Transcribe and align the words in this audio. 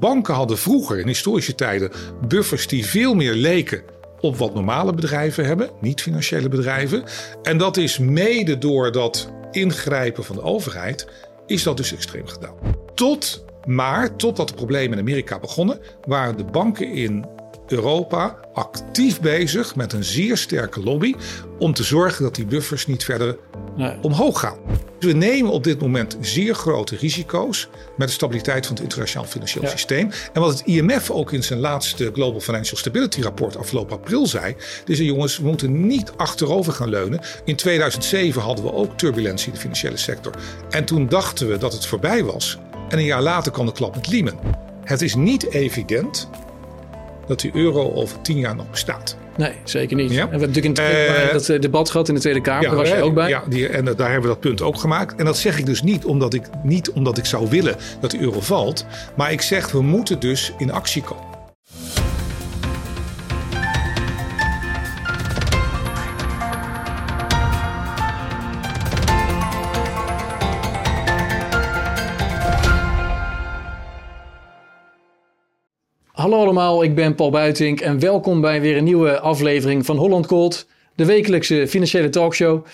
banken 0.00 0.34
hadden 0.34 0.58
vroeger 0.58 0.98
in 0.98 1.06
historische 1.06 1.54
tijden 1.54 1.90
buffers 2.28 2.66
die 2.66 2.86
veel 2.86 3.14
meer 3.14 3.34
leken 3.34 3.82
op 4.20 4.36
wat 4.36 4.54
normale 4.54 4.94
bedrijven 4.94 5.44
hebben, 5.44 5.70
niet 5.80 6.02
financiële 6.02 6.48
bedrijven. 6.48 7.04
En 7.42 7.58
dat 7.58 7.76
is 7.76 7.98
mede 7.98 8.58
door 8.58 8.92
dat 8.92 9.32
ingrijpen 9.50 10.24
van 10.24 10.36
de 10.36 10.42
overheid, 10.42 11.06
is 11.46 11.62
dat 11.62 11.76
dus 11.76 11.92
extreem 11.92 12.26
gedaan. 12.26 12.54
Tot 12.94 13.44
maar 13.66 14.16
totdat 14.16 14.48
de 14.48 14.54
problemen 14.54 14.92
in 14.92 15.04
Amerika 15.04 15.38
begonnen, 15.38 15.80
waren 16.06 16.36
de 16.36 16.44
banken 16.44 16.92
in 16.92 17.24
Europa 17.66 18.38
actief 18.52 19.20
bezig 19.20 19.76
met 19.76 19.92
een 19.92 20.04
zeer 20.04 20.36
sterke 20.36 20.82
lobby 20.82 21.14
om 21.58 21.74
te 21.74 21.82
zorgen 21.82 22.22
dat 22.22 22.34
die 22.34 22.46
buffers 22.46 22.86
niet 22.86 23.04
verder 23.04 23.38
nee. 23.76 23.96
omhoog 24.02 24.40
gaan. 24.40 24.56
We 25.00 25.12
nemen 25.12 25.52
op 25.52 25.64
dit 25.64 25.80
moment 25.80 26.16
zeer 26.20 26.54
grote 26.54 26.96
risico's 26.96 27.68
met 27.96 28.08
de 28.08 28.14
stabiliteit 28.14 28.66
van 28.66 28.74
het 28.74 28.84
internationaal 28.84 29.26
financieel 29.26 29.66
systeem. 29.66 30.10
En 30.32 30.40
wat 30.40 30.58
het 30.58 30.66
IMF 30.66 31.10
ook 31.10 31.32
in 31.32 31.42
zijn 31.42 31.60
laatste 31.60 32.10
Global 32.12 32.40
Financial 32.40 32.78
Stability 32.78 33.22
rapport 33.22 33.56
afgelopen 33.56 33.96
april 33.96 34.26
zei, 34.26 34.56
is 34.86 34.98
jongens, 34.98 35.38
we 35.38 35.46
moeten 35.46 35.86
niet 35.86 36.12
achterover 36.16 36.72
gaan 36.72 36.88
leunen. 36.88 37.20
In 37.44 37.56
2007 37.56 38.42
hadden 38.42 38.64
we 38.64 38.72
ook 38.72 38.98
turbulentie 38.98 39.46
in 39.46 39.54
de 39.54 39.60
financiële 39.60 39.96
sector. 39.96 40.34
En 40.70 40.84
toen 40.84 41.08
dachten 41.08 41.48
we 41.48 41.58
dat 41.58 41.72
het 41.72 41.86
voorbij 41.86 42.24
was. 42.24 42.58
En 42.88 42.98
een 42.98 43.04
jaar 43.04 43.22
later 43.22 43.52
kwam 43.52 43.66
de 43.66 43.72
klap 43.72 43.94
met 43.94 44.08
Lehman. 44.08 44.38
Het 44.84 45.02
is 45.02 45.14
niet 45.14 45.50
evident 45.50 46.28
dat 47.26 47.40
die 47.40 47.50
euro 47.54 47.92
over 47.92 48.20
tien 48.20 48.38
jaar 48.38 48.56
nog 48.56 48.70
bestaat. 48.70 49.16
Nee, 49.36 49.52
zeker 49.64 49.96
niet. 49.96 50.10
Ja? 50.10 50.20
En 50.20 50.24
we 50.24 50.30
hebben 50.30 50.48
natuurlijk 50.48 50.78
in 50.78 51.24
uh, 51.26 51.32
dat 51.32 51.48
eh, 51.48 51.60
debat 51.60 51.90
gehad 51.90 52.08
in 52.08 52.14
de 52.14 52.20
Tweede 52.20 52.40
Kamer. 52.40 52.62
Ja, 52.62 52.68
daar 52.68 52.78
was 52.78 52.88
je 52.88 53.02
ook 53.02 53.14
bij. 53.14 53.28
Ja, 53.28 53.42
die, 53.48 53.68
en 53.68 53.84
daar 53.84 54.10
hebben 54.10 54.22
we 54.22 54.28
dat 54.28 54.40
punt 54.40 54.62
ook 54.62 54.76
gemaakt. 54.76 55.14
En 55.14 55.24
dat 55.24 55.38
zeg 55.38 55.58
ik 55.58 55.66
dus 55.66 55.82
niet 55.82 56.04
omdat 56.04 56.34
ik, 56.34 56.42
niet 56.62 56.90
omdat 56.90 57.18
ik 57.18 57.24
zou 57.24 57.48
willen 57.48 57.76
dat 58.00 58.10
de 58.10 58.20
euro 58.20 58.40
valt. 58.40 58.86
Maar 59.16 59.32
ik 59.32 59.42
zeg, 59.42 59.70
we 59.70 59.82
moeten 59.82 60.20
dus 60.20 60.52
in 60.58 60.72
actie 60.72 61.02
komen. 61.02 61.29
Hallo 76.30 76.44
allemaal, 76.44 76.82
ik 76.82 76.94
ben 76.94 77.14
Paul 77.14 77.30
Buitink 77.30 77.80
en 77.80 77.98
welkom 77.98 78.40
bij 78.40 78.60
weer 78.60 78.76
een 78.76 78.84
nieuwe 78.84 79.20
aflevering 79.20 79.86
van 79.86 79.96
Holland 79.96 80.26
Gold, 80.26 80.66
de 80.94 81.04
wekelijkse 81.04 81.68
financiële 81.68 82.08
talkshow. 82.08 82.66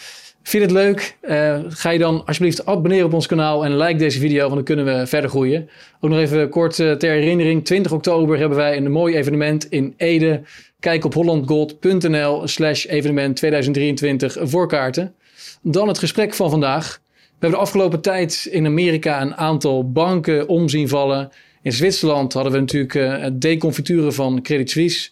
Vind 0.43 0.63
je 0.63 0.69
het 0.69 0.71
leuk? 0.71 1.17
Uh, 1.23 1.59
ga 1.69 1.91
je 1.91 1.99
dan 1.99 2.23
alsjeblieft 2.27 2.67
abonneren 2.67 3.07
op 3.07 3.13
ons 3.13 3.27
kanaal 3.27 3.65
en 3.65 3.77
like 3.77 3.99
deze 3.99 4.19
video, 4.19 4.41
want 4.41 4.55
dan 4.55 4.65
kunnen 4.65 4.85
we 4.85 5.07
verder 5.07 5.31
groeien. 5.31 5.69
Ook 6.01 6.11
nog 6.11 6.19
even 6.19 6.49
kort 6.49 6.79
uh, 6.79 6.93
ter 6.93 7.11
herinnering, 7.11 7.65
20 7.65 7.93
oktober 7.93 8.39
hebben 8.39 8.59
wij 8.59 8.77
een 8.77 8.91
mooi 8.91 9.17
evenement 9.17 9.71
in 9.71 9.95
Ede. 9.97 10.43
Kijk 10.81 11.05
op 11.05 11.15
hollandgold.nl 11.15 12.47
slash 12.47 12.87
evenement 12.87 13.37
2023 13.37 14.37
voor 14.41 14.69
kaarten. 14.69 15.15
Dan 15.63 15.89
het 15.89 15.99
gesprek 15.99 16.35
van 16.35 16.51
vandaag. 16.51 17.01
We 17.15 17.33
hebben 17.39 17.59
de 17.59 17.65
afgelopen 17.65 18.01
tijd 18.01 18.49
in 18.51 18.67
Amerika 18.67 19.21
een 19.21 19.37
aantal 19.37 19.91
banken 19.91 20.49
omzien 20.49 20.89
vallen 20.89 21.31
in 21.67 21.73
Zwitserland 21.73 22.33
hadden 22.33 22.53
we 22.53 22.59
natuurlijk 22.59 22.95
uh, 22.95 23.19
het 23.19 23.41
deconfituren 23.41 24.15
van 24.15 24.43
Credit 24.43 24.71
Suisse. 24.71 25.11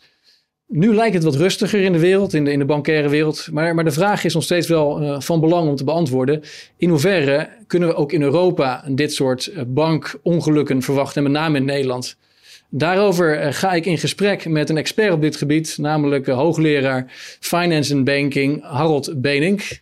Nu 0.66 0.94
lijkt 0.94 1.14
het 1.14 1.24
wat 1.24 1.34
rustiger 1.34 1.80
in 1.80 1.92
de 1.92 1.98
wereld, 1.98 2.34
in 2.34 2.44
de, 2.44 2.52
in 2.52 2.58
de 2.58 2.64
bankaire 2.64 3.08
wereld. 3.08 3.48
Maar, 3.52 3.74
maar 3.74 3.84
de 3.84 3.90
vraag 3.90 4.24
is 4.24 4.34
nog 4.34 4.42
steeds 4.42 4.66
wel 4.68 5.02
uh, 5.02 5.20
van 5.20 5.40
belang 5.40 5.68
om 5.68 5.76
te 5.76 5.84
beantwoorden. 5.84 6.42
In 6.76 6.88
hoeverre 6.88 7.48
kunnen 7.66 7.88
we 7.88 7.94
ook 7.94 8.12
in 8.12 8.22
Europa 8.22 8.84
dit 8.90 9.12
soort 9.12 9.46
uh, 9.46 9.62
bankongelukken 9.66 10.82
verwachten, 10.82 11.24
en 11.24 11.32
met 11.32 11.40
name 11.40 11.58
in 11.58 11.64
Nederland? 11.64 12.16
Daarover 12.68 13.52
ga 13.52 13.72
ik 13.72 13.86
in 13.86 13.98
gesprek 13.98 14.48
met 14.48 14.70
een 14.70 14.76
expert 14.76 15.12
op 15.12 15.20
dit 15.20 15.36
gebied, 15.36 15.78
namelijk 15.78 16.26
hoogleraar 16.26 17.12
Finance 17.40 17.94
and 17.94 18.04
Banking 18.04 18.62
Harold 18.62 19.20
Benink. 19.20 19.80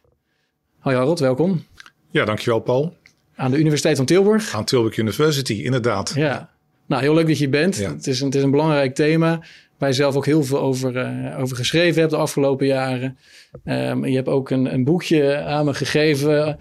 Hoi 0.78 0.96
Harold, 0.96 1.18
welkom. 1.18 1.64
Ja, 2.10 2.24
dankjewel 2.24 2.60
Paul. 2.60 2.96
Aan 3.34 3.50
de 3.50 3.58
Universiteit 3.58 3.96
van 3.96 4.06
Tilburg. 4.06 4.54
Aan 4.54 4.64
Tilburg 4.64 4.96
University, 4.96 5.52
inderdaad. 5.52 6.12
Ja, 6.14 6.50
nou, 6.92 7.02
heel 7.02 7.14
leuk 7.14 7.26
dat 7.26 7.38
je 7.38 7.48
bent. 7.48 7.76
Het, 7.76 8.06
is 8.06 8.20
een, 8.20 8.26
het 8.26 8.34
is 8.34 8.42
een 8.42 8.50
belangrijk 8.50 8.94
thema. 8.94 9.40
Waar 9.78 9.88
je 9.88 9.94
zelf 9.94 10.16
ook 10.16 10.26
heel 10.26 10.44
veel 10.44 10.60
over, 10.60 10.96
uh, 10.96 11.40
over 11.40 11.56
geschreven 11.56 12.00
hebt 12.00 12.12
de 12.12 12.18
afgelopen 12.18 12.66
jaren. 12.66 13.18
Um, 13.64 14.06
je 14.06 14.14
hebt 14.14 14.28
ook 14.28 14.50
een, 14.50 14.74
een 14.74 14.84
boekje 14.84 15.36
aan 15.36 15.64
me 15.64 15.74
gegeven. 15.74 16.58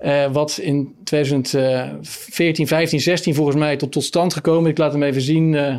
Uh, 0.00 0.32
wat 0.32 0.58
in 0.62 0.94
2014, 1.04 2.66
15, 2.66 3.00
16 3.00 3.34
volgens 3.34 3.56
mij 3.56 3.76
tot, 3.76 3.92
tot 3.92 4.04
stand 4.04 4.34
gekomen. 4.34 4.70
Ik 4.70 4.78
laat 4.78 4.92
hem 4.92 5.02
even 5.02 5.22
zien. 5.22 5.52
Uh, 5.52 5.76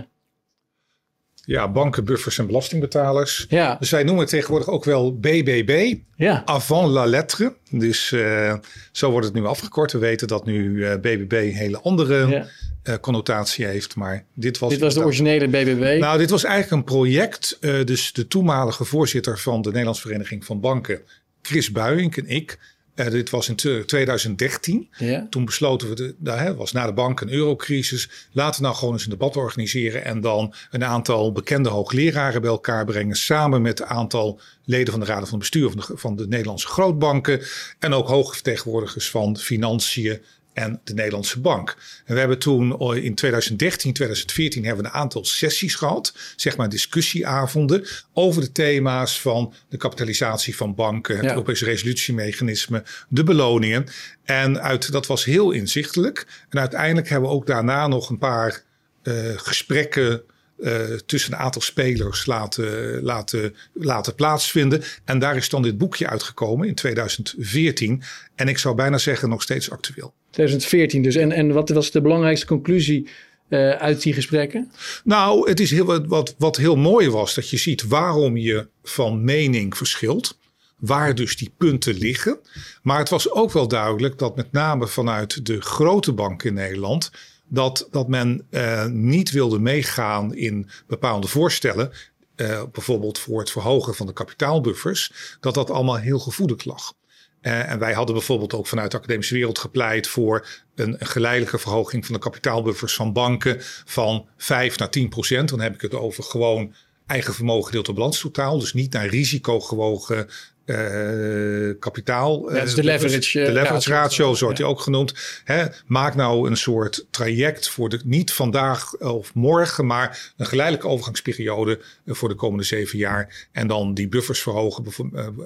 ja, 1.51 1.71
banken, 1.71 2.03
buffers 2.05 2.37
en 2.37 2.45
belastingbetalers. 2.45 3.45
Ja. 3.49 3.75
Dus 3.79 3.89
wij 3.89 4.03
noemen 4.03 4.21
het 4.21 4.29
tegenwoordig 4.29 4.67
ook 4.67 4.83
wel 4.83 5.17
BBB. 5.19 5.95
Ja. 6.15 6.41
Avant 6.45 6.91
la 6.91 7.05
lettre. 7.05 7.55
Dus 7.69 8.11
uh, 8.11 8.53
zo 8.91 9.11
wordt 9.11 9.25
het 9.25 9.35
nu 9.35 9.45
afgekort. 9.45 9.91
We 9.91 9.97
weten 9.97 10.27
dat 10.27 10.45
nu 10.45 10.63
uh, 10.63 10.93
BBB 10.93 11.33
een 11.33 11.53
hele 11.53 11.79
andere 11.81 12.27
ja. 12.27 12.47
uh, 12.83 12.95
connotatie 12.95 13.65
heeft. 13.65 13.95
Maar 13.95 14.25
dit 14.33 14.59
was, 14.59 14.69
dit 14.69 14.79
was 14.79 14.93
de 14.93 15.03
originele 15.03 15.47
BBB. 15.47 15.99
Nou, 15.99 16.17
dit 16.17 16.29
was 16.29 16.43
eigenlijk 16.43 16.73
een 16.73 16.95
project. 16.95 17.57
dus 17.61 18.13
de 18.13 18.27
toenmalige 18.27 18.85
voorzitter 18.85 19.39
van 19.39 19.61
de 19.61 19.69
Nederlandse 19.69 20.01
Vereniging 20.01 20.45
van 20.45 20.59
Banken, 20.59 21.01
Chris 21.41 21.71
Buijink 21.71 22.17
en 22.17 22.27
ik 22.27 22.59
uh, 22.95 23.09
dit 23.09 23.29
was 23.29 23.49
in 23.49 23.55
2013. 23.85 24.89
Ja. 24.97 25.27
Toen 25.29 25.45
besloten 25.45 25.89
we, 25.89 25.95
de, 25.95 26.15
nou, 26.17 26.39
hè, 26.39 26.55
was 26.55 26.71
na 26.71 26.85
de 26.85 26.93
bank 26.93 27.21
een 27.21 27.31
eurocrisis. 27.31 28.09
Laten 28.31 28.61
we 28.61 28.67
nou 28.67 28.77
gewoon 28.77 28.93
eens 28.93 29.03
een 29.03 29.09
debat 29.09 29.37
organiseren. 29.37 30.05
En 30.05 30.21
dan 30.21 30.53
een 30.71 30.83
aantal 30.83 31.31
bekende 31.31 31.69
hoogleraren 31.69 32.41
bij 32.41 32.49
elkaar 32.49 32.85
brengen. 32.85 33.15
Samen 33.15 33.61
met 33.61 33.79
een 33.79 33.85
aantal 33.85 34.39
leden 34.65 34.91
van 34.91 34.99
de 34.99 35.05
Raad 35.05 35.29
van 35.29 35.39
Bestuur 35.39 35.69
van 35.69 35.79
de, 35.79 35.97
van 35.97 36.15
de 36.15 36.27
Nederlandse 36.27 36.67
grootbanken. 36.67 37.41
En 37.79 37.93
ook 37.93 38.07
hoge 38.07 38.33
vertegenwoordigers 38.33 39.09
van 39.09 39.37
financiën 39.37 40.21
en 40.53 40.81
de 40.83 40.93
Nederlandse 40.93 41.39
Bank. 41.39 41.77
En 42.05 42.13
we 42.13 42.19
hebben 42.19 42.39
toen 42.39 42.95
in 42.95 43.15
2013, 43.15 43.93
2014 43.93 44.65
hebben 44.65 44.83
we 44.83 44.89
een 44.89 44.95
aantal 44.95 45.25
sessies 45.25 45.75
gehad, 45.75 46.13
zeg 46.35 46.57
maar 46.57 46.69
discussieavonden, 46.69 47.87
over 48.13 48.41
de 48.41 48.51
thema's 48.51 49.21
van 49.21 49.53
de 49.69 49.77
kapitalisatie 49.77 50.55
van 50.55 50.75
banken, 50.75 51.15
het 51.15 51.23
ja. 51.23 51.31
Europese 51.31 51.65
resolutiemechanisme, 51.65 52.83
de 53.09 53.23
beloningen. 53.23 53.85
En 54.23 54.61
uit, 54.61 54.91
dat 54.91 55.07
was 55.07 55.25
heel 55.25 55.51
inzichtelijk. 55.51 56.27
En 56.49 56.59
uiteindelijk 56.59 57.09
hebben 57.09 57.29
we 57.29 57.35
ook 57.35 57.47
daarna 57.47 57.87
nog 57.87 58.09
een 58.09 58.17
paar 58.17 58.63
uh, 59.03 59.13
gesprekken 59.35 60.23
uh, 60.61 60.81
tussen 61.05 61.33
een 61.33 61.39
aantal 61.39 61.61
spelers 61.61 62.25
laten, 62.25 63.01
laten, 63.03 63.55
laten 63.73 64.15
plaatsvinden. 64.15 64.83
En 65.05 65.19
daar 65.19 65.35
is 65.35 65.49
dan 65.49 65.61
dit 65.61 65.77
boekje 65.77 66.07
uitgekomen 66.07 66.67
in 66.67 66.75
2014. 66.75 68.03
En 68.35 68.47
ik 68.47 68.57
zou 68.57 68.75
bijna 68.75 68.97
zeggen 68.97 69.29
nog 69.29 69.41
steeds 69.41 69.71
actueel. 69.71 70.13
2014 70.29 71.01
dus. 71.01 71.15
En, 71.15 71.31
en 71.31 71.53
wat 71.53 71.69
was 71.69 71.91
de 71.91 72.01
belangrijkste 72.01 72.45
conclusie 72.45 73.07
uh, 73.49 73.69
uit 73.69 74.01
die 74.01 74.13
gesprekken? 74.13 74.71
Nou, 75.03 75.49
het 75.49 75.59
is 75.59 75.71
heel, 75.71 76.05
wat, 76.07 76.35
wat 76.37 76.57
heel 76.57 76.75
mooi 76.75 77.09
was, 77.09 77.33
dat 77.33 77.49
je 77.49 77.57
ziet 77.57 77.87
waarom 77.87 78.37
je 78.37 78.67
van 78.83 79.23
mening 79.23 79.77
verschilt. 79.77 80.39
Waar 80.77 81.15
dus 81.15 81.37
die 81.37 81.53
punten 81.57 81.93
liggen. 81.93 82.39
Maar 82.81 82.99
het 82.99 83.09
was 83.09 83.31
ook 83.31 83.51
wel 83.51 83.67
duidelijk 83.67 84.19
dat 84.19 84.35
met 84.35 84.51
name 84.51 84.87
vanuit 84.87 85.45
de 85.45 85.61
grote 85.61 86.11
banken 86.11 86.47
in 86.47 86.53
Nederland 86.53 87.11
dat, 87.53 87.87
dat 87.91 88.07
men 88.07 88.47
uh, 88.49 88.85
niet 88.85 89.31
wilde 89.31 89.59
meegaan 89.59 90.35
in 90.35 90.69
bepaalde 90.87 91.27
voorstellen. 91.27 91.91
Uh, 92.35 92.63
bijvoorbeeld 92.71 93.19
voor 93.19 93.39
het 93.39 93.51
verhogen 93.51 93.95
van 93.95 94.05
de 94.05 94.13
kapitaalbuffers. 94.13 95.11
Dat 95.39 95.53
dat 95.53 95.69
allemaal 95.69 95.97
heel 95.97 96.19
gevoelig 96.19 96.63
lag. 96.63 96.93
Uh, 97.41 97.69
en 97.69 97.79
wij 97.79 97.93
hadden 97.93 98.15
bijvoorbeeld 98.15 98.53
ook 98.53 98.67
vanuit 98.67 98.91
de 98.91 98.97
academische 98.97 99.33
wereld 99.33 99.59
gepleit 99.59 100.07
voor 100.07 100.47
een, 100.75 100.95
een 100.99 101.07
geleidelijke 101.07 101.57
verhoging 101.57 102.05
van 102.05 102.15
de 102.15 102.21
kapitaalbuffers 102.21 102.95
van 102.95 103.13
banken 103.13 103.57
van 103.85 104.27
5 104.37 104.77
naar 104.77 104.89
10 104.89 105.09
procent. 105.09 105.49
Dan 105.49 105.59
heb 105.59 105.73
ik 105.73 105.81
het 105.81 105.93
over 105.93 106.23
gewoon 106.23 106.73
eigen 107.05 107.33
vermogen 107.33 107.65
gedeeld 107.65 107.89
op 107.89 107.95
balanstotaal. 107.95 108.59
Dus 108.59 108.73
niet 108.73 108.93
naar 108.93 109.07
risico 109.07 109.59
gewogen 109.59 110.27
uh, 110.65 111.73
kapitaal. 111.79 112.53
Ja, 112.53 112.61
dus 112.63 112.75
de 112.75 112.83
leverage, 112.83 113.43
de 113.43 113.51
leverage 113.51 113.89
ratio, 113.89 114.35
zo 114.35 114.43
wordt 114.43 114.59
hij 114.59 114.67
ook 114.67 114.79
genoemd. 114.79 115.13
Hè, 115.43 115.65
maak 115.85 116.15
nou 116.15 116.49
een 116.49 116.57
soort 116.57 117.05
traject 117.09 117.69
voor 117.69 117.89
de, 117.89 117.99
niet 118.03 118.33
vandaag 118.33 118.97
of 118.97 119.33
morgen, 119.33 119.85
maar 119.85 120.33
een 120.37 120.45
geleidelijke 120.45 120.87
overgangsperiode 120.87 121.79
voor 122.05 122.29
de 122.29 122.35
komende 122.35 122.63
zeven 122.63 122.97
jaar. 122.97 123.47
En 123.51 123.67
dan 123.67 123.93
die 123.93 124.07
buffers 124.07 124.41
verhogen, 124.41 124.85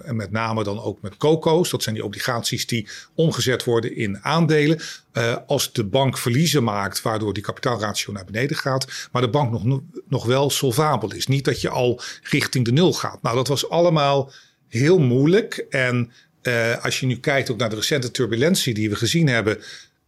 en 0.04 0.16
met 0.16 0.32
name 0.32 0.64
dan 0.64 0.82
ook 0.82 1.02
met 1.02 1.18
COCO's. 1.18 1.70
Dat 1.70 1.84
zijn 1.84 1.96
die 1.96 2.06
obligaties 2.06 2.68
die 2.68 2.88
omgezet 3.16 3.64
worden 3.64 3.96
in 3.96 4.24
aandelen. 4.24 4.80
Uh, 5.14 5.36
als 5.48 5.74
de 5.74 5.84
bank 5.84 6.18
verliezen 6.18 6.64
maakt, 6.64 7.02
waardoor 7.02 7.34
die 7.34 7.44
kapitaalratio 7.44 8.14
naar 8.14 8.26
beneden 8.26 8.58
gaat, 8.58 9.08
maar 9.12 9.22
de 9.22 9.30
bank 9.30 9.64
nog, 9.64 9.82
nog 10.08 10.26
wel 10.26 10.50
solvabel 10.50 11.14
is. 11.14 11.28
Niet 11.28 11.46
dat 11.46 11.62
je 11.62 11.70
al 11.70 12.02
richting 12.22 12.66
de 12.66 12.72
nul 12.72 12.94
gaat. 12.94 13.22
Nou, 13.22 13.36
dat 13.36 13.48
was 13.48 13.70
allemaal 13.70 14.32
heel 14.77 15.00
moeilijk. 15.00 15.66
En 15.69 16.12
uh, 16.44 16.83
als 16.83 17.00
je 17.00 17.06
nu 17.06 17.18
kijkt 17.18 17.51
ook 17.51 17.57
naar 17.57 17.69
de 17.69 17.75
recente 17.75 18.12
turbulentie 18.12 18.74
die 18.74 18.89
we 18.89 18.95
gezien 18.95 19.27
hebben. 19.27 19.57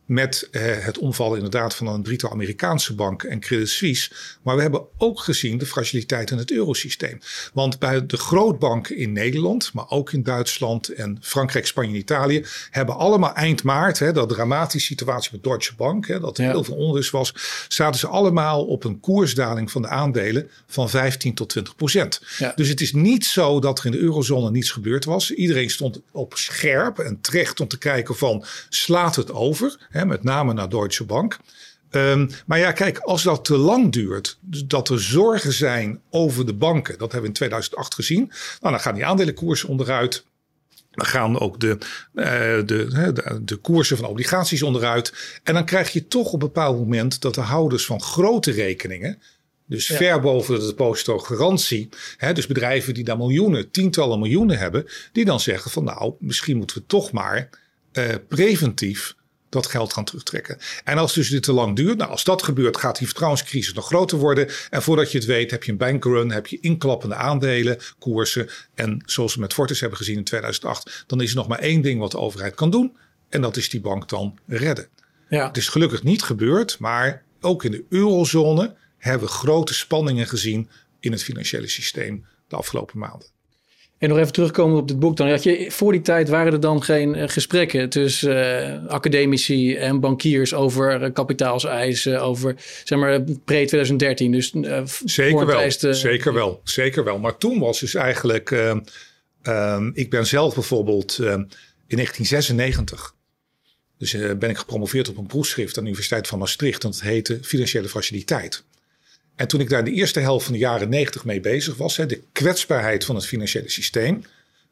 Met 0.08 0.48
eh, 0.52 0.62
het 0.80 0.98
omvallen 0.98 1.36
inderdaad 1.36 1.76
van 1.76 1.88
een 1.88 2.04
drietal 2.04 2.32
Amerikaanse 2.32 2.96
banken 2.96 3.30
en 3.30 3.40
Credit 3.40 3.70
Suisse. 3.70 4.12
Maar 4.42 4.56
we 4.56 4.62
hebben 4.62 4.86
ook 4.98 5.20
gezien 5.20 5.58
de 5.58 5.66
fragiliteit 5.66 6.32
in 6.32 6.38
het 6.38 6.52
eurosysteem. 6.52 7.20
Want 7.54 7.80
bij 7.80 8.06
de 8.06 8.18
grootbanken 8.18 8.98
in 8.98 9.12
Nederland, 9.12 9.74
maar 9.74 9.90
ook 9.90 10.12
in 10.12 10.24
Duitsland 10.24 10.90
en 10.90 11.18
Frankrijk, 11.22 11.68
Spanje 11.68 11.94
en 11.94 12.00
Italië, 12.00 12.46
hebben 12.70 12.96
allemaal 12.96 13.34
eind 13.34 13.64
maart, 13.64 14.00
hè, 14.00 14.12
dat 14.12 14.30
dramatische 14.30 14.88
situatie 14.88 15.30
met 15.32 15.44
Deutsche 15.44 15.76
Bank, 15.76 16.08
hè, 16.08 16.20
dat 16.20 16.38
er 16.38 16.50
heel 16.50 16.64
veel 16.64 16.76
onrust 16.76 17.12
was, 17.12 17.34
zaten 17.68 18.00
ze 18.00 18.08
allemaal 18.08 18.66
op 18.66 18.84
een 18.84 19.00
koersdaling 19.00 19.72
van 19.72 19.82
de 19.82 19.88
aandelen 19.88 20.50
van 20.68 20.90
15 20.90 21.34
tot 21.34 21.50
20 21.50 21.76
procent. 21.76 22.22
Dus 22.56 22.70
het 22.70 22.82
is 22.82 22.94
niet 22.94 23.26
zo 23.26 23.60
dat 23.60 23.80
er 23.80 23.86
in 23.86 23.92
de 23.92 23.98
eurozone 23.98 24.52
niets 24.52 24.72
gebeurd 24.72 25.06
was. 25.06 25.32
Iedereen 25.32 25.70
stond 25.70 26.02
op 26.12 26.34
scherp 26.36 27.00
en 27.00 27.22
terecht 27.22 27.60
om 27.60 27.68
te 27.68 27.78
kijken 27.78 28.16
van 28.16 28.46
slaat 28.70 29.16
het 29.16 29.32
over? 29.32 29.88
Hè, 29.98 30.06
met 30.06 30.24
name 30.24 30.54
naar 30.54 30.70
Deutsche 30.70 31.04
Bank. 31.04 31.38
Um, 31.92 32.30
maar 32.46 32.60
ja, 32.60 32.72
kijk, 32.72 32.98
als 32.98 33.24
dat 33.24 33.46
te 33.46 33.58
lang 33.58 33.92
duurt, 33.92 34.38
dus 34.42 34.66
dat 34.66 34.90
er 34.90 35.02
zorgen 35.02 35.54
zijn 35.54 36.02
over 36.10 36.46
de 36.46 36.54
banken, 36.54 36.98
dat 36.98 37.12
hebben 37.12 37.22
we 37.22 37.28
in 37.28 37.34
2008 37.34 37.94
gezien, 37.94 38.32
nou, 38.62 38.74
dan 38.74 38.80
gaan 38.80 38.96
die 38.96 39.06
aandelenkoersen 39.06 39.70
onderuit. 39.70 40.26
Dan 40.92 41.06
gaan 41.06 41.40
ook 41.40 41.60
de, 41.60 41.78
uh, 42.14 42.26
de, 42.26 42.64
de, 42.66 43.42
de, 43.44 43.56
koersen 43.56 43.98
van 43.98 44.06
obligaties 44.06 44.64
onderuit. 44.64 45.40
En 45.44 45.54
dan 45.54 45.66
krijg 45.66 45.90
je 45.90 46.08
toch 46.08 46.28
op 46.28 46.34
een 46.34 46.40
bepaald 46.40 46.78
moment 46.78 47.22
dat 47.22 47.36
de 47.36 47.42
houders 47.42 47.86
van 47.86 48.02
grote 48.02 48.52
rekeningen, 48.52 49.22
dus 49.66 49.86
ver 49.86 50.20
boven 50.20 50.60
de 50.60 50.66
depositogarantie. 50.66 51.90
Hè, 52.18 52.34
dus 52.34 52.48
bedrijven 52.48 52.94
die 52.94 53.04
daar 53.04 53.18
miljoenen, 53.18 53.72
tientallen 53.72 54.20
miljoenen 54.20 54.58
hebben. 54.58 54.86
Die 55.12 55.26
dan 55.26 55.40
zeggen 55.40 55.72
van 55.72 55.84
nou, 55.84 56.14
misschien 56.20 56.58
moeten 56.58 56.78
we 56.78 56.84
toch 56.88 57.12
maar 57.12 57.50
uh, 57.94 58.16
preventief 58.28 59.16
dat 59.50 59.68
geld 59.68 59.94
gaan 59.94 60.04
terugtrekken. 60.04 60.58
En 60.84 60.98
als 60.98 61.14
dus 61.14 61.30
dit 61.30 61.44
te 61.44 61.52
lang 61.52 61.76
duurt, 61.76 61.98
nou 61.98 62.12
als 62.12 62.24
dat 62.24 62.44
gebeurt, 62.44 62.78
gaat 62.78 62.98
die 62.98 63.08
vertrouwenscrisis 63.08 63.74
nog 63.74 63.86
groter 63.86 64.18
worden. 64.18 64.50
En 64.70 64.82
voordat 64.82 65.12
je 65.12 65.18
het 65.18 65.28
weet, 65.28 65.52
heb 65.52 65.64
je 65.64 65.72
een 65.72 65.78
bankrun, 65.78 66.32
heb 66.32 66.48
je 66.48 66.60
inklappende 66.60 67.16
aandelen, 67.16 67.78
koersen. 68.00 68.50
En 68.76 69.04
zoals 69.06 69.36
we 69.36 69.42
met 69.42 69.54
Fortis 69.54 69.80
hebben 69.80 69.98
gezien 69.98 70.18
in 70.18 70.24
2008, 70.24 71.04
dan 71.08 71.22
is 71.22 71.30
er 71.30 71.36
nog 71.36 71.48
maar 71.48 71.60
één 71.60 71.82
ding 71.82 72.00
wat 72.00 72.12
de 72.12 72.20
overheid 72.20 72.56
kan 72.56 72.70
doen. 72.70 72.98
En 73.30 73.42
dat 73.42 73.58
is 73.58 73.70
die 73.70 73.82
bank 73.82 74.10
dan 74.10 74.40
redden. 74.46 74.88
Ja. 75.30 75.48
Het 75.48 75.58
is 75.58 75.68
gelukkig 75.68 76.04
niet 76.04 76.24
gebeurd, 76.24 76.80
maar 76.80 77.24
ook 77.42 77.64
in 77.64 77.72
de 77.72 77.86
eurozone 77.90 78.76
hebben 78.98 79.28
we 79.28 79.34
grote 79.34 79.74
spanningen 79.74 80.28
gezien 80.28 80.70
in 81.00 81.12
het 81.12 81.24
financiële 81.24 81.68
systeem 81.68 82.26
de 82.48 82.56
afgelopen 82.56 83.00
maanden. 83.00 83.28
En 83.98 84.10
nog 84.10 84.18
even 84.18 84.34
terugkomen 84.34 84.78
op 84.78 84.88
dit 84.88 85.00
boek 85.00 85.18
dan. 85.18 85.30
Had 85.30 85.44
je, 85.44 85.72
voor 85.72 85.92
die 85.92 86.02
tijd 86.02 86.30
waren 86.30 86.54
er 86.54 86.60
dan 86.60 86.84
geen 86.84 87.16
uh, 87.16 87.24
gesprekken 87.28 87.90
tussen 87.90 88.84
uh, 88.84 88.90
academici 88.90 89.76
en 89.76 90.00
bankiers 90.00 90.54
over 90.54 91.02
uh, 91.02 91.14
kapitaalseisen, 91.14 92.22
over 92.22 92.56
zeg 92.84 93.00
maar 93.00 93.22
pre-2013. 93.22 94.30
Dus 94.30 94.54
zeker 95.06 95.46
wel, 95.46 95.72
zeker 95.94 96.34
wel, 96.34 96.62
zeker 96.64 97.04
wel. 97.04 97.20
Maar 97.20 97.38
toen 97.38 97.60
was 97.60 97.80
dus 97.80 97.94
eigenlijk, 97.94 98.52
ehm, 99.42 99.90
ik 99.94 100.10
ben 100.10 100.26
zelf 100.26 100.54
bijvoorbeeld 100.54 101.18
in 101.88 101.96
1996 101.96 103.16
dus 103.98 104.12
ben 104.40 104.50
ik 104.50 104.58
gepromoveerd 104.58 105.10
op 105.10 105.18
een 105.18 105.26
proefschrift 105.26 105.78
aan 105.78 105.84
de 105.84 105.90
Universiteit 105.90 106.28
van 106.28 106.40
Maastricht. 106.40 106.84
En 106.84 106.92
dat 106.92 107.02
heette 107.02 107.40
Financiële 107.42 107.90
Fragiliteit. 107.90 108.64
En 109.38 109.48
toen 109.48 109.60
ik 109.60 109.70
daar 109.70 109.84
de 109.84 109.92
eerste 109.92 110.20
helft 110.20 110.44
van 110.46 110.54
de 110.54 110.60
jaren 110.60 110.90
90 110.90 111.26
mee 111.26 111.40
bezig 111.40 111.76
was, 111.76 111.98
hè, 111.98 112.06
de 112.06 112.22
kwetsbaarheid 112.32 113.06
van 113.06 113.16
het 113.16 113.26
financiële 113.26 113.70
systeem, 113.70 114.24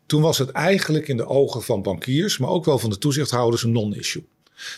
toen 0.05 0.21
was 0.21 0.37
het 0.37 0.49
eigenlijk 0.49 1.07
in 1.07 1.17
de 1.17 1.27
ogen 1.27 1.63
van 1.63 1.81
bankiers, 1.81 2.37
maar 2.37 2.49
ook 2.49 2.65
wel 2.65 2.79
van 2.79 2.89
de 2.89 2.97
toezichthouders, 2.97 3.63
een 3.63 3.71
non-issue. 3.71 4.23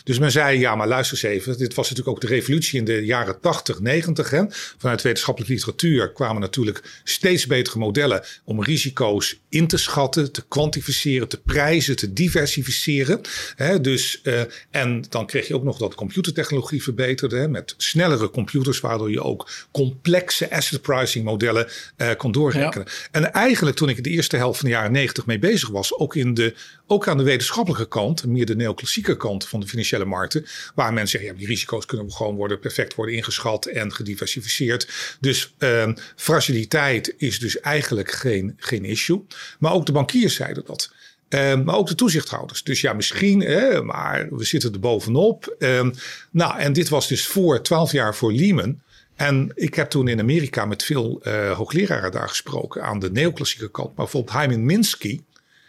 Dus 0.04 0.18
men 0.18 0.30
zei, 0.30 0.58
ja, 0.58 0.74
maar 0.74 0.88
luister 0.88 1.24
eens 1.24 1.34
even. 1.34 1.58
Dit 1.58 1.74
was 1.74 1.90
natuurlijk 1.90 2.16
ook 2.16 2.22
de 2.22 2.34
revolutie 2.34 2.78
in 2.78 2.84
de 2.84 3.04
jaren 3.04 3.40
80, 3.40 3.80
90. 3.80 4.30
Hè. 4.30 4.44
Vanuit 4.78 5.02
wetenschappelijke 5.02 5.54
literatuur 5.54 6.12
kwamen 6.12 6.40
natuurlijk 6.40 7.00
steeds 7.04 7.46
betere 7.46 7.78
modellen 7.78 8.24
om 8.44 8.62
risico's 8.62 9.40
in 9.48 9.66
te 9.66 9.76
schatten, 9.76 10.32
te 10.32 10.44
kwantificeren, 10.48 11.28
te 11.28 11.40
prijzen, 11.40 11.96
te 11.96 12.12
diversificeren. 12.12 13.20
Hè. 13.56 13.80
Dus, 13.80 14.20
uh, 14.22 14.40
en 14.70 15.04
dan 15.08 15.26
kreeg 15.26 15.48
je 15.48 15.54
ook 15.54 15.64
nog 15.64 15.78
dat 15.78 15.94
computertechnologie 15.94 16.82
verbeterde 16.82 17.36
hè, 17.36 17.48
met 17.48 17.74
snellere 17.76 18.30
computers, 18.30 18.80
waardoor 18.80 19.10
je 19.10 19.22
ook 19.22 19.50
complexe 19.72 20.50
asset 20.50 20.82
pricing 20.82 21.24
modellen 21.24 21.68
uh, 21.96 22.10
kon 22.16 22.32
doorrekenen. 22.32 22.86
En 23.10 23.32
eigenlijk 23.32 23.76
toen 23.76 23.88
ik 23.88 23.96
in 23.96 24.02
de 24.02 24.10
eerste 24.10 24.36
helft 24.36 24.58
van 24.60 24.68
de 24.68 24.74
jaren 24.74 24.92
90 24.92 25.26
mee 25.26 25.38
bezig 25.38 25.68
was, 25.68 25.94
ook, 25.94 26.14
in 26.14 26.34
de, 26.34 26.54
ook 26.90 27.08
aan 27.08 27.16
de 27.16 27.22
wetenschappelijke 27.22 27.88
kant, 27.88 28.26
meer 28.26 28.46
de 28.46 28.56
neoclassieke 28.56 29.16
kant 29.16 29.48
van 29.48 29.60
de 29.60 29.66
financiële 29.66 30.04
markten. 30.04 30.46
Waar 30.74 30.92
mensen 30.92 31.18
zeggen, 31.18 31.30
ja, 31.30 31.38
die 31.38 31.46
risico's 31.46 31.86
kunnen 31.86 32.12
gewoon 32.12 32.36
worden, 32.36 32.58
perfect 32.58 32.94
worden 32.94 33.14
ingeschat 33.14 33.66
en 33.66 33.92
gediversificeerd. 33.92 35.16
Dus 35.20 35.54
uh, 35.58 35.92
fragiliteit 36.16 37.14
is 37.16 37.38
dus 37.38 37.60
eigenlijk 37.60 38.10
geen, 38.10 38.54
geen 38.56 38.84
issue. 38.84 39.24
Maar 39.58 39.72
ook 39.72 39.86
de 39.86 39.92
bankiers 39.92 40.34
zeiden 40.34 40.64
dat. 40.66 40.92
Uh, 41.28 41.62
maar 41.64 41.76
ook 41.76 41.88
de 41.88 41.94
toezichthouders. 41.94 42.62
Dus 42.62 42.80
ja, 42.80 42.92
misschien, 42.92 43.38
maar 43.84 44.28
we 44.30 44.44
zitten 44.44 44.72
er 44.72 44.80
bovenop. 44.80 45.56
Uh, 45.58 45.90
nou, 46.30 46.58
en 46.58 46.72
dit 46.72 46.88
was 46.88 47.08
dus 47.08 47.26
voor 47.26 47.62
twaalf 47.62 47.92
jaar 47.92 48.14
voor 48.14 48.32
Lehman. 48.32 48.80
En 49.18 49.52
ik 49.54 49.74
heb 49.74 49.90
toen 49.90 50.08
in 50.08 50.20
Amerika 50.20 50.64
met 50.64 50.82
veel 50.82 51.20
uh, 51.22 51.52
hoogleraren 51.52 52.12
daar 52.12 52.28
gesproken 52.28 52.82
aan 52.82 52.98
de 52.98 53.10
neoclassieke 53.10 53.70
kant. 53.70 53.86
Maar 53.86 54.04
bijvoorbeeld 54.04 54.36
Hyman 54.36 54.64
Minsky, 54.64 55.20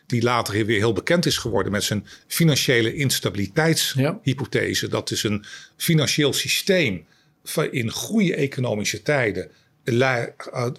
die 0.09 0.21
later 0.21 0.65
weer 0.65 0.77
heel 0.77 0.93
bekend 0.93 1.25
is 1.25 1.37
geworden 1.37 1.71
met 1.71 1.83
zijn 1.83 2.07
financiële 2.27 2.95
instabiliteitshypothese. 2.95 4.87
Dat 4.87 5.11
is 5.11 5.23
een 5.23 5.45
financieel 5.77 6.33
systeem 6.33 7.05
in 7.71 7.91
goede 7.91 8.35
economische 8.35 9.01
tijden. 9.01 9.51
Eh, 9.83 10.23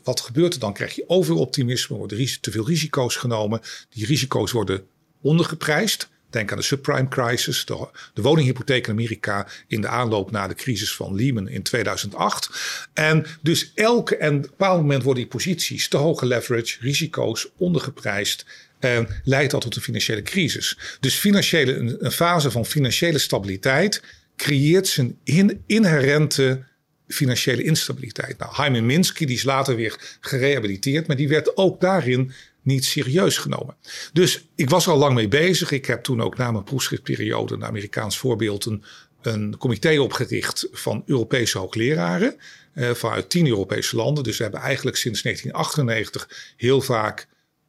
wat 0.02 0.20
gebeurt 0.20 0.54
er 0.54 0.60
dan? 0.60 0.72
Krijg 0.72 0.94
je 0.94 1.04
overoptimisme, 1.06 1.96
worden 1.96 2.40
te 2.40 2.50
veel 2.50 2.66
risico's 2.66 3.16
genomen. 3.16 3.60
Die 3.90 4.06
risico's 4.06 4.52
worden 4.52 4.86
ondergeprijsd. 5.20 6.08
Denk 6.30 6.50
aan 6.50 6.58
de 6.58 6.64
subprime 6.64 7.08
crisis, 7.08 7.64
de, 7.64 7.88
de, 8.14 8.22
woninghypotheek 8.22 8.86
in 8.86 8.92
Amerika 8.92 9.46
in 9.66 9.80
de 9.80 9.88
aanloop 9.88 10.30
na 10.30 10.48
de 10.48 10.54
crisis 10.54 10.94
van 10.94 11.14
Lehman 11.14 11.48
in 11.48 11.62
2008. 11.62 12.50
En 12.92 13.26
dus 13.42 13.72
elke 13.74 14.16
en 14.16 14.36
op 14.36 14.42
een 14.42 14.50
bepaald 14.50 14.80
moment 14.80 15.02
worden 15.02 15.22
die 15.22 15.32
posities 15.32 15.88
te 15.88 15.96
hoge 15.96 16.26
leverage, 16.26 16.76
risico's 16.80 17.48
ondergeprijsd 17.56 18.46
uh, 18.80 19.00
leidt 19.24 19.50
dat 19.50 19.60
tot 19.60 19.76
een 19.76 19.82
financiële 19.82 20.22
crisis. 20.22 20.78
Dus 21.00 21.14
financiële, 21.14 21.76
een, 21.76 22.12
fase 22.12 22.50
van 22.50 22.66
financiële 22.66 23.18
stabiliteit 23.18 24.02
creëert 24.36 24.86
zijn 24.86 25.18
in, 25.24 25.62
inherente 25.66 26.62
financiële 27.08 27.62
instabiliteit. 27.62 28.38
Nou, 28.38 28.54
Hyman 28.54 28.86
Minsky 28.86 29.24
die 29.24 29.36
is 29.36 29.42
later 29.42 29.76
weer 29.76 30.16
gerehabiliteerd, 30.20 31.06
maar 31.06 31.16
die 31.16 31.28
werd 31.28 31.56
ook 31.56 31.80
daarin 31.80 32.32
niet 32.62 32.84
serieus 32.84 33.38
genomen. 33.38 33.76
Dus 34.12 34.44
ik 34.54 34.70
was 34.70 34.86
er 34.86 34.92
al 34.92 34.98
lang 34.98 35.14
mee 35.14 35.28
bezig. 35.28 35.70
Ik 35.70 35.86
heb 35.86 36.02
toen 36.02 36.22
ook 36.22 36.36
na 36.36 36.50
mijn 36.50 36.64
proefschriftperiode, 36.64 37.54
een 37.54 37.64
Amerikaans 37.64 38.18
voorbeeld, 38.18 38.64
een, 38.64 38.84
een 39.22 39.56
comité 39.58 40.00
opgericht 40.00 40.68
van 40.72 41.02
Europese 41.06 41.58
hoogleraren 41.58 42.36
uh, 42.74 42.90
vanuit 42.90 43.30
tien 43.30 43.46
Europese 43.46 43.96
landen. 43.96 44.24
Dus 44.24 44.36
we 44.36 44.42
hebben 44.42 44.60
eigenlijk 44.60 44.96
sinds 44.96 45.22
1998 45.22 46.54
heel 46.56 46.80
vaak 46.80 47.26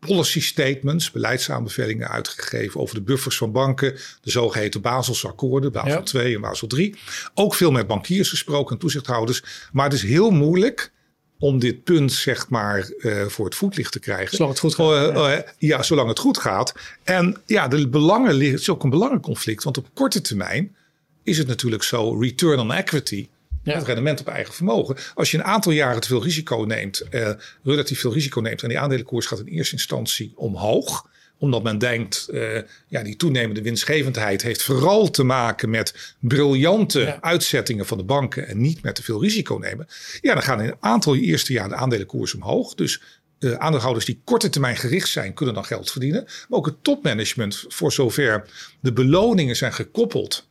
policy 0.08 0.42
statements, 0.42 1.12
beleidsaanbevelingen 1.12 2.10
uitgegeven 2.10 2.80
over 2.80 2.96
de 2.96 3.02
buffers 3.02 3.38
van 3.38 3.52
banken, 3.52 3.94
de 4.22 4.32
zogeheten 4.32 4.82
Baselse 4.82 5.28
akkoorden, 5.28 5.72
Basel 5.72 6.04
2 6.04 6.36
en 6.36 6.42
Basel 6.42 6.68
3. 6.68 6.96
Ook 7.34 7.56
veel 7.56 7.72
met 7.72 7.88
bankiers 7.88 8.30
gesproken 8.30 8.74
en 8.74 8.82
toezichthouders. 8.82 9.44
Maar 9.72 9.86
het 9.86 9.94
is 9.94 10.04
heel 10.04 10.32
moeilijk 10.32 10.92
om 11.40 11.60
dit 11.60 11.84
punt 11.84 12.12
zeg 12.12 12.50
maar 12.50 12.92
uh, 12.98 13.26
voor 13.26 13.46
het 13.46 13.56
voetlicht 13.56 13.92
te 13.92 14.00
krijgen. 14.00 14.36
Zolang 14.36 14.52
het 14.52 14.60
goed 14.60 14.76
gaat. 14.76 15.16
Uh, 15.16 15.34
uh, 15.34 15.40
ja, 15.58 15.84
zolang 15.84 16.08
het 16.08 16.20
goed 16.20 16.38
gaat. 16.38 16.74
En 17.04 17.38
ja, 17.46 17.68
de 17.68 17.90
belangen 17.90 18.34
liggen, 18.34 18.52
het 18.52 18.62
is 18.62 18.70
ook 18.70 18.84
een 18.84 18.90
belangenconflict. 18.90 19.64
Want 19.64 19.78
op 19.78 19.88
korte 19.94 20.22
termijn 20.22 20.76
is 21.24 21.38
het 21.38 21.48
natuurlijk 21.48 21.84
zo, 21.84 22.20
return 22.20 22.60
on 22.60 22.74
equity 22.74 23.28
ja. 23.64 23.76
Het 23.78 23.86
rendement 23.86 24.20
op 24.20 24.28
eigen 24.28 24.54
vermogen. 24.54 24.96
Als 25.16 25.32
je 25.32 25.38
een 25.38 25.44
aantal 25.44 25.72
jaren 25.72 26.02
te 26.02 26.08
veel 26.08 26.24
risico 26.24 26.58
neemt, 26.58 27.02
eh, 27.02 27.30
relatief 27.64 28.00
veel 28.00 28.14
risico 28.14 28.42
neemt 28.42 28.62
en 28.62 28.70
die 28.70 28.80
aandelenkoers 28.80 29.26
gaat 29.26 29.40
in 29.40 29.46
eerste 29.46 29.76
instantie 29.76 30.34
omhoog 30.36 31.10
omdat 31.42 31.64
men 31.64 31.78
denkt, 31.78 32.28
uh, 32.32 32.58
ja, 32.88 33.04
die 33.04 33.16
toenemende 33.16 33.62
winstgevendheid 33.62 34.42
heeft 34.42 34.64
vooral 34.64 35.10
te 35.10 35.24
maken 35.24 35.70
met 35.70 36.16
briljante 36.20 37.18
uitzettingen 37.22 37.86
van 37.86 37.98
de 37.98 38.04
banken 38.04 38.48
en 38.48 38.62
niet 38.62 38.82
met 38.82 38.96
te 38.96 39.04
veel 39.04 39.22
risico 39.22 39.56
nemen. 39.56 39.88
Ja, 40.22 40.34
dan 40.34 40.44
gaan 40.44 40.62
in 40.62 40.68
een 40.68 40.76
aantal 40.80 41.16
eerste 41.16 41.54
jaar 41.54 41.70
de 41.70 41.76
aandelenkoers 41.76 42.34
omhoog. 42.34 42.76
Dus 42.76 43.02
uh, 43.40 43.54
aandeelhouders 43.54 44.06
die 44.06 44.22
korte 44.24 44.50
termijn 44.50 44.78
gericht 44.78 45.10
zijn, 45.10 45.34
kunnen 45.34 45.56
dan 45.56 45.66
geld 45.66 45.92
verdienen. 45.92 46.24
Maar 46.24 46.60
ook 46.60 46.66
het 46.66 46.84
topmanagement, 46.84 47.66
voor 47.68 47.92
zover 47.92 48.50
de 48.80 48.94
beloningen 48.94 49.56
zijn 49.56 49.74
gekoppeld 49.74 50.50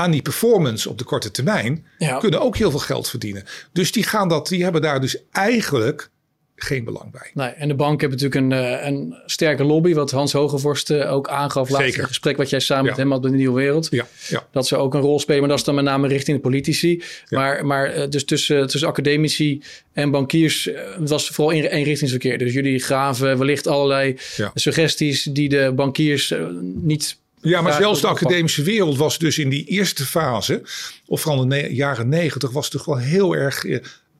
aan 0.00 0.10
die 0.10 0.22
performance 0.22 0.88
op 0.88 0.98
de 0.98 1.04
korte 1.04 1.30
termijn 1.30 1.86
kunnen 2.18 2.40
ook 2.40 2.56
heel 2.56 2.70
veel 2.70 2.80
geld 2.80 3.08
verdienen. 3.08 3.44
Dus 3.72 3.92
die 3.92 4.02
gaan 4.02 4.28
dat, 4.28 4.48
die 4.48 4.62
hebben 4.62 4.82
daar 4.82 5.00
dus 5.00 5.22
eigenlijk 5.30 6.10
geen 6.62 6.84
belang 6.84 7.10
bij. 7.10 7.30
Nee, 7.34 7.48
en 7.48 7.68
de 7.68 7.74
bank 7.74 8.00
hebben 8.00 8.18
natuurlijk 8.18 8.52
een, 8.52 8.64
eh, 8.64 8.86
een 8.86 9.14
sterke 9.26 9.64
lobby, 9.64 9.94
wat 9.94 10.10
Hans 10.10 10.32
Hogevorst 10.32 10.90
eh, 10.90 11.12
ook 11.12 11.28
aangaf 11.28 11.68
laatst 11.68 11.94
in 11.94 12.00
het 12.00 12.08
gesprek 12.08 12.36
wat 12.36 12.50
jij 12.50 12.60
samen 12.60 12.84
met 12.84 12.96
hem 12.96 13.10
had 13.10 13.24
in 13.24 13.30
de 13.30 13.36
Nieuwe 13.36 13.60
Wereld. 13.60 13.88
Ja, 13.90 14.06
ja. 14.28 14.46
Dat 14.52 14.66
ze 14.66 14.76
ook 14.76 14.94
een 14.94 15.00
rol 15.00 15.20
spelen, 15.20 15.40
maar 15.40 15.48
dat 15.48 15.58
is 15.58 15.64
dan 15.64 15.74
met 15.74 15.84
name 15.84 16.08
richting 16.08 16.36
de 16.36 16.42
politici. 16.42 17.02
Maar, 17.28 17.66
maar 17.66 17.86
eh, 17.86 18.08
dus 18.08 18.24
tussen, 18.24 18.66
tussen 18.66 18.88
academici 18.88 19.62
en 19.92 20.10
bankiers 20.10 20.70
was 20.98 21.28
vooral 21.28 21.54
in 21.54 21.64
eenrichtingsverkeer. 21.64 22.38
Dus 22.38 22.52
jullie 22.52 22.80
gaven 22.80 23.38
wellicht 23.38 23.66
allerlei 23.66 24.16
suggesties 24.54 25.22
die 25.22 25.48
de 25.48 25.72
bankiers 25.74 26.34
niet 26.74 27.18
ja, 27.42 27.60
maar 27.60 27.72
zelfs 27.72 28.00
de 28.00 28.06
academische 28.06 28.62
wereld 28.62 28.96
was 28.96 29.18
dus 29.18 29.38
in 29.38 29.48
die 29.48 29.64
eerste 29.64 30.04
fase, 30.04 30.62
of 31.06 31.20
vooral 31.20 31.42
in 31.42 31.48
de 31.48 31.74
jaren 31.74 32.08
negentig, 32.08 32.50
was 32.50 32.68
toch 32.68 32.84
wel 32.84 32.98
heel 32.98 33.36
erg 33.36 33.64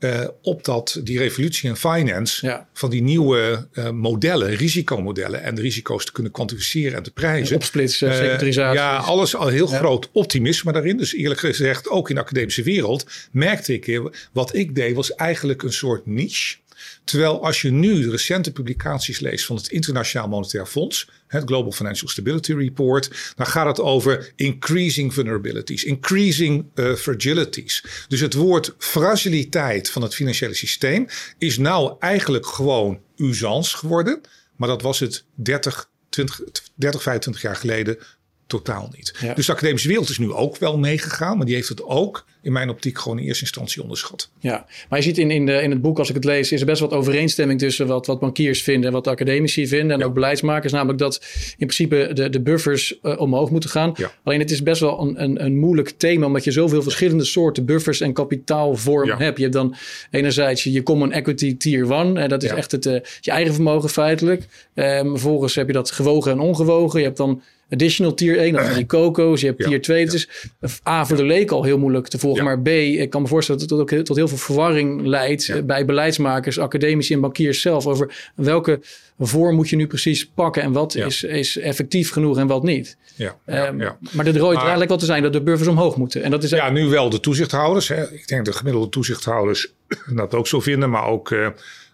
uh, 0.01 0.29
op 0.43 0.65
dat, 0.65 1.01
die 1.05 1.19
revolutie 1.19 1.69
in 1.69 1.77
finance, 1.77 2.65
van 2.73 2.91
die 2.91 3.03
nieuwe 3.03 3.69
uh, 3.73 3.91
modellen, 3.91 4.55
risicomodellen 4.55 5.43
en 5.43 5.55
de 5.55 5.61
risico's 5.61 6.05
te 6.05 6.13
kunnen 6.13 6.33
kwantificeren 6.33 6.97
en 6.97 7.03
te 7.03 7.11
prijzen. 7.11 7.57
Opsplitsen, 7.57 8.09
uh, 8.09 8.15
securitisatie. 8.15 8.79
ja, 8.79 8.97
alles 8.97 9.37
al 9.37 9.49
heel 9.49 9.67
groot 9.67 10.09
optimisme 10.13 10.73
daarin. 10.73 10.97
Dus 10.97 11.15
eerlijk 11.15 11.41
gezegd, 11.41 11.89
ook 11.89 12.09
in 12.09 12.15
de 12.15 12.21
academische 12.21 12.63
wereld 12.63 13.07
merkte 13.33 13.73
ik, 13.73 14.01
wat 14.33 14.55
ik 14.55 14.75
deed 14.75 14.95
was 14.95 15.15
eigenlijk 15.15 15.63
een 15.63 15.73
soort 15.73 16.07
niche. 16.07 16.57
Terwijl 17.11 17.45
als 17.45 17.63
je 17.63 17.71
nu 17.71 18.11
recente 18.11 18.53
publicaties 18.53 19.21
leest 19.21 19.47
van 19.47 19.57
het 19.57 19.69
Internationaal 19.69 20.29
Monetair 20.29 20.67
Fonds, 20.67 21.11
het 21.27 21.43
Global 21.45 21.73
Financial 21.73 22.09
Stability 22.09 22.53
Report, 22.55 23.33
dan 23.37 23.47
gaat 23.47 23.67
het 23.67 23.81
over 23.81 24.33
increasing 24.37 25.15
vulnerabilities, 25.15 25.85
increasing 25.85 26.65
uh, 26.75 26.95
fragilities. 26.95 27.85
Dus 28.09 28.21
het 28.21 28.35
woord 28.35 28.75
fragiliteit 28.79 29.91
van 29.91 30.03
het 30.03 30.15
financiële 30.15 30.55
systeem 30.55 31.07
is 31.39 31.59
nou 31.59 31.97
eigenlijk 31.99 32.47
gewoon 32.47 33.01
usance 33.17 33.77
geworden, 33.77 34.21
maar 34.57 34.69
dat 34.69 34.83
was 34.83 34.99
het 34.99 35.25
30, 35.35 35.91
20, 36.09 36.41
30 36.75 37.03
25 37.03 37.43
jaar 37.43 37.57
geleden 37.57 37.99
totaal 38.51 38.89
niet. 38.97 39.15
Dus 39.35 39.47
de 39.47 39.53
academische 39.53 39.89
wereld 39.89 40.09
is 40.09 40.19
nu 40.19 40.33
ook 40.33 40.57
wel 40.57 40.79
meegegaan, 40.79 41.37
maar 41.37 41.47
die 41.47 41.55
heeft 41.55 41.69
het 41.69 41.85
ook 41.85 42.25
in 42.43 42.53
mijn 42.53 42.69
optiek 42.69 42.99
gewoon 42.99 43.19
in 43.19 43.25
eerste 43.25 43.43
instantie 43.43 43.83
onderschat. 43.83 44.31
Ja, 44.39 44.67
maar 44.89 44.99
je 44.99 45.05
ziet 45.05 45.19
in, 45.19 45.31
in, 45.31 45.47
de, 45.47 45.53
in 45.53 45.71
het 45.71 45.81
boek, 45.81 45.99
als 45.99 46.09
ik 46.09 46.15
het 46.15 46.25
lees, 46.25 46.53
is 46.53 46.61
er 46.61 46.67
best 46.67 46.81
wat 46.81 46.93
overeenstemming 46.93 47.59
tussen 47.59 47.87
wat, 47.87 48.07
wat 48.07 48.21
bankiers 48.21 48.63
vinden 48.63 48.87
en 48.87 48.93
wat 48.93 49.05
de 49.05 49.11
academici 49.11 49.67
vinden 49.67 50.01
en 50.01 50.07
ook 50.07 50.15
beleidsmakers. 50.15 50.73
Namelijk 50.73 50.99
dat 50.99 51.25
in 51.51 51.67
principe 51.67 52.11
de, 52.13 52.31
de 52.31 52.41
buffers 52.41 52.99
uh, 53.03 53.21
omhoog 53.21 53.51
moeten 53.51 53.71
gaan. 53.71 53.95
Alleen 54.25 54.39
het 54.39 54.51
is 54.51 54.63
best 54.63 54.81
wel 54.81 55.01
een, 55.01 55.23
een, 55.23 55.45
een 55.45 55.59
moeilijk 55.59 55.89
thema, 55.89 56.27
omdat 56.27 56.45
je 56.45 56.51
zoveel 56.51 56.83
verschillende 56.83 57.25
soorten 57.25 57.65
buffers 57.65 58.01
en 58.01 58.13
kapitaalvormen 58.13 59.19
hebt. 59.19 59.37
Je 59.37 59.43
hebt 59.43 59.55
dan 59.55 59.75
enerzijds 60.11 60.63
je 60.63 60.83
common 60.83 61.13
equity 61.13 61.57
tier 61.57 61.93
1, 61.93 62.17
en 62.17 62.29
dat 62.29 62.43
is 62.43 62.51
echt 62.51 62.73
het, 62.73 62.87
uh, 62.87 62.99
je 63.21 63.31
eigen 63.31 63.55
vermogen 63.55 63.89
feitelijk. 63.89 64.47
Um, 64.75 65.11
vervolgens 65.11 65.55
heb 65.55 65.67
je 65.67 65.73
dat 65.73 65.91
gewogen 65.91 66.33
en 66.33 66.39
ongewogen. 66.39 66.99
Je 66.99 67.05
hebt 67.05 67.17
dan 67.17 67.43
additional 67.71 68.15
tier 68.15 68.39
1, 68.39 68.53
dat 68.53 68.65
zijn 68.65 68.77
die 68.77 68.87
coco's. 69.01 69.41
Je 69.41 69.47
hebt 69.47 69.63
tier 69.63 69.83
2. 69.83 70.05
Het 70.05 70.13
is 70.13 70.29
A 70.89 71.07
voor 71.07 71.17
de 71.17 71.25
leek 71.25 71.51
al 71.51 71.65
heel 71.65 71.79
moeilijk 71.79 72.09
te 72.09 72.19
volgen. 72.19 72.45
Maar 72.45 72.61
B, 72.61 72.69
ik 72.69 73.11
kan 73.11 73.23
me 73.23 73.29
voorstellen 73.29 73.61
dat 73.61 73.71
het 73.71 73.81
ook 73.81 74.05
tot 74.05 74.17
heel 74.17 74.29
veel 74.29 74.39
verwarring 74.39 75.07
leidt 75.07 75.67
bij 75.67 75.85
beleidsmakers, 75.85 76.59
academici 76.59 77.15
en 77.15 77.21
bankiers 77.21 77.61
zelf. 77.61 77.87
Over 77.87 78.31
welke 78.35 78.81
vorm 79.19 79.55
moet 79.55 79.69
je 79.69 79.77
nu 79.77 79.87
precies 79.87 80.27
pakken 80.27 80.63
en 80.63 80.73
wat 80.73 80.95
is, 80.95 81.23
is 81.23 81.59
effectief 81.59 82.11
genoeg 82.11 82.39
en 82.39 82.47
wat 82.47 82.63
niet. 82.63 82.97
Ja, 83.15 83.69
um, 83.69 83.77
Maar 84.11 84.25
de 84.25 84.39
rode 84.39 84.59
draad 84.59 84.75
lijkt 84.75 84.89
wel 84.89 84.99
te 84.99 85.05
zijn 85.05 85.23
dat 85.23 85.33
de 85.33 85.43
buffers 85.43 85.69
omhoog 85.69 85.97
moeten. 85.97 86.23
En 86.23 86.31
dat 86.31 86.43
is 86.43 86.51
ja, 86.51 86.71
nu 86.71 86.87
wel 86.87 87.11
de 87.11 87.21
toezichthouders. 87.21 87.89
Hè. 87.89 88.13
Ik 88.13 88.29
denk 88.29 88.45
de 88.45 88.53
gemiddelde 88.53 88.89
toezichthouders 88.89 89.73
dat 90.15 90.35
ook 90.35 90.47
zo 90.47 90.61
vinden, 90.61 90.91
maar 90.91 91.07
ook, 91.07 91.31
uh, 91.31 91.49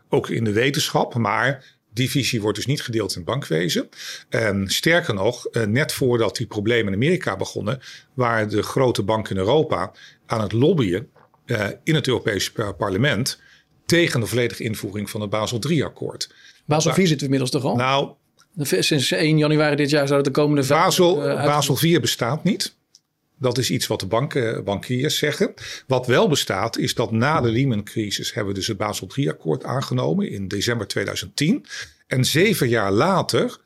ook 0.09 0.29
in 0.29 0.45
de 0.45 0.53
wetenschap. 0.53 1.15
Maar 1.15 1.76
die 1.97 2.11
visie 2.11 2.41
wordt 2.41 2.57
dus 2.57 2.67
niet 2.67 2.83
gedeeld 2.83 3.11
in 3.11 3.17
het 3.17 3.25
bankwezen. 3.25 3.89
En 4.29 4.69
sterker 4.69 5.15
nog, 5.15 5.47
eh, 5.47 5.63
net 5.63 5.93
voordat 5.93 6.37
die 6.37 6.47
problemen 6.47 6.93
in 6.93 6.99
Amerika 6.99 7.37
begonnen, 7.37 7.81
waren 8.15 8.49
de 8.49 8.63
grote 8.63 9.03
banken 9.03 9.37
in 9.37 9.41
Europa 9.41 9.93
aan 10.27 10.41
het 10.41 10.53
lobbyen 10.53 11.09
uh, 11.47 11.67
in 11.85 11.95
het 11.95 12.09
Europese 12.09 12.53
parlement 12.79 13.41
tegen 13.87 14.21
de 14.21 14.27
volledige 14.27 14.63
invoering 14.63 15.11
van 15.11 15.21
het 15.21 15.31
Basel 15.31 15.59
III-akkoord. 15.69 16.35
Basel 16.65 16.91
IV 16.91 17.07
zit 17.07 17.23
inmiddels 17.23 17.51
toch 17.51 17.65
al? 17.65 17.77
Nou, 17.77 18.13
sinds 18.63 19.11
1 19.11 19.39
januari 19.39 19.77
dit 19.77 19.91
jaar 19.91 20.07
zou 20.07 20.17
het 20.17 20.35
de 20.35 20.41
komende. 20.41 20.67
Basel, 20.67 21.29
uh, 21.29 21.45
Basel 21.45 21.79
IV 21.83 22.01
bestaat 22.01 22.45
niet. 22.45 22.77
Dat 23.39 23.59
is 23.59 23.71
iets 23.71 23.87
wat 23.87 24.01
de 24.01 24.07
banken, 24.07 24.65
bankiers 24.65 25.19
zeggen. 25.19 25.55
Wat 25.87 26.07
wel 26.07 26.29
bestaat 26.29 26.79
is 26.79 26.95
dat 26.95 27.11
na 27.11 27.41
de 27.41 27.49
Lehman-crisis 27.49 28.35
hebben 28.35 28.53
we 28.53 28.59
dus 28.59 28.69
het 28.69 28.77
Basel 28.77 29.09
III-akkoord 29.15 29.65
aangenomen 29.65 30.31
in 30.31 30.49
december 30.49 30.87
2010. 30.87 31.65
En 32.07 32.25
zeven 32.25 32.69
jaar 32.69 32.93
later, 32.93 33.59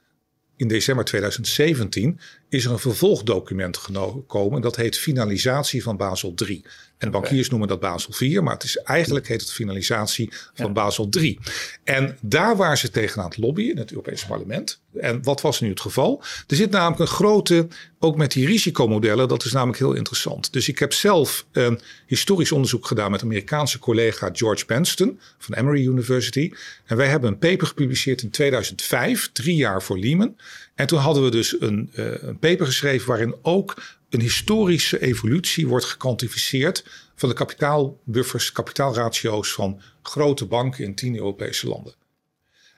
in 0.57 0.69
december 0.69 1.05
2017, 1.05 2.21
is 2.51 2.65
er 2.65 2.71
een 2.71 2.79
vervolgdocument 2.79 3.77
gekomen. 3.77 4.61
Dat 4.61 4.77
heet 4.77 4.99
Finalisatie 4.99 5.83
van 5.83 5.97
Basel 5.97 6.35
III. 6.47 6.65
En 6.99 7.11
bankiers 7.11 7.51
noemen 7.51 7.69
dat 7.69 7.81
Basel 7.81 8.13
IV, 8.21 8.41
maar 8.41 8.55
het 8.55 8.65
is 8.65 8.77
eigenlijk 8.77 9.29
heet 9.29 9.41
het 9.41 9.53
finalisatie 9.53 10.33
van 10.55 10.73
Basel 10.73 11.09
III. 11.11 11.39
En 11.85 12.19
daar 12.21 12.57
waren 12.57 12.79
ze 12.79 12.91
tegenaan 12.91 13.29
het 13.29 13.37
lobbyen 13.37 13.71
in 13.71 13.79
het 13.79 13.91
Europese 13.91 14.27
parlement. 14.27 14.81
En 15.01 15.23
wat 15.23 15.41
was 15.41 15.61
nu 15.61 15.69
het 15.69 15.81
geval? 15.81 16.23
Er 16.47 16.57
zit 16.57 16.71
namelijk 16.71 17.01
een 17.01 17.07
grote, 17.07 17.69
ook 17.99 18.17
met 18.17 18.33
die 18.33 18.47
risicomodellen, 18.47 19.29
dat 19.29 19.45
is 19.45 19.53
namelijk 19.53 19.79
heel 19.79 19.93
interessant. 19.93 20.53
Dus 20.53 20.69
ik 20.69 20.79
heb 20.79 20.93
zelf 20.93 21.47
een 21.53 21.81
historisch 22.07 22.53
onderzoek 22.53 22.87
gedaan 22.87 23.11
met 23.11 23.23
Amerikaanse 23.23 23.79
collega 23.79 24.31
George 24.33 24.67
Benston 24.67 25.21
van 25.39 25.55
Emory 25.55 25.87
University. 25.87 26.53
En 26.87 26.97
wij 26.97 27.09
hebben 27.09 27.31
een 27.31 27.39
paper 27.39 27.67
gepubliceerd 27.67 28.23
in 28.23 28.31
2005, 28.31 29.31
drie 29.33 29.57
jaar 29.57 29.83
voor 29.83 29.99
Lehman. 29.99 30.37
En 30.81 30.87
toen 30.87 30.99
hadden 30.99 31.25
we 31.25 31.31
dus 31.31 31.61
een, 31.61 31.91
uh, 31.95 32.23
een 32.23 32.39
paper 32.39 32.67
geschreven 32.67 33.09
waarin 33.09 33.35
ook 33.43 33.83
een 34.09 34.21
historische 34.21 35.01
evolutie 35.01 35.67
wordt 35.67 35.85
gekwantificeerd 35.85 36.85
van 37.17 37.29
de 37.29 37.35
kapitaalbuffers, 37.35 38.53
kapitaalratio's 38.53 39.53
van 39.53 39.81
grote 40.03 40.45
banken 40.45 40.85
in 40.85 40.95
tien 40.95 41.17
Europese 41.17 41.69
landen. 41.69 41.95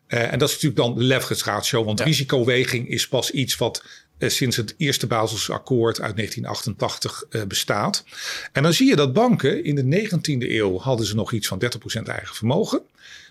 Uh, 0.08 0.32
en 0.32 0.38
dat 0.38 0.48
is 0.48 0.54
natuurlijk 0.54 0.82
dan 0.82 0.94
de 0.94 1.02
leverage 1.04 1.44
ratio, 1.44 1.84
want 1.84 2.00
risicoweging 2.00 2.88
is 2.88 3.08
pas 3.08 3.30
iets 3.30 3.56
wat 3.56 3.84
uh, 4.18 4.28
sinds 4.28 4.56
het 4.56 4.74
eerste 4.76 5.06
Baselse 5.06 5.52
akkoord 5.52 6.00
uit 6.00 6.16
1988 6.16 7.24
uh, 7.30 7.42
bestaat. 7.42 8.04
En 8.52 8.62
dan 8.62 8.72
zie 8.72 8.88
je 8.88 8.96
dat 8.96 9.12
banken 9.12 9.64
in 9.64 9.74
de 9.74 10.08
19e 10.08 10.50
eeuw 10.50 10.78
hadden 10.78 11.06
ze 11.06 11.14
nog 11.14 11.32
iets 11.32 11.48
van 11.48 11.62
30% 11.98 12.02
eigen 12.02 12.34
vermogen. 12.34 12.82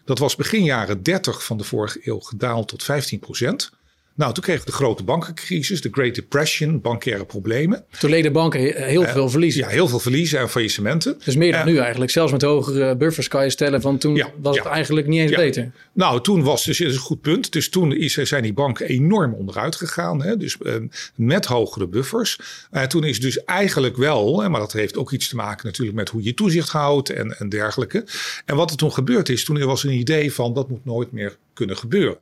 Dat 0.05 0.19
was 0.19 0.35
begin 0.35 0.63
jaren 0.63 1.03
30 1.03 1.43
van 1.43 1.57
de 1.57 1.63
vorige 1.63 1.99
eeuw 2.03 2.19
gedaald 2.19 2.67
tot 2.67 2.83
15%. 2.83 3.80
Nou, 4.21 4.33
toen 4.33 4.43
kregen 4.43 4.65
we 4.65 4.71
de 4.71 4.77
grote 4.77 5.03
bankencrisis, 5.03 5.81
de 5.81 5.89
Great 5.91 6.15
Depression, 6.15 6.81
bankaire 6.81 7.25
problemen. 7.25 7.85
Toen 7.99 8.09
leden 8.09 8.33
banken 8.33 8.59
heel 8.85 9.03
veel 9.03 9.29
verliezen. 9.29 9.61
Ja, 9.61 9.67
heel 9.67 9.87
veel 9.87 9.99
verliezen 9.99 10.39
en 10.39 10.49
faillissementen. 10.49 11.17
Dus 11.25 11.35
meer 11.35 11.51
dan 11.51 11.65
nu 11.65 11.77
eigenlijk. 11.77 12.11
Zelfs 12.11 12.31
met 12.31 12.41
hogere 12.41 12.95
buffers 12.95 13.27
kan 13.27 13.43
je 13.43 13.49
stellen 13.49 13.81
van 13.81 13.97
toen 13.97 14.23
was 14.41 14.57
het 14.57 14.65
eigenlijk 14.65 15.07
niet 15.07 15.19
eens 15.19 15.35
beter. 15.35 15.71
Nou, 15.93 16.21
toen 16.21 16.43
was 16.43 16.63
dus 16.63 16.79
is 16.79 16.93
een 16.93 16.99
goed 16.99 17.21
punt. 17.21 17.51
Dus 17.51 17.69
toen 17.69 17.95
is, 17.95 18.13
zijn 18.13 18.43
die 18.43 18.53
banken 18.53 18.87
enorm 18.87 19.33
onderuit 19.33 19.75
gegaan. 19.75 20.23
Hè? 20.23 20.37
Dus 20.37 20.57
uh, 20.61 20.75
met 21.15 21.45
hogere 21.45 21.87
buffers. 21.87 22.39
Uh, 22.71 22.83
toen 22.83 23.03
is 23.03 23.19
dus 23.19 23.43
eigenlijk 23.43 23.97
wel, 23.97 24.49
maar 24.49 24.59
dat 24.59 24.73
heeft 24.73 24.97
ook 24.97 25.11
iets 25.11 25.29
te 25.29 25.35
maken 25.35 25.65
natuurlijk 25.65 25.97
met 25.97 26.09
hoe 26.09 26.23
je 26.23 26.33
toezicht 26.33 26.69
houdt 26.69 27.09
en, 27.09 27.39
en 27.39 27.49
dergelijke. 27.49 28.05
En 28.45 28.55
wat 28.55 28.71
er 28.71 28.77
toen 28.77 28.93
gebeurd 28.93 29.29
is, 29.29 29.43
toen 29.43 29.57
er 29.57 29.67
was 29.67 29.83
een 29.83 29.91
idee 29.91 30.33
van 30.33 30.53
dat 30.53 30.69
moet 30.69 30.85
nooit 30.85 31.11
meer 31.11 31.37
kunnen 31.53 31.77
gebeuren. 31.77 32.17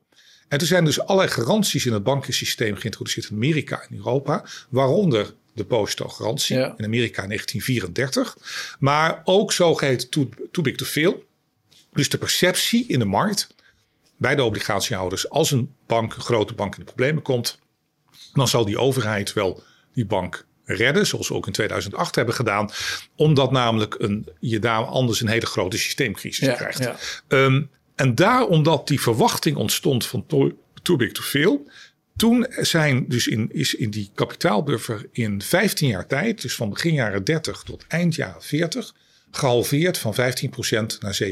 En 0.49 0.57
toen 0.57 0.67
zijn 0.67 0.85
dus 0.85 1.01
allerlei 1.01 1.31
garanties 1.31 1.85
in 1.85 1.93
het 1.93 2.03
bankensysteem 2.03 2.75
geïntroduceerd 2.75 3.29
in 3.29 3.35
Amerika 3.35 3.81
en 3.89 3.97
Europa, 3.97 4.45
waaronder 4.69 5.33
de 5.53 5.65
positogarantie 5.65 6.57
ja. 6.57 6.73
in 6.77 6.85
Amerika 6.85 7.21
in 7.21 7.27
1934. 7.27 8.37
Maar 8.79 9.21
ook 9.23 9.51
zogeheten 9.53 10.09
too, 10.09 10.29
too 10.51 10.63
big 10.63 10.75
to 10.75 10.85
fail. 10.85 11.23
Dus 11.93 12.09
de 12.09 12.17
perceptie 12.17 12.87
in 12.87 12.99
de 12.99 13.05
markt 13.05 13.47
bij 14.17 14.35
de 14.35 14.43
obligatiehouders, 14.43 15.29
als 15.29 15.51
een 15.51 15.75
bank, 15.87 16.15
een 16.15 16.21
grote 16.21 16.53
bank 16.53 16.73
in 16.73 16.79
de 16.79 16.85
problemen 16.85 17.23
komt, 17.23 17.59
dan 18.33 18.47
zal 18.47 18.65
die 18.65 18.77
overheid 18.77 19.33
wel 19.33 19.63
die 19.93 20.05
bank 20.05 20.45
redden, 20.65 21.07
zoals 21.07 21.27
we 21.27 21.33
ook 21.33 21.47
in 21.47 21.53
2008 21.53 22.15
hebben 22.15 22.35
gedaan, 22.35 22.69
omdat 23.15 23.51
namelijk 23.51 23.95
een, 23.97 24.27
je 24.39 24.59
daar 24.59 24.83
anders 24.83 25.21
een 25.21 25.27
hele 25.27 25.45
grote 25.45 25.77
systeemcrisis 25.77 26.55
krijgt. 26.55 26.83
Ja. 26.83 26.97
Um, 27.27 27.69
en 27.99 28.15
daar, 28.15 28.47
omdat 28.47 28.87
die 28.87 29.01
verwachting 29.01 29.57
ontstond 29.57 30.05
van 30.05 30.25
too, 30.83 30.95
big 30.95 31.11
to 31.11 31.21
fail, 31.21 31.69
toen 32.15 32.47
zijn 32.49 33.05
dus 33.07 33.27
in, 33.27 33.49
is 33.51 33.73
in 33.73 33.89
die 33.89 34.11
kapitaalbuffer 34.13 35.05
in 35.11 35.41
15 35.41 35.87
jaar 35.87 36.07
tijd, 36.07 36.41
dus 36.41 36.55
van 36.55 36.69
begin 36.69 36.93
jaren 36.93 37.23
30 37.23 37.63
tot 37.63 37.85
eind 37.87 38.15
jaren 38.15 38.43
40, 38.43 38.95
gehalveerd 39.31 39.97
van 39.97 40.13
15% 40.13 40.17
naar 40.99 41.19
7,5%. 41.23 41.31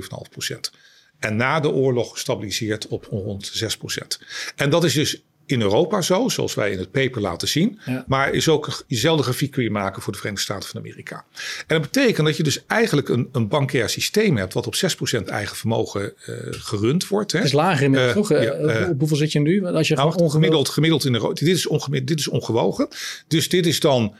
En 1.19 1.35
na 1.35 1.59
de 1.59 1.69
oorlog 1.69 2.11
gestabiliseerd 2.11 2.87
op 2.87 3.05
rond 3.05 3.63
6%. 3.63 4.25
En 4.55 4.69
dat 4.69 4.83
is 4.83 4.93
dus 4.93 5.23
in 5.47 5.61
Europa 5.61 6.01
zo, 6.01 6.29
zoals 6.29 6.53
wij 6.53 6.71
in 6.71 6.77
het 6.77 6.91
paper 6.91 7.21
laten 7.21 7.47
zien. 7.47 7.79
Maar 8.07 8.33
is 8.33 8.49
ook 8.49 8.83
diezelfde 8.87 9.23
grafiek 9.23 9.51
kun 9.51 9.63
je 9.63 9.71
maken 9.71 10.01
voor 10.01 10.11
de 10.11 10.17
Verenigde 10.17 10.45
Staten 10.45 10.69
van 10.69 10.79
Amerika. 10.79 11.25
En 11.57 11.81
dat 11.81 11.81
betekent 11.81 12.27
dat 12.27 12.37
je 12.37 12.43
dus 12.43 12.65
eigenlijk 12.65 13.09
een, 13.09 13.29
een 13.31 13.47
bankair 13.47 13.89
systeem 13.89 14.37
hebt... 14.37 14.53
wat 14.53 14.67
op 14.67 14.75
6% 14.75 15.25
eigen 15.25 15.55
vermogen 15.55 16.13
uh, 16.29 16.35
gerund 16.49 17.07
wordt. 17.07 17.31
Hè. 17.31 17.37
Het 17.37 17.47
is 17.47 17.53
lager 17.53 17.89
uh, 17.89 18.11
toch? 18.11 18.29
Ja, 18.29 18.89
op 18.89 18.99
hoeveel 18.99 19.17
zit 19.17 19.31
je 19.31 19.39
nu? 19.39 19.65
Als 19.65 19.87
je 19.87 19.95
nou, 19.95 20.15
ongemiddeld, 20.15 20.69
gemiddeld 20.69 21.05
in 21.05 21.13
Europa. 21.13 21.33
Dit 21.33 21.47
is, 21.47 21.67
ongemiddeld, 21.67 22.07
dit 22.07 22.19
is 22.19 22.27
ongewogen. 22.27 22.87
Dus 23.27 23.49
dit 23.49 23.65
is 23.65 23.79
dan 23.79 24.15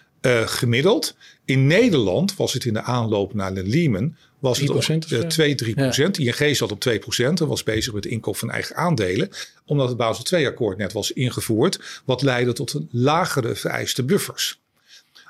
gemiddeld. 0.46 1.16
In 1.46 1.68
Nederland 1.68 2.36
was 2.36 2.54
het 2.54 2.66
in 2.66 2.74
de 2.74 2.82
aanloop 2.82 3.34
naar 3.34 3.54
de 3.54 3.64
Lehman 3.64 4.16
was 4.40 4.60
het 4.60 4.70
op 4.70 4.82
2, 5.30 5.56
3 5.56 5.76
procent. 5.76 6.18
ING 6.18 6.56
zat 6.56 6.72
op 6.72 6.80
2 6.80 7.00
procent 7.00 7.42
en 7.42 7.48
was 7.48 7.64
bezig 7.64 7.94
met 7.94 8.04
de 8.04 8.10
inkoop 8.10 8.38
van 8.38 8.52
eigen 8.52 8.76
aandelen. 8.76 9.30
Omdat 9.66 9.88
het 9.88 9.98
Basel 9.98 10.38
II-akkoord 10.40 10.78
net 10.78 10.94
was 10.94 11.12
ingevoerd. 11.12 12.02
Wat 12.06 12.22
leidde 12.22 12.54
tot 12.54 12.74
een 12.74 12.90
lagere 12.92 13.56
vereiste 13.56 14.04
buffers. 14.04 14.60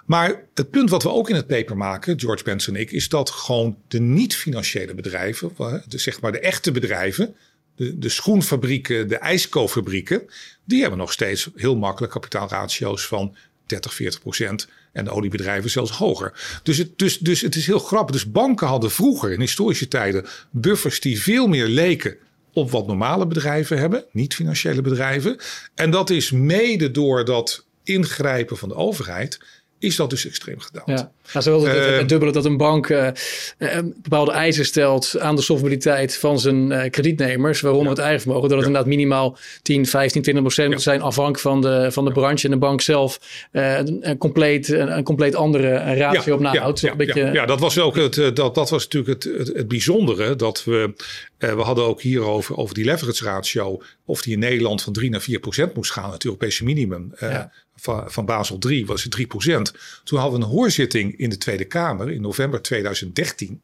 Maar 0.06 0.44
het 0.54 0.70
punt 0.70 0.90
wat 0.90 1.04
we 1.04 1.10
ook 1.10 1.30
in 1.30 1.36
het 1.36 1.48
paper 1.48 1.78
maken, 1.78 2.20
George 2.20 2.44
Benson 2.44 2.76
en 2.76 2.82
ik, 2.82 2.92
is 2.92 3.10
dat 3.10 3.30
gewoon 3.30 3.78
de 3.88 4.00
niet-financiële 4.00 4.94
bedrijven, 4.94 5.52
de, 5.88 5.98
zeg 5.98 6.22
maar 6.22 6.32
de 6.32 6.40
echte 6.40 6.72
bedrijven, 6.72 7.36
de, 7.76 7.98
de 7.98 8.10
schoenfabrieken, 8.10 9.08
de 9.08 9.18
ijskooffabrieken, 9.18 10.30
die 10.64 10.82
hebben 10.82 11.00
nog 11.00 11.12
steeds 11.12 11.50
heel 11.56 11.76
makkelijk 11.76 12.14
kapitaalratio's 12.14 13.08
van 13.08 13.36
30, 13.68 13.94
40 13.94 14.20
procent. 14.20 14.68
En 14.92 15.06
de 15.06 15.12
oliebedrijven 15.12 15.70
zelfs 15.70 15.92
hoger. 15.92 16.60
Dus 16.64 16.78
het, 16.78 16.98
dus, 16.98 17.18
dus 17.20 17.42
het 17.42 17.56
is 17.56 17.66
heel 17.66 17.80
grappig. 17.80 18.16
Dus 18.16 18.32
banken 18.32 18.68
hadden 18.68 18.92
vroeger 18.92 19.32
in 19.32 19.40
historische 19.40 19.88
tijden 19.88 20.26
buffers 20.52 21.00
die 21.00 21.22
veel 21.22 21.48
meer 21.48 21.68
leken 21.68 22.18
op 22.54 22.72
wat 22.72 22.88
normale 22.88 23.28
bedrijven 23.28 23.78
hebben, 23.78 24.06
niet 24.12 24.36
financiële 24.36 24.82
bedrijven. 24.82 25.38
En 25.76 25.92
dat 25.92 26.10
is 26.10 26.32
mede 26.32 26.92
door 26.92 27.26
dat 27.26 27.66
ingrijpen 27.84 28.58
van 28.58 28.70
de 28.70 28.76
overheid 28.76 29.40
is 29.80 29.96
dat 29.96 30.10
dus 30.10 30.28
extreem 30.28 30.60
gedaald. 30.60 30.88
Ja, 30.88 31.12
nou, 31.34 31.44
zo 31.44 31.66
het, 31.66 31.78
het, 31.78 32.02
uh, 32.02 32.08
dubbele 32.08 32.32
dat 32.32 32.46
een 32.46 32.58
bank 32.58 32.90
uh, 32.90 33.08
bepaalde 33.96 34.32
eisen 34.32 34.66
stelt 34.66 35.16
aan 35.20 35.36
de 35.36 35.42
solvabiliteit 35.42 36.18
van 36.18 36.40
zijn 36.40 36.72
uh, 36.72 36.90
kredietnemers, 36.90 37.62
waaronder 37.62 37.90
het 37.90 38.02
eigen 38.02 38.22
vermogen, 38.22 38.50
dat 38.50 38.58
het 38.58 38.68
inderdaad 38.68 38.90
minimaal 38.90 39.38
10, 39.62 39.86
15, 39.86 40.22
20 40.22 40.44
procent 40.44 40.72
moet 40.72 40.82
zijn 40.82 41.02
afhankelijk 41.02 41.42
van 41.42 41.62
de, 41.62 41.92
van 41.92 42.06
de 42.06 42.12
branche 42.12 42.46
en 42.46 42.52
de 42.52 42.58
bank 42.58 42.82
zelf 42.82 43.20
een, 43.52 44.18
compleet, 44.18 44.68
een, 44.68 44.98
een, 44.98 45.04
compleet 45.04 45.36
andere 45.36 45.96
ratio 45.96 46.34
op 46.34 46.40
nahoudt. 46.40 46.80
Ja, 46.80 46.96
beetje... 46.96 47.30
ja, 47.34 47.46
dat 47.46 47.60
was 47.60 47.80
ook 47.80 47.96
het, 47.96 48.16
dat, 48.16 48.36
dat 48.36 48.70
was 48.70 48.84
natuurlijk 48.84 49.24
het, 49.24 49.38
het, 49.38 49.58
het 49.58 49.68
bijzondere, 49.68 50.36
dat 50.36 50.64
we, 50.64 50.94
we 51.38 51.62
hadden 51.62 51.86
ook 51.86 52.02
hierover 52.02 52.58
over 52.58 52.76
die 52.76 52.86
leverage 52.86 53.24
ratio, 53.24 53.82
of 54.06 54.22
die 54.22 54.34
in 54.34 54.40
Nederland 54.40 54.82
van 54.82 54.94
3 54.94 55.10
naar 55.10 55.22
4 55.22 55.40
procent 55.40 55.74
moest 55.74 55.92
gaan, 55.92 56.12
het 56.12 56.26
Europese 56.26 56.64
minimum. 56.64 57.14
Van, 57.80 58.12
van 58.12 58.26
Basel 58.26 58.58
3 58.58 58.86
was 58.86 59.04
het 59.04 59.18
3% 59.20 59.24
Toen 60.04 60.20
hadden 60.20 60.40
we 60.40 60.46
een 60.46 60.52
hoorzitting 60.52 61.18
in 61.18 61.30
de 61.30 61.38
Tweede 61.38 61.66
Kamer 61.66 62.12
in 62.12 62.22
november 62.22 62.62
2013. 62.62 63.62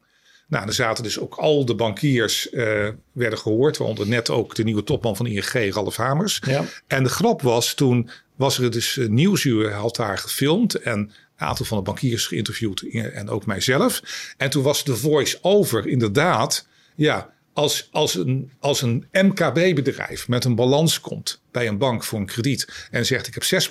Nou, 0.48 0.64
dan 0.64 0.74
zaten 0.74 1.04
dus 1.04 1.18
ook 1.18 1.34
al 1.34 1.64
de 1.64 1.74
bankiers 1.74 2.52
uh, 2.52 2.88
werden 3.12 3.38
gehoord, 3.38 3.76
waaronder 3.76 4.08
net 4.08 4.30
ook 4.30 4.54
de 4.54 4.64
nieuwe 4.64 4.84
topman 4.84 5.16
van 5.16 5.26
ING, 5.26 5.72
Ralf 5.74 5.96
Hamers. 5.96 6.40
Ja. 6.46 6.64
En 6.86 7.02
de 7.02 7.08
grap 7.08 7.42
was, 7.42 7.74
toen 7.74 8.10
was 8.36 8.58
er 8.58 8.70
dus 8.70 8.96
uh, 8.96 9.08
Nieuwsuur 9.08 9.72
had 9.72 9.96
daar 9.96 10.18
gefilmd 10.18 10.74
en 10.74 10.98
een 10.98 11.10
aantal 11.36 11.66
van 11.66 11.78
de 11.78 11.84
bankiers 11.84 12.26
geïnterviewd 12.26 12.82
en 12.92 13.28
ook 13.28 13.46
mijzelf. 13.46 14.02
En 14.36 14.50
toen 14.50 14.62
was 14.62 14.84
de 14.84 14.96
voice-over 14.96 15.86
inderdaad, 15.86 16.66
ja, 16.94 17.33
als, 17.54 17.88
als, 17.92 18.14
een, 18.14 18.50
als 18.58 18.82
een 18.82 19.06
MKB-bedrijf 19.12 20.28
met 20.28 20.44
een 20.44 20.54
balans 20.54 21.00
komt 21.00 21.40
bij 21.50 21.68
een 21.68 21.78
bank 21.78 22.04
voor 22.04 22.18
een 22.18 22.26
krediet 22.26 22.88
en 22.90 23.06
zegt 23.06 23.26
ik 23.26 23.34
heb 23.34 23.62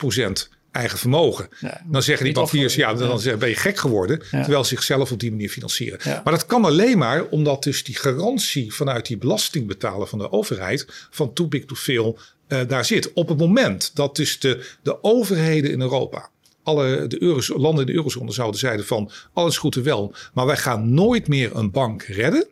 6% 0.45 0.49
eigen 0.71 0.97
vermogen. 0.97 1.49
dan 1.85 2.03
zeggen 2.03 2.25
die 2.25 2.33
bankiers, 2.33 2.75
ja, 2.75 2.93
dan 2.93 3.21
ben 3.39 3.49
je 3.49 3.55
gek 3.55 3.77
geworden. 3.77 4.21
Terwijl 4.29 4.63
ze 4.63 4.69
zichzelf 4.69 5.11
op 5.11 5.19
die 5.19 5.31
manier 5.31 5.49
financieren. 5.49 5.99
Maar 6.03 6.33
dat 6.33 6.45
kan 6.45 6.65
alleen 6.65 6.97
maar 6.97 7.25
omdat 7.25 7.63
dus 7.63 7.83
die 7.83 7.95
garantie 7.95 8.73
vanuit 8.73 9.05
die 9.05 9.17
belastingbetaler 9.17 10.07
van 10.07 10.19
de 10.19 10.31
overheid 10.31 11.07
van 11.09 11.33
too 11.33 11.47
big 11.47 11.65
to 11.65 11.75
fail 11.75 12.19
uh, 12.47 12.59
daar 12.67 12.85
zit. 12.85 13.13
Op 13.13 13.27
het 13.27 13.37
moment 13.37 13.91
dat 13.93 14.15
dus 14.15 14.39
de, 14.39 14.69
de 14.83 15.03
overheden 15.03 15.71
in 15.71 15.81
Europa 15.81 16.29
alle 16.63 17.07
de 17.07 17.21
Euros, 17.21 17.47
landen 17.47 17.79
in 17.79 17.85
de 17.85 17.93
eurozone 17.93 18.31
zouden 18.31 18.59
zeiden 18.59 18.85
van 18.85 19.11
alles 19.33 19.57
goed 19.57 19.75
en 19.75 19.83
wel, 19.83 20.15
maar 20.33 20.45
wij 20.45 20.57
gaan 20.57 20.93
nooit 20.93 21.27
meer 21.27 21.55
een 21.55 21.71
bank 21.71 22.03
redden 22.03 22.47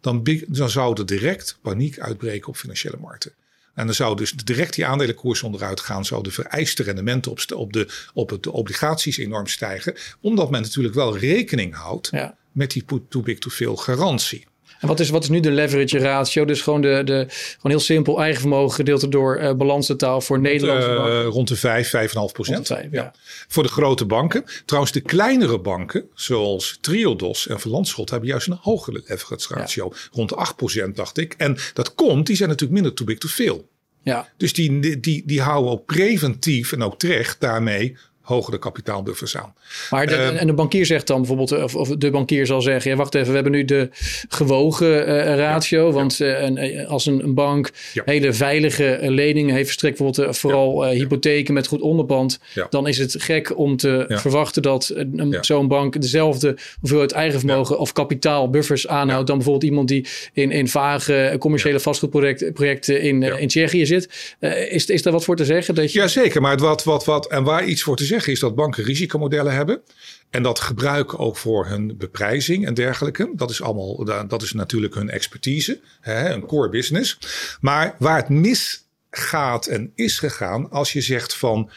dan, 0.00 0.26
dan 0.46 0.70
zou 0.70 0.98
er 0.98 1.06
direct 1.06 1.58
paniek 1.62 1.98
uitbreken 1.98 2.48
op 2.48 2.56
financiële 2.56 2.96
markten. 3.00 3.32
En 3.74 3.86
dan 3.86 3.94
zou 3.94 4.16
dus 4.16 4.32
direct 4.32 4.74
die 4.74 4.86
aandelenkoers 4.86 5.42
onderuit 5.42 5.80
gaan. 5.80 6.04
Zou 6.04 6.22
de 6.22 6.30
vereiste 6.30 6.82
rendementen 6.82 7.30
op, 7.30 7.40
op, 7.54 7.72
de, 7.72 7.88
op 8.14 8.30
het, 8.30 8.42
de 8.42 8.52
obligaties 8.52 9.16
enorm 9.16 9.46
stijgen. 9.46 9.94
Omdat 10.20 10.50
men 10.50 10.62
natuurlijk 10.62 10.94
wel 10.94 11.16
rekening 11.16 11.74
houdt 11.74 12.10
met 12.52 12.70
die 12.70 12.84
too 13.08 13.22
big 13.22 13.38
to 13.38 13.50
fail 13.50 13.76
garantie. 13.76 14.46
En 14.80 14.88
wat 14.88 15.00
is, 15.00 15.10
wat 15.10 15.22
is 15.22 15.28
nu 15.28 15.40
de 15.40 15.50
leverage 15.50 15.98
ratio? 15.98 16.44
Dus 16.44 16.62
gewoon, 16.62 16.80
de, 16.80 17.02
de, 17.04 17.26
gewoon 17.28 17.72
heel 17.72 17.80
simpel 17.80 18.20
eigen 18.20 18.40
vermogen 18.40 18.74
gedeeld 18.74 19.12
door 19.12 19.40
uh, 19.40 19.52
balanstotaal 19.52 20.20
voor 20.20 20.40
Nederlandse 20.40 20.88
uh, 20.88 21.24
Rond 21.24 21.48
de 21.48 21.56
5, 21.56 21.92
5,5 22.08 22.12
procent. 22.32 22.68
Ja. 22.90 23.12
Voor 23.48 23.62
de 23.62 23.68
grote 23.68 24.04
banken. 24.04 24.44
Trouwens, 24.64 24.92
de 24.92 25.00
kleinere 25.00 25.60
banken, 25.60 26.04
zoals 26.14 26.78
Triodos 26.80 27.46
en 27.46 27.60
Verlandschot, 27.60 28.10
hebben 28.10 28.28
juist 28.28 28.46
een 28.46 28.58
hogere 28.60 29.02
leverage 29.06 29.54
ratio. 29.54 29.92
Rond 30.12 30.28
de 30.28 30.34
8 30.34 30.56
procent, 30.56 30.96
dacht 30.96 31.18
ik. 31.18 31.34
En 31.36 31.56
dat 31.74 31.94
komt, 31.94 32.26
die 32.26 32.36
zijn 32.36 32.48
natuurlijk 32.48 32.80
minder 32.80 32.96
too 32.96 33.06
big 33.06 33.18
to 33.18 33.28
fail. 33.28 33.68
Ja. 34.02 34.28
Dus 34.36 34.52
die, 34.52 35.00
die, 35.00 35.22
die 35.26 35.40
houden 35.40 35.72
ook 35.72 35.86
preventief 35.86 36.72
en 36.72 36.82
ook 36.82 36.98
terecht 36.98 37.40
daarmee 37.40 37.96
hogere 38.30 38.58
kapitaalbuffers 38.58 39.36
aan. 39.36 39.54
Maar 39.90 40.06
de, 40.06 40.14
ehm, 40.14 40.36
en 40.36 40.46
de 40.46 40.52
bankier 40.52 40.86
zegt 40.86 41.06
dan 41.06 41.18
bijvoorbeeld, 41.18 41.62
of, 41.62 41.74
of, 41.74 41.88
de 41.88 42.10
bankier 42.10 42.46
zal 42.46 42.60
zeggen: 42.60 42.90
ja, 42.90 42.96
wacht 42.96 43.14
even, 43.14 43.28
we 43.28 43.34
hebben 43.34 43.52
nu 43.52 43.64
de 43.64 43.88
gewogen 44.28 45.08
uh, 45.08 45.36
ratio. 45.36 45.92
want 45.92 46.18
een, 46.20 46.56
eh, 46.56 46.88
als 46.88 47.06
een, 47.06 47.24
een 47.24 47.34
bank 47.34 47.70
hele 48.04 48.32
veilige 48.32 48.98
leningen 49.00 49.54
heeft 49.54 49.66
verstrekt, 49.66 49.98
bijvoorbeeld 49.98 50.38
vooral 50.38 50.84
hypotheken 50.84 51.54
met 51.54 51.66
goed 51.66 51.80
onderpand, 51.80 52.38
dan 52.70 52.88
is 52.88 52.98
het 52.98 53.14
gek 53.18 53.58
om 53.58 53.76
te 53.76 54.04
verwachten 54.08 54.62
dat 54.62 54.94
zo'n 55.40 55.68
bank 55.68 56.00
dezelfde 56.00 56.56
hoeveelheid 56.80 57.12
eigen 57.12 57.38
vermogen 57.38 57.78
of 57.78 57.92
kapitaalbuffers 57.92 58.88
aanhoudt 58.88 59.26
dan 59.26 59.36
bijvoorbeeld 59.36 59.70
iemand 59.70 59.88
die 59.88 60.06
in, 60.32 60.50
in 60.50 60.68
vage 60.68 61.36
commerciële 61.38 61.80
vastgoedprojecten 61.80 63.00
in, 63.00 63.22
in 63.22 63.48
Tsjechië 63.48 63.86
zit. 63.86 64.36
is, 64.70 64.86
is 64.86 65.02
daar 65.02 65.12
wat 65.12 65.24
voor 65.24 65.36
te 65.36 65.44
zeggen? 65.44 65.74
Dat 65.74 65.92
je... 65.92 65.98
Ja, 65.98 66.08
zeker. 66.08 66.40
Maar 66.40 66.56
wat, 66.56 66.84
wat, 66.84 67.04
wat, 67.04 67.26
en 67.26 67.44
waar 67.44 67.64
iets 67.64 67.82
voor 67.82 67.96
te 67.96 68.04
zeggen 68.04 68.19
is 68.26 68.40
dat 68.40 68.54
banken 68.54 68.84
risicomodellen 68.84 69.54
hebben. 69.54 69.82
En 70.30 70.42
dat 70.42 70.60
gebruiken 70.60 71.18
ook 71.18 71.36
voor 71.36 71.66
hun 71.66 71.96
beprijzing 71.96 72.66
en 72.66 72.74
dergelijke. 72.74 73.32
Dat 73.34 73.50
is 73.50 73.62
allemaal, 73.62 74.04
dat 74.28 74.42
is 74.42 74.52
natuurlijk 74.52 74.94
hun 74.94 75.10
expertise, 75.10 75.80
hè, 76.00 76.32
een 76.32 76.46
core 76.46 76.68
business. 76.68 77.18
Maar 77.60 77.94
waar 77.98 78.16
het 78.16 78.28
misgaat 78.28 79.66
en 79.66 79.92
is 79.94 80.18
gegaan, 80.18 80.70
als 80.70 80.92
je 80.92 81.00
zegt 81.00 81.36
van 81.36 81.70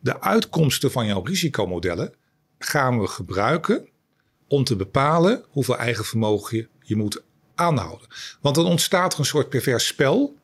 de 0.00 0.20
uitkomsten 0.20 0.90
van 0.90 1.06
jouw 1.06 1.22
risicomodellen 1.22 2.14
gaan 2.58 3.00
we 3.00 3.06
gebruiken 3.06 3.88
om 4.48 4.64
te 4.64 4.76
bepalen 4.76 5.44
hoeveel 5.48 5.78
eigen 5.78 6.04
vermogen 6.04 6.56
je, 6.56 6.68
je 6.80 6.96
moet 6.96 7.22
aanhouden. 7.54 8.08
Want 8.40 8.54
dan 8.54 8.66
ontstaat 8.66 9.12
er 9.12 9.18
een 9.18 9.24
soort 9.24 9.48
pervers 9.48 9.86
spel 9.86 10.36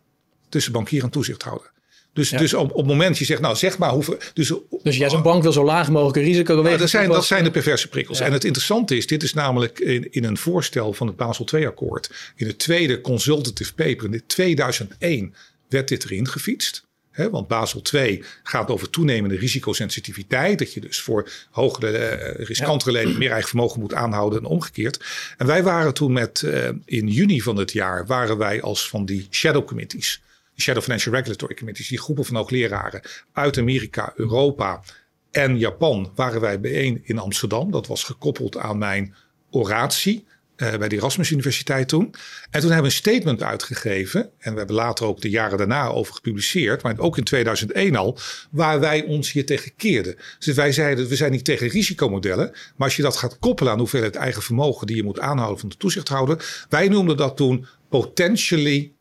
tussen 0.49 0.73
bankier 0.73 1.03
en 1.03 1.11
toezichthouder. 1.11 1.73
Dus, 2.19 2.31
dus 2.31 2.55
op, 2.55 2.71
op 2.71 2.77
het 2.77 2.87
moment 2.87 3.19
je 3.19 3.25
zegt, 3.25 3.41
nou 3.41 3.57
zeg 3.57 3.79
maar 3.79 3.91
hoeveel. 3.91 4.17
Dus, 4.35 4.53
dus 4.83 4.97
jij 4.97 5.11
zo'n 5.11 5.23
bank 5.23 5.43
wil 5.43 5.53
zo 5.53 5.65
laag 5.65 5.91
mogelijk 5.91 6.17
risico 6.17 6.55
nou, 6.55 6.77
dat, 6.77 6.89
zijn, 6.89 7.09
dat 7.09 7.25
zijn 7.25 7.45
de 7.45 7.51
perverse 7.51 7.89
prikkels. 7.89 8.21
En 8.21 8.33
het 8.33 8.45
interessante 8.45 8.97
is, 8.97 9.07
dit 9.07 9.23
is 9.23 9.35
namelijk 9.35 9.79
in, 9.79 10.13
in 10.13 10.25
een 10.25 10.37
voorstel 10.37 10.93
van 10.93 11.07
het 11.07 11.17
Basel 11.17 11.47
II-akkoord. 11.55 12.11
In 12.37 12.47
het 12.47 12.59
tweede 12.59 13.01
consultative 13.01 13.75
paper 13.75 14.13
in 14.13 14.23
2001 14.27 15.35
werd 15.69 15.89
dit 15.89 16.05
erin 16.05 16.29
gefietst. 16.29 16.87
want 17.31 17.49
Basel 17.49 17.83
II 17.93 18.25
gaat 18.43 18.71
over 18.71 18.91
toenemende 18.91 19.37
risicosensitiviteit. 19.37 20.59
Dat 20.59 20.73
je 20.73 20.81
dus 20.81 21.01
voor 21.01 21.31
hogere, 21.51 22.35
uh, 22.39 22.47
riskantere 22.47 22.93
leningen 22.93 23.19
meer 23.19 23.31
eigen 23.31 23.49
vermogen 23.49 23.81
moet 23.81 23.95
aanhouden 23.95 24.39
en 24.39 24.45
omgekeerd. 24.45 25.05
En 25.37 25.47
wij 25.47 25.63
waren 25.63 25.95
toen 25.95 26.13
met, 26.13 26.43
uh, 26.45 26.69
in 26.85 27.09
juni 27.09 27.41
van 27.41 27.57
het 27.57 27.73
jaar, 27.73 28.07
waren 28.07 28.39
wij 28.39 28.63
als 28.63 28.89
van 28.89 29.05
die 29.05 29.27
shadow 29.31 29.67
committees 29.67 30.21
Shadow 30.61 30.83
Financial 30.83 31.15
Regulatory 31.15 31.55
Committees, 31.55 31.89
die 31.89 31.99
groepen 31.99 32.25
van 32.25 32.37
hoogleraren 32.37 33.01
uit 33.33 33.59
Amerika, 33.59 34.13
Europa 34.17 34.83
en 35.31 35.59
Japan, 35.59 36.13
waren 36.15 36.41
wij 36.41 36.61
bijeen 36.61 37.01
in 37.03 37.19
Amsterdam. 37.19 37.71
Dat 37.71 37.87
was 37.87 38.05
gekoppeld 38.05 38.57
aan 38.57 38.79
mijn 38.79 39.15
oratie 39.51 40.27
uh, 40.63 40.77
bij 40.77 40.89
de 40.89 40.97
Erasmus 40.97 41.31
Universiteit 41.31 41.89
toen. 41.89 42.15
En 42.51 42.61
toen 42.61 42.71
hebben 42.71 42.79
we 42.79 42.85
een 42.85 42.91
statement 42.91 43.43
uitgegeven. 43.43 44.31
En 44.39 44.53
we 44.53 44.59
hebben 44.59 44.77
later 44.77 45.07
ook 45.07 45.21
de 45.21 45.31
jaren 45.31 45.59
daarna 45.59 45.87
over 45.87 46.15
gepubliceerd. 46.15 46.83
Maar 46.83 46.99
ook 46.99 47.17
in 47.19 47.25
2001 47.25 47.97
al. 47.97 48.19
Waar 48.51 48.81
wij 48.81 49.05
ons 49.05 49.33
hier 49.33 49.47
tegen 49.47 49.77
keerden. 49.77 50.17
Dus 50.39 50.55
wij 50.55 50.73
zeiden, 50.73 51.09
we 51.09 51.17
zijn 51.17 51.33
niet 51.33 51.45
tegen 51.45 51.69
risicomodellen. 51.69 52.51
Maar 52.51 52.87
als 52.87 52.97
je 52.97 53.03
dat 53.03 53.17
gaat 53.17 53.39
koppelen 53.39 53.73
aan 53.73 53.79
hoeveelheid 53.79 54.17
eigen 54.17 54.43
vermogen 54.43 54.87
die 54.87 54.97
je 54.97 55.05
moet 55.05 55.21
aanhouden 55.21 55.61
van 55.61 55.69
de 55.69 55.77
toezichthouder. 55.77 56.67
Wij 56.69 56.89
noemden 56.89 57.17
dat 57.17 57.37
toen 57.37 57.67
potentially 57.89 58.93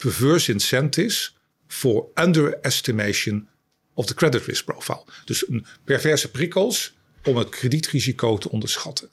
perverse 0.00 0.52
incentives 0.52 1.36
for 1.66 2.06
underestimation 2.14 3.48
of 3.94 4.06
the 4.06 4.14
credit 4.14 4.44
risk 4.44 4.64
profile. 4.64 5.04
Dus 5.24 5.48
een 5.48 5.66
perverse 5.84 6.30
prikkels 6.30 6.94
om 7.24 7.36
het 7.36 7.48
kredietrisico 7.48 8.38
te 8.38 8.50
onderschatten. 8.50 9.08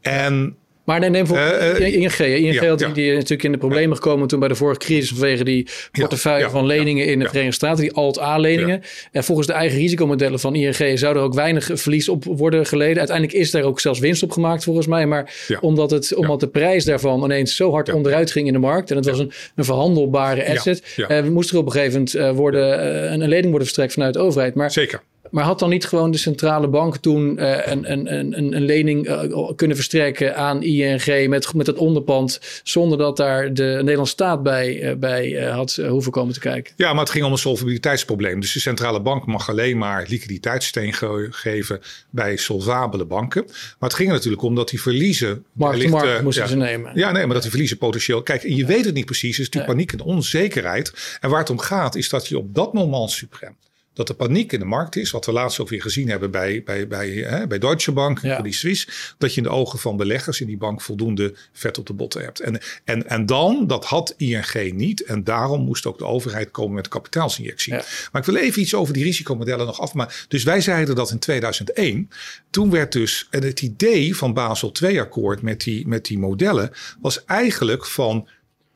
En 0.00 0.56
maar 0.84 1.10
neem 1.10 1.26
voor 1.26 1.36
uh, 1.36 1.80
ING. 1.80 2.18
ING 2.18 2.54
ja, 2.54 2.68
had 2.68 2.78
die, 2.78 2.92
die 2.92 3.12
natuurlijk 3.12 3.42
in 3.42 3.52
de 3.52 3.58
problemen 3.58 3.96
gekomen 3.96 4.28
toen 4.28 4.38
bij 4.38 4.48
de 4.48 4.54
vorige 4.54 4.78
crisis 4.78 5.08
vanwege 5.08 5.44
die 5.44 5.68
portefeuille 5.92 6.50
van 6.50 6.66
leningen 6.66 7.06
in 7.06 7.18
de 7.18 7.24
Verenigde 7.24 7.54
Staten, 7.54 7.82
die 7.82 7.92
Alt-A-leningen. 7.92 8.82
En 9.12 9.24
volgens 9.24 9.46
de 9.46 9.52
eigen 9.52 9.78
risicomodellen 9.78 10.40
van 10.40 10.54
ING 10.54 10.98
zou 10.98 11.16
er 11.16 11.22
ook 11.22 11.34
weinig 11.34 11.70
verlies 11.72 12.08
op 12.08 12.24
worden 12.24 12.66
geleden. 12.66 12.98
Uiteindelijk 12.98 13.38
is 13.38 13.54
er 13.54 13.64
ook 13.64 13.80
zelfs 13.80 13.98
winst 13.98 14.22
op 14.22 14.30
gemaakt 14.30 14.64
volgens 14.64 14.86
mij. 14.86 15.06
Maar 15.06 15.34
omdat, 15.60 15.90
het, 15.90 16.14
omdat 16.14 16.40
de 16.40 16.48
prijs 16.48 16.84
daarvan 16.84 17.24
ineens 17.24 17.56
zo 17.56 17.70
hard 17.70 17.92
onderuit 17.92 18.30
ging 18.30 18.46
in 18.46 18.52
de 18.52 18.58
markt 18.58 18.90
en 18.90 18.96
het 18.96 19.06
was 19.06 19.18
een, 19.18 19.32
een 19.56 19.64
verhandelbare 19.64 20.50
asset, 20.50 20.94
uh, 20.96 21.22
moest 21.22 21.50
er 21.50 21.58
op 21.58 21.66
een 21.66 21.72
gegeven 21.72 22.06
moment 22.14 22.36
worden, 22.36 22.86
een, 23.12 23.20
een 23.20 23.28
lening 23.28 23.48
worden 23.48 23.62
verstrekt 23.62 23.92
vanuit 23.92 24.14
de 24.14 24.20
overheid. 24.20 24.54
Maar 24.54 24.70
Zeker. 24.70 25.02
Maar 25.32 25.44
had 25.44 25.58
dan 25.58 25.68
niet 25.68 25.84
gewoon 25.84 26.10
de 26.10 26.18
centrale 26.18 26.68
bank 26.68 26.96
toen 26.96 27.40
uh, 27.40 27.66
een, 27.66 27.92
een, 27.92 28.12
een, 28.16 28.56
een 28.56 28.62
lening 28.62 29.08
uh, 29.08 29.50
kunnen 29.56 29.76
verstrekken 29.76 30.36
aan 30.36 30.62
ING 30.62 31.28
met, 31.28 31.54
met 31.54 31.66
het 31.66 31.76
onderpand, 31.76 32.40
zonder 32.62 32.98
dat 32.98 33.16
daar 33.16 33.54
de 33.54 33.62
Nederlandse 33.62 34.12
staat 34.12 34.42
bij, 34.42 34.82
uh, 34.82 34.96
bij 34.96 35.50
had 35.50 35.74
hoeven 35.88 36.12
komen 36.12 36.34
te 36.34 36.40
kijken? 36.40 36.72
Ja, 36.76 36.92
maar 36.92 37.02
het 37.02 37.10
ging 37.10 37.24
om 37.24 37.32
een 37.32 37.38
solvabiliteitsprobleem. 37.38 38.40
Dus 38.40 38.52
de 38.52 38.60
centrale 38.60 39.00
bank 39.00 39.26
mag 39.26 39.48
alleen 39.48 39.78
maar 39.78 40.04
liquiditeitssteen 40.08 40.92
ge 40.92 41.26
geven 41.30 41.80
bij 42.10 42.36
solvabele 42.36 43.04
banken. 43.04 43.44
Maar 43.46 43.88
het 43.88 43.94
ging 43.94 44.08
er 44.08 44.14
natuurlijk 44.14 44.42
om 44.42 44.54
dat 44.54 44.68
die 44.68 44.80
verliezen. 44.80 45.44
Markt 45.52 45.88
markt 45.88 46.22
moesten 46.22 46.42
ja, 46.42 46.48
ze 46.48 46.56
nemen. 46.56 46.92
Ja, 46.94 47.10
nee, 47.10 47.24
maar 47.24 47.32
dat 47.32 47.42
die 47.42 47.50
verliezen 47.50 47.78
potentieel. 47.78 48.22
Kijk, 48.22 48.42
en 48.42 48.56
je 48.56 48.66
weet 48.66 48.84
het 48.84 48.94
niet 48.94 49.04
precies. 49.04 49.36
Het 49.36 49.46
is 49.46 49.52
natuurlijk 49.52 49.72
paniek 49.72 49.92
en 49.92 50.14
onzekerheid. 50.14 51.18
En 51.20 51.30
waar 51.30 51.38
het 51.38 51.50
om 51.50 51.58
gaat, 51.58 51.94
is 51.94 52.08
dat 52.08 52.28
je 52.28 52.38
op 52.38 52.54
dat 52.54 52.72
moment 52.72 53.10
suprem 53.10 53.56
dat 53.94 54.08
er 54.08 54.14
paniek 54.14 54.52
in 54.52 54.58
de 54.58 54.64
markt 54.64 54.96
is. 54.96 55.10
Wat 55.10 55.26
we 55.26 55.32
laatst 55.32 55.60
ook 55.60 55.68
weer 55.68 55.82
gezien 55.82 56.08
hebben 56.08 56.30
bij, 56.30 56.62
bij, 56.64 56.88
bij, 56.88 57.10
hè, 57.10 57.46
bij 57.46 57.58
Deutsche 57.58 57.92
Bank, 57.92 58.18
ja. 58.22 58.40
die 58.40 58.52
Swiss. 58.52 59.14
Dat 59.18 59.34
je 59.34 59.36
in 59.36 59.42
de 59.42 59.52
ogen 59.52 59.78
van 59.78 59.96
beleggers 59.96 60.40
in 60.40 60.46
die 60.46 60.56
bank 60.56 60.80
voldoende 60.80 61.34
vet 61.52 61.78
op 61.78 61.86
de 61.86 61.92
botten 61.92 62.22
hebt. 62.22 62.40
En, 62.40 62.60
en, 62.84 63.08
en 63.08 63.26
dan, 63.26 63.66
dat 63.66 63.84
had 63.84 64.14
ING 64.16 64.72
niet. 64.72 65.02
En 65.04 65.24
daarom 65.24 65.64
moest 65.64 65.86
ook 65.86 65.98
de 65.98 66.04
overheid 66.04 66.50
komen 66.50 66.74
met 66.74 66.88
kapitaalsinjectie. 66.88 67.72
Maar 67.72 68.20
ik 68.20 68.24
wil 68.24 68.36
even 68.36 68.62
iets 68.62 68.74
over 68.74 68.94
die 68.94 69.04
risicomodellen 69.04 69.66
nog 69.66 69.80
afmaken. 69.80 70.14
Dus 70.28 70.42
wij 70.42 70.60
zeiden 70.60 70.94
dat 70.94 71.10
in 71.10 71.18
2001. 71.18 72.08
Toen 72.50 72.70
werd 72.70 72.92
dus 72.92 73.26
en 73.30 73.42
het 73.42 73.62
idee 73.62 74.16
van 74.16 74.34
Basel 74.34 74.72
II-akkoord 74.82 75.42
met 75.42 75.60
die, 75.60 75.88
met 75.88 76.04
die 76.04 76.18
modellen 76.18 76.70
was 77.00 77.24
eigenlijk 77.24 77.86
van 77.86 78.28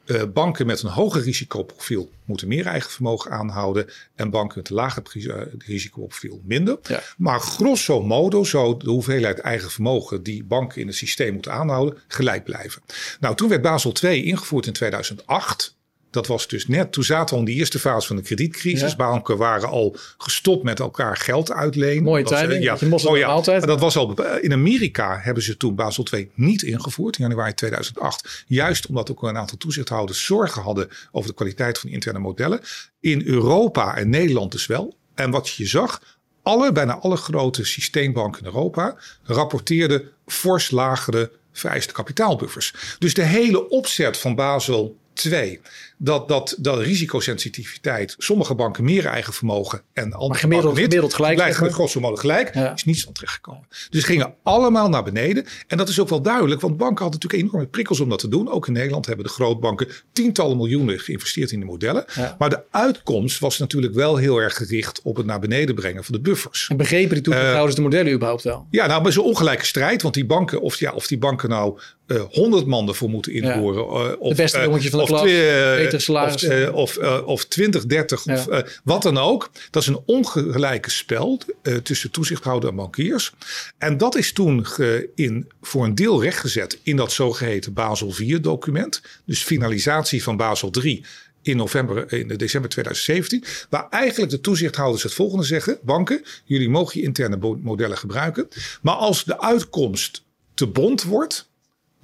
uh, 0.06 0.22
banken 0.32 0.66
met 0.66 0.82
een 0.82 0.90
hoger 0.90 1.22
risicoprofiel 1.22 2.10
moeten 2.24 2.48
meer 2.48 2.66
eigen 2.66 2.90
vermogen 2.90 3.30
aanhouden. 3.30 3.88
En 4.14 4.30
banken 4.30 4.58
met 4.58 4.68
een 4.68 4.74
lager 4.74 5.02
uh, 5.14 5.34
risicoprofiel 5.58 6.40
minder. 6.44 6.78
Ja. 6.82 7.02
Maar 7.16 7.40
grosso 7.40 8.02
modo 8.02 8.44
zou 8.44 8.78
de 8.78 8.90
hoeveelheid 8.90 9.38
eigen 9.38 9.70
vermogen 9.70 10.22
die 10.22 10.44
banken 10.44 10.80
in 10.80 10.86
het 10.86 10.96
systeem 10.96 11.32
moeten 11.32 11.52
aanhouden 11.52 11.98
gelijk 12.08 12.44
blijven. 12.44 12.82
Nou, 13.20 13.34
toen 13.34 13.48
werd 13.48 13.62
Basel 13.62 13.92
II 14.02 14.24
ingevoerd 14.24 14.66
in 14.66 14.72
2008. 14.72 15.75
Dat 16.10 16.26
was 16.26 16.48
dus 16.48 16.66
net, 16.66 16.92
toen 16.92 17.04
zaten 17.04 17.34
we 17.34 17.40
in 17.40 17.46
die 17.46 17.56
eerste 17.56 17.78
fase 17.78 18.06
van 18.06 18.16
de 18.16 18.22
kredietcrisis. 18.22 18.96
Banken 18.96 19.36
waren 19.36 19.68
al 19.68 19.96
gestopt 20.18 20.62
met 20.62 20.80
elkaar 20.80 21.16
geld 21.16 21.52
uitlenen. 21.52 22.02
Mooie 22.02 22.24
timing, 22.24 22.62
ja. 22.62 22.78
oh, 22.90 23.16
ja. 23.16 23.26
altijd. 23.26 23.66
Dat 23.66 23.80
was 23.80 23.96
al, 23.96 24.22
in 24.40 24.52
Amerika 24.52 25.18
hebben 25.22 25.42
ze 25.42 25.56
toen 25.56 25.74
Basel 25.74 26.06
II 26.12 26.30
niet 26.34 26.62
ingevoerd 26.62 27.18
in 27.18 27.22
januari 27.24 27.54
2008. 27.54 28.44
Juist 28.46 28.86
omdat 28.86 29.10
ook 29.10 29.22
een 29.22 29.36
aantal 29.36 29.58
toezichthouders 29.58 30.24
zorgen 30.24 30.62
hadden 30.62 30.88
over 31.12 31.28
de 31.28 31.36
kwaliteit 31.36 31.78
van 31.78 31.90
interne 31.90 32.18
modellen. 32.18 32.60
In 33.00 33.22
Europa 33.26 33.96
en 33.96 34.08
Nederland 34.08 34.52
dus 34.52 34.66
wel. 34.66 34.96
En 35.14 35.30
wat 35.30 35.48
je 35.48 35.66
zag, 35.66 36.00
alle, 36.42 36.72
bijna 36.72 36.98
alle 36.98 37.16
grote 37.16 37.64
systeembanken 37.64 38.40
in 38.40 38.46
Europa 38.46 38.96
rapporteerden 39.22 40.02
fors 40.26 40.70
lagere 40.70 41.30
vereiste 41.52 41.92
kapitaalbuffers. 41.92 42.74
Dus 42.98 43.14
de 43.14 43.22
hele 43.22 43.68
opzet 43.68 44.16
van 44.16 44.34
Basel 44.34 44.96
Twee, 45.16 45.60
dat, 45.98 46.28
dat, 46.28 46.56
dat 46.58 46.80
risicosensitiviteit, 46.80 48.14
sommige 48.18 48.54
banken 48.54 48.84
meer 48.84 49.06
eigen 49.06 49.32
vermogen 49.32 49.82
en 49.92 50.04
andere 50.04 50.28
maar 50.28 50.38
gemiddeld, 50.38 50.64
banken 50.64 50.82
gemiddeld 50.82 51.14
gelijk. 51.14 51.34
Blijven 51.34 51.72
grosso 51.72 52.00
modo 52.00 52.16
gelijk, 52.16 52.54
is 52.74 52.84
niets 52.84 53.02
van 53.02 53.12
terechtgekomen. 53.12 53.66
Dus 53.90 54.04
gingen 54.04 54.34
allemaal 54.42 54.88
naar 54.88 55.04
beneden. 55.04 55.46
En 55.66 55.76
dat 55.76 55.88
is 55.88 56.00
ook 56.00 56.08
wel 56.08 56.22
duidelijk, 56.22 56.60
want 56.60 56.76
banken 56.76 57.02
hadden 57.02 57.20
natuurlijk 57.20 57.50
enorme 57.50 57.68
prikkels 57.70 58.00
om 58.00 58.08
dat 58.08 58.18
te 58.18 58.28
doen. 58.28 58.50
Ook 58.50 58.66
in 58.66 58.72
Nederland 58.72 59.06
hebben 59.06 59.24
de 59.24 59.30
grootbanken 59.30 59.88
tientallen 60.12 60.56
miljoenen 60.56 60.98
geïnvesteerd 60.98 61.50
in 61.50 61.60
de 61.60 61.66
modellen. 61.66 62.04
Maar 62.38 62.50
de 62.50 62.62
uitkomst 62.70 63.38
was 63.38 63.58
natuurlijk 63.58 63.94
wel 63.94 64.16
heel 64.16 64.38
erg 64.38 64.56
gericht 64.56 65.00
op 65.02 65.16
het 65.16 65.26
naar 65.26 65.40
beneden 65.40 65.74
brengen 65.74 66.04
van 66.04 66.14
de 66.14 66.20
buffers. 66.20 66.66
En 66.68 66.76
begrepen 66.76 67.14
die 67.14 67.22
toezichthouders 67.22 67.70
uh, 67.70 67.76
de 67.76 67.82
modellen 67.82 68.12
überhaupt 68.12 68.42
wel? 68.42 68.66
Ja, 68.70 68.86
nou, 68.86 69.02
maar 69.02 69.12
zo'n 69.12 69.24
ongelijke 69.24 69.66
strijd. 69.66 70.02
Want 70.02 70.14
die 70.14 70.26
banken, 70.26 70.60
of, 70.60 70.78
ja, 70.78 70.92
of 70.92 71.06
die 71.06 71.18
banken 71.18 71.48
nou 71.48 71.78
uh, 72.06 72.22
100 72.30 72.66
man 72.66 72.88
ervoor 72.88 73.10
moeten 73.10 73.32
invoeren. 73.32 73.84
Ja. 73.84 74.10
Uh, 74.10 74.20
of, 74.20 74.28
de 74.28 74.42
beste 74.42 74.60
jongetje 74.60 74.90
van 74.90 74.98
de 74.98 75.85
of, 76.08 76.42
uh, 76.42 76.74
of, 76.74 76.98
uh, 76.98 77.26
of 77.26 77.44
20, 77.44 77.86
30 77.86 78.24
ja. 78.24 78.34
of 78.34 78.64
wat 78.84 79.02
dan 79.02 79.18
ook. 79.18 79.50
Dat 79.70 79.82
is 79.82 79.88
een 79.88 80.02
ongelijke 80.06 80.90
spel 80.90 81.40
tussen 81.82 82.10
toezichthouder 82.10 82.68
en 82.68 82.76
bankiers. 82.76 83.32
En 83.78 83.96
dat 83.96 84.16
is 84.16 84.32
toen 84.32 84.66
in, 85.14 85.48
voor 85.60 85.84
een 85.84 85.94
deel 85.94 86.22
rechtgezet 86.22 86.78
in 86.82 86.96
dat 86.96 87.12
zogeheten 87.12 87.72
Basel 87.72 88.10
4 88.10 88.42
document. 88.42 89.02
Dus 89.24 89.42
finalisatie 89.42 90.22
van 90.22 90.36
Basel 90.36 90.70
3 90.70 91.04
in 91.46 91.56
november, 91.56 92.12
in 92.12 92.28
december 92.28 92.70
2017. 92.70 93.44
Waar 93.70 93.88
eigenlijk 93.88 94.30
de 94.30 94.40
toezichthouders 94.40 95.02
het 95.02 95.14
volgende 95.14 95.44
zeggen. 95.44 95.78
Banken, 95.82 96.22
jullie 96.44 96.68
mogen 96.68 97.00
je 97.00 97.06
interne 97.06 97.56
modellen 97.62 97.98
gebruiken. 97.98 98.48
Maar 98.82 98.94
als 98.94 99.24
de 99.24 99.40
uitkomst 99.40 100.22
te 100.54 100.66
bond 100.66 101.02
wordt 101.02 101.48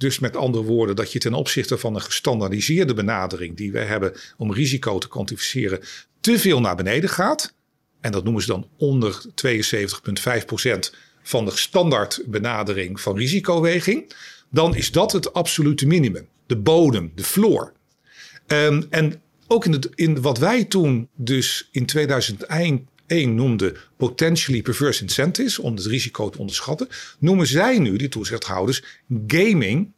dus 0.03 0.19
met 0.19 0.35
andere 0.35 0.63
woorden, 0.63 0.95
dat 0.95 1.11
je 1.11 1.19
ten 1.19 1.33
opzichte 1.33 1.77
van 1.77 1.95
een 1.95 2.01
gestandaardiseerde 2.01 2.93
benadering 2.93 3.57
die 3.57 3.71
we 3.71 3.79
hebben 3.79 4.13
om 4.37 4.53
risico 4.53 4.97
te 4.97 5.07
kwantificeren, 5.07 5.79
te 6.19 6.39
veel 6.39 6.59
naar 6.59 6.75
beneden 6.75 7.09
gaat. 7.09 7.53
En 8.01 8.11
dat 8.11 8.23
noemen 8.23 8.41
ze 8.41 8.47
dan 8.47 8.67
onder 8.77 9.21
72,5% 9.25 10.95
van 11.23 11.45
de 11.45 11.51
standaard 11.51 12.21
benadering 12.25 13.01
van 13.01 13.17
risicoweging. 13.17 14.13
Dan 14.49 14.75
is 14.75 14.91
dat 14.91 15.11
het 15.11 15.33
absolute 15.33 15.87
minimum. 15.87 16.27
De 16.45 16.57
bodem, 16.57 17.11
de 17.15 17.23
floor. 17.23 17.73
Um, 18.47 18.87
en 18.89 19.21
ook 19.47 19.65
in, 19.65 19.71
het, 19.71 19.89
in 19.95 20.21
wat 20.21 20.37
wij 20.37 20.63
toen 20.63 21.09
dus 21.15 21.69
in 21.71 21.85
2001 21.85 22.87
noemde 23.07 23.75
potentially 23.97 24.61
perverse 24.61 25.01
incentives, 25.01 25.59
om 25.59 25.75
het 25.75 25.85
risico 25.85 26.29
te 26.29 26.37
onderschatten, 26.37 26.87
noemen 27.19 27.47
zij 27.47 27.79
nu, 27.79 27.97
die 27.97 28.09
toezichthouders, 28.09 28.83
gaming 29.27 29.92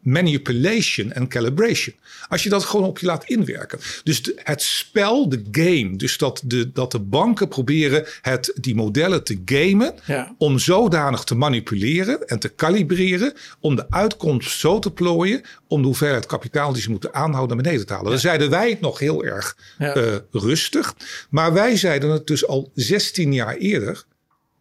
manipulation 0.00 1.12
en 1.12 1.28
calibration. 1.28 1.94
Als 2.28 2.42
je 2.42 2.48
dat 2.48 2.64
gewoon 2.64 2.86
op 2.86 2.98
je 2.98 3.06
laat 3.06 3.24
inwerken. 3.24 3.78
Dus 4.04 4.32
het 4.34 4.62
spel, 4.62 5.28
de 5.28 5.42
game, 5.50 5.96
dus 5.96 6.18
dat 6.18 6.42
de, 6.44 6.72
dat 6.72 6.92
de 6.92 6.98
banken 6.98 7.48
proberen 7.48 8.06
het, 8.20 8.52
die 8.60 8.74
modellen 8.74 9.24
te 9.24 9.40
gamen, 9.44 9.94
ja. 10.06 10.34
om 10.38 10.58
zodanig 10.58 11.24
te 11.24 11.34
manipuleren 11.34 12.28
en 12.28 12.38
te 12.38 12.48
kalibreren, 12.48 13.32
om 13.60 13.76
de 13.76 13.90
uitkomst 13.90 14.58
zo 14.58 14.78
te 14.78 14.90
plooien, 14.90 15.42
om 15.68 15.80
de 15.80 15.86
hoeveelheid 15.86 16.26
kapitaal 16.26 16.72
die 16.72 16.82
ze 16.82 16.90
moeten 16.90 17.14
aanhouden 17.14 17.56
naar 17.56 17.64
beneden 17.64 17.86
te 17.86 17.92
halen. 17.92 18.06
Ja. 18.06 18.12
Dan 18.12 18.22
zeiden 18.22 18.50
wij 18.50 18.70
het 18.70 18.80
nog 18.80 18.98
heel 18.98 19.24
erg 19.24 19.56
ja. 19.78 19.96
uh, 19.96 20.16
rustig, 20.30 20.94
maar 21.30 21.52
wij 21.52 21.76
zeiden 21.76 22.10
het 22.10 22.26
dus 22.26 22.46
al 22.46 22.70
16 22.74 23.32
jaar 23.32 23.56
eerder 23.56 24.04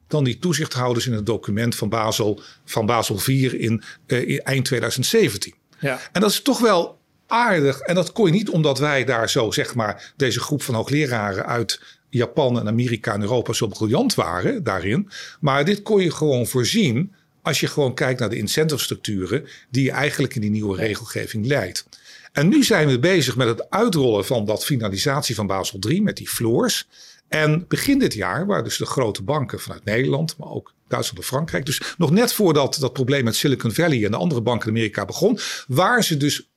dan 0.10 0.24
die 0.24 0.40
toezichthouders 0.40 1.08
in 1.08 1.14
het 1.14 1.26
document 1.26 1.76
van 1.76 1.90
Basel, 1.90 2.42
van 2.66 2.86
Basel 2.86 3.18
4 3.18 3.60
in, 3.60 3.84
uh, 4.08 4.28
in 4.28 4.40
eind 4.40 4.66
2017. 4.66 5.54
Ja. 5.80 6.00
En 6.12 6.22
dat 6.22 6.30
is 6.30 6.42
toch 6.42 6.60
wel 6.60 7.00
aardig. 7.28 7.80
En 7.80 7.96
dat 7.96 8.12
kon 8.12 8.26
je 8.26 8.32
niet 8.32 8.50
omdat 8.50 8.80
wij 8.80 9.06
daar 9.06 9.30
zo, 9.30 9.52
zeg 9.52 9.76
maar, 9.76 10.14
deze 10.16 10.40
groep 10.40 10.62
van 10.62 10.76
hoogleraren 10.76 11.46
uit 11.46 11.82
Japan 12.10 12.60
en 12.60 12.68
Amerika 12.68 13.14
en 13.14 13.22
Europa 13.22 13.54
zo 13.54 13.68
briljant 13.68 14.16
waren 14.16 14.64
daarin. 14.64 15.10
Maar 15.40 15.66
dit 15.66 15.82
kon 15.82 16.02
je 16.02 16.12
gewoon 16.12 16.48
voorzien 16.48 17.14
als 17.42 17.60
je 17.60 17.68
gewoon 17.68 17.94
kijkt 17.94 18.20
naar 18.20 18.30
de 18.30 18.38
incentive 18.38 18.82
structuren 18.82 19.48
die 19.70 19.84
je 19.84 19.92
eigenlijk 19.92 20.36
in 20.36 20.42
die 20.42 20.50
nieuwe 20.50 20.78
regelgeving 20.78 21.46
leidt. 21.46 21.86
En 22.32 22.48
nu 22.48 22.64
zijn 22.64 22.88
we 22.88 23.00
bezig 23.00 23.36
met 23.36 23.48
het 23.48 23.70
uitrollen 23.70 24.26
van 24.26 24.46
dat 24.46 24.66
finalisatie 24.66 25.36
van 25.36 25.48
Basel 25.48 25.80
3 25.80 26.02
met 26.02 26.18
die 26.18 26.28
floors. 26.28 26.88
En 27.30 27.66
begin 27.68 28.00
dit 28.00 28.14
jaar 28.14 28.46
waren 28.46 28.64
dus 28.64 28.78
de 28.78 28.86
grote 28.86 29.24
banken 29.24 29.60
vanuit 29.60 29.86
Nederland, 29.86 30.38
maar 30.38 30.50
ook 30.50 30.74
Duitsland 30.88 31.20
en 31.20 31.26
Frankrijk. 31.26 31.66
Dus 31.66 31.82
nog 31.98 32.12
net 32.12 32.34
voordat 32.34 32.78
dat 32.80 32.94
probleem 32.94 33.24
met 33.24 33.36
Silicon 33.36 33.72
Valley 33.72 34.06
en 34.06 34.12
de 34.12 34.18
andere 34.18 34.42
banken 34.42 34.68
in 34.70 34.74
Amerika 34.76 35.06
begon, 35.06 35.40
waren 35.68 36.04
ze 36.04 36.18
dus 36.18 36.50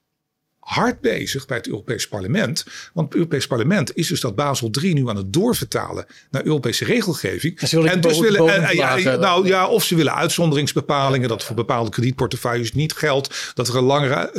hard 0.58 1.00
bezig 1.00 1.46
bij 1.46 1.56
het 1.56 1.66
Europees 1.66 2.08
Parlement. 2.08 2.64
Want 2.92 3.06
het 3.06 3.16
Europees 3.16 3.46
Parlement 3.46 3.96
is 3.96 4.08
dus 4.08 4.20
dat 4.20 4.34
Basel 4.34 4.70
III 4.80 4.92
nu 4.92 5.08
aan 5.08 5.16
het 5.16 5.32
doorvertalen 5.32 6.06
naar 6.30 6.44
Europese 6.44 6.84
regelgeving. 6.84 7.60
En, 7.60 8.00
dus 8.00 8.18
willen, 8.18 8.48
en, 8.48 8.76
ja, 8.76 9.16
nou 9.16 9.46
ja, 9.46 9.68
of 9.68 9.84
ze 9.84 9.94
willen 9.94 10.14
uitzonderingsbepalingen 10.14 11.28
dat 11.28 11.44
voor 11.44 11.56
bepaalde 11.56 11.90
kredietportefeuilles 11.90 12.72
niet 12.72 12.92
geldt, 12.92 13.52
dat 13.54 13.68
er 13.68 13.76
een 13.76 13.84
langere 13.84 14.30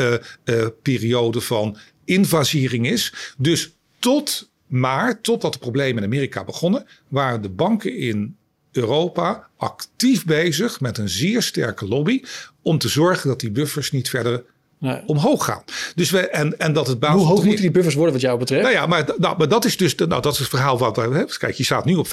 uh, 0.46 0.58
uh, 0.58 0.68
periode 0.82 1.42
van 1.42 1.78
invasiering 2.06 2.88
is. 2.88 3.14
Dus 3.38 3.72
tot 4.00 4.52
Maar 4.68 5.22
totdat 5.22 5.54
de 5.54 5.60
problemen 5.60 6.04
in 6.04 6.10
Amerika 6.10 6.44
begonnen, 6.44 6.86
waren 7.08 7.42
de 7.42 7.50
banken 7.50 7.98
in 7.98 8.38
Europa 8.72 9.48
actief 9.58 10.26
bezig 10.26 10.80
met 10.80 10.98
een 10.98 11.10
zeer 11.10 11.42
sterke 11.42 11.88
lobby 11.88 12.22
om 12.62 12.78
te 12.78 12.88
zorgen 12.90 13.30
dat 13.30 13.40
die 13.40 13.52
buffers 13.52 13.92
niet 13.92 14.10
verder 14.10 14.44
nee. 14.84 15.02
omhoog 15.06 15.46
gaan. 15.46 15.64
Dus 15.96 16.12
we, 16.12 16.28
en, 16.28 16.60
en 16.60 16.74
dat 16.74 16.88
het 16.88 17.06
Hoe 17.06 17.26
hoog 17.26 17.44
moeten 17.44 17.62
die 17.62 17.72
buffers 17.72 17.96
worden 17.96 18.14
wat 18.14 18.22
jou 18.22 18.40
betreft? 18.40 18.62
Nou 18.62 18.74
ja, 18.74 18.86
maar, 18.86 19.10
nou, 19.18 19.38
maar 19.38 19.48
dat 19.48 19.66
is 19.66 19.78
dus 19.78 19.96
nou, 19.96 20.22
dat 20.22 20.34
is 20.34 20.40
het 20.40 20.48
verhaal 20.48 20.78
wat 20.78 20.96
we 20.96 21.02
hebben. 21.02 21.38
Kijk, 21.38 21.56
je 21.56 21.64
staat 21.64 21.86
nu 21.86 21.96
op 21.96 22.08
5%. 22.08 22.10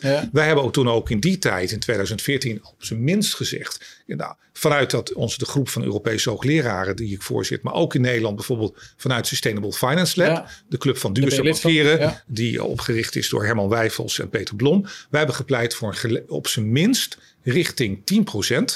Ja. 0.00 0.28
Wij 0.32 0.46
hebben 0.46 0.64
ook 0.64 0.72
toen 0.72 0.88
ook 0.88 1.10
in 1.10 1.20
die 1.20 1.38
tijd, 1.38 1.70
in 1.70 1.78
2014, 1.78 2.60
op 2.62 2.84
zijn 2.84 3.04
minst 3.04 3.34
gezegd. 3.34 4.02
Nou, 4.06 4.34
vanuit 4.52 4.90
dat 4.90 5.12
onze 5.12 5.38
de 5.38 5.44
groep 5.44 5.68
van 5.68 5.82
Europese 5.82 6.30
hoogleraren 6.30 6.96
die 6.96 7.12
ik 7.12 7.22
voorzit, 7.22 7.62
maar 7.62 7.74
ook 7.74 7.94
in 7.94 8.00
Nederland 8.00 8.36
bijvoorbeeld 8.36 8.78
vanuit 8.96 9.26
Sustainable 9.26 9.72
Finance 9.72 10.22
Lab, 10.22 10.48
de 10.68 10.78
club 10.78 10.98
van 10.98 11.12
duurzaam 11.12 11.44
papieren, 11.44 12.22
die 12.26 12.64
opgericht 12.64 13.16
is 13.16 13.28
door 13.28 13.44
Herman 13.44 13.68
Wijfels 13.68 14.18
en 14.18 14.28
Peter 14.28 14.56
Blom. 14.56 14.82
Wij 14.82 15.18
hebben 15.18 15.36
gepleit 15.36 15.74
voor 15.74 15.96
een 16.02 16.22
op 16.28 16.46
zijn 16.46 16.72
minst 16.72 17.18
richting 17.42 17.98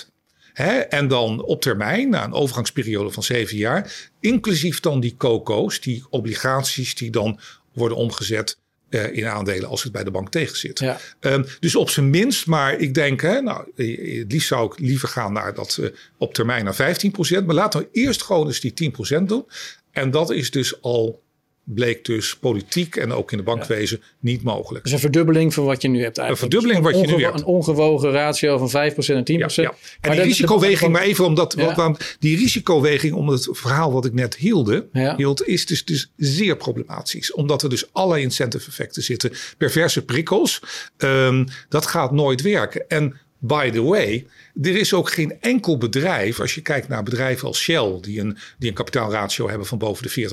10%. 0.05 0.12
Hè, 0.53 0.79
en 0.79 1.09
dan 1.09 1.43
op 1.43 1.61
termijn, 1.61 2.09
na 2.09 2.25
een 2.25 2.33
overgangsperiode 2.33 3.11
van 3.11 3.23
zeven 3.23 3.57
jaar, 3.57 4.11
inclusief 4.21 4.81
dan 4.81 5.01
die 5.01 5.17
COCO's, 5.17 5.81
die 5.81 6.05
obligaties 6.11 6.95
die 6.95 7.11
dan 7.11 7.41
worden 7.73 7.97
omgezet 7.97 8.59
uh, 8.91 9.17
in 9.17 9.27
aandelen 9.27 9.69
als 9.69 9.83
het 9.83 9.93
bij 9.93 10.05
de 10.05 10.11
bank 10.11 10.31
tegenzit. 10.31 10.79
Ja. 10.79 10.99
Um, 11.21 11.45
dus 11.61 11.75
op 11.75 11.91
zijn 11.91 12.11
minst, 12.11 12.47
maar 12.47 12.79
ik 12.79 12.95
denk, 12.95 13.21
hè, 13.21 13.41
nou, 13.41 13.67
het 13.75 14.33
liefst 14.33 14.49
zou 14.49 14.73
ik 14.73 14.79
liever 14.79 15.09
gaan 15.09 15.33
naar 15.33 15.55
dat 15.55 15.79
uh, 15.81 15.89
op 16.19 16.35
termijn 16.35 16.65
naar 16.65 16.97
15%. 17.41 17.45
Maar 17.45 17.55
laten 17.55 17.81
we 17.81 17.89
eerst 17.93 18.23
gewoon 18.23 18.47
eens 18.47 18.61
die 18.61 18.93
10% 19.21 19.23
doen. 19.23 19.47
En 19.91 20.11
dat 20.11 20.31
is 20.31 20.51
dus 20.51 20.83
al 20.83 21.23
bleek 21.65 22.05
dus 22.05 22.37
politiek 22.37 22.97
en 22.97 23.13
ook 23.13 23.33
in 23.33 23.39
de 23.39 23.45
bankwezen 23.45 24.03
niet 24.21 24.43
mogelijk. 24.43 24.85
Dus 24.85 24.93
een 24.93 24.99
verdubbeling 24.99 25.55
van 25.55 25.65
wat 25.65 25.83
je 25.83 25.89
nu 25.89 26.03
hebt 26.03 26.19
eigenlijk. 26.19 26.53
Een 26.53 26.61
verdubbeling 26.61 26.95
wat 26.95 27.11
je 27.11 27.17
nu 27.17 27.25
hebt. 27.25 27.41
Een 27.41 27.47
ongewogen 27.47 28.11
ratio 28.11 28.59
van 28.59 28.93
5% 28.93 28.95
en 28.97 29.21
10%. 29.21 29.25
Ja, 29.25 29.49
ja. 29.55 29.75
En 30.01 30.11
die 30.11 30.21
risicoweging, 30.21 30.93
maar 30.93 31.03
even 31.03 31.25
omdat 31.25 31.55
wat, 31.55 32.17
die 32.19 32.37
risicoweging 32.37 33.15
om 33.15 33.29
het 33.29 33.49
verhaal 33.51 33.93
wat 33.93 34.05
ik 34.05 34.13
net 34.13 34.37
hielde, 34.37 34.87
hield, 35.17 35.47
is 35.47 35.67
dus, 35.67 35.85
dus 35.85 36.13
zeer 36.17 36.57
problematisch. 36.57 37.33
Omdat 37.33 37.63
er 37.63 37.69
dus 37.69 37.93
alle 37.93 38.21
incentive 38.21 38.69
effecten 38.69 39.03
zitten, 39.03 39.33
perverse 39.59 40.05
prikkels. 40.05 40.63
Um, 40.99 41.47
dat 41.69 41.87
gaat 41.87 42.13
nooit 42.13 42.43
werken. 42.43 42.89
En 42.89 43.21
By 43.45 43.71
the 43.71 43.83
way, 43.83 44.27
er 44.63 44.77
is 44.77 44.93
ook 44.93 45.11
geen 45.11 45.41
enkel 45.41 45.79
bedrijf, 45.79 46.41
als 46.41 46.55
je 46.55 46.61
kijkt 46.61 46.89
naar 46.89 47.03
bedrijven 47.03 47.49
als 47.49 47.59
Shell, 47.61 47.99
die 48.01 48.21
een, 48.21 48.39
die 48.59 48.69
een 48.69 48.75
kapitaalratio 48.75 49.49
hebben 49.49 49.67
van 49.67 49.79
boven 49.79 50.03
de 50.03 50.29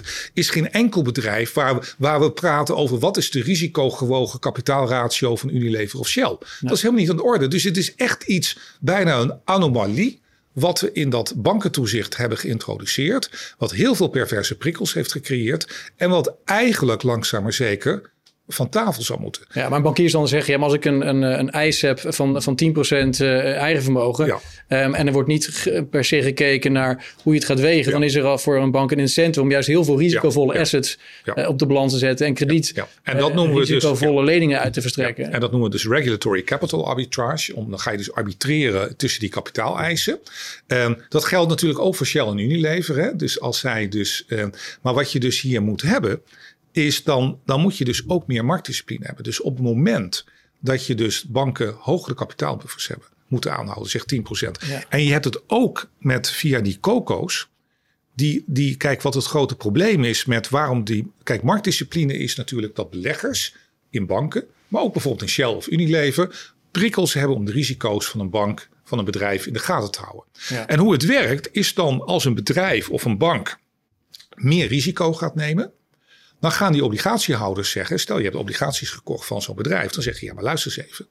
40%, 0.00 0.04
is 0.32 0.50
geen 0.50 0.70
enkel 0.70 1.02
bedrijf 1.02 1.52
waar 1.52 1.74
we, 1.74 1.92
waar 1.98 2.20
we 2.20 2.32
praten 2.32 2.76
over 2.76 2.98
wat 2.98 3.16
is 3.16 3.30
de 3.30 3.42
risicogewogen 3.42 4.40
kapitaalratio 4.40 5.36
van 5.36 5.48
Unilever 5.48 5.98
of 5.98 6.08
Shell. 6.08 6.36
Dat 6.60 6.72
is 6.72 6.82
helemaal 6.82 7.00
niet 7.00 7.10
aan 7.10 7.16
de 7.16 7.22
orde. 7.22 7.48
Dus 7.48 7.64
het 7.64 7.76
is 7.76 7.94
echt 7.94 8.22
iets, 8.22 8.58
bijna 8.80 9.18
een 9.18 9.34
anomalie 9.44 10.20
wat 10.52 10.80
we 10.80 10.92
in 10.92 11.10
dat 11.10 11.32
bankentoezicht 11.36 12.16
hebben 12.16 12.38
geïntroduceerd, 12.38 13.54
wat 13.58 13.72
heel 13.72 13.94
veel 13.94 14.08
perverse 14.08 14.56
prikkels 14.56 14.94
heeft 14.94 15.12
gecreëerd 15.12 15.90
en 15.96 16.10
wat 16.10 16.34
eigenlijk 16.44 17.02
langzaam 17.02 17.42
maar 17.42 17.52
zeker 17.52 18.10
van 18.48 18.68
tafel 18.68 19.02
zou 19.02 19.20
moeten. 19.20 19.42
Ja, 19.52 19.68
maar 19.68 19.82
bankiers 19.82 20.12
dan 20.12 20.28
zeggen, 20.28 20.52
ja, 20.52 20.58
maar 20.58 20.68
als 20.68 20.76
ik 20.76 20.84
een, 20.84 21.08
een, 21.08 21.22
een 21.22 21.50
eis 21.50 21.80
heb 21.80 22.00
van, 22.06 22.42
van 22.42 22.60
10% 22.64 22.68
uh, 23.20 23.56
eigen 23.56 23.82
vermogen 23.82 24.26
ja. 24.26 24.84
um, 24.84 24.94
en 24.94 25.06
er 25.06 25.12
wordt 25.12 25.28
niet 25.28 25.72
per 25.90 26.04
se 26.04 26.22
gekeken 26.22 26.72
naar 26.72 27.14
hoe 27.22 27.32
je 27.32 27.38
het 27.38 27.48
gaat 27.48 27.60
wegen, 27.60 27.92
dan 27.92 28.02
is 28.02 28.14
er 28.14 28.24
al 28.24 28.38
voor 28.38 28.56
een 28.56 28.70
bank 28.70 28.90
een 28.90 28.98
incentive 28.98 29.40
om 29.40 29.50
juist 29.50 29.68
heel 29.68 29.84
veel 29.84 29.98
risicovolle 29.98 30.58
assets 30.58 30.98
uh, 31.24 31.48
op 31.48 31.58
de 31.58 31.66
balans 31.66 31.92
te 31.92 31.98
zetten 31.98 32.26
en 32.26 32.34
krediet 32.34 32.74
en 33.02 33.18
dat 33.18 33.34
noemen 33.34 33.54
we 33.54 33.60
dus 33.60 33.70
risicovolle 33.70 34.24
leningen 34.24 34.60
uit 34.60 34.72
te 34.72 34.80
verstrekken. 34.80 35.32
En 35.32 35.40
dat 35.40 35.50
noemen 35.50 35.70
we 35.70 35.74
dus 35.76 35.86
regulatory 35.86 36.42
capital 36.42 36.86
arbitrage. 36.86 37.54
Om, 37.54 37.70
dan 37.70 37.78
ga 37.78 37.90
je 37.90 37.96
dus 37.96 38.12
arbitreren 38.12 38.96
tussen 38.96 39.20
die 39.20 39.28
kapitaaleisen. 39.28 40.18
Um, 40.66 40.96
dat 41.08 41.24
geldt 41.24 41.48
natuurlijk 41.48 41.80
ook 41.80 41.96
voor 41.96 42.06
Shell 42.06 42.26
en 42.26 42.38
Unilever. 42.38 42.96
Hè? 42.96 43.16
Dus 43.16 43.40
als 43.40 43.58
zij 43.58 43.88
dus, 43.88 44.24
um, 44.28 44.50
maar 44.82 44.94
wat 44.94 45.12
je 45.12 45.20
dus 45.20 45.40
hier 45.40 45.62
moet 45.62 45.82
hebben 45.82 46.22
is 46.78 47.04
dan, 47.04 47.40
dan 47.44 47.60
moet 47.60 47.78
je 47.78 47.84
dus 47.84 48.08
ook 48.08 48.26
meer 48.26 48.44
marktdiscipline 48.44 49.06
hebben. 49.06 49.24
Dus 49.24 49.40
op 49.40 49.56
het 49.56 49.64
moment 49.64 50.24
dat 50.60 50.86
je 50.86 50.94
dus 50.94 51.24
banken 51.24 51.74
hogere 51.78 52.14
kapitaalbuffers 52.14 52.88
hebben, 52.88 53.06
moeten 53.26 53.56
aanhouden, 53.56 53.90
zeg 53.90 54.04
10%. 54.14 54.68
En 54.88 55.04
je 55.04 55.12
hebt 55.12 55.24
het 55.24 55.42
ook 55.46 55.90
met 55.98 56.30
via 56.30 56.60
die 56.60 56.80
COCO's. 56.80 57.48
Die, 58.14 58.44
die, 58.46 58.76
kijk, 58.76 59.02
wat 59.02 59.14
het 59.14 59.24
grote 59.24 59.56
probleem 59.56 60.04
is 60.04 60.24
met 60.24 60.48
waarom 60.48 60.84
die. 60.84 61.12
Kijk, 61.22 61.42
marktdiscipline 61.42 62.18
is 62.18 62.36
natuurlijk 62.36 62.76
dat 62.76 62.90
beleggers 62.90 63.54
in 63.90 64.06
banken, 64.06 64.44
maar 64.68 64.82
ook 64.82 64.92
bijvoorbeeld 64.92 65.22
in 65.22 65.28
Shell 65.28 65.54
of 65.54 65.70
Unilever, 65.70 66.54
prikkels 66.70 67.14
hebben 67.14 67.36
om 67.36 67.44
de 67.44 67.52
risico's 67.52 68.06
van 68.06 68.20
een 68.20 68.30
bank, 68.30 68.68
van 68.84 68.98
een 68.98 69.04
bedrijf 69.04 69.46
in 69.46 69.52
de 69.52 69.58
gaten 69.58 69.90
te 69.90 70.00
houden. 70.00 70.24
En 70.66 70.78
hoe 70.78 70.92
het 70.92 71.04
werkt 71.04 71.48
is 71.52 71.74
dan 71.74 72.02
als 72.02 72.24
een 72.24 72.34
bedrijf 72.34 72.90
of 72.90 73.04
een 73.04 73.18
bank 73.18 73.58
meer 74.34 74.66
risico 74.66 75.12
gaat 75.12 75.34
nemen, 75.34 75.72
dan 76.40 76.52
gaan 76.52 76.72
die 76.72 76.84
obligatiehouders 76.84 77.70
zeggen: 77.70 78.00
stel 78.00 78.18
je 78.18 78.24
hebt 78.24 78.36
obligaties 78.36 78.90
gekocht 78.90 79.26
van 79.26 79.42
zo'n 79.42 79.56
bedrijf, 79.56 79.90
dan 79.90 80.02
zeg 80.02 80.20
je 80.20 80.26
ja, 80.26 80.34
maar 80.34 80.44
luister 80.44 80.78
eens 80.78 80.88
even. 80.88 81.06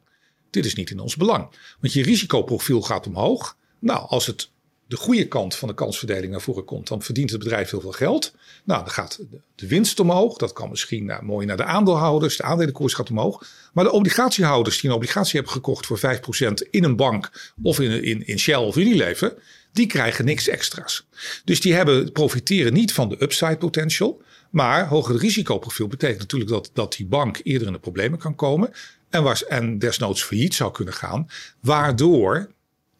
Dit 0.49 0.65
is 0.65 0.75
niet 0.75 0.89
in 0.89 0.99
ons 0.99 1.15
belang. 1.15 1.49
Want 1.79 1.93
je 1.93 2.03
risicoprofiel 2.03 2.81
gaat 2.81 3.07
omhoog. 3.07 3.57
Nou, 3.79 4.07
als 4.07 4.25
het 4.25 4.49
de 4.87 4.95
goede 4.95 5.27
kant 5.27 5.55
van 5.55 5.67
de 5.67 5.73
kansverdeling 5.73 6.31
naar 6.31 6.41
voren 6.41 6.65
komt, 6.65 6.87
dan 6.87 7.01
verdient 7.01 7.29
het 7.29 7.39
bedrijf 7.39 7.69
heel 7.69 7.81
veel 7.81 7.91
geld. 7.91 8.33
Nou, 8.63 8.83
dan 8.83 8.93
gaat 8.93 9.19
de 9.55 9.67
winst 9.67 9.99
omhoog. 9.99 10.37
Dat 10.37 10.53
kan 10.53 10.69
misschien 10.69 11.05
nou, 11.05 11.23
mooi 11.23 11.45
naar 11.45 11.57
de 11.57 11.63
aandeelhouders. 11.63 12.37
De 12.37 12.43
aandelenkoers 12.43 12.93
gaat 12.93 13.09
omhoog. 13.09 13.47
Maar 13.73 13.83
de 13.83 13.91
obligatiehouders 13.91 14.81
die 14.81 14.89
een 14.89 14.95
obligatie 14.95 15.33
hebben 15.33 15.51
gekocht 15.51 15.85
voor 15.85 15.99
5% 15.99 16.69
in 16.69 16.83
een 16.83 16.95
bank 16.95 17.53
of 17.63 17.79
in, 17.79 18.03
in, 18.03 18.27
in 18.27 18.39
Shell 18.39 18.55
of 18.55 18.75
Unilever, 18.75 19.33
die 19.71 19.87
krijgen 19.87 20.25
niks 20.25 20.47
extra's. 20.47 21.07
Dus 21.43 21.61
die 21.61 21.73
hebben, 21.73 22.11
profiteren 22.11 22.73
niet 22.73 22.93
van 22.93 23.09
de 23.09 23.21
upside 23.21 23.57
potential. 23.57 24.21
Maar 24.49 24.87
hoger 24.87 25.17
risicoprofiel 25.17 25.87
betekent 25.87 26.19
natuurlijk 26.19 26.51
dat, 26.51 26.69
dat 26.73 26.93
die 26.93 27.05
bank 27.05 27.39
eerder 27.43 27.67
in 27.67 27.73
de 27.73 27.79
problemen 27.79 28.19
kan 28.19 28.35
komen. 28.35 28.71
En, 29.09 29.23
was, 29.23 29.45
en 29.45 29.79
desnoods 29.79 30.23
failliet 30.23 30.53
zou 30.53 30.71
kunnen 30.71 30.93
gaan. 30.93 31.29
Waardoor 31.61 32.51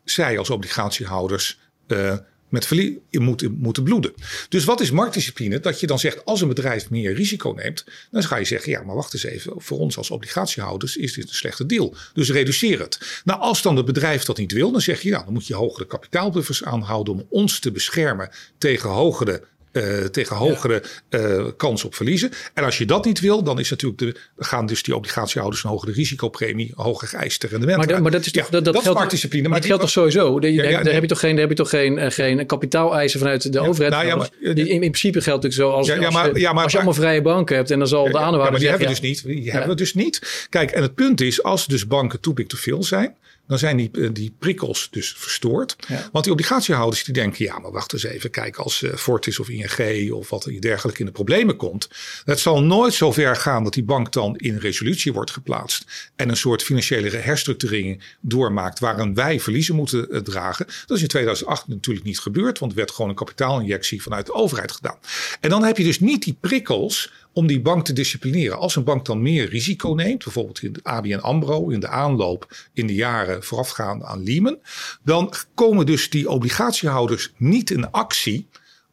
zij 0.04 0.38
als 0.38 0.50
obligatiehouders 0.50 1.60
uh, 1.88 2.18
met 2.50 2.66
verlies 2.66 2.98
moeten, 3.12 3.52
moeten 3.52 3.84
bloeden. 3.84 4.14
Dus 4.50 4.64
wat 4.64 4.82
is 4.82 4.92
marktdiscipline? 4.92 5.60
Dat 5.60 5.80
je 5.80 5.88
dan 5.88 6.00
zegt, 6.00 6.26
als 6.26 6.42
een 6.42 6.48
bedrijf 6.48 6.90
meer 6.90 7.14
risico 7.14 7.52
neemt, 7.52 7.86
dan 8.12 8.24
ga 8.24 8.36
je 8.36 8.46
zeggen, 8.46 8.72
ja, 8.72 8.84
maar 8.84 8.96
wacht 8.96 9.14
eens 9.14 9.24
even, 9.24 9.54
voor 9.58 9.80
ons 9.80 9.98
als 9.98 10.12
obligatiehouders 10.12 10.98
is 10.98 11.14
dit 11.14 11.30
een 11.30 11.36
slechte 11.36 11.66
deal. 11.66 11.96
Dus 12.14 12.32
reduceer 12.32 12.80
het. 12.80 13.22
Nou, 13.24 13.40
als 13.40 13.62
dan 13.62 13.76
het 13.76 13.86
bedrijf 13.86 14.24
dat 14.24 14.38
niet 14.38 14.52
wil, 14.52 14.72
dan 14.72 14.82
zeg 14.82 15.02
je, 15.02 15.10
ja, 15.10 15.24
dan 15.24 15.34
moet 15.34 15.48
je 15.48 15.56
hogere 15.56 15.88
kapitaalbuffers 15.88 16.64
aanhouden 16.64 17.14
om 17.14 17.26
ons 17.30 17.60
te 17.60 17.72
beschermen 17.72 18.30
tegen 18.58 18.90
hogere 18.90 19.44
uh, 19.78 20.06
tegen 20.06 20.36
hogere 20.36 20.84
uh, 21.10 21.46
kans 21.58 21.84
op 21.84 21.96
verliezen. 21.96 22.32
En 22.54 22.64
als 22.64 22.78
je 22.78 22.86
dat 22.86 23.06
niet 23.06 23.20
wil, 23.20 23.44
dan 23.44 23.60
is 23.60 23.70
natuurlijk 23.70 24.00
de, 24.00 24.16
gaan 24.38 24.66
dus 24.66 24.84
die 24.84 24.96
obligatiehouders 24.96 25.64
een 25.64 25.70
hogere 25.70 25.92
risicopremie, 25.92 26.72
hoger 26.76 27.08
geëiste 27.08 27.48
rendement. 27.48 27.90
Maar, 27.90 28.02
maar 28.02 28.12
dat 28.12 28.26
is 28.26 28.32
toch 28.32 28.50
dat, 28.50 28.66
dat, 28.66 28.74
dat 28.74 28.84
geldt. 28.84 28.98
Maar 29.32 29.50
dat 29.50 29.66
geldt 29.66 29.82
toch 29.82 29.92
sowieso? 29.92 30.40
Daar, 30.40 30.52
ja, 30.52 30.84
daar 30.84 30.94
heb 30.94 31.02
je 31.02 31.08
toch 31.08 31.20
geen, 31.20 31.32
daar 31.32 31.40
heb 31.40 31.50
je 31.50 31.56
toch 31.56 31.70
geen, 31.70 31.98
uh, 31.98 32.06
geen 32.10 32.46
kapitaaleisen 32.46 33.20
vanuit 33.20 33.54
de 33.54 33.60
overheid? 33.60 33.92
Nou, 33.92 34.06
ja, 34.06 34.16
maar, 34.16 34.30
in, 34.40 34.68
in, 34.68 34.80
principe 34.80 35.22
geldt 35.22 35.44
het 35.44 35.54
zo 35.54 35.70
als, 35.70 35.92
als, 35.92 36.14
maar, 36.14 36.38
je, 36.38 36.50
als 36.50 36.72
je 36.72 36.78
allemaal 36.78 36.94
vrije 36.94 37.22
banken 37.22 37.56
hebt 37.56 37.72
en 37.72 37.80
dan 37.80 37.88
zal 37.88 38.04
de 38.04 38.18
aandeelhouder. 38.18 38.46
Ja, 38.46 38.52
maar 38.52 38.60
die 38.60 38.70
hebben 38.70 38.88
we 38.88 38.94
dus 38.94 39.24
niet. 39.26 39.44
Die 39.44 39.52
hebben 39.52 39.70
we 39.70 39.76
dus 39.76 39.94
niet. 39.94 40.48
Kijk, 40.50 40.72
en 40.72 40.82
het 40.82 40.96
punt 40.96 41.22
is, 41.22 41.44
als 41.44 41.68
dus 41.68 41.88
banken 41.88 42.20
too 42.20 42.34
big 42.34 42.48
to 42.48 42.58
fail 42.58 42.84
zijn, 42.84 43.16
dan 43.48 43.58
zijn 43.58 43.78
die, 43.78 43.90
eh, 43.92 44.10
die 44.14 44.36
prikkels 44.40 44.88
dus 44.92 45.14
verstoord. 45.18 45.76
Want 46.12 46.24
die 46.24 46.34
obligatiehouders 46.34 47.04
die 47.04 47.14
denken, 47.14 47.46
ja, 47.46 47.60
maar 47.60 47.72
wacht 47.72 47.94
eens 47.94 48.04
even, 48.04 48.30
kijk, 48.30 48.58
als 48.58 48.82
uh, 48.82 48.94
Fortis 48.96 49.40
of 49.40 49.50
ING 49.50 50.12
of 50.12 50.30
wat 50.30 50.52
dergelijke 50.60 51.00
in 51.00 51.06
de 51.06 51.12
problemen 51.12 51.56
komt, 51.56 51.90
het 52.26 52.40
zal 52.40 52.64
nooit 52.64 52.94
zo 52.94 53.12
ver 53.12 53.36
gaan 53.36 53.64
dat 53.64 53.74
die 53.74 53.84
bank 53.84 54.12
dan 54.12 54.36
in 54.36 54.58
resolutie 54.58 55.14
wordt 55.14 55.32
geplaatst 55.32 56.12
en 56.16 56.30
een 56.30 56.38
soort 56.38 56.64
financiële 56.64 57.10
herstructurering 57.18 58.04
doormaakt 58.22 58.80
waarin 58.80 59.14
wij 59.14 59.40
verliezen 59.40 59.76
moeten 59.76 60.08
uh, 60.10 60.20
dragen. 60.20 60.66
Dat 60.86 60.98
is 60.98 61.04
in 61.04 61.10
2008 61.10 61.68
natuurlijk 61.68 62.06
niet 62.06 62.20
gebeurd, 62.20 62.60
want 62.60 62.72
er 62.72 62.78
werd 62.78 62.92
gewoon 62.92 63.10
een 63.10 63.16
kapitaalinjectie 63.16 64.02
vanuit 64.02 64.26
de 64.26 64.34
overheid 64.34 64.72
gedaan. 64.72 64.98
En 65.40 65.50
dan 65.50 65.64
heb 65.64 65.78
je 65.78 65.84
dus 65.84 66.00
niet 66.00 66.24
die 66.24 66.38
prikkels 66.40 67.12
om 67.38 67.48
die 67.48 67.62
bank 67.62 67.86
te 67.86 67.94
disciplineren. 67.94 68.58
Als 68.58 68.76
een 68.76 68.84
bank 68.84 69.06
dan 69.06 69.22
meer 69.22 69.50
risico 69.50 69.94
neemt, 69.94 70.24
bijvoorbeeld 70.24 70.62
in 70.62 70.74
de 70.74 70.80
ABN 70.84 71.18
AMRO, 71.18 71.70
in 71.70 71.80
de 71.80 71.88
aanloop 71.88 72.56
in 72.74 72.88
de 72.88 72.96
jaren 72.96 73.44
voorafgaand 73.44 74.04
aan 74.04 74.24
Lehman, 74.24 74.58
dan 75.04 75.34
komen 75.54 75.86
dus 75.86 76.10
die 76.10 76.30
obligatiehouders 76.30 77.34
niet 77.38 77.70
in 77.70 77.92
actie 77.92 78.48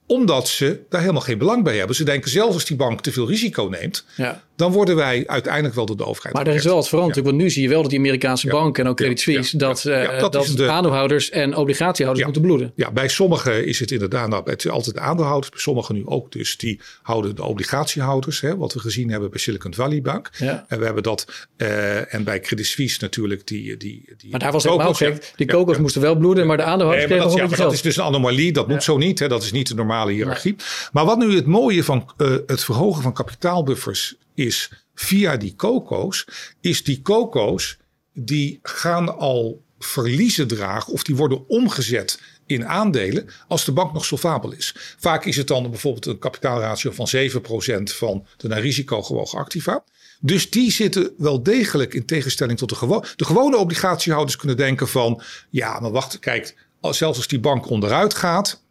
omdat 0.06 0.48
ze 0.48 0.80
daar 0.88 1.00
helemaal 1.00 1.22
geen 1.22 1.38
belang 1.38 1.64
bij 1.64 1.76
hebben. 1.76 1.96
Ze 1.96 2.04
denken 2.04 2.30
zelfs 2.30 2.54
als 2.54 2.64
die 2.64 2.76
bank 2.76 3.00
te 3.00 3.12
veel 3.12 3.28
risico 3.28 3.64
neemt, 3.64 4.04
ja. 4.16 4.42
Dan 4.56 4.72
worden 4.72 4.96
wij 4.96 5.24
uiteindelijk 5.26 5.74
wel 5.74 5.86
door 5.86 5.96
de 5.96 6.06
overheid. 6.06 6.34
Maar 6.34 6.46
er 6.46 6.54
is 6.54 6.64
wel 6.64 6.74
wat 6.74 6.88
veranderd. 6.88 7.24
Want 7.24 7.36
nu 7.36 7.50
zie 7.50 7.62
je 7.62 7.68
wel 7.68 7.80
dat 7.80 7.90
die 7.90 7.98
Amerikaanse 7.98 8.48
banken 8.48 8.84
en 8.84 8.90
ook 8.90 8.96
Credit 8.96 9.20
Suisse, 9.20 9.56
dat, 9.56 9.84
uh, 9.84 10.18
dat, 10.20 10.32
dat 10.32 10.46
de, 10.46 10.68
aandeelhouders 10.68 11.30
en 11.30 11.56
obligatiehouders 11.56 12.26
moeten 12.26 12.42
bloeden. 12.42 12.72
Ja, 12.76 12.90
bij 12.90 13.08
sommigen 13.08 13.66
is 13.66 13.80
het 13.80 13.90
inderdaad, 13.90 14.28
nou, 14.28 14.50
het 14.50 14.64
is 14.64 14.70
altijd 14.70 14.94
de 14.94 15.00
aandeelhouders, 15.00 15.50
bij 15.50 15.60
sommigen 15.60 15.94
nu 15.94 16.02
ook. 16.06 16.32
Dus 16.32 16.56
die 16.56 16.80
houden 17.02 17.36
de 17.36 17.44
obligatiehouders, 17.44 18.40
hè, 18.40 18.56
wat 18.56 18.72
we 18.72 18.80
gezien 18.80 19.10
hebben 19.10 19.30
bij 19.30 19.40
Silicon 19.40 19.74
Valley 19.74 20.02
Bank. 20.02 20.30
En 20.38 20.78
we 20.78 20.84
hebben 20.84 21.02
dat, 21.02 21.46
uh, 21.56 22.14
en 22.14 22.24
bij 22.24 22.40
Credit 22.40 22.66
Suisse 22.66 22.98
natuurlijk 23.00 23.46
die. 23.46 23.76
die, 23.76 24.02
die 24.16 24.30
maar 24.30 24.40
daar 24.40 24.52
was 24.52 24.64
helemaal 24.64 24.94
gek. 24.94 25.32
Die 25.36 25.46
kokos 25.46 25.78
moesten 25.78 26.00
wel 26.00 26.16
bloeden, 26.16 26.46
maar 26.46 26.56
de 26.56 26.62
aandeelhouders 26.62 27.10
nee, 27.10 27.18
kregen 27.18 27.48
dat, 27.48 27.58
dat 27.58 27.72
is 27.72 27.82
dus 27.82 27.96
een 27.96 28.04
anomalie. 28.04 28.52
Dat 28.52 28.68
moet 28.68 28.82
zo 28.82 28.96
niet. 28.96 29.18
Hè, 29.18 29.28
dat 29.28 29.42
is 29.42 29.52
niet 29.52 29.68
de 29.68 29.74
normale 29.74 30.12
hiërarchie. 30.12 30.56
Maar 30.92 31.04
wat 31.04 31.18
nu 31.18 31.34
het 31.34 31.46
mooie 31.46 31.84
van 31.84 32.10
uh, 32.18 32.36
het 32.46 32.64
verhogen 32.64 33.02
van 33.02 33.12
kapitaalbuffers 33.12 34.16
is 34.34 34.70
via 34.94 35.36
die 35.36 35.54
coco's, 35.56 36.26
is 36.60 36.84
die 36.84 37.02
coco's 37.02 37.76
die 38.12 38.58
gaan 38.62 39.18
al 39.18 39.62
verliezen 39.78 40.48
dragen 40.48 40.92
of 40.92 41.02
die 41.02 41.16
worden 41.16 41.48
omgezet 41.48 42.20
in 42.46 42.66
aandelen 42.66 43.28
als 43.48 43.64
de 43.64 43.72
bank 43.72 43.92
nog 43.92 44.04
solvabel 44.04 44.52
is. 44.52 44.74
Vaak 44.98 45.24
is 45.24 45.36
het 45.36 45.46
dan 45.46 45.70
bijvoorbeeld 45.70 46.06
een 46.06 46.18
kapitaalratio 46.18 46.90
van 46.90 47.08
7% 47.08 47.96
van 47.96 48.26
de 48.36 48.48
naar 48.48 48.60
risico 48.60 49.02
gewogen 49.02 49.38
activa. 49.38 49.84
Dus 50.20 50.50
die 50.50 50.72
zitten 50.72 51.12
wel 51.16 51.42
degelijk 51.42 51.94
in 51.94 52.04
tegenstelling 52.04 52.58
tot 52.58 52.68
de 52.68 52.74
gewone. 52.74 53.06
De 53.16 53.24
gewone 53.24 53.56
obligatiehouders 53.56 54.36
kunnen 54.36 54.56
denken 54.56 54.88
van 54.88 55.22
ja, 55.50 55.80
maar 55.80 55.90
wacht, 55.90 56.18
kijk, 56.18 56.56
zelfs 56.80 57.18
als 57.18 57.28
die 57.28 57.40
bank 57.40 57.68
onderuit 57.68 58.14
gaat, 58.14 58.63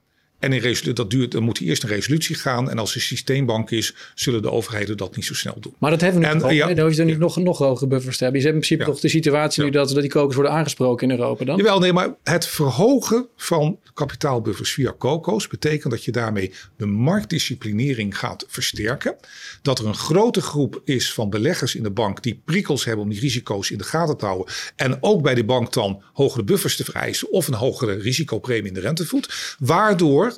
en 0.44 0.54
in 0.54 0.94
dat 0.94 1.10
duurt, 1.10 1.32
dan 1.32 1.44
moet 1.44 1.58
hij 1.58 1.68
eerst 1.68 1.84
een 1.84 1.90
resolutie 1.90 2.36
gaan. 2.36 2.70
En 2.70 2.80
als 2.80 2.96
er 2.96 3.02
systeembank 3.02 3.72
is, 3.72 3.94
zullen 4.16 4.42
de 4.42 4.52
overheden 4.52 4.98
dat 4.98 5.16
niet 5.16 5.26
zo 5.26 5.34
snel 5.34 5.56
doen. 5.60 5.74
Maar 5.78 5.92
dat 5.92 6.02
hebben 6.02 6.22
we 6.22 6.28
nu 6.28 6.42
en, 6.42 6.56
ja, 6.56 6.74
Dan 6.74 6.86
hoef 6.86 6.96
je 6.96 7.00
er 7.00 7.06
niet 7.06 7.18
nog, 7.18 7.38
nog 7.38 7.58
hogere 7.58 7.88
buffers 7.88 8.18
te 8.18 8.24
hebben. 8.24 8.42
Je 8.42 8.48
hebt 8.48 8.60
in 8.60 8.68
principe 8.68 8.92
toch 8.92 9.02
de 9.02 9.10
situatie 9.10 9.64
nu 9.64 9.70
dat, 9.70 9.90
dat 9.90 10.02
die 10.02 10.10
kokos 10.10 10.36
worden 10.36 10.54
aangesproken 10.54 11.10
in 11.10 11.18
Europa 11.18 11.46
dan? 11.46 11.58
Jawel, 11.58 11.80
nee, 11.80 11.94
maar 11.94 12.16
het 12.24 12.48
verhogen 12.48 13.28
van 13.36 13.80
kapitaalbuffers 13.94 14.74
via 14.74 14.96
coco's 14.98 15.48
betekent 15.48 15.92
dat 15.92 16.04
je 16.04 16.12
daarmee 16.12 16.54
de 16.78 16.86
marktdisciplinering 16.86 18.18
gaat 18.18 18.46
versterken. 18.48 19.16
Dat 19.62 19.80
er 19.80 19.86
een 19.86 19.96
grote 19.96 20.42
groep 20.42 20.82
is 20.86 21.14
van 21.14 21.30
beleggers 21.30 21.76
in 21.76 21.84
de 21.84 21.92
bank 21.92 22.24
die 22.24 22.42
prikkels 22.46 22.86
hebben 22.86 23.04
om 23.04 23.10
die 23.10 23.20
risico's 23.20 23.70
in 23.70 23.78
de 23.78 23.84
gaten 23.84 24.18
te 24.18 24.26
houden. 24.26 24.54
En 24.76 24.98
ook 25.02 25.22
bij 25.22 25.36
de 25.36 25.44
bank 25.44 25.74
dan 25.74 26.04
hogere 26.14 26.44
buffers 26.44 26.76
te 26.76 26.84
vereisen 26.84 27.32
of 27.32 27.48
een 27.48 27.54
hogere 27.54 27.94
risicopremie 27.94 28.68
in 28.68 28.74
de 28.74 28.80
rentevoet. 28.80 29.56
Waardoor 29.60 30.33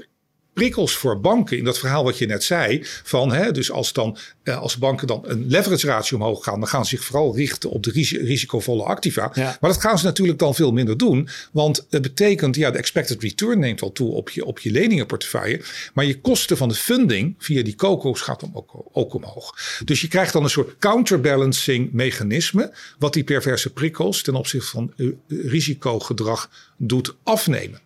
prikkels 0.55 0.97
voor 0.97 1.19
banken 1.19 1.57
in 1.57 1.63
dat 1.63 1.79
verhaal 1.79 2.03
wat 2.03 2.17
je 2.17 2.25
net 2.25 2.43
zei. 2.43 2.79
Van, 3.03 3.33
hè, 3.33 3.51
dus 3.51 3.71
als, 3.71 3.93
dan, 3.93 4.17
eh, 4.43 4.57
als 4.57 4.77
banken 4.77 5.07
dan 5.07 5.21
een 5.25 5.45
leverage 5.47 5.87
ratio 5.87 6.17
omhoog 6.17 6.43
gaan, 6.43 6.59
dan 6.59 6.69
gaan 6.69 6.85
ze 6.85 6.95
zich 6.95 7.05
vooral 7.05 7.35
richten 7.35 7.69
op 7.69 7.83
de 7.83 7.91
risicovolle 8.21 8.83
activa. 8.83 9.31
Maar 9.35 9.57
dat 9.59 9.81
gaan 9.81 9.97
ze 9.97 10.05
natuurlijk 10.05 10.39
dan 10.39 10.55
veel 10.55 10.71
minder 10.71 10.97
doen. 10.97 11.29
Want 11.51 11.85
het 11.89 12.01
betekent, 12.01 12.55
ja, 12.55 12.71
de 12.71 12.77
expected 12.77 13.21
return 13.21 13.59
neemt 13.59 13.79
wel 13.79 13.91
toe 13.91 14.11
op 14.11 14.29
je, 14.29 14.45
op 14.45 14.59
je 14.59 14.71
leningenportefeuille. 14.71 15.61
Maar 15.93 16.05
je 16.05 16.21
kosten 16.21 16.57
van 16.57 16.69
de 16.69 16.75
funding 16.75 17.35
via 17.37 17.63
die 17.63 17.75
COCO's 17.75 18.21
gaat 18.21 18.39
dan 18.39 18.51
ook, 18.53 18.71
ook 18.91 19.13
omhoog. 19.13 19.79
Dus 19.85 20.01
je 20.01 20.07
krijgt 20.07 20.33
dan 20.33 20.43
een 20.43 20.49
soort 20.49 20.75
counterbalancing 20.79 21.91
mechanisme. 21.91 22.73
Wat 22.99 23.13
die 23.13 23.23
perverse 23.23 23.73
prikkels 23.73 24.21
ten 24.21 24.35
opzichte 24.35 24.69
van 24.69 24.93
uh, 24.95 25.13
risicogedrag 25.27 26.49
doet 26.77 27.15
afnemen. 27.23 27.79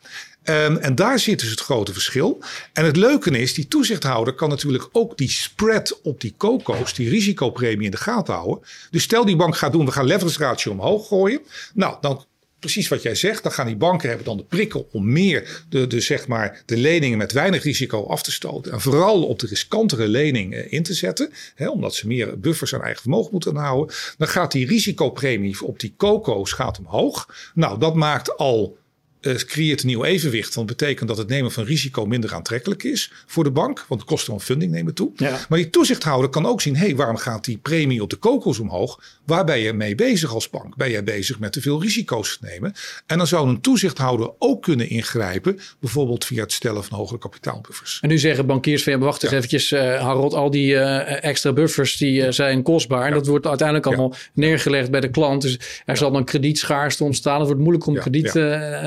Um, 0.50 0.78
en 0.78 0.96
daar 0.96 1.20
zit 1.20 1.40
dus 1.40 1.50
het 1.50 1.60
grote 1.60 1.94
verschil. 1.94 2.44
En 2.74 2.86
het 2.86 2.96
leuke 2.96 3.40
is, 3.40 3.54
die 3.54 3.68
toezichthouder 3.68 4.34
kan 4.34 4.50
natuurlijk 4.50 4.90
ook 4.92 5.18
die 5.18 5.30
spread 5.30 6.00
op 6.02 6.22
die 6.22 6.34
coco's, 6.38 6.94
die 6.94 7.10
risicopremie 7.10 7.86
in 7.86 7.92
de 7.92 7.98
gaten 7.98 8.34
houden. 8.34 8.68
Dus 8.92 9.04
stel 9.04 9.26
die 9.26 9.36
bank 9.36 9.58
gaat 9.58 9.72
doen, 9.72 9.86
we 9.86 9.92
gaan 9.92 10.06
leverage 10.06 10.40
ratio 10.40 10.72
omhoog 10.72 11.08
gooien. 11.08 11.42
Nou, 11.74 11.98
dan 12.02 12.26
precies 12.60 12.88
wat 12.88 13.02
jij 13.02 13.16
zegt. 13.16 13.44
Dan 13.44 13.52
gaan 13.52 13.66
die 13.68 13.76
banken 13.76 14.08
hebben 14.08 14.26
dan 14.26 14.38
de 14.38 14.44
prikkel 14.44 14.90
om 14.92 15.12
meer 15.12 15.64
de, 15.70 15.88
de, 15.88 16.00
zeg 16.00 16.28
maar, 16.28 16.62
de 16.66 16.78
leningen 16.78 17.18
met 17.18 17.32
weinig 17.32 17.64
risico 17.64 18.06
af 18.06 18.24
te 18.24 18.32
stoten. 18.32 18.72
En 18.72 18.82
vooral 18.82 19.24
op 19.24 19.40
de 19.40 19.48
riskantere 19.48 20.08
lening 20.08 20.56
in 20.56 20.84
te 20.84 20.94
zetten. 20.94 21.32
Hè, 21.56 21.70
omdat 21.70 21.96
ze 21.96 22.08
meer 22.08 22.40
buffers 22.40 22.74
aan 22.74 22.84
eigen 22.84 23.02
vermogen 23.02 23.32
moeten 23.32 23.56
houden. 23.56 23.96
Dan 24.18 24.28
gaat 24.28 24.52
die 24.52 24.68
risicopremie 24.68 25.66
op 25.66 25.80
die 25.80 25.94
coco's 25.98 26.52
gaat 26.52 26.80
omhoog. 26.80 27.28
Nou, 27.54 27.80
dat 27.80 27.96
maakt 27.96 28.38
al 28.38 28.78
het 29.22 29.46
creëert 29.46 29.82
een 29.82 29.88
nieuw 29.88 30.04
evenwicht. 30.04 30.56
Want 30.56 30.68
dat 30.68 30.78
betekent 30.78 31.10
dat 31.10 31.18
het 31.18 31.28
nemen 31.28 31.52
van 31.52 31.64
risico 31.64 32.06
minder 32.06 32.34
aantrekkelijk 32.34 32.84
is 32.84 33.12
voor 33.26 33.44
de 33.44 33.52
bank. 33.52 33.86
Want 33.88 34.02
de 34.02 34.08
kosten 34.08 34.34
van 34.34 34.42
funding 34.42 34.72
nemen 34.72 34.94
toe. 34.94 35.12
Maar 35.50 35.58
die 35.58 35.70
toezichthouder 35.70 36.30
kan 36.30 36.46
ook 36.46 36.62
zien: 36.62 36.76
hé, 36.76 36.86
hey, 36.86 36.96
waarom 36.96 37.18
gaat 37.18 37.46
die 37.46 37.58
premie 37.58 38.02
op 38.02 38.10
de 38.10 38.16
kokos 38.16 38.60
omhoog? 38.60 39.02
Waar 39.26 39.46
ben 39.46 39.60
je 39.60 39.74
mee 39.74 39.96
bezig 39.96 40.34
als 40.34 40.50
bank? 40.50 40.76
Ben 40.76 40.92
jij 40.92 41.04
bezig 41.04 41.40
met 41.40 41.52
te 41.52 41.62
veel 41.62 41.82
risico's 41.82 42.38
te 42.40 42.46
nemen? 42.46 42.74
En 43.06 43.18
dan 43.18 43.28
zou 43.28 43.50
een 43.50 43.62
toezichthouder 43.62 44.32
ook 44.38 44.62
kunnen 44.62 44.90
ingrijpen. 44.90 45.60
Bijvoorbeeld 45.80 46.26
via 46.26 46.42
het 46.42 46.52
stellen 46.52 46.84
van 46.84 46.98
hogere 46.98 47.20
kapitaalbuffers. 47.20 47.98
En 48.02 48.10
nu 48.10 48.18
zeggen 48.18 48.46
bankiers 48.46 48.84
van 48.84 48.94
ja, 48.94 49.00
wacht 49.00 49.24
eens 49.24 49.32
eventjes, 49.32 49.72
uh, 49.72 50.02
Harold, 50.02 50.34
al 50.34 50.50
die 50.50 50.74
uh, 50.74 51.24
extra 51.24 51.54
buffers 51.54 51.98
die 51.98 52.22
uh, 52.22 52.32
zijn 52.32 52.64
kostbaar. 52.64 53.06
En 53.06 53.14
dat 53.14 53.28
wordt 53.28 53.48
uiteindelijk 53.48 53.88
allemaal 53.88 54.14
neergelegd 54.34 54.92
bij 54.92 55.02
de 55.02 55.10
klant. 55.10 55.42
Dus 55.42 55.60
er 55.86 55.98
zal 55.98 56.12
dan 56.12 56.26
kredietschaarste 56.26 57.04
ontstaan. 57.04 57.38
Het 57.38 57.46
wordt 57.46 57.62
moeilijk 57.62 57.86
om 57.86 57.96
krediet 57.96 58.36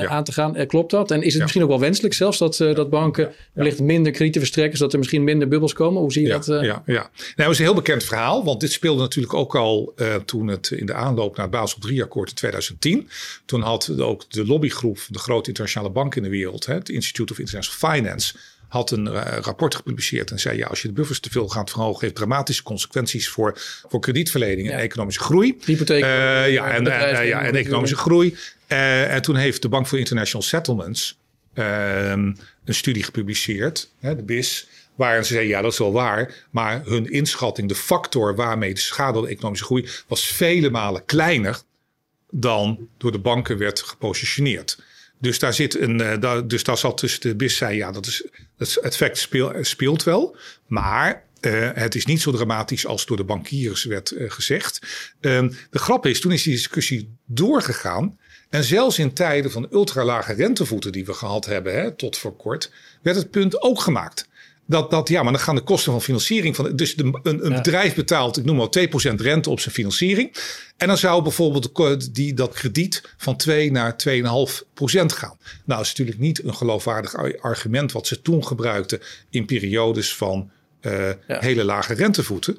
aan 0.07 0.22
te 0.23 0.31
gaan. 0.31 0.55
Eh, 0.55 0.67
klopt 0.67 0.91
dat? 0.91 1.11
En 1.11 1.21
is 1.21 1.33
het 1.33 1.41
misschien 1.41 1.63
ook 1.63 1.69
wel 1.69 1.79
wenselijk 1.79 2.13
zelfs 2.13 2.37
dat, 2.37 2.59
uh, 2.59 2.75
dat 2.75 2.89
banken 2.89 3.31
wellicht 3.53 3.79
minder 3.79 4.11
kredieten 4.11 4.41
verstrekken, 4.41 4.77
zodat 4.77 4.93
er 4.93 4.99
misschien 4.99 5.23
minder 5.23 5.47
bubbels 5.47 5.73
komen? 5.73 6.01
Hoe 6.01 6.11
zie 6.11 6.23
je 6.23 6.29
dat? 6.29 6.47
Uh? 6.47 6.63
Ja, 6.63 6.83
ja. 6.85 6.93
Nou, 6.93 7.09
dat 7.35 7.49
is 7.49 7.57
een 7.57 7.65
heel 7.65 7.73
bekend 7.73 8.03
verhaal, 8.03 8.43
want 8.43 8.59
dit 8.59 8.71
speelde 8.71 9.01
natuurlijk 9.01 9.33
ook 9.33 9.55
al 9.55 9.93
toen 10.25 10.47
het 10.47 10.71
in 10.71 10.85
de 10.85 10.93
aanloop 10.93 11.35
naar 11.35 11.45
het 11.45 11.55
Basel 11.55 11.89
III-akkoord 11.89 12.29
in 12.29 12.35
2010. 12.35 13.09
Toen 13.45 13.61
had 13.61 13.99
ook 13.99 14.31
de 14.31 14.45
lobbygroep 14.45 14.99
de 15.09 15.19
grote 15.19 15.47
internationale 15.47 15.91
banken 15.93 16.17
in 16.17 16.31
de 16.31 16.37
wereld, 16.37 16.65
hè, 16.65 16.73
het 16.73 16.89
Institute 16.89 17.33
of 17.33 17.39
International 17.39 17.93
Finance, 17.93 18.33
had 18.67 18.91
een 18.91 19.09
rapport 19.41 19.75
gepubliceerd 19.75 20.31
en 20.31 20.39
zei: 20.39 20.57
ja, 20.57 20.67
als 20.67 20.81
je 20.81 20.87
de 20.87 20.93
buffers 20.93 21.19
te 21.19 21.29
veel 21.29 21.47
gaat 21.47 21.69
verhogen, 21.69 22.01
heeft 22.01 22.15
dramatische 22.15 22.63
consequenties 22.63 23.29
voor, 23.29 23.53
voor 23.87 23.99
kredietverlening 23.99 24.71
en 24.71 24.79
economische 24.79 25.21
groei. 25.21 25.57
Hypotheek. 25.65 26.03
Uh, 26.03 26.09
ja, 26.51 26.71
en, 26.71 26.83
ja, 27.25 27.41
en 27.41 27.55
economische 27.55 27.95
groei. 27.95 28.35
Uh, 28.73 29.13
en 29.13 29.21
toen 29.21 29.35
heeft 29.35 29.61
de 29.61 29.69
Bank 29.69 29.87
voor 29.87 29.99
International 29.99 30.47
Settlements 30.47 31.19
uh, 31.53 32.09
een 32.09 32.37
studie 32.65 33.03
gepubliceerd, 33.03 33.91
hè, 33.99 34.15
de 34.15 34.23
BIS. 34.23 34.67
Waarin 34.95 35.25
ze 35.25 35.33
zeiden, 35.33 35.51
ja, 35.51 35.61
dat 35.61 35.71
is 35.71 35.77
wel 35.77 35.91
waar. 35.91 36.33
Maar 36.51 36.81
hun 36.85 37.11
inschatting, 37.11 37.67
de 37.67 37.75
factor 37.75 38.35
waarmee 38.35 38.73
de 38.73 38.79
schade 38.79 39.21
de 39.21 39.27
economische 39.27 39.65
groei... 39.65 39.87
was 40.07 40.25
vele 40.25 40.69
malen 40.69 41.05
kleiner 41.05 41.61
dan 42.29 42.87
door 42.97 43.11
de 43.11 43.19
banken 43.19 43.57
werd 43.57 43.81
gepositioneerd. 43.81 44.83
Dus 45.19 45.39
daar 45.39 45.53
zit 45.53 45.79
een, 45.79 46.19
daar, 46.19 46.47
dus 46.47 46.63
daar 46.63 46.77
zat 46.77 46.97
tussen 46.97 47.21
de 47.21 47.35
BIS 47.35 47.57
zei, 47.57 47.75
ja, 47.75 47.91
dat 47.91 48.05
is, 48.05 48.27
het 48.57 48.77
effect 48.77 49.17
speel, 49.17 49.53
speelt 49.61 50.03
wel. 50.03 50.37
Maar 50.67 51.23
uh, 51.41 51.69
het 51.73 51.95
is 51.95 52.05
niet 52.05 52.21
zo 52.21 52.31
dramatisch 52.31 52.85
als 52.85 53.05
door 53.05 53.17
de 53.17 53.23
bankiers 53.23 53.83
werd 53.83 54.13
gezegd. 54.17 54.79
Uh, 55.21 55.41
de 55.69 55.79
grap 55.79 56.05
is, 56.05 56.19
toen 56.19 56.31
is 56.31 56.43
die 56.43 56.53
discussie 56.53 57.17
doorgegaan. 57.25 58.17
En 58.53 58.63
zelfs 58.63 58.99
in 58.99 59.13
tijden 59.13 59.51
van 59.51 59.67
ultralage 59.71 60.33
rentevoeten 60.33 60.91
die 60.91 61.05
we 61.05 61.13
gehad 61.13 61.45
hebben, 61.45 61.73
hè, 61.73 61.91
tot 61.91 62.17
voor 62.17 62.35
kort, 62.35 62.71
werd 63.01 63.17
het 63.17 63.31
punt 63.31 63.61
ook 63.61 63.79
gemaakt. 63.79 64.27
Dat, 64.65 64.91
dat, 64.91 65.09
ja, 65.09 65.23
maar 65.23 65.31
dan 65.31 65.41
gaan 65.41 65.55
de 65.55 65.61
kosten 65.61 65.91
van 65.91 66.01
financiering 66.01 66.55
van. 66.55 66.75
Dus 66.75 66.95
de, 66.95 67.19
een, 67.23 67.45
een 67.45 67.53
bedrijf 67.53 67.95
betaalt, 67.95 68.37
ik 68.37 68.45
noem 68.45 68.55
maar 68.55 68.67
2% 69.11 69.15
rente 69.15 69.49
op 69.49 69.59
zijn 69.59 69.73
financiering. 69.73 70.35
En 70.77 70.87
dan 70.87 70.97
zou 70.97 71.23
bijvoorbeeld 71.23 72.15
die, 72.15 72.33
dat 72.33 72.53
krediet 72.53 73.01
van 73.17 73.37
2 73.37 73.71
naar 73.71 73.95
2,5% 74.07 74.15
gaan. 75.05 75.37
Nou, 75.39 75.63
dat 75.65 75.81
is 75.81 75.89
natuurlijk 75.89 76.19
niet 76.19 76.43
een 76.43 76.55
geloofwaardig 76.55 77.15
argument 77.41 77.91
wat 77.91 78.07
ze 78.07 78.21
toen 78.21 78.45
gebruikten 78.45 78.99
in 79.29 79.45
periodes 79.45 80.15
van 80.15 80.51
uh, 80.81 81.09
hele 81.27 81.63
lage 81.63 81.93
rentevoeten. 81.93 82.57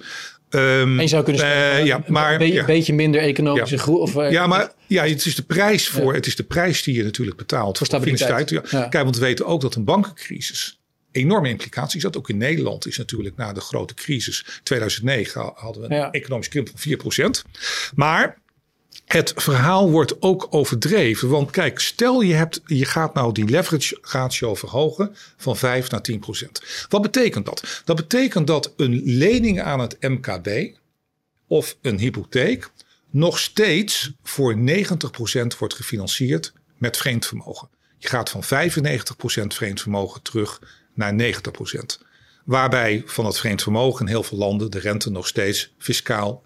Um, 0.55 0.97
en 0.97 1.03
je 1.03 1.09
zou 1.09 1.23
kunnen 1.23 1.43
zeggen, 1.43 1.81
uh, 1.81 1.87
ja, 1.87 2.03
maar, 2.07 2.41
een 2.41 2.53
ja. 2.53 2.65
beetje 2.65 2.93
minder 2.93 3.21
economische 3.21 3.75
ja. 3.75 3.81
groei. 3.81 4.01
Of, 4.01 4.15
uh, 4.15 4.31
ja, 4.31 4.47
maar 4.47 4.73
ja, 4.87 5.05
het 5.07 5.27
is 5.27 5.35
de 5.35 5.43
prijs 5.43 5.89
voor, 5.89 6.11
ja. 6.11 6.19
het 6.19 6.27
is 6.27 6.37
de 6.37 6.43
prijs 6.43 6.83
die 6.83 6.95
je 6.95 7.03
natuurlijk 7.03 7.37
betaalt 7.37 7.79
voor 7.79 7.87
stabiliteit. 7.87 8.61
Kijk, 8.71 8.93
want 8.93 9.17
we 9.17 9.25
weten 9.25 9.47
ook 9.47 9.61
dat 9.61 9.75
een 9.75 9.85
bankencrisis 9.85 10.79
enorme 11.15 11.49
implicaties 11.49 12.03
had. 12.03 12.17
Ook 12.17 12.29
in 12.29 12.37
Nederland 12.37 12.87
is 12.87 12.99
natuurlijk 12.99 13.37
na 13.37 13.53
de 13.53 13.61
grote 13.61 13.95
crisis 13.95 14.61
2009 14.63 15.53
hadden 15.55 15.89
we 15.89 15.95
een 15.95 16.11
economische 16.11 16.51
krimp 16.51 16.71
van 16.75 17.41
4%. 17.45 17.51
Maar 17.95 18.39
het 19.05 19.33
verhaal 19.37 19.91
wordt 19.91 20.23
ook 20.23 20.47
overdreven. 20.51 21.29
Want 21.29 21.51
kijk, 21.51 21.81
stel 21.81 22.21
je, 22.21 22.35
hebt, 22.35 22.61
je 22.67 22.85
gaat 22.85 23.15
nou 23.15 23.33
die 23.33 23.45
leverage 23.45 23.99
ratio 24.03 24.55
verhogen 24.55 25.17
van 25.37 25.57
5 25.57 25.91
naar 25.91 26.03
10 26.03 26.19
procent. 26.19 26.87
Wat 26.89 27.03
betekent 27.03 27.47
dat? 27.47 27.83
Dat 27.85 27.97
betekent 27.97 28.47
dat 28.47 28.73
een 28.77 29.03
lening 29.05 29.63
aan 29.63 29.81
het 29.81 29.97
MKB 30.01 30.77
of 31.47 31.77
een 31.83 31.99
hypotheek 31.99 32.71
nog 33.11 33.39
steeds 33.39 34.13
voor 34.23 34.57
90 34.57 35.11
procent 35.11 35.59
wordt 35.59 35.75
gefinancierd 35.75 36.53
met 36.79 36.97
vreemd 36.97 37.27
vermogen. 37.27 37.69
Je 37.99 38.09
gaat 38.09 38.31
van 38.31 38.43
95 38.43 39.17
procent 39.17 39.55
vreemd 39.55 39.81
vermogen 39.81 40.23
terug 40.23 40.61
naar 40.95 41.15
90 41.15 41.53
procent. 41.53 42.01
Waarbij 42.45 43.03
van 43.07 43.27
het 43.27 43.39
vreemd 43.39 43.63
vermogen 43.63 44.01
in 44.01 44.13
heel 44.13 44.23
veel 44.23 44.39
landen 44.39 44.71
de 44.71 44.79
rente 44.79 45.11
nog 45.11 45.27
steeds 45.27 45.73
fiscaal 45.79 46.44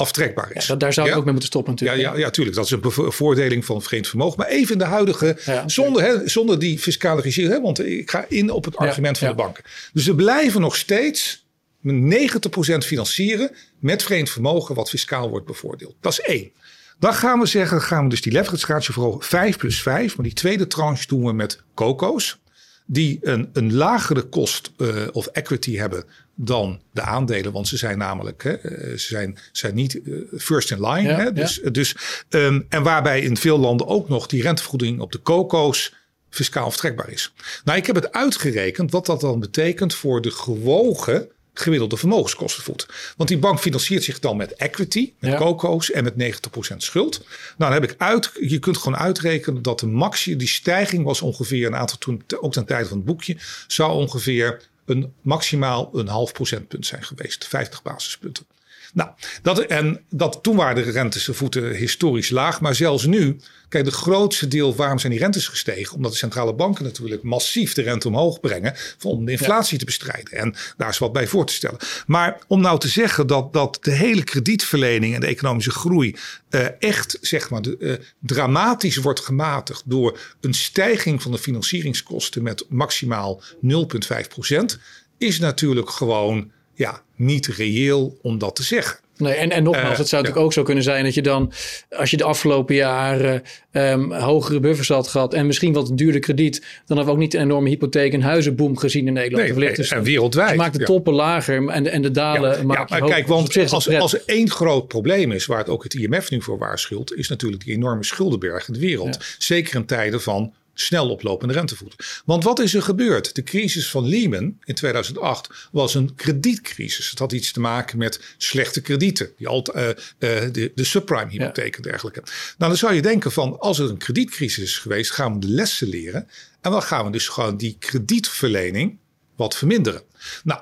aftrekbaar 0.00 0.50
is. 0.52 0.66
Ja, 0.66 0.76
daar 0.76 0.92
zou 0.92 1.08
je 1.08 1.14
ook 1.14 1.22
mee 1.22 1.32
moeten 1.32 1.48
stoppen 1.48 1.72
natuurlijk. 1.72 2.00
Ja, 2.00 2.12
ja, 2.12 2.18
ja, 2.18 2.30
tuurlijk. 2.30 2.56
Dat 2.56 2.64
is 2.64 2.70
een 2.70 2.80
bevoordeling 2.80 3.64
van 3.64 3.82
vreemd 3.82 4.08
vermogen. 4.08 4.38
Maar 4.38 4.48
even 4.48 4.72
in 4.72 4.78
de 4.78 4.84
huidige, 4.84 5.36
zonder, 5.66 6.02
hè, 6.02 6.28
zonder 6.28 6.58
die 6.58 6.78
fiscale 6.78 7.20
regie. 7.20 7.48
Hè, 7.48 7.60
want 7.60 7.84
ik 7.84 8.10
ga 8.10 8.24
in 8.28 8.50
op 8.50 8.64
het 8.64 8.76
argument 8.76 9.18
van 9.18 9.28
de 9.28 9.34
banken. 9.34 9.64
Dus 9.92 10.06
we 10.06 10.14
blijven 10.14 10.60
nog 10.60 10.76
steeds 10.76 11.46
90% 11.82 12.84
financieren 12.84 13.50
met 13.78 14.02
vreemd 14.02 14.30
vermogen 14.30 14.74
wat 14.74 14.90
fiscaal 14.90 15.28
wordt 15.30 15.46
bevoordeeld. 15.46 15.94
Dat 16.00 16.12
is 16.12 16.20
één. 16.20 16.50
Dan 16.98 17.14
gaan 17.14 17.40
we 17.40 17.46
zeggen, 17.46 17.82
gaan 17.82 18.04
we 18.04 18.10
dus 18.10 18.22
die 18.22 18.32
leverage 18.32 18.66
ratio 18.66 18.92
verhogen 18.92 19.22
5 19.22 19.56
plus 19.56 19.82
5. 19.82 20.16
Maar 20.16 20.26
die 20.26 20.34
tweede 20.34 20.66
tranche 20.66 21.06
doen 21.06 21.24
we 21.24 21.32
met 21.32 21.62
COCO's. 21.74 22.38
Die 22.86 23.18
een, 23.22 23.50
een 23.52 23.74
lagere 23.74 24.22
kost 24.22 24.72
uh, 24.76 25.06
of 25.12 25.26
equity 25.26 25.76
hebben 25.76 26.04
dan 26.44 26.80
de 26.92 27.00
aandelen. 27.00 27.52
Want 27.52 27.68
ze 27.68 27.76
zijn 27.76 27.98
namelijk, 27.98 28.42
hè, 28.42 28.52
eh, 28.52 28.90
ze 28.90 29.06
zijn, 29.06 29.38
zijn 29.52 29.74
niet 29.74 29.94
uh, 30.04 30.22
first 30.38 30.70
in 30.70 30.88
line. 30.88 31.12
hè, 31.12 31.32
dus, 31.32 31.60
ja. 31.62 31.70
dus, 31.70 31.96
um, 32.28 32.66
en 32.68 32.82
waarbij 32.82 33.20
in 33.20 33.36
veel 33.36 33.58
landen 33.58 33.86
ook 33.86 34.08
nog 34.08 34.26
die 34.26 34.42
rentevergoeding 34.42 35.00
op 35.00 35.12
de 35.12 35.22
COCO's 35.22 35.94
fiscaal 36.30 36.64
aftrekbaar 36.64 37.10
is. 37.10 37.32
Nou, 37.64 37.78
ik 37.78 37.86
heb 37.86 37.94
het 37.94 38.12
uitgerekend 38.12 38.90
wat 38.90 39.06
dat 39.06 39.20
dan 39.20 39.40
betekent 39.40 39.94
voor 39.94 40.22
de 40.22 40.30
gewogen 40.30 41.28
gemiddelde 41.54 41.96
vermogenskosten 41.96 42.74
Want 43.16 43.28
die 43.28 43.38
bank 43.38 43.58
financiert 43.58 44.04
zich 44.04 44.18
dan 44.18 44.36
met 44.36 44.54
equity, 44.54 45.12
met 45.18 45.30
ja. 45.30 45.36
coco's 45.36 45.90
en 45.90 46.04
met 46.04 46.14
90% 46.14 46.76
schuld. 46.76 47.18
Nou, 47.56 47.72
dan 47.72 47.72
heb 47.72 47.90
ik 47.90 47.94
uit, 47.98 48.30
je 48.40 48.58
kunt 48.58 48.78
gewoon 48.78 48.98
uitrekenen 48.98 49.62
dat 49.62 49.80
de 49.80 49.86
maxi, 49.86 50.36
die 50.36 50.48
stijging 50.48 51.04
was 51.04 51.20
ongeveer 51.20 51.66
een 51.66 51.76
aantal 51.76 51.98
toen, 51.98 52.22
ook 52.40 52.52
ten 52.52 52.64
tijde 52.64 52.88
van 52.88 52.96
het 52.96 53.06
boekje, 53.06 53.36
zou 53.66 53.92
ongeveer 53.92 54.60
een 54.90 55.14
maximaal 55.22 55.90
een 55.92 56.08
half 56.08 56.32
procentpunt 56.32 56.86
zijn 56.86 57.02
geweest, 57.02 57.46
50 57.46 57.82
basispunten. 57.82 58.46
Nou, 58.92 59.10
dat, 59.42 59.58
en 59.58 60.00
dat, 60.10 60.38
toen 60.42 60.56
waren 60.56 60.84
de 60.84 60.90
rentes 60.90 61.28
voeten 61.32 61.74
historisch 61.74 62.30
laag. 62.30 62.60
Maar 62.60 62.74
zelfs 62.74 63.06
nu, 63.06 63.36
kijk, 63.68 63.84
de 63.84 63.90
grootste 63.90 64.48
deel, 64.48 64.74
waarom 64.74 64.98
zijn 64.98 65.12
die 65.12 65.20
rentes 65.20 65.48
gestegen? 65.48 65.96
Omdat 65.96 66.12
de 66.12 66.16
centrale 66.16 66.54
banken 66.54 66.84
natuurlijk 66.84 67.22
massief 67.22 67.72
de 67.72 67.82
rente 67.82 68.08
omhoog 68.08 68.40
brengen. 68.40 68.74
Om 69.02 69.24
de 69.24 69.32
inflatie 69.32 69.78
te 69.78 69.84
bestrijden. 69.84 70.32
En 70.32 70.54
daar 70.76 70.88
is 70.88 70.98
wat 70.98 71.12
bij 71.12 71.26
voor 71.26 71.46
te 71.46 71.52
stellen. 71.52 71.78
Maar 72.06 72.38
om 72.46 72.60
nou 72.60 72.78
te 72.78 72.88
zeggen 72.88 73.26
dat, 73.26 73.52
dat 73.52 73.78
de 73.80 73.92
hele 73.92 74.24
kredietverlening 74.24 75.14
en 75.14 75.20
de 75.20 75.26
economische 75.26 75.70
groei 75.70 76.16
uh, 76.50 76.66
echt, 76.78 77.18
zeg 77.20 77.50
maar, 77.50 77.62
de, 77.62 77.76
uh, 77.78 77.94
dramatisch 78.20 78.96
wordt 78.96 79.20
gematigd 79.20 79.82
door 79.84 80.18
een 80.40 80.54
stijging 80.54 81.22
van 81.22 81.32
de 81.32 81.38
financieringskosten 81.38 82.42
met 82.42 82.64
maximaal 82.68 83.42
0,5 83.42 84.28
procent, 84.28 84.78
is 85.18 85.38
natuurlijk 85.38 85.90
gewoon 85.90 86.50
ja, 86.80 87.02
niet 87.16 87.46
reëel 87.46 88.18
om 88.22 88.38
dat 88.38 88.56
te 88.56 88.62
zeggen. 88.62 88.98
Nee, 89.16 89.34
en, 89.34 89.50
en 89.50 89.62
nogmaals, 89.62 89.92
uh, 89.92 89.98
het 89.98 90.08
zou 90.08 90.22
natuurlijk 90.22 90.46
ook 90.46 90.52
zo 90.52 90.62
kunnen 90.62 90.84
zijn 90.84 91.04
dat 91.04 91.14
je 91.14 91.22
dan, 91.22 91.52
als 91.90 92.10
je 92.10 92.16
de 92.16 92.24
afgelopen 92.24 92.74
jaren 92.74 93.42
um, 93.72 94.12
hogere 94.12 94.60
buffers 94.60 94.88
had 94.88 95.08
gehad 95.08 95.34
en 95.34 95.46
misschien 95.46 95.72
wat 95.72 95.90
duurder 95.94 96.20
krediet, 96.20 96.60
dan 96.60 96.96
hebben 96.96 97.04
we 97.04 97.10
ook 97.10 97.18
niet 97.18 97.34
een 97.34 97.40
enorme 97.40 97.68
hypotheek- 97.68 98.12
en 98.12 98.22
huizenboom 98.22 98.76
gezien 98.76 99.06
in 99.06 99.12
Nederland. 99.12 99.48
Nee, 99.48 99.58
nee, 99.58 99.74
dus, 99.74 99.90
en 99.90 100.02
wereldwijd. 100.02 100.56
Maakt 100.56 100.78
de 100.78 100.84
toppen 100.84 101.12
lager 101.12 101.68
en, 101.68 101.86
en 101.86 102.02
de 102.02 102.10
dalen 102.10 102.56
ja, 102.56 102.62
maak 102.62 102.88
ja, 102.88 102.96
je 102.96 103.04
Kijk, 103.04 103.26
want 103.26 103.72
als, 103.72 103.88
als 103.88 104.14
er 104.14 104.22
één 104.26 104.50
groot 104.50 104.88
probleem 104.88 105.32
is, 105.32 105.46
waar 105.46 105.58
het 105.58 105.68
ook 105.68 105.82
het 105.82 105.94
IMF 105.94 106.30
nu 106.30 106.42
voor 106.42 106.58
waarschuwt, 106.58 107.12
is 107.12 107.28
natuurlijk 107.28 107.64
die 107.64 107.74
enorme 107.74 108.04
schuldenberg 108.04 108.68
in 108.68 108.74
de 108.74 108.80
wereld. 108.80 109.18
Zeker 109.38 109.74
in 109.74 109.86
tijden 109.86 110.20
van 110.20 110.54
snel 110.74 111.10
oplopende 111.10 111.54
rentevoeten. 111.54 111.98
Want 112.24 112.44
wat 112.44 112.58
is 112.58 112.74
er 112.74 112.82
gebeurd? 112.82 113.34
De 113.34 113.42
crisis 113.42 113.90
van 113.90 114.06
Lehman 114.06 114.58
in 114.64 114.74
2008 114.74 115.68
was 115.72 115.94
een 115.94 116.14
kredietcrisis. 116.14 117.10
Het 117.10 117.18
had 117.18 117.32
iets 117.32 117.52
te 117.52 117.60
maken 117.60 117.98
met 117.98 118.34
slechte 118.38 118.80
kredieten, 118.80 119.32
die 119.36 119.48
uh, 119.48 119.88
uh, 119.88 119.94
de, 120.18 120.72
de 120.74 120.84
subprime 120.84 121.30
hypotheek 121.30 121.76
en 121.76 121.82
dergelijke. 121.82 122.20
Nou, 122.58 122.70
dan 122.70 122.76
zou 122.76 122.94
je 122.94 123.02
denken 123.02 123.32
van 123.32 123.58
als 123.58 123.78
er 123.78 123.90
een 123.90 123.98
kredietcrisis 123.98 124.64
is 124.64 124.78
geweest, 124.78 125.10
gaan 125.10 125.32
we 125.32 125.38
de 125.38 125.48
lessen 125.48 125.88
leren. 125.88 126.28
En 126.60 126.70
dan 126.70 126.82
gaan 126.82 127.04
we 127.04 127.12
dus 127.12 127.28
gewoon 127.28 127.56
die 127.56 127.76
kredietverlening 127.78 128.98
wat 129.36 129.56
verminderen. 129.56 130.02
Nou, 130.44 130.60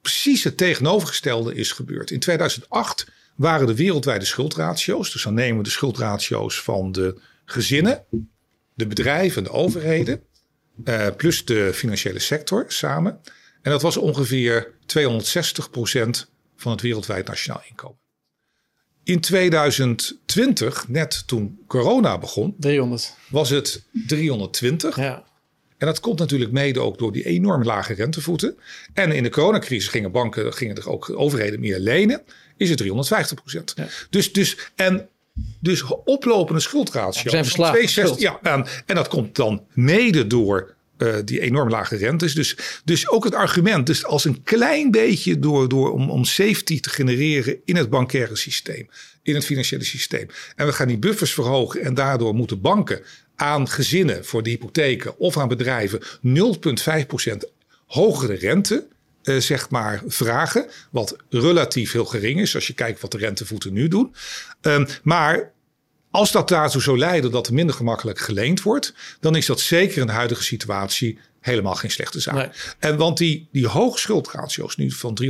precies 0.00 0.44
het 0.44 0.56
tegenovergestelde 0.56 1.54
is 1.54 1.72
gebeurd. 1.72 2.10
In 2.10 2.20
2008 2.20 3.06
waren 3.36 3.66
de 3.66 3.74
wereldwijde 3.74 4.24
schuldratio's, 4.24 5.12
dus 5.12 5.22
dan 5.22 5.34
nemen 5.34 5.56
we 5.56 5.62
de 5.62 5.70
schuldratio's 5.70 6.60
van 6.60 6.92
de 6.92 7.20
gezinnen 7.44 8.04
de 8.74 8.86
bedrijven, 8.86 9.44
de 9.44 9.50
overheden, 9.50 10.22
uh, 10.84 11.06
plus 11.16 11.44
de 11.44 11.70
financiële 11.74 12.18
sector 12.18 12.64
samen. 12.68 13.20
En 13.62 13.70
dat 13.70 13.82
was 13.82 13.96
ongeveer 13.96 14.74
260% 14.86 16.26
van 16.56 16.72
het 16.72 16.80
wereldwijd 16.80 17.26
nationaal 17.26 17.62
inkomen. 17.68 18.00
In 19.04 19.20
2020, 19.20 20.88
net 20.88 21.22
toen 21.26 21.58
corona 21.66 22.18
begon, 22.18 22.54
300. 22.58 23.14
was 23.28 23.50
het 23.50 23.84
320. 24.06 24.96
Ja. 24.96 25.24
En 25.78 25.86
dat 25.86 26.00
komt 26.00 26.18
natuurlijk 26.18 26.52
mede 26.52 26.80
ook 26.80 26.98
door 26.98 27.12
die 27.12 27.24
enorm 27.24 27.62
lage 27.62 27.94
rentevoeten. 27.94 28.56
En 28.94 29.12
in 29.12 29.22
de 29.22 29.28
coronacrisis 29.28 29.88
gingen 29.88 30.12
banken, 30.12 30.52
gingen 30.54 30.76
er 30.76 30.90
ook 30.90 31.10
overheden 31.10 31.60
meer 31.60 31.78
lenen. 31.78 32.22
Is 32.56 32.68
het 32.68 32.78
350 32.78 33.36
procent. 33.36 33.72
Ja. 33.76 33.86
Dus, 34.10 34.32
dus, 34.32 34.56
en 34.74 35.08
dus 35.60 35.82
oplopende 36.04 36.60
schuldratio. 36.60 37.22
we 37.22 37.30
zijn 37.30 37.44
verslaafd. 37.44 38.20
Ja, 38.20 38.38
en, 38.42 38.66
en 38.86 38.94
dat 38.94 39.08
komt 39.08 39.34
dan 39.34 39.66
mede 39.72 40.26
door 40.26 40.74
uh, 40.98 41.14
die 41.24 41.40
enorm 41.40 41.68
lage 41.68 41.96
rentes. 41.96 42.34
Dus, 42.34 42.56
dus 42.84 43.08
ook 43.08 43.24
het 43.24 43.34
argument, 43.34 43.86
dus 43.86 44.04
als 44.04 44.24
een 44.24 44.42
klein 44.42 44.90
beetje 44.90 45.38
door, 45.38 45.68
door 45.68 45.92
om, 45.92 46.10
om 46.10 46.24
safety 46.24 46.80
te 46.80 46.90
genereren 46.90 47.56
in 47.64 47.76
het 47.76 47.90
bankaire 47.90 48.36
systeem, 48.36 48.88
in 49.22 49.34
het 49.34 49.44
financiële 49.44 49.84
systeem. 49.84 50.26
En 50.56 50.66
we 50.66 50.72
gaan 50.72 50.88
die 50.88 50.98
buffers 50.98 51.32
verhogen 51.32 51.80
en 51.80 51.94
daardoor 51.94 52.34
moeten 52.34 52.60
banken 52.60 53.02
aan 53.36 53.68
gezinnen 53.68 54.24
voor 54.24 54.42
de 54.42 54.50
hypotheken 54.50 55.18
of 55.18 55.38
aan 55.38 55.48
bedrijven 55.48 56.00
0,5% 56.02 57.36
hogere 57.86 58.34
rente 58.34 58.86
uh, 59.22 59.40
zeg 59.40 59.70
maar 59.70 60.02
vragen. 60.06 60.66
Wat 60.90 61.16
relatief 61.30 61.92
heel 61.92 62.04
gering 62.04 62.40
is 62.40 62.54
als 62.54 62.66
je 62.66 62.72
kijkt 62.72 63.00
wat 63.00 63.10
de 63.10 63.18
rentevoeten 63.18 63.72
nu 63.72 63.88
doen. 63.88 64.14
Um, 64.60 64.86
maar 65.02 65.52
als 66.10 66.32
dat 66.32 66.48
daartoe 66.48 66.82
zou 66.82 66.98
leiden 66.98 67.30
dat 67.30 67.46
er 67.46 67.54
minder 67.54 67.74
gemakkelijk 67.74 68.18
geleend 68.18 68.62
wordt, 68.62 68.94
dan 69.20 69.36
is 69.36 69.46
dat 69.46 69.60
zeker 69.60 70.00
in 70.00 70.06
de 70.06 70.12
huidige 70.12 70.42
situatie 70.42 71.18
helemaal 71.40 71.74
geen 71.74 71.90
slechte 71.90 72.20
zaak. 72.20 72.34
Nee. 72.34 72.48
En 72.78 72.96
want 72.96 73.18
die, 73.18 73.48
die 73.52 73.66
hoge 73.66 73.98
schuldratio's 73.98 74.76
nu 74.76 74.90
van 74.90 75.18
350% 75.22 75.26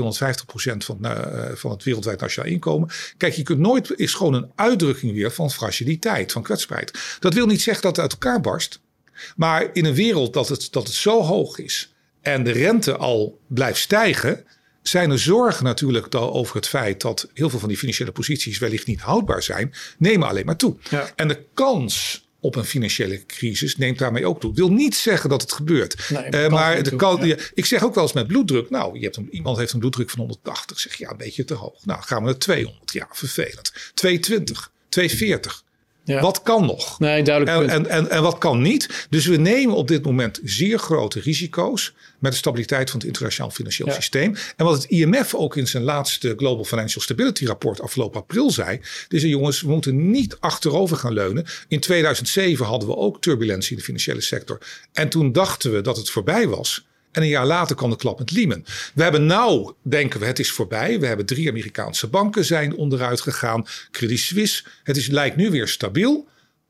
van, 0.76 0.98
uh, 1.00 1.44
van 1.54 1.70
het 1.70 1.82
wereldwijd 1.82 2.20
nationaal 2.20 2.50
inkomen. 2.50 2.90
Kijk, 3.16 3.34
je 3.34 3.42
kunt 3.42 3.58
nooit, 3.58 3.98
is 3.98 4.14
gewoon 4.14 4.34
een 4.34 4.50
uitdrukking 4.54 5.12
weer 5.12 5.32
van 5.32 5.50
fragiliteit, 5.50 6.32
van 6.32 6.42
kwetsbaarheid. 6.42 7.16
Dat 7.20 7.34
wil 7.34 7.46
niet 7.46 7.62
zeggen 7.62 7.82
dat 7.82 7.96
het 7.96 8.04
uit 8.04 8.12
elkaar 8.12 8.40
barst. 8.40 8.80
Maar 9.36 9.70
in 9.72 9.84
een 9.84 9.94
wereld 9.94 10.32
dat 10.32 10.48
het, 10.48 10.68
dat 10.70 10.86
het 10.86 10.96
zo 10.96 11.22
hoog 11.22 11.58
is 11.58 11.91
en 12.22 12.44
de 12.44 12.50
rente 12.50 12.96
al 12.96 13.40
blijft 13.48 13.80
stijgen, 13.80 14.44
zijn 14.82 15.10
er 15.10 15.18
zorgen 15.18 15.64
natuurlijk 15.64 16.14
over 16.14 16.56
het 16.56 16.68
feit 16.68 17.00
dat 17.00 17.30
heel 17.34 17.50
veel 17.50 17.58
van 17.58 17.68
die 17.68 17.78
financiële 17.78 18.12
posities 18.12 18.58
wellicht 18.58 18.86
niet 18.86 19.00
houdbaar 19.00 19.42
zijn, 19.42 19.74
nemen 19.98 20.28
alleen 20.28 20.46
maar 20.46 20.56
toe. 20.56 20.76
Ja. 20.90 21.10
En 21.16 21.28
de 21.28 21.44
kans 21.54 22.26
op 22.40 22.56
een 22.56 22.64
financiële 22.64 23.26
crisis 23.26 23.76
neemt 23.76 23.98
daarmee 23.98 24.26
ook 24.26 24.40
toe. 24.40 24.50
Ik 24.50 24.56
wil 24.56 24.72
niet 24.72 24.94
zeggen 24.94 25.30
dat 25.30 25.40
het 25.40 25.52
gebeurt. 25.52 26.10
Nee, 26.10 26.44
uh, 26.44 26.50
maar 26.50 26.82
de 26.82 26.96
kan, 26.96 27.26
ja. 27.26 27.36
ik 27.54 27.64
zeg 27.64 27.84
ook 27.84 27.94
wel 27.94 28.04
eens 28.04 28.12
met 28.12 28.26
bloeddruk. 28.26 28.70
Nou, 28.70 28.98
je 28.98 29.04
hebt 29.04 29.16
een, 29.16 29.28
iemand 29.30 29.58
heeft 29.58 29.72
een 29.72 29.78
bloeddruk 29.78 30.10
van 30.10 30.18
180. 30.18 30.80
Zeg 30.80 30.94
ja, 30.94 31.10
een 31.10 31.16
beetje 31.16 31.44
te 31.44 31.54
hoog. 31.54 31.84
Nou, 31.84 32.02
gaan 32.02 32.18
we 32.18 32.24
naar 32.24 32.38
200. 32.38 32.92
Ja, 32.92 33.08
vervelend. 33.10 33.72
220, 33.94 34.72
240. 34.88 35.64
Ja. 36.04 36.20
Wat 36.20 36.42
kan 36.42 36.66
nog? 36.66 36.98
Nee, 36.98 37.22
duidelijk. 37.22 37.70
En, 37.70 37.70
en, 37.70 37.86
en, 37.86 38.10
en, 38.10 38.22
wat 38.22 38.38
kan 38.38 38.62
niet? 38.62 39.06
Dus 39.10 39.26
we 39.26 39.36
nemen 39.36 39.76
op 39.76 39.88
dit 39.88 40.04
moment 40.04 40.40
zeer 40.44 40.78
grote 40.78 41.20
risico's 41.20 41.92
met 42.18 42.32
de 42.32 42.38
stabiliteit 42.38 42.90
van 42.90 42.98
het 42.98 43.08
internationaal 43.08 43.50
financieel 43.50 43.88
ja. 43.88 43.94
systeem. 43.94 44.36
En 44.56 44.64
wat 44.64 44.82
het 44.82 44.90
IMF 44.90 45.34
ook 45.34 45.56
in 45.56 45.66
zijn 45.66 45.82
laatste 45.82 46.34
Global 46.36 46.64
Financial 46.64 47.02
Stability 47.02 47.46
rapport 47.46 47.80
afgelopen 47.80 48.20
april 48.20 48.50
zei, 48.50 48.80
is 49.08 49.22
jongens, 49.22 49.60
we 49.60 49.70
moeten 49.70 50.10
niet 50.10 50.36
achterover 50.40 50.96
gaan 50.96 51.12
leunen. 51.12 51.44
In 51.68 51.80
2007 51.80 52.66
hadden 52.66 52.88
we 52.88 52.96
ook 52.96 53.20
turbulentie 53.20 53.70
in 53.70 53.76
de 53.76 53.82
financiële 53.82 54.20
sector. 54.20 54.58
En 54.92 55.08
toen 55.08 55.32
dachten 55.32 55.72
we 55.72 55.80
dat 55.80 55.96
het 55.96 56.10
voorbij 56.10 56.48
was. 56.48 56.84
En 57.12 57.22
een 57.22 57.28
jaar 57.28 57.46
later 57.46 57.76
kwam 57.76 57.90
de 57.90 57.96
klap 57.96 58.18
met 58.18 58.30
Lehman. 58.30 58.64
We 58.94 59.02
hebben 59.02 59.26
nou, 59.26 59.72
denken 59.82 60.20
we, 60.20 60.26
het 60.26 60.38
is 60.38 60.52
voorbij. 60.52 61.00
We 61.00 61.06
hebben 61.06 61.26
drie 61.26 61.48
Amerikaanse 61.48 62.06
banken 62.06 62.44
zijn 62.44 62.76
onderuit 62.76 63.20
gegaan. 63.20 63.66
Credit 63.90 64.18
Suisse. 64.18 64.64
Het 64.82 64.96
is, 64.96 65.06
lijkt 65.06 65.36
nu 65.36 65.50
weer 65.50 65.68
stabiel. 65.68 66.28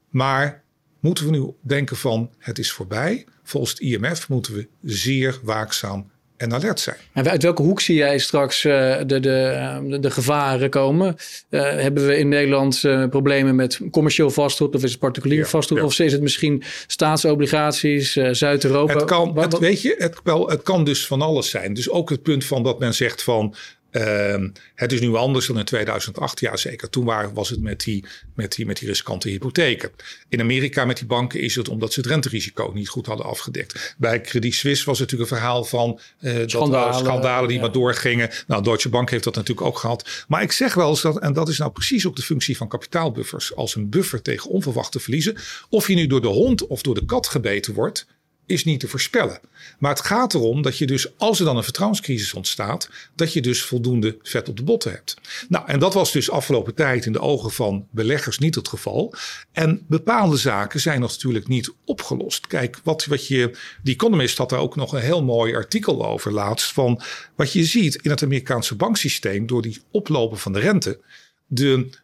Maar 0.09 0.63
moeten 1.01 1.25
we 1.25 1.31
nu 1.31 1.55
denken 1.61 1.97
van 1.97 2.31
het 2.39 2.59
is 2.59 2.73
voorbij? 2.73 3.27
Volgens 3.43 3.73
het 3.73 3.81
IMF 3.81 4.29
moeten 4.29 4.55
we 4.55 4.69
zeer 4.83 5.39
waakzaam 5.43 6.11
en 6.43 6.53
alert 6.53 6.81
zijn. 6.81 6.97
En 7.13 7.31
uit 7.31 7.43
welke 7.43 7.63
hoek 7.63 7.81
zie 7.81 7.97
jij 7.97 8.19
straks 8.19 8.65
uh, 8.65 8.97
de, 9.07 9.21
de, 9.21 9.99
de, 10.01 10.11
gevaren 10.11 10.71
komen? 10.71 11.17
Uh, 11.51 11.61
hebben 11.61 12.07
we 12.07 12.17
in 12.17 12.29
Nederland 12.29 12.81
problemen 13.11 13.55
met 13.55 13.81
commercieel 13.91 14.31
vastgoed 14.31 14.75
of 14.75 14.83
is 14.83 14.91
het 14.91 15.01
particulier 15.01 15.39
ja, 15.39 15.47
vastgoed? 15.47 15.79
Ja. 15.79 15.85
Of 15.85 15.99
is 15.99 16.13
het 16.13 16.23
misschien 16.23 16.63
staatsobligaties, 16.87 18.13
Zuid-Europa? 18.31 18.95
Het 18.95 19.05
kan, 19.05 19.39
het, 19.39 19.59
weet 19.59 19.83
je, 19.83 19.95
het, 19.99 20.21
wel, 20.25 20.49
het 20.49 20.63
kan 20.63 20.85
dus 20.85 21.07
van 21.07 21.23
alles 21.23 21.51
zijn. 21.51 21.75
Dus 21.75 21.91
ook 21.91 22.11
het 22.11 22.23
punt 22.23 22.45
van 22.45 22.63
dat 22.63 22.79
men 22.79 22.95
zegt 22.95 23.23
van 23.23 23.55
Uh, 23.93 24.49
het 24.75 24.93
is 24.93 25.01
nu 25.01 25.15
anders 25.15 25.47
dan 25.47 25.59
in 25.59 25.65
2008. 25.65 26.41
Ja, 26.41 26.57
zeker. 26.57 26.91
Toen 26.91 27.05
waren, 27.05 27.35
was 27.35 27.49
het 27.49 27.61
met 27.61 27.81
die, 27.81 28.05
met, 28.35 28.55
die, 28.55 28.67
met 28.67 28.79
die 28.79 28.89
riskante 28.89 29.29
hypotheken. 29.29 29.91
In 30.29 30.41
Amerika 30.41 30.85
met 30.85 30.97
die 30.97 31.07
banken 31.07 31.41
is 31.41 31.55
het 31.55 31.69
omdat 31.69 31.93
ze 31.93 32.01
het 32.01 32.09
renterisico 32.09 32.71
niet 32.75 32.89
goed 32.89 33.07
hadden 33.07 33.27
afgedekt. 33.27 33.95
Bij 33.99 34.21
Credit 34.21 34.55
Suisse 34.55 34.85
was 34.85 34.99
het 34.99 35.11
natuurlijk 35.11 35.31
een 35.31 35.37
verhaal 35.37 35.65
van 35.65 36.01
uh, 36.21 36.43
schandalen, 36.47 36.93
dat, 36.93 37.01
schandalen 37.01 37.49
die 37.49 37.61
maar 37.61 37.73
doorgingen. 37.73 38.31
Nou, 38.47 38.63
Deutsche 38.63 38.89
Bank 38.89 39.11
heeft 39.11 39.25
dat 39.25 39.35
natuurlijk 39.35 39.67
ook 39.67 39.79
gehad. 39.79 40.25
Maar 40.29 40.43
ik 40.43 40.53
zeg 40.53 40.75
wel 40.75 40.89
eens 40.89 41.03
dat, 41.03 41.19
en 41.19 41.33
dat 41.33 41.49
is 41.49 41.59
nou 41.59 41.71
precies 41.71 42.07
ook 42.07 42.17
de 42.17 42.23
functie 42.23 42.57
van 42.57 42.69
kapitaalbuffers, 42.69 43.55
als 43.55 43.75
een 43.75 43.89
buffer 43.89 44.23
tegen 44.23 44.51
onverwachte 44.51 45.01
verliezen. 45.01 45.37
Of 45.69 45.89
je 45.89 45.95
nu 45.95 46.07
door 46.07 46.21
de 46.21 46.29
hond 46.29 46.67
of 46.67 46.83
door 46.83 46.95
de 46.95 47.05
kat 47.05 47.27
gebeten 47.27 47.75
wordt 47.75 48.07
is 48.47 48.65
niet 48.65 48.81
te 48.81 48.89
voorspellen. 48.89 49.41
Maar 49.79 49.91
het 49.91 50.05
gaat 50.05 50.35
erom 50.35 50.63
dat 50.63 50.79
je 50.79 50.87
dus, 50.87 51.19
als 51.19 51.39
er 51.39 51.45
dan 51.45 51.57
een 51.57 51.63
vertrouwenscrisis 51.63 52.35
ontstaat, 52.35 52.89
dat 53.15 53.33
je 53.33 53.41
dus 53.41 53.63
voldoende 53.63 54.19
vet 54.23 54.49
op 54.49 54.57
de 54.57 54.63
botten 54.63 54.91
hebt. 54.91 55.17
Nou, 55.49 55.67
en 55.67 55.79
dat 55.79 55.95
was 55.95 56.13
dus 56.13 56.31
afgelopen 56.31 56.75
tijd 56.75 57.07
in 57.07 57.13
de 57.13 57.21
ogen 57.21 57.51
van 57.51 57.87
beleggers 57.91 58.39
niet 58.39 58.55
het 58.55 58.69
geval. 58.69 59.15
En 59.53 59.85
bepaalde 59.89 60.37
zaken 60.37 60.81
zijn 60.81 61.01
natuurlijk 61.01 61.49
niet 61.49 61.73
opgelost. 61.85 62.47
Kijk, 62.47 62.81
wat, 62.85 63.05
wat 63.05 63.27
je, 63.27 63.57
die 63.83 63.95
Economist 63.95 64.39
had 64.39 64.51
daar 64.51 64.61
ook 64.61 64.77
nog 64.77 64.93
een 64.93 65.01
heel 65.01 65.23
mooi 65.23 65.55
artikel 65.55 66.07
over 66.07 66.33
laatst. 66.33 66.73
Van 66.73 67.01
wat 67.37 67.53
je 67.53 67.65
ziet 67.65 67.95
in 67.95 68.11
het 68.11 68.23
Amerikaanse 68.23 68.75
banksysteem 68.75 69.47
door 69.47 69.63
die 69.63 69.83
oplopen 69.91 70.39
van 70.39 70.53
de 70.53 70.61
rente. 70.61 71.01
De 71.47 72.01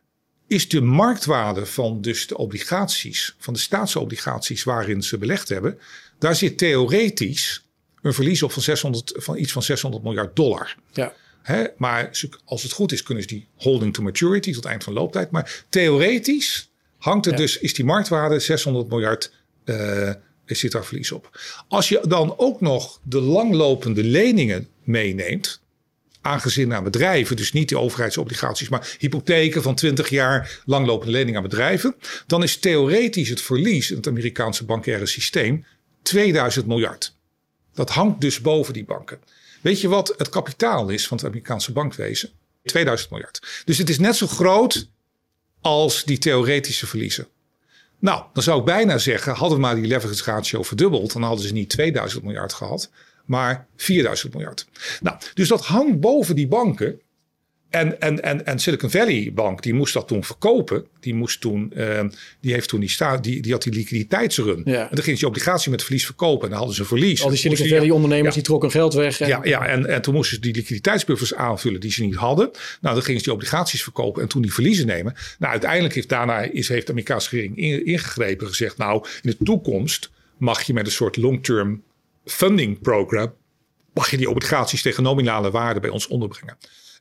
is 0.49 0.69
de 0.69 0.81
marktwaarde 0.81 1.67
van 1.67 2.01
dus 2.01 2.27
de 2.27 2.37
obligaties, 2.37 3.35
van 3.39 3.55
de 3.55 3.61
staatsobligaties 3.61 4.65
waarin 4.65 5.03
ze 5.03 5.19
belegd 5.19 5.49
hebben, 5.49 5.79
daar 6.19 6.37
zit 6.37 6.59
theoretisch 6.59 7.63
een 8.03 8.15
verlies 8.15 8.43
op 8.43 8.53
van, 8.53 8.63
600, 8.63 9.13
van 9.17 9.39
iets 9.39 9.53
van 9.53 9.63
600 9.63 10.05
miljard 10.05 10.37
dollar. 10.37 10.77
Ja. 10.93 11.13
Hè, 11.43 11.67
maar 11.77 12.11
als 12.45 12.63
het 12.63 12.73
goed 12.73 12.93
is, 12.93 13.03
kunnen 13.03 13.23
ze 13.23 13.29
die 13.29 13.47
holding 13.57 13.95
to 13.95 14.03
maturity 14.03 14.53
tot 14.53 14.65
eind 14.65 14.85
van 14.85 14.93
looptijd. 14.93 15.31
Maar 15.31 15.65
theoretisch 15.69 16.71
hangt 16.99 17.27
er 17.27 17.37
dus, 17.37 17.59
is 17.59 17.75
die 17.75 17.85
marktwaarde 17.85 18.39
600 18.39 18.89
miljard, 18.89 19.33
uh, 19.65 20.11
zit 20.47 20.73
daar 20.73 20.85
verlies 20.85 21.13
op. 21.13 21.41
Als 21.69 21.89
je 21.89 22.01
dan 22.09 22.35
ook 22.39 22.61
nog 22.61 23.01
de 23.03 23.21
langlopende 23.21 24.05
leningen 24.05 24.69
meeneemt, 24.85 25.61
aangezien 26.21 26.75
aan 26.75 26.85
bedrijven, 26.85 27.37
dus 27.37 27.53
niet 27.53 27.69
die 27.69 27.79
overheidsobligaties, 27.79 28.69
maar 28.69 28.97
hypotheken 28.99 29.63
van 29.63 29.75
20 29.75 30.09
jaar 30.09 30.61
langlopende 30.65 31.13
leningen 31.13 31.37
aan 31.37 31.49
bedrijven, 31.49 31.95
dan 32.27 32.43
is 32.43 32.59
theoretisch 32.59 33.29
het 33.29 33.41
verlies 33.41 33.91
in 33.91 33.97
het 33.97 34.07
Amerikaanse 34.07 34.65
bankaire 34.65 35.07
systeem 35.07 35.65
2000 36.09 36.67
miljard. 36.67 37.15
Dat 37.75 37.91
hangt 37.91 38.21
dus 38.21 38.41
boven 38.41 38.73
die 38.73 38.85
banken. 38.85 39.19
Weet 39.61 39.81
je 39.81 39.89
wat 39.89 40.15
het 40.17 40.29
kapitaal 40.29 40.89
is 40.89 41.07
van 41.07 41.17
het 41.17 41.27
Amerikaanse 41.27 41.73
bankwezen? 41.73 42.31
2000 42.63 43.11
miljard. 43.11 43.63
Dus 43.65 43.79
het 43.79 43.89
is 43.89 43.99
net 43.99 44.17
zo 44.17 44.27
groot 44.27 44.89
als 45.61 46.05
die 46.05 46.19
theoretische 46.19 46.87
verliezen. 46.87 47.27
Nou, 47.99 48.25
dan 48.33 48.43
zou 48.43 48.59
ik 48.59 48.65
bijna 48.65 48.99
zeggen, 48.99 49.35
hadden 49.35 49.59
we 49.59 49.65
maar 49.65 49.75
die 49.75 49.87
leverage 49.87 50.25
ratio 50.25 50.63
verdubbeld, 50.63 51.13
dan 51.13 51.23
hadden 51.23 51.47
ze 51.47 51.53
niet 51.53 51.69
2000 51.69 52.23
miljard 52.23 52.53
gehad, 52.53 52.91
maar 53.25 53.67
4000 53.77 54.35
miljard. 54.35 54.67
Nou, 55.01 55.17
dus 55.35 55.49
dat 55.49 55.65
hangt 55.65 56.01
boven 56.01 56.35
die 56.35 56.49
banken. 56.49 57.01
En, 57.71 58.01
en, 58.01 58.23
en, 58.23 58.47
en 58.47 58.59
Silicon 58.59 58.91
Valley 58.91 59.31
Bank, 59.35 59.63
die 59.63 59.75
moest 59.75 59.95
dat 59.95 60.09
toen 60.09 60.25
verkopen. 60.25 60.87
Die, 61.01 61.15
moest 61.15 61.41
toen, 61.41 61.73
uh, 61.77 62.01
die, 62.41 62.53
heeft 62.53 62.69
toen 62.69 62.81
die, 62.81 62.89
sta, 62.89 63.17
die, 63.17 63.43
die 63.43 63.53
had 63.53 63.63
die 63.63 63.73
liquiditeitsrun. 63.73 64.63
Ja. 64.65 64.81
En 64.81 64.95
dan 64.95 65.05
ging 65.05 65.19
ze 65.19 65.25
die 65.25 65.27
obligatie 65.27 65.71
met 65.71 65.83
verlies 65.83 66.05
verkopen. 66.05 66.43
En 66.43 66.49
dan 66.49 66.59
hadden 66.59 66.77
ze 66.77 66.85
verlies. 66.85 67.23
Al 67.23 67.29
die 67.29 67.39
Silicon 67.39 67.69
Valley 67.69 67.91
ondernemers 67.91 68.35
die 68.35 68.43
trokken 68.43 68.71
geld 68.71 68.95
weg. 68.95 69.21
En, 69.21 69.29
ja, 69.29 69.41
ja 69.43 69.67
en, 69.67 69.87
en 69.87 70.03
toen 70.03 70.15
moesten 70.15 70.37
ze 70.37 70.43
die 70.43 70.55
liquiditeitsbuffers 70.55 71.35
aanvullen 71.35 71.81
die 71.81 71.91
ze 71.91 72.05
niet 72.05 72.15
hadden. 72.15 72.51
Nou, 72.81 72.95
dan 72.95 73.05
gingen 73.05 73.19
ze 73.19 73.25
die 73.25 73.35
obligaties 73.35 73.83
verkopen 73.83 74.23
en 74.23 74.29
toen 74.29 74.43
die 74.43 74.53
verliezen 74.53 74.87
nemen. 74.87 75.15
Nou, 75.39 75.53
uiteindelijk 75.53 75.95
heeft 75.95 76.09
daarna 76.09 76.41
is, 76.41 76.69
heeft 76.69 76.87
de 76.87 76.93
Amerikaanse 76.93 77.29
regering 77.31 77.87
ingegrepen. 77.87 78.47
Gezegd, 78.47 78.77
nou, 78.77 79.07
in 79.23 79.31
de 79.39 79.45
toekomst 79.45 80.11
mag 80.37 80.63
je 80.63 80.73
met 80.73 80.87
een 80.87 80.93
soort 80.93 81.17
long-term 81.17 81.83
funding 82.25 82.81
program... 82.81 83.35
mag 83.95 84.11
je 84.11 84.17
die 84.17 84.31
obligaties 84.31 84.83
tegen 84.83 85.03
nominale 85.03 85.51
waarde 85.51 85.81
bij 85.81 85.91
ons 85.91 86.07
onderbrengen. 86.07 86.57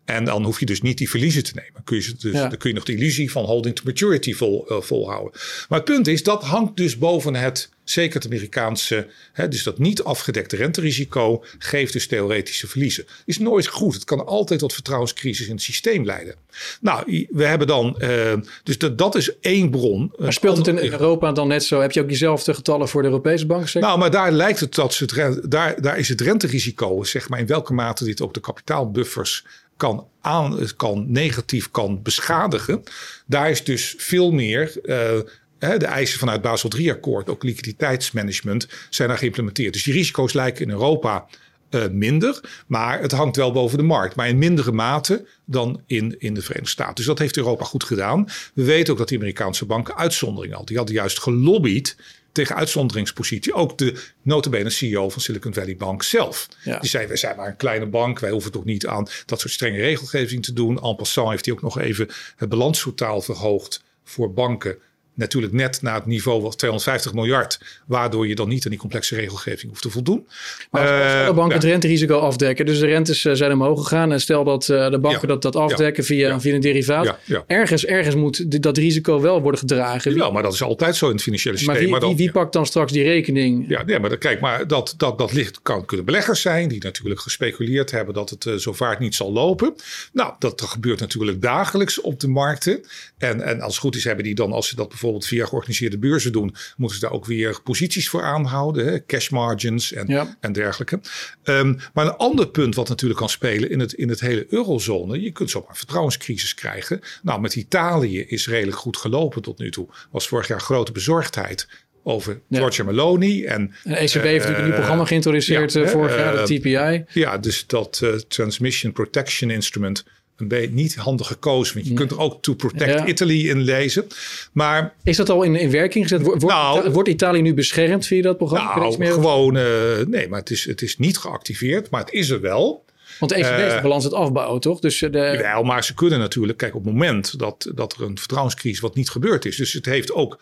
En 0.07 0.25
dan 0.25 0.43
hoef 0.43 0.59
je 0.59 0.65
dus 0.65 0.81
niet 0.81 0.97
die 0.97 1.09
verliezen 1.09 1.43
te 1.43 1.51
nemen. 1.55 1.83
Kun 1.83 1.97
je, 1.97 2.13
dus, 2.17 2.31
Dan 2.31 2.57
kun 2.57 2.69
je 2.69 2.75
nog 2.75 2.83
de 2.83 2.95
illusie 2.95 3.31
van 3.31 3.45
holding 3.45 3.75
to 3.75 3.81
maturity 3.85 4.33
vol, 4.33 4.65
uh, 4.71 4.81
volhouden. 4.81 5.31
Maar 5.69 5.79
het 5.79 5.87
punt 5.87 6.07
is, 6.07 6.23
dat 6.23 6.43
hangt 6.43 6.77
dus 6.77 6.97
boven 6.97 7.35
het, 7.35 7.69
zeker 7.83 8.13
het 8.13 8.25
Amerikaanse, 8.25 9.07
hè, 9.33 9.47
dus 9.47 9.63
dat 9.63 9.77
niet 9.77 10.03
afgedekte 10.03 10.55
renterisico 10.55 11.43
geeft 11.59 11.93
dus 11.93 12.07
theoretische 12.07 12.67
verliezen. 12.67 13.05
Is 13.25 13.37
nooit 13.37 13.67
goed. 13.67 13.93
Het 13.93 14.03
kan 14.03 14.25
altijd 14.25 14.59
tot 14.59 14.73
vertrouwenscrisis 14.73 15.47
in 15.47 15.53
het 15.53 15.61
systeem 15.61 16.05
leiden. 16.05 16.35
Nou, 16.81 17.27
we 17.29 17.45
hebben 17.45 17.67
dan, 17.67 17.95
uh, 17.99 18.33
dus 18.63 18.77
dat, 18.77 18.97
dat 18.97 19.15
is 19.15 19.39
één 19.39 19.69
bron. 19.69 20.13
Maar 20.17 20.33
speelt 20.33 20.57
het 20.57 20.67
in 20.67 20.77
Europa 20.77 21.31
dan 21.31 21.47
net 21.47 21.63
zo? 21.63 21.81
Heb 21.81 21.91
je 21.91 22.01
ook 22.01 22.07
diezelfde 22.07 22.53
getallen 22.53 22.87
voor 22.87 23.01
de 23.01 23.07
Europese 23.07 23.45
banken? 23.45 23.81
Nou, 23.81 23.99
maar 23.99 24.11
daar 24.11 24.31
lijkt 24.31 24.59
het 24.59 24.75
dat 24.75 24.93
ze 24.93 25.41
daar, 25.47 25.81
daar 25.81 25.97
is 25.97 26.09
het 26.09 26.21
renterisico, 26.21 27.03
zeg 27.03 27.29
maar 27.29 27.39
in 27.39 27.47
welke 27.47 27.73
mate 27.73 28.03
dit 28.03 28.21
ook 28.21 28.33
de 28.33 28.39
kapitaalbuffers 28.39 29.45
kan, 29.77 30.07
aan, 30.21 30.59
kan 30.75 31.05
negatief 31.07 31.71
kan 31.71 32.01
beschadigen. 32.01 32.83
Daar 33.25 33.49
is 33.49 33.63
dus 33.63 33.95
veel 33.97 34.31
meer. 34.31 34.71
Uh, 34.83 35.19
de 35.59 35.85
eisen 35.85 36.19
vanuit 36.19 36.41
Basel 36.41 36.69
III-akkoord, 36.77 37.29
ook 37.29 37.43
liquiditeitsmanagement, 37.43 38.67
zijn 38.89 39.07
daar 39.07 39.17
geïmplementeerd. 39.17 39.73
Dus 39.73 39.83
die 39.83 39.93
risico's 39.93 40.33
lijken 40.33 40.65
in 40.65 40.71
Europa 40.71 41.27
uh, 41.69 41.87
minder, 41.91 42.63
maar 42.67 43.01
het 43.01 43.11
hangt 43.11 43.35
wel 43.35 43.51
boven 43.51 43.77
de 43.77 43.83
markt. 43.83 44.15
Maar 44.15 44.27
in 44.27 44.37
mindere 44.37 44.71
mate 44.71 45.27
dan 45.45 45.81
in, 45.85 46.15
in 46.19 46.33
de 46.33 46.41
Verenigde 46.41 46.71
Staten. 46.71 46.95
Dus 46.95 47.05
dat 47.05 47.19
heeft 47.19 47.37
Europa 47.37 47.63
goed 47.63 47.83
gedaan. 47.83 48.27
We 48.53 48.63
weten 48.63 48.93
ook 48.93 48.99
dat 48.99 49.09
de 49.09 49.15
Amerikaanse 49.15 49.65
banken 49.65 49.97
uitzonderingen 49.97 50.55
hadden. 50.55 50.67
Die 50.67 50.77
hadden 50.77 50.95
juist 50.95 51.19
gelobbyd 51.19 51.95
tegen 52.37 52.55
uitzonderingspositie. 52.55 53.53
Ook 53.53 53.77
de 53.77 54.03
notabene 54.21 54.69
CEO 54.69 55.09
van 55.09 55.21
Silicon 55.21 55.53
Valley 55.53 55.75
Bank 55.75 56.03
zelf. 56.03 56.47
Die 56.63 56.89
zei, 56.89 57.07
wij 57.07 57.17
zijn 57.17 57.35
maar 57.35 57.47
een 57.47 57.55
kleine 57.55 57.85
bank. 57.85 58.19
Wij 58.19 58.29
hoeven 58.29 58.51
toch 58.51 58.65
niet 58.65 58.87
aan 58.87 59.07
dat 59.25 59.39
soort 59.39 59.53
strenge 59.53 59.77
regelgeving 59.77 60.43
te 60.43 60.53
doen. 60.53 60.81
En 60.81 60.95
passant 60.95 61.29
heeft 61.29 61.45
hij 61.45 61.53
ook 61.53 61.61
nog 61.61 61.79
even 61.79 62.09
het 62.35 62.49
balanstotaal 62.49 63.21
verhoogd 63.21 63.83
voor 64.03 64.33
banken 64.33 64.77
natuurlijk 65.17 65.53
net 65.53 65.81
naar 65.81 65.95
het 65.95 66.05
niveau 66.05 66.41
van 66.41 66.55
250 66.55 67.13
miljard. 67.13 67.59
Waardoor 67.85 68.27
je 68.27 68.35
dan 68.35 68.49
niet 68.49 68.63
aan 68.63 68.71
die 68.71 68.79
complexe 68.79 69.15
regelgeving 69.15 69.69
hoeft 69.69 69.81
te 69.81 69.89
voldoen. 69.89 70.27
Maar 70.71 70.81
als, 70.81 71.27
de 71.27 71.33
banken 71.33 71.55
het 71.55 71.63
renterisico 71.63 72.17
afdekken. 72.17 72.65
Dus 72.65 72.79
de 72.79 72.85
rentes 72.85 73.25
eh, 73.25 73.33
zijn 73.33 73.51
omhoog 73.51 73.81
gegaan. 73.81 74.11
En 74.11 74.21
stel 74.21 74.43
dat 74.43 74.67
uh, 74.67 74.89
de 74.89 74.99
banken 74.99 75.27
dat, 75.27 75.41
dat 75.41 75.55
afdekken 75.55 76.03
via, 76.03 76.39
via 76.39 76.53
een 76.53 76.61
derivaat. 76.61 77.15
Ergens, 77.47 77.85
ergens 77.85 78.15
moet 78.15 78.61
dat 78.61 78.77
risico 78.77 79.21
wel 79.21 79.41
worden 79.41 79.59
gedragen. 79.59 80.15
Ja, 80.15 80.29
maar 80.29 80.43
dat 80.43 80.53
is 80.53 80.61
altijd 80.61 80.95
zo 80.95 81.05
in 81.05 81.13
het 81.13 81.21
financiële 81.21 81.57
systeem. 81.57 81.89
Maar 81.89 81.99
wie, 81.99 82.15
wie, 82.15 82.31
pakt 82.31 82.53
dan 82.53 82.65
straks 82.65 82.91
die 82.91 83.03
rekening? 83.03 83.65
Ja, 83.67 83.83
nee, 83.83 83.99
maar 83.99 84.17
kijk, 84.17 84.39
maar 84.39 84.67
dat, 84.67 84.93
dat, 84.97 85.17
dat 85.17 85.33
ligt, 85.33 85.61
kan, 85.61 85.85
kunnen 85.85 86.05
beleggers 86.05 86.41
zijn. 86.41 86.67
Die 86.67 86.83
natuurlijk 86.83 87.21
gespeculeerd 87.21 87.91
hebben 87.91 88.13
dat 88.13 88.29
het 88.29 88.45
uh, 88.45 88.55
zo 88.55 88.73
vaart 88.73 88.99
niet 88.99 89.15
zal 89.15 89.31
lopen. 89.31 89.75
Nou, 90.13 90.33
dat, 90.39 90.59
dat 90.59 90.69
gebeurt 90.69 90.99
natuurlijk 90.99 91.41
dagelijks 91.41 92.01
op 92.01 92.19
de 92.19 92.27
markten. 92.27 92.85
En, 93.17 93.41
en 93.41 93.61
als 93.61 93.73
het 93.73 93.81
goed 93.81 93.95
is 93.95 94.03
hebben 94.03 94.23
die 94.23 94.35
dan, 94.35 94.51
als 94.51 94.67
ze 94.67 94.75
dat 94.75 94.87
bijvoorbeeld 94.87 95.06
bijvoorbeeld 95.11 95.25
via 95.25 95.45
georganiseerde 95.45 95.97
beurzen 95.97 96.31
doen, 96.31 96.55
moeten 96.77 96.99
ze 96.99 97.05
daar 97.05 97.13
ook 97.15 97.25
weer 97.25 97.61
posities 97.61 98.09
voor 98.09 98.23
aanhouden, 98.23 98.85
hè? 98.85 99.05
cash 99.05 99.29
margins 99.29 99.93
en, 99.93 100.35
en 100.39 100.51
dergelijke. 100.51 100.99
Um, 101.43 101.77
maar 101.93 102.05
een 102.05 102.15
ander 102.15 102.47
punt 102.47 102.75
wat 102.75 102.89
natuurlijk 102.89 103.19
kan 103.19 103.29
spelen 103.29 103.69
in 103.69 103.79
het, 103.79 103.93
in 103.93 104.09
het 104.09 104.19
hele 104.19 104.45
eurozone, 104.49 105.21
je 105.21 105.31
kunt 105.31 105.49
zomaar 105.49 105.77
vertrouwenscrisis 105.77 106.53
krijgen. 106.53 106.99
Nou, 107.23 107.41
met 107.41 107.55
Italië 107.55 108.19
is 108.19 108.47
redelijk 108.47 108.77
goed 108.77 108.97
gelopen 108.97 109.41
tot 109.41 109.59
nu 109.59 109.71
toe. 109.71 109.87
Was 110.11 110.27
vorig 110.27 110.47
jaar 110.47 110.61
grote 110.61 110.91
bezorgdheid 110.91 111.67
over 112.03 112.41
ja. 112.47 112.57
Giorgia 112.57 112.83
Meloni. 112.83 113.45
En, 113.45 113.71
ECB 113.83 113.93
heeft 113.93 114.13
natuurlijk 114.13 114.57
een 114.57 114.63
nieuw 114.63 114.73
programma 114.73 115.05
geïntroduceerd 115.05 115.73
ja, 115.73 115.81
uh, 115.81 115.87
vorig 115.87 116.17
jaar, 116.17 116.45
de 116.45 116.59
TPI. 116.59 117.19
Ja, 117.19 117.37
dus 117.37 117.67
dat 117.67 117.99
uh, 118.03 118.13
Transmission 118.13 118.91
Protection 118.91 119.49
Instrument 119.49 120.05
een 120.37 120.47
beetje 120.47 120.73
niet 120.73 120.95
handig 120.95 121.27
gekozen. 121.27 121.75
Want 121.75 121.87
je 121.87 121.93
kunt 121.93 122.11
er 122.11 122.19
ook 122.19 122.41
To 122.41 122.53
Protect 122.53 123.07
Italy 123.07 123.49
in 123.49 123.61
lezen. 123.61 124.07
Maar, 124.51 124.93
is 125.03 125.17
dat 125.17 125.29
al 125.29 125.43
in, 125.43 125.55
in 125.55 125.71
werking 125.71 126.07
gezet? 126.07 126.21
Wordt, 126.21 126.43
nou, 126.43 126.91
wordt 126.91 127.09
Italië 127.09 127.41
nu 127.41 127.53
beschermd 127.53 128.05
via 128.05 128.21
dat 128.21 128.37
programma? 128.37 128.75
Nou, 128.75 129.05
gewoon... 129.05 129.55
Uh, 129.55 129.63
nee, 130.07 130.27
maar 130.27 130.39
het 130.39 130.49
is, 130.49 130.65
het 130.65 130.81
is 130.81 130.97
niet 130.97 131.17
geactiveerd. 131.17 131.89
Maar 131.89 132.01
het 132.01 132.13
is 132.13 132.29
er 132.29 132.41
wel. 132.41 132.85
Want 133.19 133.31
de 133.31 133.37
ECB 133.37 133.67
is 133.67 133.73
de 133.73 133.81
balans 133.81 134.03
het 134.03 134.13
afbouwen, 134.13 134.61
toch? 134.61 134.79
Dus 134.79 134.99
de... 134.99 135.07
Jawel, 135.09 135.63
maar 135.63 135.83
ze 135.83 135.93
kunnen 135.93 136.19
natuurlijk... 136.19 136.57
Kijk, 136.57 136.75
op 136.75 136.83
het 136.83 136.93
moment 136.93 137.39
dat, 137.39 137.71
dat 137.75 137.93
er 137.93 138.03
een 138.03 138.17
vertrouwenscrisis 138.17 138.79
wat 138.79 138.95
niet 138.95 139.09
gebeurd 139.09 139.45
is... 139.45 139.55
dus 139.55 139.73
het 139.73 139.85
heeft 139.85 140.11
ook 140.11 140.39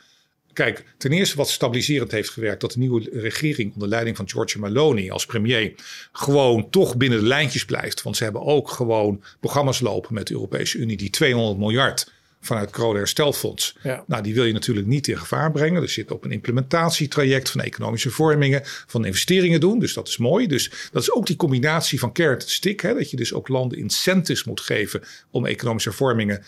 Kijk, 0.56 0.84
ten 0.98 1.12
eerste 1.12 1.38
wat 1.38 1.50
stabiliserend 1.50 2.12
heeft 2.12 2.30
gewerkt, 2.30 2.62
dat 2.62 2.72
de 2.72 2.80
nieuwe 2.80 3.10
regering 3.12 3.74
onder 3.74 3.88
leiding 3.88 4.18
van 4.18 4.30
Giorgia 4.30 4.60
Meloni 4.60 5.10
als 5.10 5.26
premier 5.26 5.74
gewoon 6.12 6.70
toch 6.70 6.98
binnen 6.98 7.20
de 7.20 7.26
lijntjes 7.26 7.66
blijft. 7.66 8.02
Want 8.02 8.18
ze 8.18 8.24
hebben 8.24 8.42
ook 8.42 8.70
gewoon 8.70 9.24
programma's 9.40 9.80
lopen 9.80 10.14
met 10.14 10.28
de 10.28 10.34
Europese 10.34 10.78
Unie 10.78 10.98
die 10.98 11.10
200 11.10 11.58
miljard 11.58 12.14
vanuit 12.46 12.76
het 12.76 12.96
Herstelfonds. 12.96 13.78
Ja. 13.84 14.04
Nou, 14.08 14.24
die 14.24 14.34
wil 14.34 14.44
je 14.44 14.54
natuurlijk 14.54 14.88
niet 14.88 15.08
in 15.08 15.18
gevaar 15.18 15.52
brengen. 15.52 15.82
Er 15.82 15.90
zit 15.90 16.12
op 16.12 16.24
een 16.24 16.32
implementatietraject 16.32 17.50
van 17.50 17.62
economische 17.62 18.12
vormingen, 18.12 18.62
van 18.64 19.06
investeringen 19.06 19.60
doen. 19.60 19.80
Dus 19.80 19.94
dat 19.94 20.08
is 20.08 20.18
mooi. 20.18 20.48
Dus 20.48 20.72
dat 20.92 21.02
is 21.02 21.12
ook 21.12 21.26
die 21.26 21.36
combinatie 21.36 22.00
van 22.00 22.14
carrot 22.14 22.44
en 22.44 22.50
stick. 22.50 22.82
Hè, 22.82 22.94
dat 22.94 23.10
je 23.10 23.18
dus 23.18 23.34
ook 23.34 23.48
landen 23.48 23.78
incentives 23.78 24.44
moet 24.44 24.62
geven 24.62 25.02
om 25.32 25.46
economische 25.46 25.92
vormingen 25.92 26.44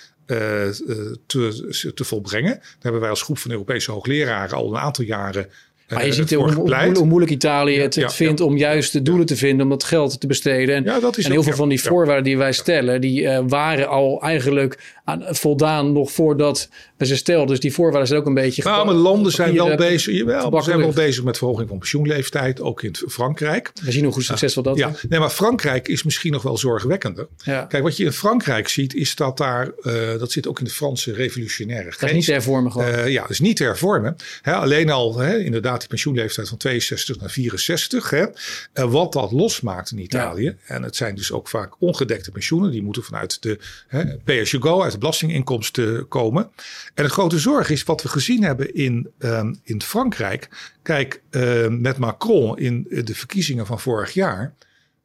te, 1.26 1.92
te 1.96 2.04
volbrengen. 2.04 2.54
Daar 2.54 2.76
hebben 2.80 3.02
wij 3.02 3.10
als 3.10 3.22
groep 3.22 3.38
van 3.38 3.52
Europese 3.52 3.92
hoogleraren 3.92 4.58
al 4.58 4.70
een 4.70 4.82
aantal 4.82 5.06
jaren 5.06 5.50
maar 5.90 6.06
je 6.06 6.14
ziet 6.14 6.34
hoe, 6.34 6.54
hoe, 6.54 7.06
moeilijk 7.06 7.32
Italië 7.32 7.80
het, 7.80 8.04
vindt 8.08 8.42
om 8.42 8.58
juist 8.58 8.94
de 8.94 9.02
doelen 9.02 9.26
te 9.26 9.36
vinden 9.36 9.64
om 9.66 9.70
dat 9.70 9.84
geld 9.84 10.20
te 10.20 10.28
besteden. 10.28 10.76
En, 10.76 10.86
en 10.86 11.32
heel 11.32 11.44
veel 11.44 11.54
van 11.54 11.70
die 11.70 11.82
voorwaarden 11.82 12.24
die 12.24 12.38
wij 12.38 12.52
stellen, 12.52 13.02
die 13.02 13.22
uh, 13.22 13.40
waren 13.48 13.88
al 13.88 14.22
eigenlijk 14.22 14.97
aan, 15.08 15.24
voldaan 15.30 15.92
nog 15.92 16.12
voordat 16.12 16.70
we 16.98 17.06
ze 17.06 17.16
stelden. 17.16 17.48
Dus 17.48 17.60
die 17.60 17.74
voorwaarden 17.74 18.08
zijn 18.08 18.20
ook 18.20 18.26
een 18.26 18.34
beetje. 18.34 18.64
Nou, 18.64 18.86
maar 18.86 18.96
landen 18.96 19.32
zijn 19.32 19.54
wel 19.54 19.76
bezig. 19.76 20.16
Jawel, 20.16 20.52
we 20.52 20.62
zijn 20.62 20.78
wel 20.78 20.92
bezig 20.92 21.24
met 21.24 21.38
verhoging 21.38 21.70
van 21.70 21.78
pensioenleeftijd, 21.78 22.62
ook 22.62 22.84
in 22.84 22.96
Frankrijk. 23.08 23.72
We 23.84 23.92
zien 23.92 24.06
hoe 24.06 24.24
succesvol 24.24 24.64
dat 24.64 24.78
ja. 24.78 24.90
is. 24.90 25.06
Nee, 25.10 25.20
maar 25.20 25.30
Frankrijk 25.30 25.88
is 25.88 26.04
misschien 26.04 26.32
nog 26.32 26.42
wel 26.42 26.58
zorgwekkender. 26.58 27.28
Kijk, 27.44 27.80
wat 27.80 27.98
je 27.98 28.04
in 28.04 28.12
Frankrijk 28.12 28.68
ziet, 28.68 28.94
is 28.96 29.16
dat 29.16 29.38
daar, 29.38 29.72
uh, 29.82 29.94
dat 30.20 30.32
zit 30.32 30.48
ook 30.48 30.60
in 30.60 30.66
de 30.66 30.72
Franse 30.72 31.14
revolutionaire 31.14 31.88
geest. 31.88 32.00
Dat 32.00 32.10
is 32.10 32.16
niet 32.16 32.26
te 32.26 32.32
hervormen 32.32 32.72
gewoon. 32.72 32.88
Uh, 32.88 33.08
ja, 33.08 33.22
dat 33.22 33.30
is 33.30 33.40
niet 33.40 33.58
te 33.58 33.64
hervormen. 33.64 34.16
Alleen 34.44 34.90
al, 34.90 35.24
inderdaad 35.24 35.80
die 35.80 35.90
pensioenleeftijd 35.90 36.48
van 36.48 36.58
62 36.58 37.20
naar 37.20 37.30
64. 37.30 38.10
Hè. 38.10 38.26
En 38.74 38.90
wat 38.90 39.14
dat 39.14 39.32
losmaakt 39.32 39.92
in 39.92 40.00
Italië. 40.00 40.56
En 40.66 40.84
het 40.84 40.96
zijn 40.96 41.16
dus 41.16 41.32
ook 41.32 41.48
vaak 41.48 41.74
ongedekte 41.80 42.32
pensioenen. 42.32 42.72
Die 42.72 42.84
moeten 42.84 43.04
vanuit 43.04 43.42
de 43.42 43.60
hè, 43.88 44.18
pay 44.18 44.42
as 44.42 44.52
you 44.52 44.64
go, 44.64 44.82
uit 44.82 44.97
belastinginkomsten 44.98 46.08
komen. 46.08 46.52
En 46.94 47.04
de 47.04 47.10
grote 47.10 47.40
zorg 47.40 47.70
is 47.70 47.84
wat 47.84 48.02
we 48.02 48.10
gezien 48.10 48.44
hebben 48.44 48.74
in, 48.74 49.10
um, 49.20 49.60
in 49.64 49.82
Frankrijk. 49.82 50.50
Kijk, 50.82 51.22
uh, 51.32 51.68
met 51.68 51.98
Macron 51.98 52.58
in 52.58 52.86
de 52.90 53.16
verkiezingen 53.16 53.66
van 53.66 53.80
vorig 53.80 54.14
jaar. 54.14 54.56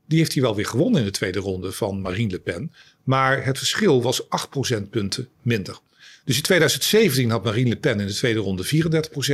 Die 0.06 0.18
heeft 0.18 0.32
hij 0.32 0.42
wel 0.42 0.54
weer 0.56 0.66
gewonnen 0.66 1.00
in 1.00 1.06
de 1.06 1.12
tweede 1.12 1.38
ronde 1.38 1.72
van 1.72 2.00
Marine 2.00 2.30
Le 2.30 2.38
Pen. 2.38 2.72
Maar 3.02 3.44
het 3.44 3.58
verschil 3.58 4.02
was 4.02 4.28
8 4.28 4.50
procentpunten 4.50 5.28
minder. 5.42 5.78
Dus 6.24 6.36
in 6.36 6.42
2017 6.42 7.30
had 7.30 7.44
Marine 7.44 7.68
Le 7.68 7.76
Pen 7.76 8.00
in 8.00 8.06
de 8.06 8.12
tweede 8.12 8.40
ronde 8.40 8.64
34% 8.64 8.68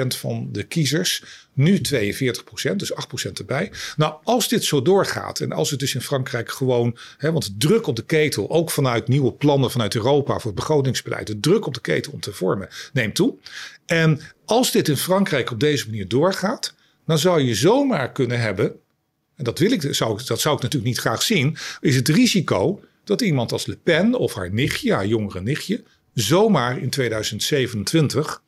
van 0.07 0.49
de 0.53 0.63
kiezers. 0.63 1.23
Nu 1.53 1.79
42%, 1.79 1.81
dus 2.77 2.93
8% 3.29 3.33
erbij. 3.33 3.73
Nou, 3.97 4.15
als 4.25 4.49
dit 4.49 4.65
zo 4.65 4.83
doorgaat 4.83 5.41
en 5.41 5.53
als 5.53 5.71
het 5.71 5.81
dus 5.81 5.95
in 5.95 6.01
Frankrijk 6.01 6.51
gewoon... 6.51 6.97
Hè, 7.17 7.33
want 7.33 7.45
de 7.45 7.67
druk 7.67 7.87
op 7.87 7.97
de 7.97 8.05
ketel, 8.05 8.51
ook 8.51 8.71
vanuit 8.71 9.09
nieuwe 9.09 9.33
plannen 9.33 9.71
vanuit 9.71 9.95
Europa 9.95 10.33
voor 10.33 10.51
het 10.51 10.55
begrotingsbeleid... 10.55 11.27
de 11.27 11.41
druk 11.41 11.67
op 11.67 11.75
de 11.75 11.81
ketel 11.81 12.13
om 12.13 12.21
te 12.21 12.33
vormen 12.33 12.69
neemt 12.93 13.15
toe. 13.15 13.35
En 13.87 14.21
als 14.45 14.73
dit 14.73 14.89
in 14.89 14.97
Frankrijk 14.97 15.51
op 15.51 15.61
deze 15.61 15.87
manier 15.87 16.09
doorgaat... 16.09 16.75
dan 17.07 17.19
zou 17.19 17.41
je 17.41 17.55
zomaar 17.55 18.13
kunnen 18.13 18.41
hebben... 18.41 18.73
en 19.37 19.45
dat, 19.45 19.59
wil 19.59 19.73
ik, 19.73 19.95
zou, 19.95 20.21
dat 20.25 20.41
zou 20.41 20.57
ik 20.57 20.63
natuurlijk 20.63 20.91
niet 20.91 21.01
graag 21.01 21.23
zien... 21.23 21.57
is 21.81 21.97
het 21.97 22.09
risico 22.09 22.81
dat 23.05 23.21
iemand 23.21 23.53
als 23.53 23.67
Le 23.67 23.77
Pen 23.77 24.15
of 24.15 24.35
haar 24.35 24.53
nichtje, 24.53 24.93
haar 24.93 25.07
jongere 25.07 25.41
nichtje 25.41 25.83
zomaar 26.21 26.79
in 26.79 26.91
2027 26.91 28.43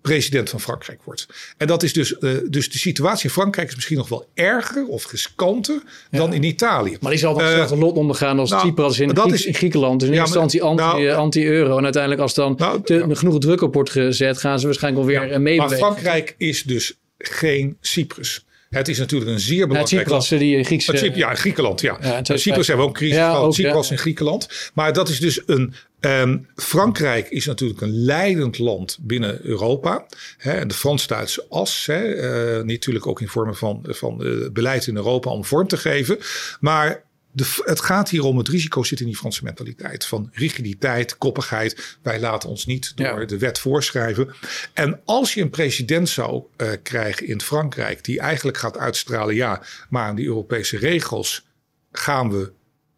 president 0.00 0.50
van 0.50 0.60
Frankrijk 0.60 1.02
wordt. 1.04 1.26
En 1.56 1.66
dat 1.66 1.82
is 1.82 1.92
dus, 1.92 2.16
uh, 2.20 2.30
dus 2.48 2.70
de 2.70 2.78
situatie 2.78 3.24
in 3.24 3.30
Frankrijk 3.30 3.68
is 3.68 3.74
misschien 3.74 3.96
nog 3.96 4.08
wel 4.08 4.28
erger 4.34 4.86
of 4.86 5.10
riskanter 5.10 5.82
dan 6.10 6.32
in 6.32 6.42
Italië. 6.42 6.96
Maar 7.00 7.10
die 7.10 7.20
zal 7.20 7.34
toch 7.34 7.72
uh, 7.72 7.78
lot 7.78 7.96
ondergaan 7.96 8.38
als 8.38 8.50
nou, 8.50 8.66
Cyprus 8.66 8.98
in, 8.98 9.08
dat 9.08 9.32
is, 9.32 9.46
in 9.46 9.54
Griekenland. 9.54 10.00
Dus 10.00 10.08
in 10.08 10.14
ja, 10.14 10.20
instantie 10.20 10.60
nou- 10.60 11.06
eh, 11.06 11.16
anti-euro. 11.16 11.66
Nou, 11.66 11.78
en 11.78 11.84
uiteindelijk 11.84 12.22
als 12.22 12.34
dan 12.34 12.54
nou, 12.56 12.82
te, 12.82 13.06
genoeg 13.10 13.38
druk 13.38 13.62
op 13.62 13.74
wordt 13.74 13.90
gezet, 13.90 14.38
gaan 14.38 14.58
ze 14.60 14.66
waarschijnlijk 14.66 15.04
alweer 15.04 15.30
ja, 15.30 15.38
meebewegen. 15.38 15.80
Maar 15.80 15.92
Frankrijk 15.92 16.34
is 16.38 16.62
dus 16.62 16.94
geen 17.18 17.76
Cyprus. 17.80 18.44
Het 18.70 18.88
is 18.88 18.98
natuurlijk 18.98 19.30
een 19.30 19.40
zeer 19.40 19.66
belangrijk 19.66 20.08
ja, 20.08 20.20
Cyprus, 20.20 20.40
die 20.40 20.64
Griekse... 20.64 21.10
Ja, 21.14 21.34
Griekenland, 21.34 21.80
ja. 21.80 21.98
ja 22.00 22.20
Cyprus 22.22 22.66
hebben 22.66 22.76
we 22.76 22.82
ook 22.82 22.88
een 22.88 22.92
crisis 22.92 23.16
ja, 23.16 23.30
gehad. 23.30 23.54
Cyprus 23.54 23.90
in 23.90 23.98
Griekenland. 23.98 24.70
Maar 24.74 24.92
dat 24.92 25.08
is 25.08 25.20
dus 25.20 25.42
een 25.46 25.74
Um, 26.00 26.48
Frankrijk 26.56 27.28
is 27.28 27.46
natuurlijk 27.46 27.80
een 27.80 28.04
leidend 28.04 28.58
land 28.58 28.98
binnen 29.00 29.38
Europa. 29.42 30.06
Hè, 30.36 30.52
en 30.52 30.68
de 30.68 30.74
Frans-Duitse 30.74 31.46
as, 31.48 31.86
hè, 31.86 32.14
uh, 32.58 32.64
natuurlijk 32.64 33.06
ook 33.06 33.20
in 33.20 33.28
vormen 33.28 33.56
van, 33.56 33.84
van 33.88 34.26
uh, 34.26 34.50
beleid 34.52 34.86
in 34.86 34.96
Europa 34.96 35.30
om 35.30 35.44
vorm 35.44 35.68
te 35.68 35.76
geven. 35.76 36.18
Maar 36.60 37.02
de, 37.32 37.62
het 37.64 37.80
gaat 37.80 38.08
hier 38.08 38.24
om 38.24 38.38
het 38.38 38.48
risico 38.48 38.82
zit 38.82 39.00
in 39.00 39.06
die 39.06 39.16
Franse 39.16 39.44
mentaliteit. 39.44 40.04
Van 40.04 40.30
rigiditeit, 40.32 41.18
koppigheid. 41.18 41.98
Wij 42.02 42.20
laten 42.20 42.48
ons 42.48 42.66
niet 42.66 42.96
door 42.96 43.26
de 43.26 43.38
wet 43.38 43.58
voorschrijven. 43.58 44.34
En 44.74 45.00
als 45.04 45.34
je 45.34 45.40
een 45.40 45.50
president 45.50 46.08
zou 46.08 46.42
uh, 46.56 46.68
krijgen 46.82 47.26
in 47.26 47.40
Frankrijk. 47.40 48.04
die 48.04 48.20
eigenlijk 48.20 48.58
gaat 48.58 48.78
uitstralen. 48.78 49.34
ja, 49.34 49.62
maar 49.88 50.04
aan 50.04 50.14
die 50.16 50.26
Europese 50.26 50.76
regels 50.76 51.46
gaan 51.92 52.30
we 52.30 52.52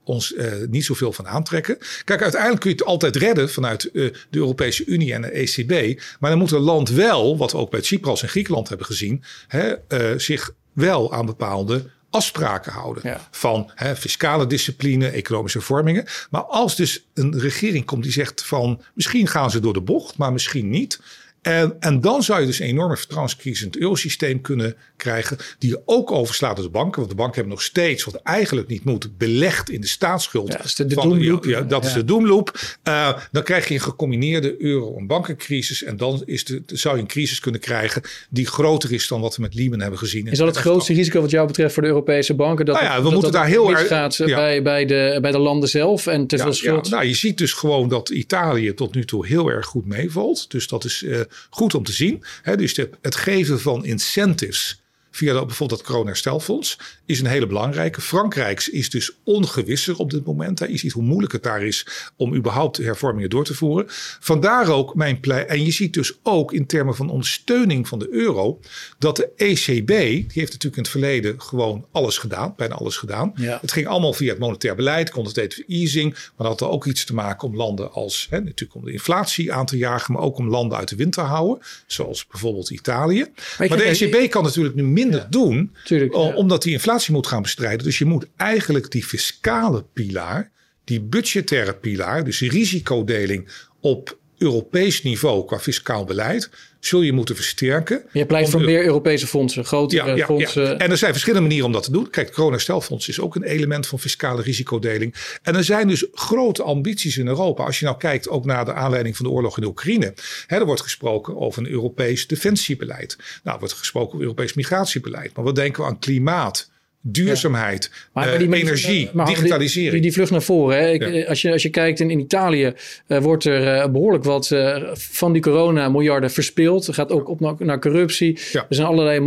ons 0.05 0.33
uh, 0.33 0.53
niet 0.69 0.85
zoveel 0.85 1.13
van 1.13 1.29
aantrekken. 1.29 1.79
Kijk, 2.05 2.23
uiteindelijk 2.23 2.61
kun 2.61 2.71
je 2.71 2.77
het 2.77 2.87
altijd 2.87 3.17
redden 3.17 3.51
vanuit 3.51 3.85
uh, 3.85 4.13
de 4.31 4.39
Europese 4.39 4.85
Unie 4.85 5.13
en 5.13 5.23
de 5.23 5.31
ECB. 5.31 6.01
Maar 6.21 6.31
dan 6.31 6.39
moet 6.39 6.51
een 6.51 6.61
land 6.61 6.89
wel, 6.89 7.37
wat 7.37 7.53
we 7.53 7.59
ook 7.59 7.71
bij 7.71 7.83
Cyprus 7.83 8.23
en 8.23 8.29
Griekenland 8.29 8.69
hebben 8.69 8.87
gezien, 8.87 9.23
hè, 9.47 9.75
zich 10.19 10.55
wel 10.73 11.13
aan 11.13 11.27
bepaalde 11.27 11.91
afspraken 12.13 12.73
houden. 12.73 13.03
Ja. 13.09 13.29
Van 13.31 13.71
hè, 13.75 13.97
fiscale 13.97 14.47
discipline, 14.47 15.09
economische 15.09 15.61
vormingen. 15.61 16.05
Maar 16.31 16.43
als 16.43 16.77
dus 16.77 17.07
een 17.15 17.39
regering 17.39 17.85
komt 17.85 18.03
die 18.03 18.13
zegt 18.13 18.45
van 18.45 18.83
misschien 18.95 19.27
gaan 19.27 19.51
ze 19.51 19.61
door 19.61 19.73
de 19.73 19.81
bocht, 19.81 20.17
maar 20.17 20.33
misschien 20.33 20.71
niet. 20.71 21.01
En, 21.43 21.77
en 21.81 22.01
dan 22.01 22.23
zou 22.23 22.41
je 22.41 22.47
dus 22.47 22.59
een 22.59 22.67
enorme 22.67 22.97
vertrouwenscrisis 22.97 23.61
in 23.61 23.67
het 23.67 23.77
eurosysteem 23.77 24.41
kunnen 24.41 24.77
krijgen. 24.97 25.37
Die 25.59 25.71
je 25.71 25.83
ook 25.85 26.11
overslaat 26.11 26.59
op 26.59 26.65
de 26.65 26.71
banken. 26.71 26.97
Want 26.97 27.09
de 27.09 27.17
banken 27.17 27.35
hebben 27.35 27.53
nog 27.53 27.63
steeds, 27.63 28.05
wat 28.05 28.15
eigenlijk 28.15 28.69
niet 28.69 28.85
moet, 28.85 29.19
belegd 29.19 29.71
in 29.71 29.81
de 29.81 29.87
staatsschuld. 29.87 30.49
Ja, 30.49 30.57
dat 30.57 30.67
is 30.67 30.75
de, 30.75 30.87
de 30.87 30.95
doemloop. 30.95 31.45
Ja, 31.45 31.61
dat 31.61 31.85
is 31.85 31.93
de 31.93 32.05
doemloop. 32.05 32.61
Uh, 32.89 33.19
dan 33.33 33.43
krijg 33.43 33.69
je 33.69 33.75
een 33.75 33.81
gecombineerde 33.81 34.63
euro- 34.63 34.97
en 34.97 35.07
bankencrisis. 35.07 35.83
En 35.83 35.97
dan 35.97 36.23
is 36.25 36.45
de, 36.45 36.63
zou 36.67 36.97
je 36.97 37.03
een 37.03 37.09
crisis 37.09 37.41
kunnen 37.41 37.61
krijgen 37.61 38.03
die 38.31 38.47
groter 38.47 38.93
is 38.93 39.09
dan 39.09 39.21
wat 39.21 39.37
we 39.37 39.43
met 39.43 39.55
Lehman 39.55 39.81
hebben 39.81 39.99
gezien. 39.99 40.27
Is 40.27 40.39
dat 40.39 40.47
het 40.47 40.57
grootste 40.57 40.93
risico 40.93 41.21
wat 41.21 41.31
jou 41.31 41.47
betreft 41.47 41.75
voor 41.75 41.83
de 41.83 41.89
Europese 41.89 42.35
banken? 42.35 42.67
Dat 42.67 42.75
nou 42.75 42.87
ja, 42.87 42.97
we 42.97 43.03
moeten 43.03 43.21
dat 43.21 43.33
daar 43.33 43.47
heel 43.47 43.71
erg 43.71 43.87
gaat 43.87 44.17
ja. 44.17 44.37
bij, 44.37 44.63
bij, 44.63 44.87
de, 44.87 45.19
bij 45.23 45.31
de 45.31 45.39
landen 45.39 45.69
zelf 45.69 46.07
en 46.07 46.27
te 46.27 46.39
veel 46.39 46.53
schuld. 46.53 46.91
nou, 46.91 47.05
je 47.05 47.15
ziet 47.15 47.39
dus 47.39 47.53
gewoon 47.53 47.89
dat 47.89 48.09
Italië 48.09 48.75
tot 48.75 48.95
nu 48.95 49.05
toe 49.05 49.27
heel 49.27 49.49
erg 49.49 49.67
goed 49.67 49.87
meevalt. 49.87 50.51
Dus 50.51 50.69
dat 50.69 50.85
is 50.85 51.03
uh, 51.03 51.21
goed 51.51 51.75
om 51.75 51.85
te 51.85 51.93
zien. 51.93 52.25
Dus 52.57 52.77
het 53.01 53.17
geven 53.17 53.61
van 53.61 53.85
incentives 53.85 54.82
via 55.13 55.45
bijvoorbeeld 55.45 55.81
het 55.81 55.89
kroonherstelfonds 55.89 56.79
is 57.07 57.21
een 57.21 57.27
hele 57.27 57.47
belangrijke. 57.47 58.01
Frankrijk 58.01 58.67
is 58.67 58.91
dus 58.91 59.13
ongewisser 59.25 59.99
op 59.99 60.11
dit 60.11 60.25
moment. 60.25 60.59
Je 60.59 60.79
ziet 60.79 60.93
hoe 60.93 61.03
moeilijk 61.03 61.33
het 61.33 61.43
daar 61.43 61.63
is 61.63 61.87
om 62.17 62.35
überhaupt 62.35 62.77
hervormingen 62.77 63.31
door 63.31 63.45
te 63.45 63.55
voeren. 63.55 63.85
Vandaar 64.21 64.69
ook 64.69 64.95
mijn 64.95 65.21
pleit. 65.21 65.49
En 65.49 65.65
je 65.65 65.71
ziet 65.71 65.95
dus 65.95 66.19
ook 66.23 66.53
in 66.53 66.67
termen 66.67 66.97
van 66.97 67.11
ondersteuning 67.11 67.89
van 67.89 67.99
de 67.99 68.09
euro 68.11 68.61
dat 68.99 69.17
de 69.17 69.31
ECB, 69.37 69.87
die 69.87 70.27
heeft 70.33 70.53
natuurlijk 70.53 70.77
in 70.77 70.83
het 70.83 70.89
verleden 70.89 71.41
gewoon 71.41 71.87
alles 71.93 72.19
gedaan, 72.19 72.55
bijna 72.57 72.75
alles 72.75 72.97
gedaan. 72.97 73.33
Het 73.61 73.73
ging 73.73 73.87
allemaal 73.87 74.13
via 74.13 74.31
het 74.31 74.39
monetair 74.39 74.75
beleid, 74.75 75.11
quantitative 75.11 75.65
easing, 75.67 76.13
maar 76.13 76.49
dat 76.49 76.61
had 76.61 76.69
ook 76.69 76.87
iets 76.87 77.05
te 77.05 77.15
maken 77.15 77.49
om 77.49 77.57
landen 77.57 77.93
als, 77.93 78.27
hè, 78.31 78.41
natuurlijk 78.41 78.75
om 78.75 78.85
de 78.85 78.93
inflatie 78.93 79.53
aan 79.53 79.67
te 79.67 79.77
jagen, 79.77 80.13
maar 80.13 80.23
ook 80.23 80.39
om 80.39 80.49
landen 80.49 80.79
uit 80.79 80.89
de 80.89 80.97
wind 80.97 81.13
te 81.13 81.21
houden, 81.21 81.65
zoals 81.87 82.27
bijvoorbeeld 82.27 82.71
Italië. 82.71 83.27
Maar, 83.59 83.69
maar 83.69 83.79
de 83.79 83.85
ECB 83.85 84.31
kan 84.31 84.43
natuurlijk 84.43 84.75
nu 84.75 84.83
minder 85.03 85.27
doen, 85.31 85.75
Tuurlijk, 85.85 86.15
omdat 86.15 86.63
die 86.63 86.73
inflatie 86.73 87.13
moet 87.13 87.27
gaan 87.27 87.43
bestrijden. 87.43 87.85
Dus 87.85 87.99
je 87.99 88.05
moet 88.05 88.27
eigenlijk 88.37 88.91
die 88.91 89.05
fiscale 89.05 89.85
pilaar, 89.93 90.51
die 90.85 91.01
budgettaire 91.01 91.75
pilaar, 91.75 92.25
dus 92.25 92.39
die 92.39 92.51
risicodeling 92.51 93.49
op 93.81 94.19
Europees 94.43 95.03
niveau 95.03 95.45
qua 95.45 95.59
fiscaal 95.59 96.05
beleid, 96.05 96.51
zul 96.81 97.03
je 97.03 97.13
moeten 97.13 97.35
versterken. 97.35 98.03
Je 98.13 98.27
pleit 98.27 98.51
voor 98.51 98.61
meer 98.61 98.85
Europese 98.85 99.27
fondsen, 99.27 99.65
grotere 99.65 100.17
ja, 100.17 100.25
fondsen. 100.25 100.63
Ja. 100.63 100.77
En 100.77 100.91
er 100.91 100.97
zijn 100.97 101.11
verschillende 101.11 101.47
manieren 101.47 101.67
om 101.67 101.73
dat 101.73 101.83
te 101.83 101.91
doen. 101.91 102.11
Kijk, 102.11 102.27
het 102.27 102.37
corona-stelfonds 102.37 103.09
is 103.09 103.21
ook 103.21 103.35
een 103.35 103.43
element 103.43 103.87
van 103.87 103.99
fiscale 103.99 104.43
risicodeling. 104.43 105.15
En 105.43 105.57
er 105.57 105.65
zijn 105.65 105.89
dus 105.89 106.07
grote 106.13 106.63
ambities 106.63 107.17
in 107.17 107.27
Europa. 107.27 107.65
Als 107.65 107.79
je 107.79 107.85
nou 107.85 107.97
kijkt 107.97 108.29
ook 108.29 108.45
naar 108.45 108.65
de 108.65 108.73
aanleiding 108.73 109.17
van 109.17 109.27
de 109.27 109.33
oorlog 109.33 109.57
in 109.57 109.63
de 109.63 109.69
Oekraïne. 109.69 110.15
Hè, 110.47 110.57
er 110.57 110.67
wordt 110.67 110.83
gesproken 110.83 111.37
over 111.37 111.63
een 111.63 111.71
Europees 111.71 112.27
defensiebeleid. 112.27 113.17
Nou, 113.19 113.55
er 113.55 113.59
wordt 113.59 113.75
gesproken 113.75 114.09
over 114.09 114.21
Europees 114.21 114.55
migratiebeleid. 114.55 115.35
Maar 115.35 115.45
wat 115.45 115.55
denken 115.55 115.83
we 115.83 115.89
aan 115.89 115.99
klimaat? 115.99 116.71
Duurzaamheid, 117.03 117.91
maar, 118.13 118.39
die 118.39 118.55
energie, 118.55 119.11
digitalisering. 119.25 119.93
Die, 119.93 120.01
die, 120.01 120.13
vlucht 120.13 120.31
naar 120.31 120.43
voren. 120.43 120.79
Hè? 120.79 120.91
Ik, 120.91 121.29
als, 121.29 121.43
je, 121.43 121.53
als 121.53 121.63
je 121.63 121.71
kijkt 121.71 122.01
in, 122.01 122.11
in 122.11 122.21
Italië, 122.21 122.73
wordt 123.07 123.45
er 123.45 123.91
behoorlijk 123.91 124.25
wat 124.25 124.55
van 124.95 125.33
die 125.33 125.43
corona 125.43 125.89
miljarden 125.89 126.31
verspeeld. 126.31 126.87
Het 126.87 126.95
gaat 126.95 127.11
ook 127.11 127.29
op 127.29 127.59
naar, 127.59 127.81
corruptie. 127.81 128.39
Er 128.53 128.65
zijn 128.69 128.87
allerlei 128.87 129.21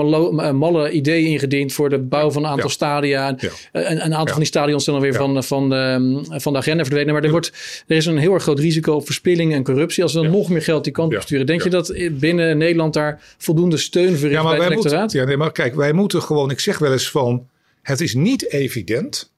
malle 0.52 0.92
ideeën 0.92 1.28
ingediend 1.28 1.74
voor 1.74 1.90
de 1.90 2.00
bouw 2.00 2.32
van 2.32 2.44
een 2.44 2.50
aantal 2.50 2.70
stadia. 2.70 3.38
En, 3.72 4.06
een 4.06 4.14
aantal 4.14 4.28
van 4.28 4.38
die 4.38 4.46
stadions 4.46 4.84
zijn 4.84 4.96
dan 4.96 5.06
weer 5.06 5.16
van, 5.16 5.44
van, 5.44 5.70
de, 5.70 6.22
van 6.30 6.54
de 6.54 6.60
agenda 6.60 6.84
verdwenen. 6.84 7.14
Maar 7.14 7.24
er, 7.24 7.32
wordt, 7.32 7.52
er 7.88 7.96
is 7.96 8.06
een 8.06 8.18
heel 8.18 8.34
erg 8.34 8.44
groot 8.44 8.60
risico 8.60 8.94
op 8.94 9.06
verspilling 9.06 9.54
en 9.54 9.64
corruptie. 9.64 10.04
Als 10.04 10.14
we 10.14 10.22
dan 10.22 10.32
nog 10.32 10.50
meer 10.50 10.62
geld 10.62 10.84
die 10.84 10.94
kant 10.94 11.16
op 11.16 11.22
sturen. 11.22 11.46
Denk 11.46 11.64
je 11.64 11.70
dat 11.70 11.94
binnen 12.12 12.58
Nederland 12.58 12.94
daar 12.94 13.22
voldoende 13.38 13.78
steun 13.78 14.18
voor 14.18 14.30
is 14.30 14.42
bij 14.42 14.54
het 14.54 14.62
electoraat? 14.62 15.12
ja, 15.12 15.26
nee, 15.26 15.38
maar 15.38 15.52
kijk, 15.52 15.76
wij 15.76 15.94
moeten 15.94 16.22
gewoon... 16.22 16.52
Ik 16.52 16.60
zeg 16.60 16.78
wel 16.78 16.92
eens 16.92 17.10
van... 17.12 17.48
Het 17.86 18.02
is 18.02 18.14
niet 18.14 18.52
evident 18.52 19.32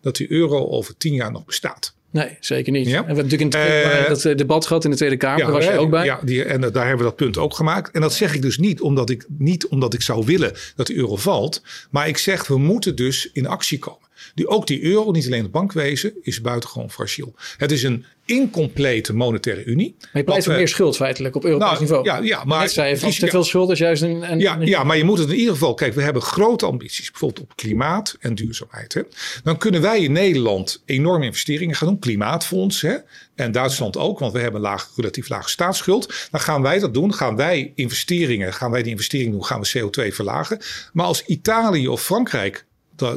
dat 0.00 0.16
die 0.16 0.30
euro 0.30 0.68
over 0.68 0.96
tien 0.96 1.14
jaar 1.14 1.32
nog 1.32 1.44
bestaat. 1.44 1.94
Nee, 2.10 2.36
zeker 2.40 2.72
niet. 2.72 2.86
Ja. 2.86 2.96
En 2.96 3.00
we 3.00 3.06
hebben 3.06 3.24
natuurlijk 3.24 3.54
in 3.54 4.00
uh, 4.00 4.08
dat 4.08 4.24
eh, 4.24 4.36
debat 4.36 4.66
gehad 4.66 4.84
in 4.84 4.90
de 4.90 4.96
Tweede 4.96 5.16
Kamer. 5.16 5.38
Ja, 5.38 5.44
daar 5.44 5.54
was 5.54 5.64
je 5.64 5.78
ook 5.78 5.90
bij. 5.90 6.04
Ja, 6.04 6.20
die, 6.22 6.44
en 6.44 6.60
daar 6.60 6.86
hebben 6.86 6.96
we 6.96 7.02
dat 7.02 7.16
punt 7.16 7.38
ook 7.38 7.54
gemaakt. 7.54 7.90
En 7.90 8.00
dat 8.00 8.14
zeg 8.14 8.34
ik 8.34 8.42
dus 8.42 8.58
niet 8.58 8.80
omdat 8.80 9.10
ik, 9.10 9.26
niet 9.38 9.66
omdat 9.66 9.94
ik 9.94 10.02
zou 10.02 10.24
willen 10.24 10.52
dat 10.76 10.86
de 10.86 10.94
euro 10.94 11.16
valt. 11.16 11.62
Maar 11.90 12.08
ik 12.08 12.18
zeg, 12.18 12.46
we 12.46 12.58
moeten 12.58 12.96
dus 12.96 13.30
in 13.32 13.46
actie 13.46 13.78
komen. 13.78 14.08
Die, 14.34 14.48
ook 14.48 14.66
die 14.66 14.82
euro, 14.82 15.10
niet 15.10 15.26
alleen 15.26 15.42
het 15.42 15.50
bankwezen, 15.50 16.12
is 16.22 16.40
buitengewoon 16.40 16.90
fragiel. 16.90 17.34
Het 17.56 17.72
is 17.72 17.82
een 17.82 18.04
incomplete 18.32 19.14
monetaire 19.14 19.64
unie. 19.64 19.96
Maar 19.98 20.10
je 20.12 20.24
pleit 20.24 20.44
voor 20.44 20.54
meer 20.54 20.68
schuld 20.68 20.96
feitelijk 20.96 21.36
op 21.36 21.44
Europees 21.44 21.68
nou, 21.68 21.80
niveau. 21.80 22.04
Ja, 22.04 22.18
ja, 22.18 22.44
maar... 22.44 22.60
Net 22.60 22.72
zei 22.72 22.98
je, 22.98 23.14
te 23.18 23.26
veel 23.26 23.44
schuld 23.44 23.70
is 23.70 23.78
juist 23.78 24.02
een... 24.02 24.32
een 24.32 24.38
ja, 24.38 24.56
ja, 24.60 24.84
maar 24.84 24.96
je 24.96 25.04
moet 25.04 25.18
het 25.18 25.28
in 25.28 25.36
ieder 25.36 25.52
geval... 25.52 25.74
Kijk, 25.74 25.94
we 25.94 26.02
hebben 26.02 26.22
grote 26.22 26.66
ambities. 26.66 27.10
Bijvoorbeeld 27.10 27.40
op 27.50 27.56
klimaat 27.56 28.16
en 28.20 28.34
duurzaamheid. 28.34 28.94
Hè. 28.94 29.02
Dan 29.42 29.58
kunnen 29.58 29.80
wij 29.80 30.00
in 30.00 30.12
Nederland 30.12 30.82
enorme 30.84 31.24
investeringen 31.24 31.74
gaan 31.74 31.88
doen. 31.88 31.98
Klimaatfonds 31.98 32.80
hè. 32.80 32.96
En 33.34 33.52
Duitsland 33.52 33.96
ook, 33.96 34.18
want 34.18 34.32
we 34.32 34.38
hebben 34.38 34.60
laag, 34.60 34.90
relatief 34.96 35.28
lage 35.28 35.48
staatsschuld. 35.48 36.28
Dan 36.30 36.40
gaan 36.40 36.62
wij 36.62 36.78
dat 36.78 36.94
doen. 36.94 37.14
Gaan 37.14 37.36
wij 37.36 37.72
investeringen, 37.74 38.52
gaan 38.52 38.70
wij 38.70 38.82
die 38.82 38.90
investeringen 38.90 39.32
doen, 39.32 39.44
gaan 39.44 39.60
we 39.60 39.78
CO2 39.78 40.14
verlagen. 40.14 40.58
Maar 40.92 41.06
als 41.06 41.24
Italië 41.24 41.88
of 41.88 42.02
Frankrijk 42.02 42.66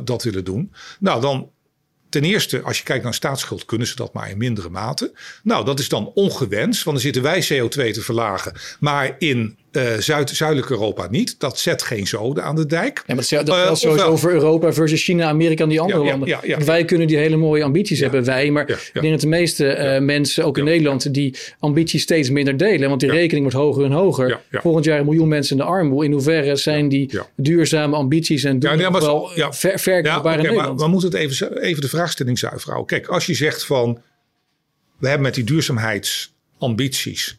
dat 0.03 0.23
willen 0.23 0.43
doen. 0.43 0.71
Nou, 0.99 1.21
dan 1.21 1.49
ten 2.15 2.23
eerste, 2.23 2.61
als 2.61 2.77
je 2.77 2.83
kijkt 2.83 3.03
naar 3.03 3.13
staatsschuld, 3.13 3.65
kunnen 3.65 3.87
ze 3.87 3.95
dat 3.95 4.13
maar 4.13 4.29
in 4.29 4.37
mindere 4.37 4.69
mate. 4.69 5.11
Nou, 5.43 5.65
dat 5.65 5.79
is 5.79 5.89
dan 5.89 6.11
ongewenst, 6.13 6.83
want 6.83 6.95
dan 6.95 7.05
zitten 7.05 7.21
wij 7.21 7.43
CO2 7.43 7.91
te 7.91 8.01
verlagen. 8.01 8.53
Maar 8.79 9.15
in 9.19 9.57
uh, 9.75 9.97
Zuid 9.99 10.29
Zuidelijk 10.29 10.69
Europa 10.69 11.07
niet. 11.09 11.39
Dat 11.39 11.59
zet 11.59 11.81
geen 11.81 12.07
zoden 12.07 12.43
aan 12.43 12.55
de 12.55 12.65
dijk. 12.65 13.03
Ja, 13.07 13.15
maar 13.15 13.25
dat, 13.29 13.45
dat 13.45 13.55
uh, 13.55 13.75
sowieso 13.75 14.05
over 14.05 14.31
Europa 14.31 14.73
versus 14.73 15.03
China, 15.03 15.27
Amerika 15.27 15.63
en 15.63 15.69
die 15.69 15.79
andere 15.79 16.03
landen. 16.03 16.65
wij 16.65 16.85
kunnen 16.85 17.07
die 17.07 17.17
hele 17.17 17.35
mooie 17.35 17.63
ambities 17.63 17.99
hebben, 17.99 18.23
wij. 18.23 18.51
Maar 18.51 18.69
ik 18.69 18.91
denk 18.93 19.09
dat 19.09 19.21
de 19.21 19.27
meeste 19.27 19.77
uh, 19.77 20.05
mensen, 20.05 20.45
ook 20.45 20.57
in 20.57 20.63
Nederland, 20.63 21.13
die 21.13 21.35
ambities 21.59 22.01
steeds 22.01 22.29
minder 22.29 22.57
delen. 22.57 22.89
Want 22.89 23.01
die 23.01 23.11
rekening 23.11 23.41
wordt 23.41 23.57
hoger 23.57 23.85
en 23.85 23.91
hoger. 23.91 24.39
Volgend 24.51 24.85
jaar 24.85 24.99
een 24.99 25.05
miljoen 25.05 25.27
mensen 25.27 25.57
in 25.57 25.63
de 25.63 25.69
armoede. 25.69 26.05
In 26.05 26.11
hoeverre 26.11 26.55
zijn 26.55 26.89
die 26.89 27.19
duurzame 27.35 27.95
ambities 27.95 28.43
en 28.43 28.59
doen 28.59 28.77
ja, 28.77 28.91
wel 28.91 29.31
ja, 29.35 29.53
ver, 29.53 29.79
verkoopbaar 29.79 30.19
okay, 30.19 30.33
in 30.33 30.41
Nederland? 30.41 30.77
Maar 30.77 30.85
we 30.85 30.91
moeten 30.91 31.11
het 31.11 31.19
even, 31.19 31.61
even 31.61 31.81
de 31.81 31.89
vraagstelling 31.89 32.39
zuiver 32.39 32.71
houden. 32.71 32.97
Kijk, 32.97 33.07
als 33.07 33.25
je 33.25 33.33
zegt 33.33 33.65
van, 33.65 34.01
we 34.97 35.07
hebben 35.07 35.25
met 35.25 35.35
die 35.35 35.43
duurzaamheidsambities 35.43 37.37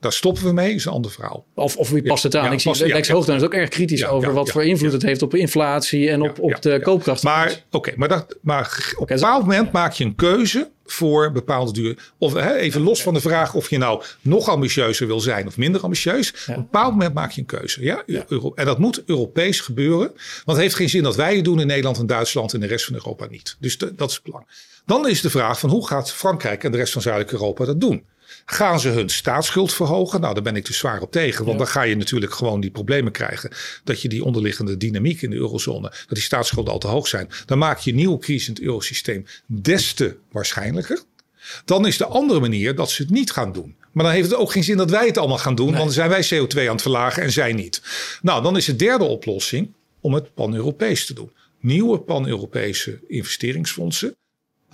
daar 0.00 0.12
stoppen 0.12 0.44
we 0.44 0.52
mee, 0.52 0.74
is 0.74 0.84
een 0.84 0.92
ander 0.92 1.10
verhaal. 1.10 1.46
Of, 1.54 1.76
of 1.76 1.90
wie 1.90 2.02
past 2.02 2.22
het 2.22 2.36
aan? 2.36 2.52
ik 2.52 2.60
zie 2.60 2.86
ja, 2.86 2.94
Lex 2.94 3.08
Hoogdan 3.08 3.36
is 3.36 3.42
ook 3.42 3.54
erg 3.54 3.68
kritisch 3.68 4.06
over 4.06 4.32
wat 4.32 4.50
voor 4.50 4.64
invloed 4.64 4.92
het 4.92 5.02
heeft 5.02 5.22
op 5.22 5.34
inflatie 5.34 6.10
en 6.10 6.22
op, 6.22 6.40
op 6.40 6.62
de 6.62 6.80
koopkracht. 6.82 7.22
Maar, 7.22 7.64
oké, 7.70 7.92
maar, 7.96 8.08
dat, 8.08 8.36
maar 8.40 8.94
op 8.96 9.10
een 9.10 9.16
bepaald 9.16 9.42
moment 9.42 9.72
maak 9.72 9.92
je 9.92 10.04
een 10.04 10.14
keuze 10.14 10.70
voor 10.84 11.32
bepaalde 11.32 11.72
duur. 11.72 12.12
Of 12.18 12.34
hè, 12.34 12.54
even 12.54 12.80
los 12.80 13.02
van 13.02 13.14
de 13.14 13.20
vraag 13.20 13.54
of 13.54 13.70
je 13.70 13.78
nou 13.78 14.02
nog 14.20 14.48
ambitieuzer 14.48 15.06
wil 15.06 15.20
zijn 15.20 15.46
of 15.46 15.56
minder 15.56 15.80
ambitieus. 15.80 16.30
Op 16.30 16.56
een 16.56 16.62
bepaald 16.62 16.92
moment 16.92 17.14
maak 17.14 17.30
je 17.30 17.40
een 17.40 17.46
keuze. 17.46 17.82
Ja? 17.82 18.02
En 18.54 18.64
dat 18.64 18.78
moet 18.78 19.02
Europees 19.06 19.60
gebeuren. 19.60 20.06
Want 20.16 20.44
het 20.44 20.56
heeft 20.56 20.74
geen 20.74 20.88
zin 20.88 21.02
dat 21.02 21.16
wij 21.16 21.34
het 21.34 21.44
doen 21.44 21.60
in 21.60 21.66
Nederland 21.66 21.98
en 21.98 22.06
Duitsland 22.06 22.54
en 22.54 22.60
de 22.60 22.66
rest 22.66 22.84
van 22.84 22.94
Europa 22.94 23.26
niet. 23.30 23.56
Dus 23.60 23.78
dat 23.78 24.08
is 24.08 24.14
het 24.14 24.24
belang. 24.24 24.46
Dan 24.86 25.08
is 25.08 25.20
de 25.20 25.30
vraag 25.30 25.58
van 25.58 25.70
hoe 25.70 25.86
gaat 25.86 26.12
Frankrijk 26.12 26.64
en 26.64 26.72
de 26.72 26.78
rest 26.78 26.92
van 26.92 27.02
Zuidelijk 27.02 27.32
Europa 27.32 27.64
dat 27.64 27.80
doen? 27.80 28.04
Gaan 28.50 28.80
ze 28.80 28.88
hun 28.88 29.08
staatsschuld 29.08 29.74
verhogen? 29.74 30.20
Nou, 30.20 30.34
daar 30.34 30.42
ben 30.42 30.56
ik 30.56 30.66
dus 30.66 30.78
zwaar 30.78 31.00
op 31.00 31.12
tegen. 31.12 31.44
Want 31.44 31.58
dan 31.58 31.66
ga 31.66 31.82
je 31.82 31.96
natuurlijk 31.96 32.32
gewoon 32.32 32.60
die 32.60 32.70
problemen 32.70 33.12
krijgen. 33.12 33.50
Dat 33.84 34.02
je 34.02 34.08
die 34.08 34.24
onderliggende 34.24 34.76
dynamiek 34.76 35.22
in 35.22 35.30
de 35.30 35.36
eurozone, 35.36 35.88
dat 35.88 36.08
die 36.08 36.22
staatsschulden 36.22 36.72
al 36.72 36.78
te 36.78 36.86
hoog 36.86 37.06
zijn. 37.06 37.28
Dan 37.46 37.58
maak 37.58 37.78
je 37.78 37.94
nieuwe 37.94 38.18
crisis 38.18 38.48
in 38.48 38.54
het 38.54 38.62
eurosysteem 38.62 39.26
des 39.46 39.92
te 39.92 40.16
waarschijnlijker. 40.32 41.02
Dan 41.64 41.86
is 41.86 41.96
de 41.96 42.06
andere 42.06 42.40
manier 42.40 42.74
dat 42.74 42.90
ze 42.90 43.02
het 43.02 43.10
niet 43.10 43.30
gaan 43.30 43.52
doen. 43.52 43.76
Maar 43.92 44.04
dan 44.04 44.14
heeft 44.14 44.30
het 44.30 44.38
ook 44.38 44.52
geen 44.52 44.64
zin 44.64 44.76
dat 44.76 44.90
wij 44.90 45.06
het 45.06 45.18
allemaal 45.18 45.38
gaan 45.38 45.54
doen. 45.54 45.66
Want 45.66 45.78
dan 45.78 45.92
zijn 45.92 46.08
wij 46.08 46.24
CO2 46.24 46.58
aan 46.58 46.72
het 46.72 46.82
verlagen 46.82 47.22
en 47.22 47.32
zij 47.32 47.52
niet. 47.52 47.82
Nou, 48.22 48.42
dan 48.42 48.56
is 48.56 48.64
de 48.64 48.76
derde 48.76 49.04
oplossing 49.04 49.72
om 50.00 50.14
het 50.14 50.34
pan-Europees 50.34 51.06
te 51.06 51.14
doen. 51.14 51.32
Nieuwe 51.60 51.98
pan-Europese 51.98 53.00
investeringsfondsen 53.08 54.16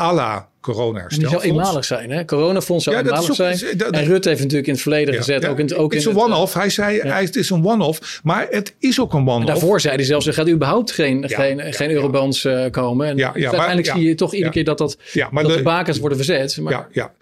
à 0.00 0.12
la 0.12 0.48
corona 0.60 1.00
herstel. 1.00 1.20
Die 1.20 1.28
zal 1.28 1.42
eenmalig 1.42 1.84
zijn, 1.84 2.10
hè? 2.10 2.24
Coronafonds 2.24 2.84
ja, 2.84 2.98
eenmalig 2.98 3.34
zijn. 3.34 3.58
en 3.90 4.04
Rutte 4.04 4.28
heeft 4.28 4.40
natuurlijk 4.40 4.66
in 4.66 4.72
het 4.72 4.82
verleden 4.82 5.14
gezet. 5.14 5.46
Ook 5.46 5.58
in, 5.58 5.74
ook 5.74 5.92
het 5.92 6.00
is 6.00 6.06
een 6.06 6.16
one-off. 6.16 6.54
Hij 6.54 6.70
zei, 6.70 7.00
hij, 7.00 7.22
het 7.22 7.36
is 7.36 7.50
een 7.50 7.66
one-off. 7.66 8.20
Maar 8.22 8.46
het 8.50 8.74
is 8.78 9.00
ook 9.00 9.12
een 9.12 9.28
one-off. 9.28 9.46
Daarvoor 9.46 9.80
zei 9.80 9.94
hij 9.94 10.04
zelfs, 10.04 10.26
er 10.26 10.34
gaat 10.34 10.48
überhaupt 10.48 10.92
geen, 10.92 11.28
geen, 11.28 11.72
geen 11.72 11.90
eurobonds 11.90 12.44
uh, 12.44 12.70
komen. 12.70 13.06
En 13.06 13.34
uiteindelijk 13.34 13.86
zie 13.86 14.02
je 14.02 14.14
toch 14.14 14.32
iedere 14.32 14.52
keer 14.52 14.64
dat, 14.64 14.78
dat, 14.78 14.98
dat 15.32 15.46
de, 15.46 15.62
bakens 15.62 15.98
worden 15.98 16.18
verzet. 16.18 16.58
Maar... 16.58 16.72
Ja, 16.72 16.88
ja, 16.92 17.12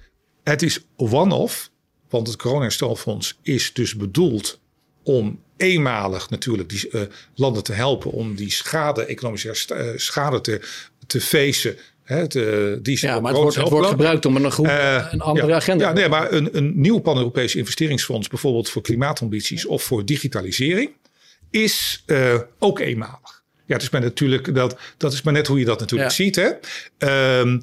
het 0.42 0.62
is 0.62 0.86
one-off. 0.96 1.70
Want 2.08 2.26
het 2.26 2.36
coronaherstelfonds 2.36 3.38
is 3.42 3.72
dus 3.72 3.96
bedoeld 3.96 4.60
om 5.02 5.40
eenmalig 5.56 6.30
natuurlijk 6.30 6.68
die 6.68 6.88
uh, 6.90 7.00
landen 7.34 7.62
te 7.62 7.72
helpen 7.72 8.10
om 8.10 8.34
die 8.34 8.50
schade, 8.50 9.04
economische 9.04 9.48
uh, 9.74 9.86
schade 9.96 10.40
te, 10.40 10.60
te 11.06 11.20
facen 12.04 12.82
die 12.82 12.98
ja, 13.00 13.20
maar 13.20 13.32
het 13.32 13.40
wordt, 13.40 13.56
het 13.56 13.68
wordt, 13.68 13.88
gebruikt 13.88 14.26
om 14.26 14.36
een, 14.36 14.50
groep, 14.50 14.66
uh, 14.66 15.06
een 15.10 15.20
andere 15.20 15.54
agenda. 15.54 15.88
Ja, 15.88 15.92
nee, 15.92 16.08
maar 16.08 16.32
een, 16.32 16.56
een 16.56 16.80
nieuw 16.80 16.98
pan-Europees 16.98 17.54
investeringsfonds, 17.54 18.28
bijvoorbeeld 18.28 18.68
voor 18.68 18.82
klimaatambities 18.82 19.66
of 19.66 19.82
voor 19.82 20.04
digitalisering, 20.04 20.90
is 21.50 22.02
uh, 22.06 22.34
ook 22.58 22.78
eenmalig. 22.78 23.42
Ja, 23.66 23.74
het 23.74 23.82
is 23.82 23.90
maar 23.90 24.00
natuurlijk 24.00 24.54
dat, 24.54 24.76
dat 24.96 25.12
is 25.12 25.22
maar 25.22 25.32
net 25.32 25.46
hoe 25.46 25.58
je 25.58 25.64
dat 25.64 25.80
natuurlijk 25.80 26.10
ziet. 26.10 26.36
Hè? 26.36 26.50
Um, 27.38 27.62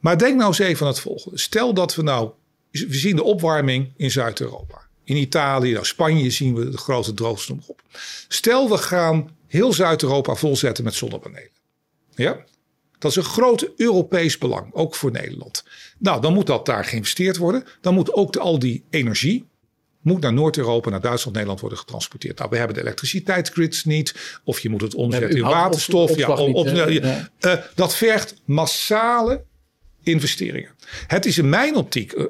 maar 0.00 0.18
denk 0.18 0.36
nou 0.36 0.48
eens 0.48 0.58
even 0.58 0.86
aan 0.86 0.92
het 0.92 1.00
volgende. 1.00 1.38
Stel 1.38 1.74
dat 1.74 1.94
we 1.94 2.02
nou, 2.02 2.30
we 2.70 2.94
zien 2.94 3.16
de 3.16 3.22
opwarming 3.22 3.92
in 3.96 4.10
Zuid-Europa. 4.10 4.86
In 5.04 5.16
Italië, 5.16 5.72
nou 5.72 5.84
Spanje 5.84 6.30
zien 6.30 6.54
we 6.54 6.68
de 6.68 6.78
grote 6.78 7.14
droogte 7.14 7.56
op. 7.66 7.82
Stel 8.28 8.68
we 8.68 8.78
gaan 8.78 9.30
heel 9.46 9.72
Zuid-Europa 9.72 10.34
volzetten 10.34 10.84
met 10.84 10.94
zonnepanelen. 10.94 11.50
Ja? 12.14 12.44
Dat 12.98 13.10
is 13.10 13.16
een 13.16 13.24
groot 13.24 13.70
Europees 13.76 14.38
belang, 14.38 14.74
ook 14.74 14.94
voor 14.94 15.10
Nederland. 15.10 15.64
Nou, 15.98 16.20
dan 16.20 16.34
moet 16.34 16.46
dat 16.46 16.66
daar 16.66 16.84
geïnvesteerd 16.84 17.36
worden. 17.36 17.64
Dan 17.80 17.94
moet 17.94 18.12
ook 18.12 18.32
de, 18.32 18.38
al 18.38 18.58
die 18.58 18.84
energie 18.90 19.44
moet 20.06 20.20
naar 20.20 20.32
Noord-Europa, 20.32 20.90
naar 20.90 21.00
Duitsland, 21.00 21.32
Nederland 21.32 21.60
worden 21.60 21.78
getransporteerd. 21.78 22.38
Nou, 22.38 22.50
we 22.50 22.56
hebben 22.56 22.76
de 22.76 22.82
elektriciteitsgrids 22.82 23.84
niet. 23.84 24.38
Of 24.44 24.60
je 24.60 24.68
moet 24.68 24.80
het 24.80 24.94
omzetten 24.94 25.36
in 25.36 25.42
waterstof. 25.42 26.16
ja, 26.16 26.28
op, 26.28 26.66
uh, 26.66 27.54
dat 27.74 27.96
vergt 27.96 28.34
massale 28.44 29.44
investeringen. 30.02 30.70
Het 31.06 31.26
is 31.26 31.38
in 31.38 31.48
mijn 31.48 31.76
optiek 31.76 32.12
uh, 32.12 32.24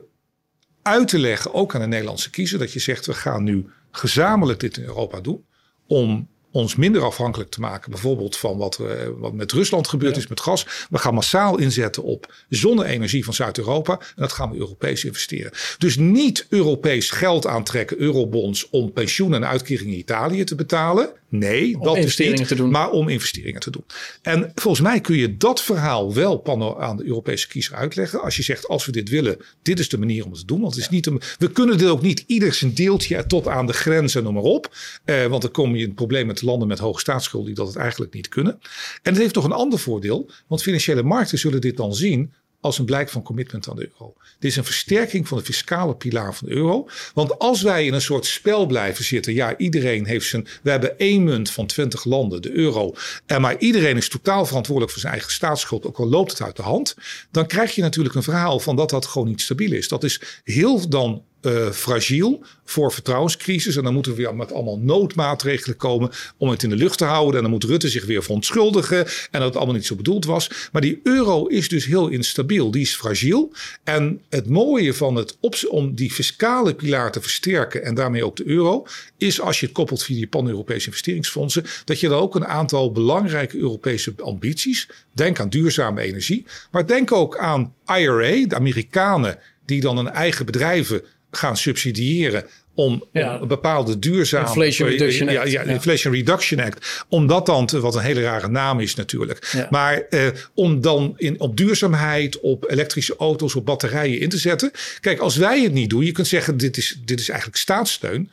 uit 0.83 1.09
te 1.09 1.19
leggen, 1.19 1.55
ook 1.55 1.75
aan 1.75 1.81
de 1.81 1.87
Nederlandse 1.87 2.31
kiezer, 2.31 2.59
dat 2.59 2.73
je 2.73 2.81
zegt: 2.81 3.07
we 3.07 3.15
gaan 3.15 3.45
nu 3.45 3.67
gezamenlijk 3.91 4.61
dit 4.61 4.77
in 4.77 4.85
Europa 4.85 5.21
doen. 5.21 5.45
Om 5.87 6.29
ons 6.57 6.77
minder 6.77 7.03
afhankelijk 7.03 7.51
te 7.51 7.61
maken, 7.61 7.91
bijvoorbeeld 7.91 8.37
van 8.37 8.57
wat, 8.57 8.79
uh, 8.81 8.89
wat 9.19 9.33
met 9.33 9.53
Rusland 9.53 9.89
gebeurd 9.89 10.17
is 10.17 10.27
met 10.27 10.41
gas. 10.41 10.67
We 10.91 10.99
gaan 10.99 11.15
massaal 11.15 11.59
inzetten 11.59 12.03
op 12.03 12.35
zonne-energie 12.49 13.25
van 13.25 13.35
Zuid-Europa 13.35 13.93
en 13.93 14.15
dat 14.15 14.33
gaan 14.33 14.51
we 14.51 14.57
Europees 14.57 15.05
investeren. 15.05 15.53
Dus 15.79 15.97
niet 15.97 16.47
Europees 16.49 17.11
geld 17.11 17.47
aantrekken, 17.47 17.99
eurobonds, 17.99 18.71
om 18.71 18.93
pensioenen 18.93 19.43
en 19.43 19.49
uitkeringen 19.49 19.93
in 19.93 19.99
Italië 19.99 20.45
te 20.45 20.55
betalen. 20.55 21.11
Nee, 21.29 21.79
dat 21.79 21.97
is 21.97 22.17
niet, 22.17 22.49
te 22.49 22.55
doen. 22.55 22.71
maar 22.71 22.91
om 22.91 23.09
investeringen 23.09 23.61
te 23.61 23.71
doen. 23.71 23.85
En 24.23 24.53
volgens 24.55 24.83
mij 24.83 25.01
kun 25.01 25.17
je 25.17 25.37
dat 25.37 25.63
verhaal 25.63 26.15
wel 26.15 26.43
aan 26.81 26.97
de 26.97 27.05
Europese 27.05 27.49
kiezer 27.49 27.75
uitleggen. 27.75 28.23
Als 28.23 28.37
je 28.37 28.43
zegt, 28.43 28.69
als 28.69 28.87
we 28.87 28.93
dit 28.93 29.09
willen, 29.09 29.37
dit 29.63 29.79
is 29.79 29.89
de 29.89 29.99
manier 29.99 30.25
om 30.25 30.31
het 30.31 30.41
te 30.41 30.47
doen. 30.47 30.61
Want 30.61 30.75
het 30.75 30.83
is 30.83 30.89
niet 30.91 31.07
een, 31.07 31.21
we 31.39 31.51
kunnen 31.51 31.79
dit 31.79 31.89
ook 31.89 32.03
niet 32.03 32.25
ieder 32.27 32.53
zijn 32.53 32.75
deeltje 32.75 33.27
tot 33.27 33.49
aan 33.49 33.67
de 33.67 33.73
grenzen, 33.73 34.23
noem 34.23 34.35
maar 34.35 34.43
op. 34.43 34.75
Eh, 35.05 35.27
want 35.27 35.43
dan 35.43 35.51
kom 35.51 35.75
je 35.75 35.81
in 35.81 35.87
het 35.87 35.95
probleem 35.95 36.27
met 36.27 36.43
landen 36.43 36.69
met 36.69 36.79
hoge 36.79 37.01
staatsschuld 37.01 37.47
die 37.47 37.55
dat 37.55 37.67
het 37.67 37.77
eigenlijk 37.77 38.15
niet 38.15 38.29
kunnen. 38.29 38.59
En 39.03 39.13
het 39.13 39.23
heeft 39.23 39.35
nog 39.35 39.45
een 39.45 39.53
ander 39.53 39.79
voordeel. 39.79 40.31
Want 40.47 40.63
financiële 40.63 41.03
markten 41.03 41.39
zullen 41.39 41.61
dit 41.61 41.77
dan 41.77 41.95
zien 41.95 42.33
als 42.61 42.79
een 42.79 42.85
blijk 42.85 43.09
van 43.09 43.23
commitment 43.23 43.69
aan 43.69 43.77
de 43.77 43.89
euro. 43.93 44.15
Dit 44.39 44.51
is 44.51 44.57
een 44.57 44.65
versterking 44.65 45.29
van 45.29 45.39
de 45.39 45.45
fiscale 45.45 45.97
pilaar 45.97 46.35
van 46.35 46.49
de 46.49 46.55
euro. 46.55 46.89
Want 47.15 47.39
als 47.39 47.63
wij 47.63 47.87
in 47.87 47.95
een 47.95 48.01
soort 48.01 48.27
spel 48.27 48.67
blijven 48.67 49.05
zitten, 49.05 49.35
ja, 49.35 49.57
iedereen 49.57 50.07
heeft 50.07 50.27
zijn. 50.27 50.47
We 50.63 50.71
hebben 50.71 50.99
één 50.99 51.25
munt 51.25 51.51
van 51.51 51.67
20 51.67 52.05
landen, 52.05 52.43
de 52.43 52.53
euro. 52.53 52.95
En 53.27 53.41
maar 53.41 53.59
iedereen 53.59 53.97
is 53.97 54.09
totaal 54.09 54.47
verantwoordelijk 54.47 54.93
voor 54.93 55.01
zijn 55.01 55.13
eigen 55.13 55.33
staatsschuld, 55.33 55.87
ook 55.87 55.99
al 55.99 56.09
loopt 56.09 56.31
het 56.31 56.43
uit 56.43 56.57
de 56.57 56.63
hand. 56.63 56.97
Dan 57.31 57.47
krijg 57.47 57.75
je 57.75 57.83
natuurlijk 57.83 58.15
een 58.15 58.23
verhaal 58.23 58.61
van 58.61 58.77
dat 58.77 58.91
dat 58.91 59.07
gewoon 59.07 59.29
niet 59.29 59.41
stabiel 59.41 59.73
is. 59.73 59.89
Dat 59.89 60.05
is 60.05 60.21
heel 60.45 60.89
dan 60.89 61.25
uh, 61.47 61.71
fragiel 61.71 62.45
voor 62.65 62.93
vertrouwenscrisis. 62.93 63.77
En 63.77 63.85
dan 63.85 63.95
moeten 63.95 64.13
we 64.13 64.19
weer 64.19 64.35
met 64.35 64.53
allemaal 64.53 64.79
noodmaatregelen 64.79 65.77
komen 65.77 66.11
om 66.37 66.49
het 66.49 66.63
in 66.63 66.71
de 66.71 66.77
lucht 66.77 66.99
te 66.99 67.05
houden. 67.05 67.35
En 67.37 67.43
dan 67.43 67.51
moet 67.51 67.65
Rutte 67.65 67.89
zich 67.89 68.05
weer 68.05 68.23
verontschuldigen. 68.23 68.99
En 69.07 69.41
dat 69.41 69.43
het 69.43 69.57
allemaal 69.57 69.75
niet 69.75 69.87
zo 69.87 69.95
bedoeld 69.95 70.25
was. 70.25 70.51
Maar 70.73 70.83
die 70.83 71.01
euro 71.03 71.47
is 71.47 71.69
dus 71.69 71.85
heel 71.85 72.09
instabiel. 72.09 72.71
Die 72.71 72.83
is 72.83 72.95
fragiel. 72.95 73.53
En 73.85 74.21
het 74.29 74.49
mooie 74.49 74.95
van 74.95 75.15
het 75.15 75.37
om 75.69 75.95
die 75.95 76.13
fiscale 76.13 76.75
pilaar 76.75 77.13
te 77.13 77.21
versterken 77.21 77.85
en 77.85 77.95
daarmee 77.95 78.25
ook 78.25 78.37
de 78.37 78.47
euro, 78.47 78.87
is 79.19 79.41
als 79.41 79.61
je 79.61 79.67
het 79.67 79.75
koppelt 79.75 80.03
via 80.03 80.17
die 80.17 80.27
pan-Europese 80.27 80.87
investeringsfondsen, 80.87 81.65
dat 81.85 82.01
je 82.01 82.09
dan 82.09 82.21
ook 82.21 82.35
een 82.35 82.47
aantal 82.47 82.93
belangrijke 82.93 83.59
Europese 83.59 84.15
ambities, 84.23 84.89
denk 85.13 85.41
aan 85.41 85.49
duurzame 85.49 86.01
energie, 86.01 86.47
maar 86.71 86.87
denk 86.87 87.13
ook 87.13 87.39
aan 87.39 87.75
IRA, 87.87 88.47
de 88.47 88.55
Amerikanen 88.55 89.39
die 89.65 89.81
dan 89.81 89.97
hun 89.97 90.11
eigen 90.11 90.47
bedrijven 90.47 91.03
gaan 91.37 91.57
subsidiëren 91.57 92.45
om, 92.77 93.05
bepaalde 93.49 93.99
duurzame... 93.99 94.47
Inflation 94.47 94.89
Reduction 94.89 95.29
Act. 95.29 95.37
Ja, 95.37 95.45
ja, 95.45 95.63
Inflation 95.63 96.15
Reduction 96.15 96.61
Act. 96.61 97.05
Om 97.09 97.27
dat 97.27 97.47
dan, 97.47 97.67
te, 97.67 97.81
wat 97.81 97.95
een 97.95 98.03
hele 98.03 98.23
rare 98.23 98.49
naam 98.49 98.81
is 98.81 98.95
natuurlijk. 98.95 99.67
Maar 99.71 100.01
eh, 100.11 100.27
om 100.55 100.81
dan 100.81 101.15
in, 101.17 101.41
op 101.41 101.57
duurzaamheid, 101.57 102.41
op 102.41 102.71
elektrische 102.71 103.17
auto's, 103.17 103.55
op 103.55 103.67
batterijen 103.67 104.21
in 104.21 104.29
te 104.29 104.39
zetten. 104.39 104.71
Kijk, 105.01 105.19
als 105.19 105.37
wij 105.37 105.63
het 105.63 105.73
niet 105.73 105.91
doen, 105.91 106.05
je 106.05 106.13
kunt 106.13 106.27
zeggen 106.27 106.57
dit 106.57 106.77
is, 106.77 106.99
dit 107.05 107.21
is 107.21 107.29
eigenlijk 107.29 107.59
staatssteun. 107.59 108.31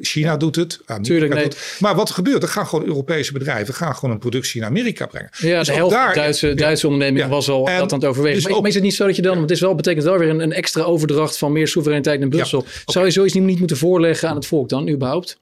China 0.00 0.36
doet 0.36 0.56
het. 0.56 0.80
Tuurlijk, 1.02 1.34
nee. 1.34 1.48
Maar 1.78 1.94
wat 1.94 2.08
er 2.08 2.14
gebeurt, 2.14 2.42
er 2.42 2.48
gaan 2.48 2.66
gewoon 2.66 2.84
Europese 2.84 3.32
bedrijven 3.32 3.74
gaan 3.74 3.94
gewoon 3.94 4.10
een 4.10 4.18
productie 4.18 4.60
in 4.60 4.66
Amerika 4.66 5.06
brengen. 5.06 5.30
Ja, 5.38 5.58
dus 5.58 5.66
de 5.66 5.74
helft 5.74 5.94
daar, 5.94 6.14
Duitse, 6.14 6.54
Duitse 6.54 6.86
onderneming 6.86 7.28
was 7.28 7.48
al 7.48 7.64
dat 7.64 7.92
aan 7.92 7.98
het 7.98 8.04
overwegen. 8.04 8.42
Dus 8.42 8.58
maar, 8.58 8.68
is 8.68 8.74
het 8.74 8.82
niet 8.82 8.94
zo 8.94 9.06
dat 9.06 9.16
je 9.16 9.22
dan, 9.22 9.40
het 9.40 9.50
is 9.50 9.60
wel, 9.60 9.74
betekent 9.74 10.04
wel 10.04 10.18
weer 10.18 10.28
een, 10.28 10.40
een 10.40 10.52
extra 10.52 10.82
overdracht 10.82 11.38
van 11.38 11.52
meer 11.52 11.68
soevereinteit 11.68 12.20
naar 12.20 12.28
Brussel. 12.28 12.64
Zou 12.86 13.04
je 13.04 13.10
zoiets 13.10 13.34
niet 13.34 13.58
moeten 13.58 13.76
voorleggen 13.76 14.28
aan 14.28 14.36
het 14.36 14.46
volk 14.46 14.68
dan, 14.68 14.88
überhaupt? 14.88 15.40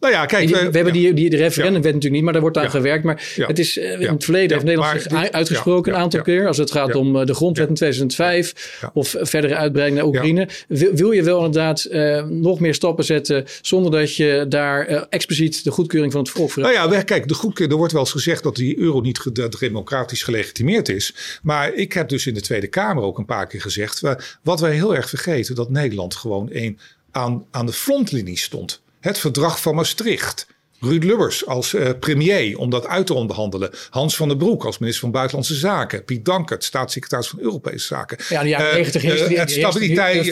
Nou 0.00 0.12
ja, 0.12 0.26
kijk. 0.26 0.48
we, 0.48 0.56
hebben 0.56 0.92
die, 0.92 1.14
die 1.14 1.30
de 1.30 1.36
referendum 1.36 1.82
werd 1.82 1.94
natuurlijk 1.94 2.14
niet, 2.14 2.22
maar 2.22 2.32
daar 2.32 2.42
wordt 2.42 2.56
aan 2.56 2.70
gewerkt. 2.70 3.04
Maar 3.04 3.32
het 3.36 3.58
is 3.58 3.78
eh, 3.78 4.00
in 4.00 4.08
het 4.08 4.24
verleden 4.24 4.52
heeft 4.52 4.64
Nederland 4.64 5.02
zich 5.02 5.30
uitgesproken 5.30 5.92
een 5.92 5.98
aantal 5.98 6.22
keer. 6.22 6.46
Als 6.46 6.56
het 6.56 6.70
gaat 6.70 6.94
om 6.94 7.16
eh, 7.16 7.26
de 7.26 7.34
grondwet 7.34 7.68
in 7.68 7.74
2005 7.74 8.80
of 8.92 9.14
verdere 9.20 9.56
uitbreiding 9.56 9.98
naar 9.98 10.08
Oekraïne. 10.08 10.48
Wil, 10.68 10.92
wil, 10.92 11.10
je 11.10 11.22
wel 11.22 11.44
inderdaad 11.44 11.86
uh, 11.90 12.24
nog 12.24 12.60
meer 12.60 12.74
stappen 12.74 13.04
zetten 13.04 13.44
zonder 13.62 13.90
dat 13.90 14.16
je 14.16 14.46
daar 14.48 14.90
uh, 14.90 15.02
expliciet 15.08 15.64
de 15.64 15.70
goedkeuring 15.70 16.12
van 16.12 16.22
het 16.22 16.30
volk 16.30 16.50
vraagt? 16.50 16.74
Nou 16.74 16.92
ja, 16.92 17.02
kijk, 17.02 17.28
de 17.28 17.34
goedkeuring, 17.34 17.70
er 17.70 17.78
wordt 17.78 17.92
wel 17.92 18.02
eens 18.02 18.12
gezegd 18.12 18.42
dat 18.42 18.56
die 18.56 18.78
euro 18.78 19.00
niet 19.00 19.58
democratisch 19.58 20.22
gelegitimeerd 20.22 20.88
is. 20.88 21.14
Maar 21.42 21.74
ik 21.74 21.92
heb 21.92 22.08
dus 22.08 22.26
in 22.26 22.34
de 22.34 22.40
Tweede 22.40 22.66
Kamer 22.66 23.02
ook 23.02 23.18
een 23.18 23.24
paar 23.24 23.46
keer 23.46 23.60
gezegd. 23.60 24.02
Wat 24.42 24.60
wij 24.60 24.72
heel 24.72 24.96
erg 24.96 25.08
vergeten, 25.08 25.54
dat 25.54 25.70
Nederland 25.70 26.14
gewoon 26.14 26.48
een, 26.52 26.78
aan, 27.10 27.46
aan 27.50 27.66
de 27.66 27.72
frontlinie 27.72 28.38
stond 28.38 28.80
het 29.00 29.18
verdrag 29.18 29.60
van 29.60 29.74
Maastricht. 29.74 30.46
Ruud 30.80 31.04
Lubbers 31.04 31.46
als 31.46 31.72
uh, 31.72 31.88
premier 32.00 32.58
om 32.58 32.70
dat 32.70 32.86
uit 32.86 33.06
te 33.06 33.14
onderhandelen. 33.14 33.70
Hans 33.90 34.16
van 34.16 34.28
der 34.28 34.36
Broek 34.36 34.64
als 34.64 34.78
minister 34.78 35.02
van 35.02 35.12
Buitenlandse 35.12 35.54
Zaken. 35.54 36.04
Piet 36.04 36.24
Dankert, 36.24 36.64
staatssecretaris 36.64 37.28
van 37.28 37.38
Europese 37.40 37.86
Zaken. 37.86 38.18
Ja, 38.28 38.42
de 38.42 38.48
jaren 38.48 38.74
90 38.74 39.04
uh, 39.04 39.30
uh, 39.30 39.38
het 39.38 39.50
stabiliteit. 39.50 40.24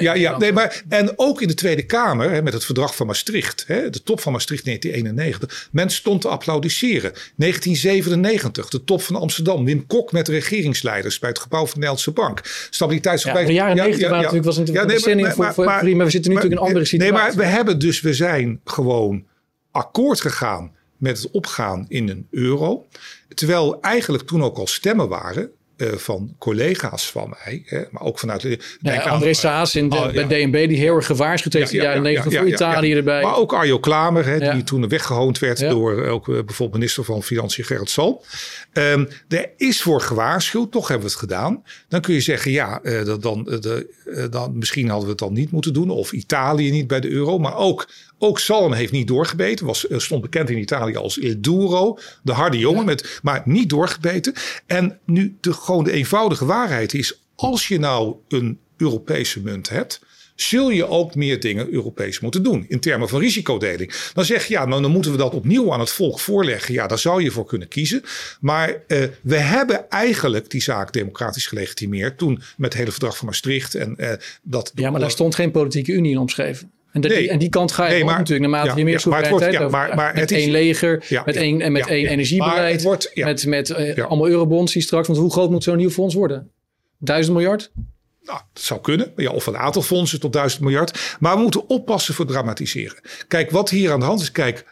ja, 0.00 0.14
ja, 0.14 0.38
nee, 0.38 0.52
maar, 0.52 0.82
en 0.88 1.12
ook 1.16 1.42
in 1.42 1.48
de 1.48 1.54
Tweede 1.54 1.82
Kamer 1.82 2.30
hè, 2.30 2.42
met 2.42 2.52
het 2.52 2.64
verdrag 2.64 2.96
van 2.96 3.06
Maastricht. 3.06 3.64
Hè, 3.66 3.90
de 3.90 4.02
top 4.02 4.20
van 4.20 4.32
Maastricht 4.32 4.64
1991. 4.64 5.68
Men 5.72 5.90
stond 5.90 6.20
te 6.20 6.28
applaudisseren. 6.28 7.12
1997, 7.36 8.68
de 8.68 8.84
top 8.84 9.02
van 9.02 9.16
Amsterdam. 9.16 9.64
Wim 9.64 9.86
Kok 9.86 10.12
met 10.12 10.28
regeringsleiders 10.28 11.18
bij 11.18 11.28
het 11.28 11.38
gebouw 11.38 11.60
van 11.60 11.68
de 11.68 11.86
Nederlandse 11.86 12.10
Bank. 12.10 12.40
Stabiliteitsverbijt. 12.70 13.48
Ja, 13.48 13.52
de 13.52 13.58
jaren 13.58 13.76
90 13.76 14.08
ja, 14.08 14.16
natuurlijk 14.16 14.44
was 14.44 14.56
natuurlijk 14.56 14.90
ja, 14.90 15.14
nee, 15.14 15.14
maar, 15.14 15.24
maar, 15.24 15.34
voor, 15.34 15.54
voor, 15.54 15.64
maar, 15.64 16.04
we 16.04 16.10
zitten 16.10 16.30
nu 16.30 16.36
natuurlijk 16.36 16.44
in 16.44 16.52
een 16.52 16.58
andere 16.58 16.84
situatie. 16.84 17.12
Nee, 17.12 17.22
maar 17.22 17.34
we 17.34 17.44
hebben 17.44 17.78
dus, 17.78 18.00
we 18.00 18.14
zijn 18.14 18.60
gewoon 18.64 19.24
akkoord 19.74 20.20
gegaan 20.20 20.72
met 20.96 21.22
het 21.22 21.30
opgaan 21.30 21.84
in 21.88 22.08
een 22.08 22.26
euro. 22.30 22.86
Terwijl 23.28 23.80
eigenlijk 23.80 24.26
toen 24.26 24.42
ook 24.42 24.56
al 24.56 24.66
stemmen 24.66 25.08
waren 25.08 25.50
uh, 25.76 25.92
van 25.92 26.34
collega's 26.38 27.10
van 27.10 27.34
mij, 27.44 27.62
hè, 27.66 27.82
maar 27.90 28.02
ook 28.02 28.18
vanuit... 28.18 28.42
Ja, 28.42 28.56
denk 28.80 29.02
André 29.02 29.34
Saas 29.34 29.74
in 29.74 29.88
de, 29.88 29.96
oh, 29.96 30.12
bij 30.12 30.26
DNB, 30.26 30.68
die 30.68 30.78
heel 30.78 30.96
erg 30.96 31.06
gewaarschuwd 31.06 31.52
heeft 31.52 31.72
in 31.72 31.78
de 31.78 31.84
jaren 31.84 32.02
negentig 32.02 32.38
voor 32.38 32.48
Italië 32.48 32.94
erbij. 32.94 33.22
Maar 33.22 33.36
ook 33.36 33.52
Arjo 33.52 33.78
Klamer, 33.78 34.26
hè, 34.26 34.52
die 34.52 34.64
toen 34.64 34.88
weggehoond 34.88 35.38
werd 35.38 35.58
door 35.60 36.02
eh, 36.02 36.12
ook 36.12 36.28
uh, 36.28 36.34
bijvoorbeeld 36.34 36.78
minister 36.78 37.04
van 37.04 37.22
Financiën 37.22 37.64
Gerrit 37.64 37.90
Sal. 37.90 38.24
Um, 38.72 39.08
er 39.28 39.50
is 39.56 39.82
voor 39.82 40.00
gewaarschuwd, 40.00 40.72
toch 40.72 40.88
hebben 40.88 41.06
we 41.06 41.12
het 41.12 41.20
gedaan. 41.20 41.62
Dan 41.88 42.00
kun 42.00 42.14
je 42.14 42.20
zeggen, 42.20 42.50
ja, 42.50 42.80
uh, 42.82 43.04
dat 43.04 43.22
dan, 43.22 43.44
de, 43.44 44.28
dan, 44.30 44.58
misschien 44.58 44.88
hadden 44.88 45.04
we 45.04 45.10
het 45.10 45.20
dan 45.20 45.32
niet 45.32 45.50
moeten 45.50 45.72
doen. 45.72 45.90
Of 45.90 46.12
Italië 46.12 46.70
niet 46.70 46.86
bij 46.86 47.00
de 47.00 47.10
euro. 47.10 47.38
Maar 47.38 47.56
ook 47.56 47.88
ook 48.18 48.38
Salm 48.38 48.72
heeft 48.72 48.92
niet 48.92 49.06
doorgebeten. 49.06 49.66
Was, 49.66 49.86
eh, 49.86 49.98
stond 49.98 50.22
bekend 50.22 50.50
in 50.50 50.58
Italië 50.58 50.96
als 50.96 51.18
Il 51.18 51.40
Duro. 51.40 51.98
De 52.22 52.32
harde 52.32 52.58
jongen, 52.58 52.84
met, 52.84 53.20
maar 53.22 53.42
niet 53.44 53.68
doorgebeten. 53.68 54.34
En 54.66 54.98
nu 55.04 55.36
de, 55.40 55.52
gewoon 55.52 55.84
de 55.84 55.92
eenvoudige 55.92 56.44
waarheid 56.44 56.94
is... 56.94 57.20
als 57.34 57.68
je 57.68 57.78
nou 57.78 58.14
een 58.28 58.58
Europese 58.76 59.40
munt 59.40 59.68
hebt 59.68 60.00
zul 60.34 60.70
je 60.70 60.86
ook 60.86 61.14
meer 61.14 61.40
dingen 61.40 61.72
Europees 61.72 62.20
moeten 62.20 62.42
doen. 62.42 62.64
In 62.68 62.80
termen 62.80 63.08
van 63.08 63.20
risicodeling. 63.20 64.10
Dan 64.14 64.24
zeg 64.24 64.46
je, 64.46 64.52
ja, 64.54 64.64
nou, 64.64 64.82
dan 64.82 64.90
moeten 64.90 65.10
we 65.10 65.16
dat 65.16 65.34
opnieuw 65.34 65.72
aan 65.72 65.80
het 65.80 65.90
volk 65.90 66.20
voorleggen. 66.20 66.74
Ja, 66.74 66.86
daar 66.86 66.98
zou 66.98 67.22
je 67.22 67.30
voor 67.30 67.46
kunnen 67.46 67.68
kiezen. 67.68 68.02
Maar 68.40 68.68
uh, 68.68 69.04
we 69.22 69.36
hebben 69.36 69.90
eigenlijk 69.90 70.50
die 70.50 70.62
zaak 70.62 70.92
democratisch 70.92 71.46
gelegitimeerd. 71.46 72.18
Toen 72.18 72.34
met 72.34 72.72
het 72.72 72.74
hele 72.74 72.90
verdrag 72.90 73.16
van 73.16 73.26
Maastricht. 73.26 73.74
En, 73.74 73.94
uh, 73.98 74.12
dat 74.42 74.72
ja, 74.74 74.90
maar 74.90 75.00
daar 75.00 75.10
stond 75.10 75.34
geen 75.34 75.50
politieke 75.50 75.92
unie 75.92 76.12
in 76.12 76.18
omschreven. 76.18 76.70
En, 76.94 77.00
die, 77.00 77.28
en 77.28 77.38
die 77.38 77.48
kant 77.48 77.72
ga 77.72 77.84
je 77.84 77.92
nee, 77.92 78.04
maar, 78.04 78.18
natuurlijk 78.18 78.50
naarmate 78.50 78.70
ja, 78.70 78.76
je 78.76 78.84
meer 78.84 79.00
soevereiniteit 79.00 79.52
ja, 79.52 79.68
maar, 79.68 79.94
maar, 79.94 80.14
met 80.14 80.32
één 80.32 80.50
leger, 80.50 81.22
met 81.24 81.36
één, 81.36 81.60
en 81.60 81.72
met 81.72 81.86
één 81.86 82.06
energiebeleid, 82.06 82.82
wordt, 82.82 83.10
met, 83.14 83.46
met 83.46 83.68
uh, 83.68 84.04
allemaal 84.04 84.28
eurobonds 84.28 84.72
die 84.72 84.82
straks. 84.82 85.06
Want 85.06 85.18
hoe 85.18 85.30
groot 85.30 85.50
moet 85.50 85.62
zo'n 85.62 85.76
nieuw 85.76 85.90
fonds 85.90 86.14
worden? 86.14 86.50
Duizend 86.98 87.36
miljard? 87.36 87.70
Nou, 88.22 88.40
dat 88.52 88.62
zou 88.62 88.80
kunnen. 88.80 89.12
Ja, 89.16 89.30
of 89.30 89.46
een 89.46 89.56
aantal 89.56 89.82
fondsen 89.82 90.20
tot 90.20 90.32
duizend 90.32 90.62
miljard. 90.62 91.16
Maar 91.20 91.36
we 91.36 91.42
moeten 91.42 91.68
oppassen 91.68 92.14
voor 92.14 92.26
dramatiseren. 92.26 93.00
Kijk, 93.28 93.50
wat 93.50 93.70
hier 93.70 93.92
aan 93.92 94.00
de 94.00 94.06
hand 94.06 94.20
is. 94.20 94.32
Kijk, 94.32 94.64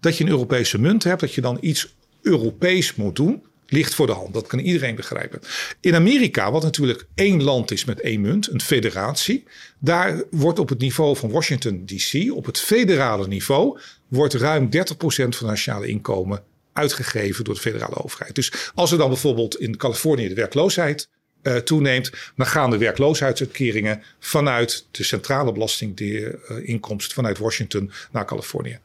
dat 0.00 0.16
je 0.16 0.24
een 0.24 0.30
Europese 0.30 0.80
munt 0.80 1.04
hebt. 1.04 1.20
Dat 1.20 1.34
je 1.34 1.40
dan 1.40 1.58
iets 1.60 1.96
Europees 2.22 2.94
moet 2.94 3.16
doen 3.16 3.42
ligt 3.66 3.94
voor 3.94 4.06
de 4.06 4.12
hand. 4.12 4.34
Dat 4.34 4.46
kan 4.46 4.58
iedereen 4.58 4.94
begrijpen. 4.94 5.40
In 5.80 5.94
Amerika, 5.94 6.50
wat 6.50 6.62
natuurlijk 6.62 7.06
één 7.14 7.42
land 7.42 7.70
is 7.70 7.84
met 7.84 8.00
één 8.00 8.20
munt, 8.20 8.50
een 8.50 8.60
federatie, 8.60 9.44
daar 9.78 10.22
wordt 10.30 10.58
op 10.58 10.68
het 10.68 10.78
niveau 10.78 11.16
van 11.16 11.30
Washington 11.30 11.86
DC, 11.86 12.32
op 12.32 12.46
het 12.46 12.58
federale 12.58 13.26
niveau, 13.26 13.78
wordt 14.08 14.34
ruim 14.34 14.66
30% 14.66 14.68
van 14.98 15.26
het 15.28 15.40
nationale 15.40 15.86
inkomen 15.86 16.42
uitgegeven 16.72 17.44
door 17.44 17.54
de 17.54 17.60
federale 17.60 18.04
overheid. 18.04 18.34
Dus 18.34 18.52
als 18.74 18.92
er 18.92 18.98
dan 18.98 19.08
bijvoorbeeld 19.08 19.60
in 19.60 19.76
Californië 19.76 20.28
de 20.28 20.34
werkloosheid 20.34 21.08
uh, 21.42 21.56
toeneemt, 21.56 22.10
dan 22.36 22.46
gaan 22.46 22.70
de 22.70 22.78
werkloosheidsuitkeringen 22.78 24.02
vanuit 24.18 24.86
de 24.90 25.04
centrale 25.04 25.52
belastinginkomst 25.52 27.12
vanuit 27.12 27.38
Washington 27.38 27.90
naar 28.12 28.24
Californië. 28.24 28.78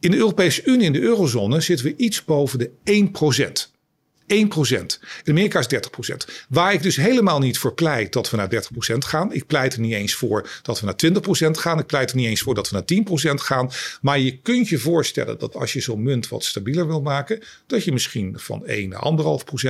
In 0.00 0.10
de 0.10 0.16
Europese 0.16 0.62
Unie, 0.64 0.86
in 0.86 0.92
de 0.92 1.00
eurozone, 1.00 1.60
zitten 1.60 1.86
we 1.86 1.94
iets 1.96 2.24
boven 2.24 2.58
de 2.58 2.70
1%. 3.70 3.79
1%. 4.30 4.98
In 5.24 5.32
Amerika 5.32 5.58
is 5.58 5.68
30%. 5.74 5.76
Waar 6.48 6.72
ik 6.72 6.82
dus 6.82 6.96
helemaal 6.96 7.38
niet 7.38 7.58
voor 7.58 7.74
pleit 7.74 8.12
dat 8.12 8.30
we 8.30 8.36
naar 8.36 8.50
30% 8.52 8.56
gaan. 8.98 9.32
Ik 9.32 9.46
pleit 9.46 9.74
er 9.74 9.80
niet 9.80 9.92
eens 9.92 10.14
voor 10.14 10.48
dat 10.62 10.80
we 10.80 10.86
naar 10.86 10.94
20% 11.46 11.50
gaan. 11.50 11.78
Ik 11.78 11.86
pleit 11.86 12.10
er 12.10 12.16
niet 12.16 12.26
eens 12.26 12.40
voor 12.40 12.54
dat 12.54 12.70
we 12.70 12.74
naar 12.74 13.30
10% 13.32 13.34
gaan. 13.34 13.70
Maar 14.00 14.18
je 14.18 14.36
kunt 14.36 14.68
je 14.68 14.78
voorstellen 14.78 15.38
dat 15.38 15.54
als 15.54 15.72
je 15.72 15.80
zo'n 15.80 16.02
munt 16.02 16.28
wat 16.28 16.44
stabieler 16.44 16.86
wil 16.86 17.00
maken, 17.00 17.42
dat 17.66 17.84
je 17.84 17.92
misschien 17.92 18.34
van 18.36 18.66
1 18.66 18.88
naar 18.88 19.02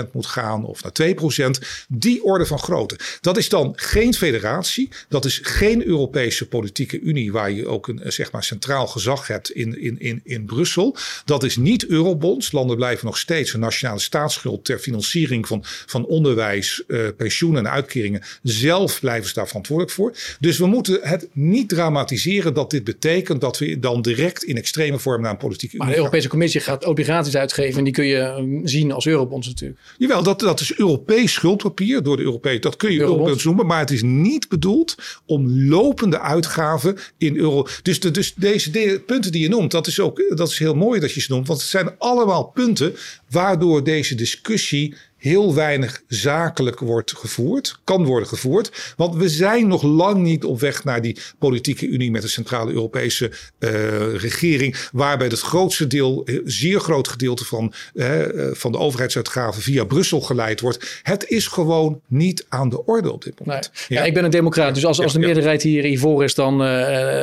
1,5% 0.05 0.11
moet 0.13 0.27
gaan 0.27 0.65
of 0.65 0.83
naar 0.83 0.93
2%. 0.93 1.51
Die 1.89 2.25
orde 2.25 2.47
van 2.47 2.59
grootte. 2.59 2.99
Dat 3.21 3.37
is 3.37 3.49
dan 3.49 3.73
geen 3.77 4.15
federatie. 4.15 4.89
Dat 5.09 5.25
is 5.25 5.41
geen 5.43 5.87
Europese 5.87 6.49
politieke 6.49 7.01
unie 7.01 7.33
waar 7.33 7.51
je 7.51 7.67
ook 7.67 7.89
een 7.89 8.01
zeg 8.05 8.33
maar, 8.33 8.45
centraal 8.45 8.87
gezag 8.87 9.27
hebt 9.27 9.51
in, 9.51 9.81
in, 9.81 10.01
in, 10.01 10.21
in 10.25 10.45
Brussel. 10.45 10.97
Dat 11.25 11.43
is 11.43 11.57
niet 11.57 11.87
eurobonds. 11.87 12.53
Landen 12.53 12.77
blijven 12.77 13.07
nog 13.07 13.19
steeds 13.19 13.53
een 13.53 13.61
nationale 13.61 13.99
staatsschuld 14.01 14.50
staatsschuld 14.51 14.65
ter 14.65 14.79
financiering 14.79 15.47
van, 15.47 15.61
van 15.87 16.07
onderwijs, 16.07 16.83
uh, 16.87 17.09
pensioenen 17.17 17.67
en 17.67 17.73
uitkeringen. 17.73 18.23
Zelf 18.43 19.01
blijven 19.01 19.29
ze 19.29 19.35
daar 19.35 19.47
verantwoordelijk 19.47 19.95
voor. 19.95 20.15
Dus 20.41 20.59
we 20.59 20.67
moeten 20.67 20.99
het 21.03 21.29
niet 21.33 21.69
dramatiseren 21.69 22.55
dat 22.55 22.71
dit 22.71 22.85
betekent 22.85 23.41
dat 23.41 23.59
we 23.59 23.79
dan 23.79 24.03
direct 24.03 24.43
in 24.43 24.57
extreme 24.57 24.99
vorm 24.99 25.23
naar 25.23 25.31
een 25.31 25.37
politieke 25.37 25.77
Maar 25.77 25.89
de 25.89 25.97
Europese 25.97 26.29
Commissie 26.29 26.61
gaat 26.61 26.85
obligaties 26.85 27.37
uitgeven 27.37 27.79
en 27.79 27.85
die 27.85 27.93
kun 27.93 28.07
je 28.07 28.19
ehm, 28.19 28.67
zien 28.67 28.93
als 28.93 29.07
eurobonds 29.07 29.47
natuurlijk. 29.47 29.81
Jawel, 29.99 30.23
dat, 30.23 30.41
dat 30.41 30.61
is 30.61 30.79
Europees 30.79 31.33
schuldpapier 31.33 32.03
door 32.03 32.17
de 32.17 32.23
Europese. 32.23 32.59
Dat 32.59 32.77
kun 32.77 32.93
je 32.93 33.01
eurobonds 33.01 33.45
noemen, 33.45 33.67
maar 33.67 33.79
het 33.79 33.91
is 33.91 34.03
niet 34.03 34.49
bedoeld 34.49 34.95
om 35.27 35.69
lopende 35.69 36.21
uitgaven 36.21 36.97
in 37.19 37.37
euro. 37.37 37.67
Dus, 37.83 38.01
de, 38.01 38.11
dus 38.11 38.35
deze 38.35 39.03
punten 39.07 39.33
die 39.33 39.43
je 39.43 39.49
noemt, 39.49 39.71
dat 39.71 39.87
is 39.87 40.01
ook 40.01 40.23
dat 40.35 40.49
is 40.49 40.59
heel 40.59 40.75
mooi 40.75 41.01
dat 41.01 41.13
je 41.13 41.21
ze 41.21 41.33
noemt, 41.33 41.47
want 41.47 41.61
het 41.61 41.69
zijn 41.69 41.91
allemaal 41.99 42.45
punten 42.45 42.95
waardoor 43.31 43.85
deze 43.85 44.14
discussie 44.14 44.95
heel 45.21 45.55
weinig 45.55 46.03
zakelijk 46.09 46.79
wordt 46.79 47.12
gevoerd, 47.16 47.79
kan 47.85 48.05
worden 48.05 48.29
gevoerd. 48.29 48.95
Want 48.97 49.16
we 49.16 49.29
zijn 49.29 49.68
nog 49.68 49.83
lang 49.83 50.23
niet 50.23 50.45
op 50.45 50.61
weg 50.61 50.85
naar 50.85 51.03
die 51.03 51.16
politieke 51.39 51.87
unie 51.87 52.11
met 52.11 52.23
de 52.23 52.29
Centrale 52.29 52.73
Europese 52.73 53.31
uh, 53.59 53.71
regering, 54.14 54.77
waarbij 54.93 55.27
het 55.27 55.41
grootste 55.41 55.87
deel, 55.87 56.25
eh, 56.25 56.39
zeer 56.45 56.81
groot 56.81 57.09
gedeelte 57.09 57.45
van, 57.45 57.73
uh, 57.95 58.23
van 58.53 58.73
de 58.73 58.79
overheidsuitgaven 58.79 59.62
via 59.62 59.85
Brussel 59.85 60.21
geleid 60.21 60.61
wordt. 60.61 61.01
Het 61.03 61.29
is 61.29 61.47
gewoon 61.47 62.01
niet 62.07 62.47
aan 62.49 62.68
de 62.68 62.87
orde 62.87 63.12
op 63.12 63.25
dit 63.25 63.39
moment. 63.39 63.71
Nee. 63.89 63.99
Ja. 63.99 64.05
ik 64.05 64.14
ben 64.14 64.25
een 64.25 64.31
democraat, 64.31 64.75
dus 64.75 64.87
als, 64.87 65.01
als 65.01 65.12
de 65.12 65.18
meerderheid 65.18 65.62
hier 65.62 65.85
hiervoor 65.85 66.25
is, 66.25 66.35
dan 66.35 66.62
uh, 66.62 66.68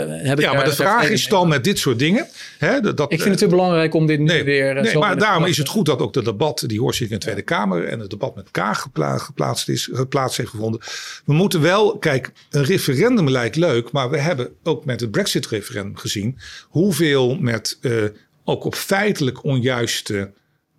heb 0.08 0.40
ik... 0.40 0.46
Ja, 0.46 0.54
maar 0.54 0.66
de 0.66 0.72
vraag 0.72 1.10
is 1.10 1.28
dan 1.28 1.48
met 1.48 1.64
dit 1.64 1.80
soort 1.80 2.00
dingen... 2.00 2.28
Hè, 2.58 2.82
dat, 2.82 3.12
ik 3.12 3.22
vind 3.22 3.30
het 3.30 3.38
te 3.38 3.48
belangrijk 3.48 3.94
om 3.94 4.06
dit 4.06 4.20
nu 4.20 4.26
nee, 4.26 4.44
weer... 4.44 4.82
Nee, 4.82 4.98
maar 4.98 5.18
daarom 5.18 5.46
is 5.46 5.58
het 5.58 5.68
goed 5.68 5.86
dat 5.86 6.00
ook 6.00 6.14
de 6.14 6.24
debat, 6.24 6.64
die 6.68 6.80
hoorzitting 6.80 7.12
in 7.12 7.18
de 7.18 7.24
Tweede 7.24 7.42
Kamer 7.42 7.87
en 7.90 8.00
het 8.00 8.10
debat 8.10 8.36
met 8.36 8.46
elkaar 8.46 8.76
geplaatst 9.20 9.70
is, 9.70 9.90
geplaatst 9.92 10.38
heeft 10.38 10.50
gevonden. 10.50 10.82
We 11.26 11.34
moeten 11.34 11.62
wel, 11.62 11.98
kijk, 11.98 12.32
een 12.50 12.64
referendum 12.64 13.30
lijkt 13.30 13.56
leuk, 13.56 13.92
maar 13.92 14.10
we 14.10 14.18
hebben 14.18 14.50
ook 14.64 14.86
met 14.86 15.00
het 15.00 15.12
Brexit-referendum 15.12 15.98
gezien 15.98 16.38
hoeveel 16.64 17.36
met 17.36 17.78
uh, 17.82 18.04
ook 18.44 18.64
op 18.64 18.76
feitelijk 18.76 19.44
onjuiste 19.44 20.32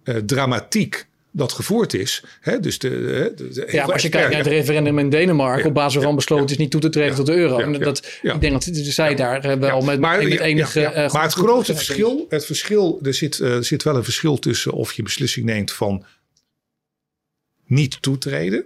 uh, 0.05 0.17
dramatiek 0.17 1.07
dat 1.33 1.53
gevoerd 1.53 1.95
is. 1.95 2.25
Hè? 2.41 2.61
Dus 2.61 2.79
de, 2.79 2.89
de, 3.37 3.49
de 3.49 3.69
ja, 3.71 3.85
maar 3.85 3.93
als 3.93 4.03
je 4.03 4.09
kijkt 4.09 4.29
naar 4.29 4.39
het 4.39 4.49
referendum 4.49 4.99
in 4.99 5.11
Denemarken, 5.11 5.69
op 5.69 5.75
basis 5.75 5.95
waarvan 5.95 6.15
besloten 6.15 6.49
is 6.49 6.57
niet 6.57 6.71
toe 6.71 6.81
te 6.81 6.89
treden 6.89 7.15
tot 7.15 7.27
de 7.27 7.35
euro. 7.35 7.59
En 7.59 7.73
dat, 7.73 8.19
Ik 8.23 8.41
denk 8.41 8.53
dat 8.53 8.69
zij 8.73 9.15
daar 9.15 9.43
hebben 9.43 9.71
al 9.71 9.81
met, 9.81 10.01
maar, 10.01 10.23
met 10.23 10.41
enige. 10.41 10.81
Uh, 10.81 11.13
maar 11.13 11.23
het 11.23 11.33
grote 11.33 11.75
verschil, 11.75 12.27
het 12.29 12.45
verschil, 12.45 12.99
er 13.03 13.15
zit, 13.15 13.39
uh, 13.39 13.57
zit 13.61 13.83
wel 13.83 13.97
een 13.97 14.05
verschil 14.05 14.39
tussen 14.39 14.73
of 14.73 14.93
je 14.93 15.03
beslissing 15.03 15.47
neemt 15.47 15.73
van 15.73 16.05
niet 17.69 18.03
toetreden. 18.03 18.65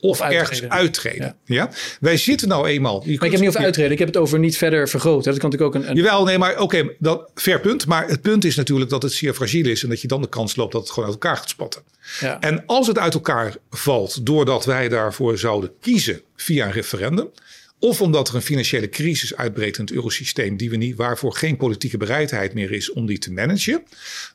Of, 0.00 0.20
ergens 0.20 0.62
uittreden. 0.62 1.36
Ja. 1.44 1.70
Wij 2.00 2.16
zitten 2.16 2.48
nou 2.48 2.68
eenmaal. 2.68 2.98
Maar 2.98 3.08
ik 3.08 3.20
heb 3.20 3.40
niet 3.40 3.48
over 3.48 3.60
uittreden. 3.60 3.92
Ik 3.92 3.98
heb 3.98 4.08
het 4.08 4.16
over 4.16 4.38
niet 4.38 4.56
verder 4.56 4.88
vergroten. 4.88 5.30
Dat 5.30 5.40
kan 5.40 5.50
natuurlijk 5.50 5.76
ook 5.76 5.82
een. 5.82 5.90
een... 5.90 5.96
Jawel, 5.96 6.24
nee, 6.24 6.38
maar 6.38 6.60
oké, 6.60 6.90
dat 6.98 7.30
fair 7.34 7.60
punt. 7.60 7.86
Maar 7.86 8.08
het 8.08 8.22
punt 8.22 8.44
is 8.44 8.56
natuurlijk 8.56 8.90
dat 8.90 9.02
het 9.02 9.12
zeer 9.12 9.34
fragiel 9.34 9.66
is 9.66 9.82
en 9.82 9.88
dat 9.88 10.00
je 10.00 10.08
dan 10.08 10.22
de 10.22 10.28
kans 10.28 10.56
loopt 10.56 10.72
dat 10.72 10.80
het 10.80 10.90
gewoon 10.90 11.04
uit 11.04 11.22
elkaar 11.22 11.36
gaat 11.36 11.48
spatten. 11.48 11.82
Ja. 12.20 12.40
En 12.40 12.62
als 12.66 12.86
het 12.86 12.98
uit 12.98 13.14
elkaar 13.14 13.56
valt 13.70 14.26
doordat 14.26 14.64
wij 14.64 14.88
daarvoor 14.88 15.38
zouden 15.38 15.70
kiezen 15.80 16.20
via 16.36 16.66
een 16.66 16.72
referendum, 16.72 17.30
of 17.78 18.00
omdat 18.00 18.28
er 18.28 18.34
een 18.34 18.42
financiële 18.42 18.88
crisis 18.88 19.34
uitbreekt 19.34 19.78
in 19.78 19.84
het 19.84 19.94
eurosysteem 19.94 20.56
die 20.56 20.70
we 20.70 20.76
niet, 20.76 20.96
waarvoor 20.96 21.34
geen 21.34 21.56
politieke 21.56 21.96
bereidheid 21.96 22.54
meer 22.54 22.72
is 22.72 22.92
om 22.92 23.06
die 23.06 23.18
te 23.18 23.32
managen. 23.32 23.82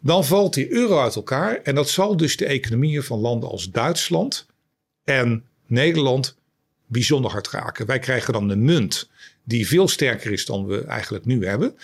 Dan 0.02 0.26
valt 0.26 0.54
die 0.54 0.72
euro 0.72 1.00
uit 1.00 1.16
elkaar. 1.16 1.60
En 1.64 1.76
dat 1.76 1.90
zal 1.90 2.18
dus 2.18 2.38
de 2.38 2.46
economieën 2.46 3.04
van 3.04 3.20
landen 3.20 3.50
als 3.50 3.72
Duitsland 3.72 4.46
en 5.04 5.44
Nederland 5.68 6.36
bijzonder 6.88 7.32
hard 7.32 7.50
raken. 7.50 7.86
Wij 7.86 8.00
krijgen 8.00 8.34
dan 8.34 8.48
de 8.48 8.56
munt 8.56 9.10
die 9.44 9.68
veel 9.68 9.88
sterker 9.88 10.32
is 10.32 10.46
dan 10.46 10.68
we 10.68 10.84
eigenlijk 10.84 11.26
nu 11.26 11.46
hebben. 11.46 11.76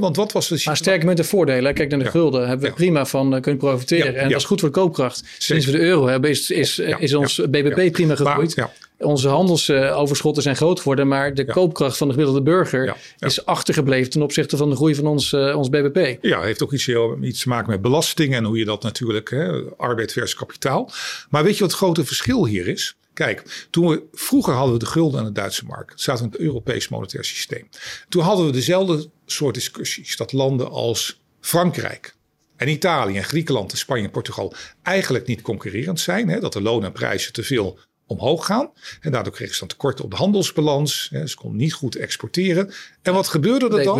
want 0.00 0.16
wat 0.16 0.32
was 0.32 0.48
de... 0.48 0.62
Maar 0.64 0.76
sterke 0.76 1.06
met 1.06 1.16
de 1.16 1.24
voordelen. 1.24 1.74
Kijk 1.74 1.90
naar 1.90 1.98
de 1.98 2.10
gulden. 2.10 2.48
Hebben 2.48 2.68
we 2.68 2.74
prima 2.74 3.06
van 3.06 3.34
uh, 3.34 3.40
kunnen 3.40 3.60
profiteren. 3.60 4.16
en 4.16 4.28
dat 4.28 4.38
is 4.38 4.44
goed 4.44 4.60
voor 4.60 4.68
de 4.68 4.74
koopkracht. 4.74 5.24
Sinds 5.38 5.66
we 5.66 5.72
de 5.72 5.80
euro 5.80 6.06
hebben 6.06 6.30
is, 6.30 6.50
is, 6.50 6.78
is 6.78 7.14
ons 7.14 7.36
BBP 7.50 7.92
prima 7.92 8.14
gegroeid. 8.14 8.66
Onze 8.98 9.28
handelsoverschotten 9.28 10.42
zijn 10.42 10.56
groot 10.56 10.78
geworden. 10.78 11.08
Maar 11.08 11.34
de 11.34 11.44
koopkracht 11.44 11.96
van 11.96 12.06
de 12.06 12.12
gemiddelde 12.12 12.42
burger 12.42 12.96
is 13.18 13.44
achtergebleven 13.44 14.10
ten 14.10 14.22
opzichte 14.22 14.56
van 14.56 14.70
de 14.70 14.76
groei 14.76 14.94
van 14.94 15.06
ons, 15.06 15.32
uh, 15.32 15.56
ons 15.56 15.68
BBP. 15.68 16.24
Ja, 16.24 16.40
heeft 16.42 16.62
ook 16.62 16.72
iets, 16.72 16.88
iets 17.22 17.42
te 17.42 17.48
maken 17.48 17.70
met 17.70 17.82
belasting 17.82 18.34
en 18.34 18.44
hoe 18.44 18.58
je 18.58 18.64
dat 18.64 18.82
natuurlijk, 18.82 19.30
hè, 19.30 19.60
arbeid 19.76 20.12
versus 20.12 20.34
kapitaal. 20.34 20.90
Maar 21.30 21.44
weet 21.44 21.54
je 21.54 21.60
wat 21.60 21.70
het 21.70 21.80
grote 21.80 22.04
verschil 22.04 22.46
hier 22.46 22.68
is? 22.68 22.96
Kijk, 23.18 23.66
toen 23.70 23.88
we, 23.88 24.02
vroeger 24.12 24.54
hadden 24.54 24.72
we 24.72 24.78
de 24.78 24.86
gulden 24.86 25.20
aan 25.20 25.26
de 25.26 25.32
Duitse 25.32 25.64
markt. 25.64 25.90
Het 25.90 26.00
zaten 26.00 26.24
in 26.24 26.30
het 26.30 26.40
Europees 26.40 26.88
monetair 26.88 27.24
systeem. 27.24 27.68
Toen 28.08 28.22
hadden 28.22 28.46
we 28.46 28.52
dezelfde 28.52 29.10
soort 29.26 29.54
discussies. 29.54 30.16
Dat 30.16 30.32
landen 30.32 30.70
als 30.70 31.20
Frankrijk 31.40 32.14
en 32.56 32.68
Italië 32.68 33.16
en 33.16 33.24
Griekenland 33.24 33.72
en 33.72 33.78
Spanje 33.78 34.04
en 34.04 34.10
Portugal 34.10 34.54
eigenlijk 34.82 35.26
niet 35.26 35.42
concurrerend 35.42 36.00
zijn. 36.00 36.28
Hè, 36.28 36.40
dat 36.40 36.52
de 36.52 36.62
lonen 36.62 36.86
en 36.86 36.92
prijzen 36.92 37.32
te 37.32 37.42
veel 37.42 37.78
omhoog 38.06 38.46
gaan. 38.46 38.70
En 39.00 39.12
daardoor 39.12 39.32
kregen 39.32 39.54
ze 39.54 39.60
dan 39.60 39.68
tekorten 39.68 40.04
op 40.04 40.10
de 40.10 40.16
handelsbalans. 40.16 41.08
Hè, 41.12 41.26
ze 41.26 41.36
konden 41.36 41.58
niet 41.58 41.72
goed 41.72 41.96
exporteren. 41.96 42.72
En 43.02 43.12
wat 43.12 43.28
gebeurde 43.28 43.78
er 43.78 43.84
dan? 43.84 43.96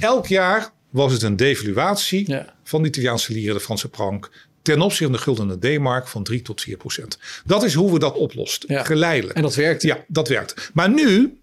Elk 0.00 0.26
jaar 0.26 0.72
was 0.90 1.12
het 1.12 1.22
een 1.22 1.36
devaluatie 1.36 2.36
van 2.64 2.82
de 2.82 2.88
Italiaanse 2.88 3.32
lira, 3.32 3.52
de 3.52 3.60
Franse 3.60 3.88
frank, 3.92 4.30
ten 4.62 4.80
opzichte 4.80 5.04
van 5.04 5.12
de 5.12 5.18
gulden 5.18 5.60
D-mark 5.60 6.08
van 6.08 6.22
3 6.22 6.42
tot 6.42 6.60
4 6.60 6.76
procent. 6.76 7.18
Dat 7.44 7.62
is 7.64 7.74
hoe 7.74 7.92
we 7.92 7.98
dat 7.98 8.16
oplosten. 8.16 8.86
Geleidelijk. 8.86 9.36
En 9.36 9.42
dat 9.42 9.54
werkt. 9.54 9.82
Ja, 9.82 10.04
dat 10.08 10.28
werkt. 10.28 10.70
Maar 10.74 10.90
nu, 10.90 11.40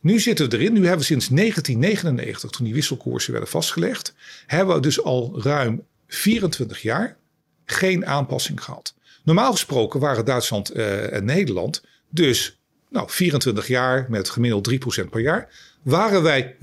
nu 0.00 0.20
zitten 0.20 0.50
we 0.50 0.56
erin. 0.56 0.72
Nu 0.72 0.80
hebben 0.80 0.98
we 0.98 1.04
sinds 1.04 1.28
1999, 1.28 2.50
toen 2.50 2.64
die 2.64 2.74
wisselkoersen 2.74 3.32
werden 3.32 3.50
vastgelegd, 3.50 4.14
hebben 4.46 4.74
we 4.74 4.80
dus 4.80 5.02
al 5.02 5.40
ruim 5.42 5.82
24 6.06 6.82
jaar 6.82 7.16
geen 7.64 8.06
aanpassing 8.06 8.64
gehad. 8.64 8.94
Normaal 9.24 9.52
gesproken 9.52 10.00
waren 10.00 10.24
Duitsland 10.24 10.76
uh, 10.76 11.12
en 11.12 11.24
Nederland 11.24 11.82
dus 12.10 12.58
nou, 12.90 13.10
24 13.10 13.66
jaar 13.66 14.06
met 14.08 14.30
gemiddeld 14.30 14.70
3% 15.04 15.08
per 15.10 15.20
jaar, 15.20 15.48
waren 15.82 16.22
wij 16.22 16.54
75% 16.54 16.58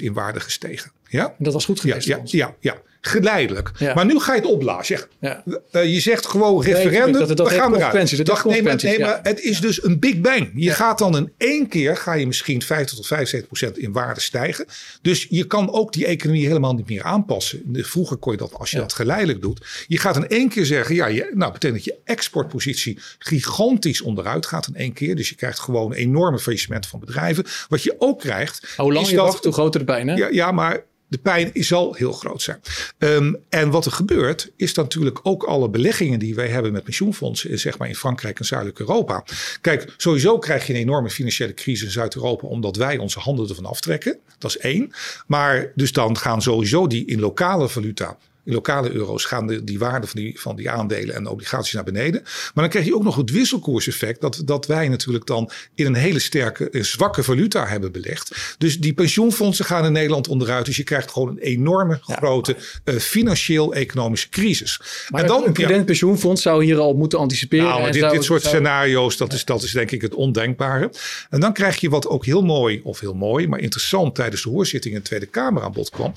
in 0.00 0.12
waarde 0.12 0.40
gestegen. 0.40 0.90
Ja? 1.08 1.34
Dat 1.38 1.52
was 1.52 1.64
goed 1.64 1.80
geweest. 1.80 2.06
Ja, 2.06 2.16
ja, 2.24 2.24
ja, 2.24 2.56
ja 2.60 2.82
geleidelijk. 3.06 3.70
Maar 3.94 4.06
nu 4.06 4.20
ga 4.20 4.34
je 4.34 4.40
het 4.40 4.50
opblazen. 4.50 5.00
Ja. 5.20 5.42
Uh, 5.46 5.84
je 5.84 6.00
zegt 6.00 6.26
gewoon 6.26 6.62
referendum, 6.62 7.18
nee, 7.18 7.26
dat, 7.26 7.36
dat 7.36 7.48
we 7.48 7.54
gaan 7.54 7.74
eruit. 7.74 8.26
Dat 8.26 8.44
nee, 8.44 8.62
maar, 8.62 8.76
nee, 8.82 8.98
maar 8.98 9.20
het 9.22 9.40
is 9.40 9.60
dus 9.60 9.84
een 9.84 9.98
big 9.98 10.20
bang. 10.20 10.50
Je 10.54 10.70
gaat 10.70 10.98
dan 10.98 11.16
in 11.16 11.32
één 11.36 11.68
keer, 11.68 11.96
ga 11.96 12.12
je 12.12 12.26
misschien 12.26 12.62
50 12.62 12.96
tot 12.96 13.06
75 13.06 13.48
procent 13.48 13.78
in 13.78 13.92
waarde 13.92 14.20
stijgen. 14.20 14.66
Dus 15.02 15.26
je 15.30 15.46
kan 15.46 15.72
ook 15.72 15.92
die 15.92 16.06
economie 16.06 16.46
helemaal 16.46 16.74
niet 16.74 16.88
meer 16.88 17.02
aanpassen. 17.02 17.62
Vroeger 17.72 18.16
kon 18.16 18.32
je 18.32 18.38
dat, 18.38 18.54
als 18.54 18.70
je 18.70 18.76
dat 18.76 18.92
geleidelijk 18.92 19.40
doet. 19.40 19.84
Je 19.86 19.98
gaat 19.98 20.16
in 20.16 20.28
één 20.28 20.48
keer 20.48 20.66
zeggen, 20.66 20.94
ja, 20.94 21.06
je, 21.06 21.30
nou 21.34 21.52
betekent 21.52 21.84
dat 21.84 21.94
je 21.94 22.00
exportpositie 22.04 22.98
gigantisch 23.18 24.00
onderuit 24.00 24.46
gaat 24.46 24.66
in 24.66 24.76
één 24.76 24.92
keer. 24.92 25.16
Dus 25.16 25.28
je 25.28 25.34
krijgt 25.34 25.58
gewoon 25.58 25.92
enorme 25.92 26.38
faillissement 26.38 26.86
van 26.86 27.00
bedrijven. 27.00 27.44
Wat 27.68 27.82
je 27.82 27.94
ook 27.98 28.20
krijgt... 28.20 28.74
Hoe 28.76 28.92
lang 28.92 29.08
je 29.08 29.16
dat, 29.16 29.26
wacht, 29.26 29.44
hoe 29.44 29.52
groter 29.52 29.80
de 29.80 29.86
pijn, 29.86 30.08
hè? 30.08 30.14
Ja, 30.14 30.28
ja 30.30 30.52
maar 30.52 30.84
de 31.14 31.20
pijn 31.20 31.50
zal 31.54 31.94
heel 31.94 32.12
groot 32.12 32.42
zijn. 32.42 32.60
Um, 32.98 33.36
en 33.48 33.70
wat 33.70 33.86
er 33.86 33.92
gebeurt, 33.92 34.50
is 34.56 34.74
natuurlijk 34.74 35.20
ook 35.22 35.42
alle 35.42 35.68
beleggingen 35.68 36.18
die 36.18 36.34
wij 36.34 36.48
hebben 36.48 36.72
met 36.72 36.84
pensioenfondsen, 36.84 37.58
zeg 37.58 37.78
maar 37.78 37.88
in 37.88 37.94
Frankrijk 37.94 38.38
en 38.38 38.44
Zuidelijk 38.44 38.78
Europa. 38.78 39.24
Kijk, 39.60 39.94
sowieso 39.96 40.38
krijg 40.38 40.66
je 40.66 40.72
een 40.72 40.78
enorme 40.78 41.10
financiële 41.10 41.54
crisis 41.54 41.84
in 41.84 41.90
Zuid-Europa, 41.90 42.46
omdat 42.46 42.76
wij 42.76 42.98
onze 42.98 43.18
handen 43.18 43.48
ervan 43.48 43.66
aftrekken. 43.66 44.18
Dat 44.38 44.50
is 44.50 44.58
één. 44.58 44.92
Maar 45.26 45.72
dus 45.74 45.92
dan 45.92 46.16
gaan 46.16 46.42
sowieso 46.42 46.86
die 46.86 47.06
in 47.06 47.20
lokale 47.20 47.68
valuta 47.68 48.16
in 48.44 48.52
lokale 48.52 48.90
euro's 48.90 49.24
gaan 49.24 49.46
de, 49.46 49.64
die 49.64 49.78
waarde 49.78 50.06
van 50.06 50.20
die, 50.20 50.40
van 50.40 50.56
die 50.56 50.70
aandelen 50.70 51.14
en 51.14 51.26
obligaties 51.26 51.72
naar 51.72 51.84
beneden. 51.84 52.20
Maar 52.22 52.52
dan 52.54 52.68
krijg 52.68 52.86
je 52.86 52.94
ook 52.94 53.02
nog 53.04 53.16
het 53.16 53.30
wisselkoerseffect. 53.30 54.20
Dat, 54.20 54.42
dat 54.44 54.66
wij 54.66 54.88
natuurlijk 54.88 55.26
dan 55.26 55.50
in 55.74 55.86
een 55.86 55.94
hele 55.94 56.18
sterke, 56.18 56.68
een 56.70 56.84
zwakke 56.84 57.22
valuta 57.22 57.66
hebben 57.66 57.92
belegd. 57.92 58.54
Dus 58.58 58.78
die 58.80 58.94
pensioenfondsen 58.94 59.64
gaan 59.64 59.84
in 59.84 59.92
Nederland 59.92 60.28
onderuit. 60.28 60.66
Dus 60.66 60.76
je 60.76 60.84
krijgt 60.84 61.10
gewoon 61.10 61.28
een 61.28 61.38
enorme 61.38 61.98
grote 62.02 62.56
uh, 62.84 62.96
financieel-economische 62.96 64.28
crisis. 64.28 64.80
Maar 65.08 65.20
en 65.20 65.26
dan, 65.26 65.44
een 65.46 65.52
prudent 65.52 65.86
pensioenfonds 65.86 66.42
zou 66.42 66.64
hier 66.64 66.78
al 66.78 66.94
moeten 66.94 67.18
anticiperen. 67.18 67.68
Nou, 67.68 67.90
dit, 67.90 68.10
dit 68.10 68.24
soort 68.24 68.42
scenario's, 68.42 69.16
dat, 69.16 69.32
is, 69.32 69.44
dat 69.44 69.62
is 69.62 69.72
denk 69.72 69.90
ik 69.90 70.02
het 70.02 70.14
ondenkbare. 70.14 70.90
En 71.30 71.40
dan 71.40 71.52
krijg 71.52 71.80
je 71.80 71.88
wat 71.88 72.08
ook 72.08 72.24
heel 72.24 72.42
mooi, 72.42 72.80
of 72.84 73.00
heel 73.00 73.14
mooi, 73.14 73.48
maar 73.48 73.60
interessant 73.60 74.14
tijdens 74.14 74.42
de 74.42 74.48
hoorzitting 74.48 74.94
in 74.94 75.00
de 75.00 75.06
Tweede 75.06 75.26
Kamer 75.26 75.62
aan 75.62 75.72
bod 75.72 75.90
kwam. 75.90 76.14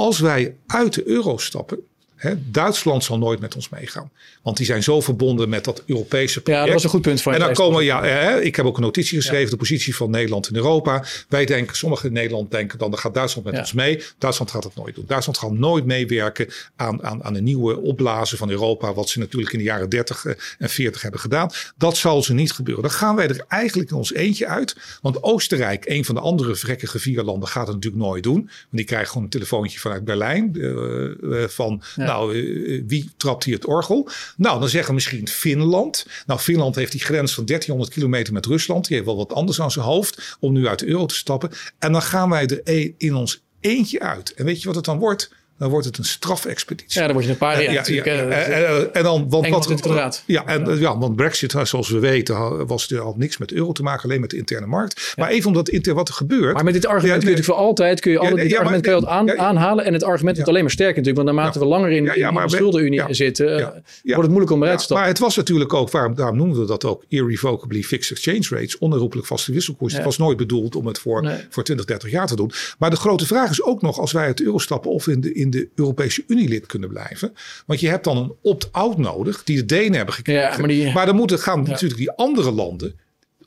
Als 0.00 0.18
wij 0.18 0.56
uit 0.66 0.94
de 0.94 1.06
euro 1.08 1.36
stappen, 1.36 1.86
Duitsland 2.50 3.04
zal 3.04 3.18
nooit 3.18 3.40
met 3.40 3.54
ons 3.54 3.68
meegaan. 3.68 4.10
Want 4.42 4.56
die 4.56 4.66
zijn 4.66 4.82
zo 4.82 5.00
verbonden 5.00 5.48
met 5.48 5.64
dat 5.64 5.82
Europese 5.86 6.40
project. 6.40 6.60
Ja, 6.60 6.64
dat 6.64 6.74
was 6.74 6.84
een 6.84 6.90
goed 6.90 7.02
punt 7.02 7.22
van 7.22 7.32
En 7.32 7.40
dan 7.40 7.52
komen, 7.52 7.84
ja, 7.84 8.02
hè, 8.02 8.40
ik 8.40 8.56
heb 8.56 8.66
ook 8.66 8.76
een 8.76 8.82
notitie 8.82 9.18
geschreven, 9.18 9.50
de 9.50 9.56
positie 9.56 9.96
van 9.96 10.10
Nederland 10.10 10.48
in 10.48 10.56
Europa. 10.56 11.04
Wij 11.28 11.44
denken, 11.44 11.76
sommigen 11.76 12.08
in 12.08 12.14
Nederland 12.14 12.50
denken 12.50 12.78
dan, 12.78 12.90
dan 12.90 12.98
gaat 12.98 13.14
Duitsland 13.14 13.46
met 13.46 13.58
ons 13.58 13.72
mee. 13.72 14.02
Duitsland 14.18 14.50
gaat 14.50 14.62
dat 14.62 14.74
nooit 14.74 14.94
doen. 14.94 15.04
Duitsland 15.06 15.38
gaat 15.38 15.52
nooit 15.52 15.84
meewerken 15.84 16.48
aan, 16.76 17.04
aan, 17.04 17.24
aan 17.24 17.34
een 17.34 17.44
nieuwe 17.44 17.80
opblazen 17.80 18.38
van 18.38 18.50
Europa, 18.50 18.94
wat 18.94 19.08
ze 19.08 19.18
natuurlijk 19.18 19.52
in 19.52 19.58
de 19.58 19.64
jaren 19.64 19.88
30 19.88 20.24
eh, 20.24 20.34
en 20.58 20.70
40 20.70 21.02
hebben 21.02 21.20
gedaan. 21.20 21.50
Dat 21.76 21.96
zal 21.96 22.22
ze 22.22 22.34
niet 22.34 22.52
gebeuren. 22.52 22.82
Dan 22.82 22.92
gaan 22.92 23.16
wij 23.16 23.28
er 23.28 23.44
eigenlijk 23.48 23.90
in 23.90 23.96
ons 23.96 24.12
eentje 24.12 24.46
uit. 24.46 24.76
Want 25.02 25.22
Oostenrijk, 25.22 25.84
een 25.88 26.04
van 26.04 26.14
de 26.14 26.20
andere 26.20 26.54
vrekkige 26.56 26.98
vier 26.98 27.22
landen, 27.22 27.48
gaat 27.48 27.66
het 27.66 27.74
natuurlijk 27.74 28.02
nooit 28.02 28.22
doen. 28.22 28.40
Want 28.40 28.50
die 28.70 28.84
krijgen 28.84 29.08
gewoon 29.08 29.24
een 29.24 29.30
telefoontje 29.30 29.78
vanuit 29.78 30.04
Berlijn. 30.04 30.50
Uh, 30.54 31.48
van, 31.48 31.82
nou, 32.10 32.34
uh, 32.34 32.82
wie 32.86 33.10
trapt 33.16 33.44
hier 33.44 33.54
het 33.54 33.66
orgel? 33.66 34.08
Nou, 34.36 34.60
dan 34.60 34.68
zeggen 34.68 34.94
misschien 34.94 35.28
Finland. 35.28 36.06
Nou, 36.26 36.40
Finland 36.40 36.74
heeft 36.74 36.92
die 36.92 37.00
grens 37.00 37.34
van 37.34 37.44
1300 37.44 37.94
kilometer 37.94 38.32
met 38.32 38.46
Rusland. 38.46 38.86
Die 38.86 38.94
heeft 38.96 39.08
wel 39.08 39.16
wat 39.16 39.32
anders 39.32 39.60
aan 39.60 39.70
zijn 39.70 39.84
hoofd 39.84 40.36
om 40.40 40.52
nu 40.52 40.66
uit 40.66 40.78
de 40.78 40.86
euro 40.86 41.06
te 41.06 41.14
stappen. 41.14 41.50
En 41.78 41.92
dan 41.92 42.02
gaan 42.02 42.30
wij 42.30 42.46
er 42.46 42.60
e- 42.64 42.92
in 42.98 43.14
ons 43.14 43.42
eentje 43.60 44.00
uit. 44.00 44.34
En 44.34 44.44
weet 44.44 44.60
je 44.60 44.66
wat 44.66 44.76
het 44.76 44.84
dan 44.84 44.98
wordt? 44.98 45.30
Dan 45.60 45.70
wordt 45.70 45.86
het 45.86 45.98
een 45.98 46.04
strafexpeditie. 46.04 47.00
Ja, 47.00 47.06
dan 47.06 47.12
word 47.12 47.24
je 47.24 47.30
een 47.30 47.38
paar 47.38 47.62
jaar. 47.62 47.72
Ja, 47.72 47.82
ja, 47.86 48.14
en, 48.14 48.94
en, 48.94 49.02
dan, 49.02 49.28
want 49.28 49.48
wat, 49.48 49.68
het 49.68 50.22
Ja, 50.26 50.46
en, 50.46 50.78
ja. 50.78 50.98
want 50.98 51.16
Brexit, 51.16 51.54
zoals 51.62 51.88
we 51.88 51.98
weten, 51.98 52.66
was 52.66 52.90
er 52.90 53.00
al 53.00 53.14
niks 53.18 53.38
met 53.38 53.52
euro 53.52 53.72
te 53.72 53.82
maken, 53.82 54.04
alleen 54.04 54.20
met 54.20 54.30
de 54.30 54.36
interne 54.36 54.66
markt. 54.66 55.14
Maar 55.16 55.30
even 55.30 55.46
omdat 55.46 55.68
inter, 55.68 55.94
wat 55.94 56.08
er 56.08 56.14
gebeurt. 56.14 56.54
Maar 56.54 56.64
met 56.64 56.72
dit 56.72 56.86
argument 56.86 57.18
kun 57.18 57.28
je 57.28 57.36
natuurlijk 57.36 57.58
voor 57.58 57.66
altijd, 57.66 58.00
kun 58.00 58.12
je 58.12 58.18
alle, 58.18 58.34
dit 58.34 58.56
argument 58.56 58.82
kun 58.82 58.96
je 58.96 59.06
aan, 59.06 59.38
aanhalen. 59.38 59.84
En 59.84 59.92
het 59.92 60.04
argument 60.04 60.34
wordt 60.34 60.50
alleen 60.50 60.62
maar 60.62 60.72
sterker 60.72 60.96
natuurlijk, 60.96 61.24
want 61.24 61.36
naarmate 61.36 61.58
we 61.58 61.64
langer 61.64 61.90
in, 61.90 62.14
in 62.14 62.34
de 62.34 62.42
schuldenunie 62.46 63.02
zitten, 63.08 63.58
uh, 63.58 63.66
wordt 64.02 64.20
het 64.20 64.28
moeilijk 64.28 64.50
om 64.50 64.62
eruit 64.62 64.78
te 64.78 64.84
stappen. 64.84 64.96
Maar 64.96 65.14
het 65.14 65.18
was 65.18 65.36
natuurlijk 65.36 65.74
ook, 65.74 65.90
waarom, 65.90 66.14
daarom 66.14 66.36
noemden 66.36 66.60
we 66.60 66.66
dat 66.66 66.84
ook, 66.84 67.04
irrevocably 67.08 67.82
fixed 67.82 68.16
exchange 68.16 68.60
rates, 68.60 68.78
onherroepelijk 68.78 69.26
vaste 69.26 69.52
wisselkoers. 69.52 69.92
Het 69.92 70.04
was 70.04 70.18
nooit 70.18 70.36
bedoeld 70.36 70.76
om 70.76 70.86
het 70.86 70.98
voor, 70.98 71.30
voor 71.50 71.64
20, 71.64 71.86
30 71.86 72.10
jaar 72.10 72.26
te 72.26 72.36
doen. 72.36 72.52
Maar 72.78 72.90
de 72.90 72.96
grote 72.96 73.26
vraag 73.26 73.50
is 73.50 73.62
ook 73.62 73.82
nog, 73.82 73.98
als 73.98 74.12
wij 74.12 74.24
uit 74.24 74.38
de 74.38 74.44
euro 74.44 74.58
stappen 74.58 74.90
of 74.90 75.06
in 75.06 75.20
de, 75.20 75.32
in 75.32 75.49
de 75.50 75.68
Europese 75.74 76.24
Unie-lid 76.26 76.66
kunnen 76.66 76.88
blijven. 76.88 77.34
Want 77.66 77.80
je 77.80 77.88
hebt 77.88 78.04
dan 78.04 78.16
een 78.16 78.32
opt-out 78.42 78.98
nodig, 78.98 79.44
die 79.44 79.56
de 79.56 79.64
Denen 79.64 79.96
hebben 79.96 80.14
gekregen. 80.14 80.50
Ja, 80.50 80.58
maar, 80.58 80.68
die, 80.68 80.92
maar 80.92 81.06
dan 81.06 81.16
moeten 81.16 81.38
gaan 81.38 81.62
natuurlijk 81.62 82.00
die 82.00 82.10
andere 82.10 82.50
landen 82.50 82.94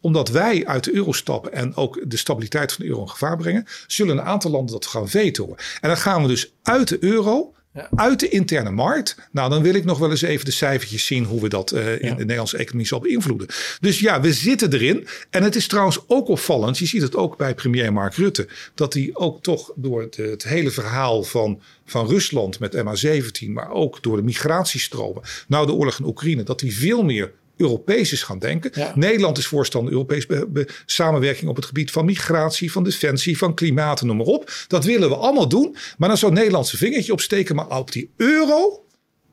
omdat 0.01 0.29
wij 0.29 0.65
uit 0.65 0.83
de 0.83 0.93
euro 0.93 1.11
stappen 1.11 1.53
en 1.53 1.75
ook 1.75 1.99
de 2.03 2.17
stabiliteit 2.17 2.73
van 2.73 2.83
de 2.83 2.89
euro 2.89 3.01
in 3.01 3.09
gevaar 3.09 3.37
brengen, 3.37 3.65
zullen 3.87 4.17
een 4.17 4.23
aantal 4.23 4.51
landen 4.51 4.73
dat 4.73 4.85
gaan 4.85 5.09
vetoen. 5.09 5.57
En 5.81 5.89
dan 5.89 5.97
gaan 5.97 6.21
we 6.21 6.27
dus 6.27 6.53
uit 6.61 6.87
de 6.87 6.97
euro 6.99 7.53
uit 7.95 8.19
de 8.19 8.29
interne 8.29 8.71
markt. 8.71 9.17
Nou, 9.31 9.49
dan 9.49 9.61
wil 9.61 9.73
ik 9.73 9.85
nog 9.85 9.99
wel 9.99 10.09
eens 10.09 10.21
even 10.21 10.45
de 10.45 10.51
cijfertjes 10.51 11.05
zien 11.05 11.23
hoe 11.23 11.41
we 11.41 11.49
dat 11.49 11.73
uh, 11.73 11.91
in 11.91 12.15
de 12.15 12.15
Nederlandse 12.15 12.57
economie 12.57 12.87
zal 12.87 12.99
beïnvloeden. 12.99 13.47
Dus 13.79 13.99
ja, 13.99 14.21
we 14.21 14.33
zitten 14.33 14.73
erin. 14.73 15.07
En 15.29 15.43
het 15.43 15.55
is 15.55 15.67
trouwens 15.67 15.99
ook 16.07 16.27
opvallend. 16.27 16.77
Je 16.77 16.85
ziet 16.85 17.01
het 17.01 17.15
ook 17.15 17.37
bij 17.37 17.55
premier 17.55 17.93
Mark 17.93 18.15
Rutte. 18.15 18.47
Dat 18.75 18.93
hij 18.93 19.09
ook 19.13 19.43
toch 19.43 19.71
door 19.75 20.01
het, 20.01 20.15
het 20.15 20.43
hele 20.43 20.71
verhaal 20.71 21.23
van, 21.23 21.61
van 21.85 22.07
Rusland 22.07 22.59
met 22.59 22.77
MH17, 22.77 23.49
maar 23.49 23.71
ook 23.71 24.03
door 24.03 24.15
de 24.15 24.23
migratiestromen. 24.23 25.21
Nou, 25.47 25.65
de 25.65 25.73
oorlog 25.73 25.99
in 25.99 26.05
Oekraïne, 26.05 26.43
dat 26.43 26.61
hij 26.61 26.71
veel 26.71 27.03
meer 27.03 27.31
Europees 27.57 28.11
is 28.11 28.23
gaan 28.23 28.39
denken. 28.39 28.71
Nederland 28.95 29.37
is 29.37 29.47
voorstander 29.47 29.91
Europese 29.91 30.47
samenwerking 30.85 31.49
op 31.49 31.55
het 31.55 31.65
gebied 31.65 31.91
van 31.91 32.05
migratie, 32.05 32.71
van 32.71 32.83
defensie, 32.83 33.37
van 33.37 33.53
klimaat 33.53 34.01
en 34.01 34.07
noem 34.07 34.17
maar 34.17 34.25
op. 34.25 34.51
Dat 34.67 34.85
willen 34.85 35.09
we 35.09 35.15
allemaal 35.15 35.47
doen. 35.47 35.75
Maar 35.97 36.09
dan 36.09 36.17
zou 36.17 36.33
Nederland 36.33 36.67
zijn 36.67 36.81
vingertje 36.81 37.11
opsteken. 37.11 37.55
Maar 37.55 37.77
op 37.77 37.91
die 37.91 38.09
euro, 38.17 38.83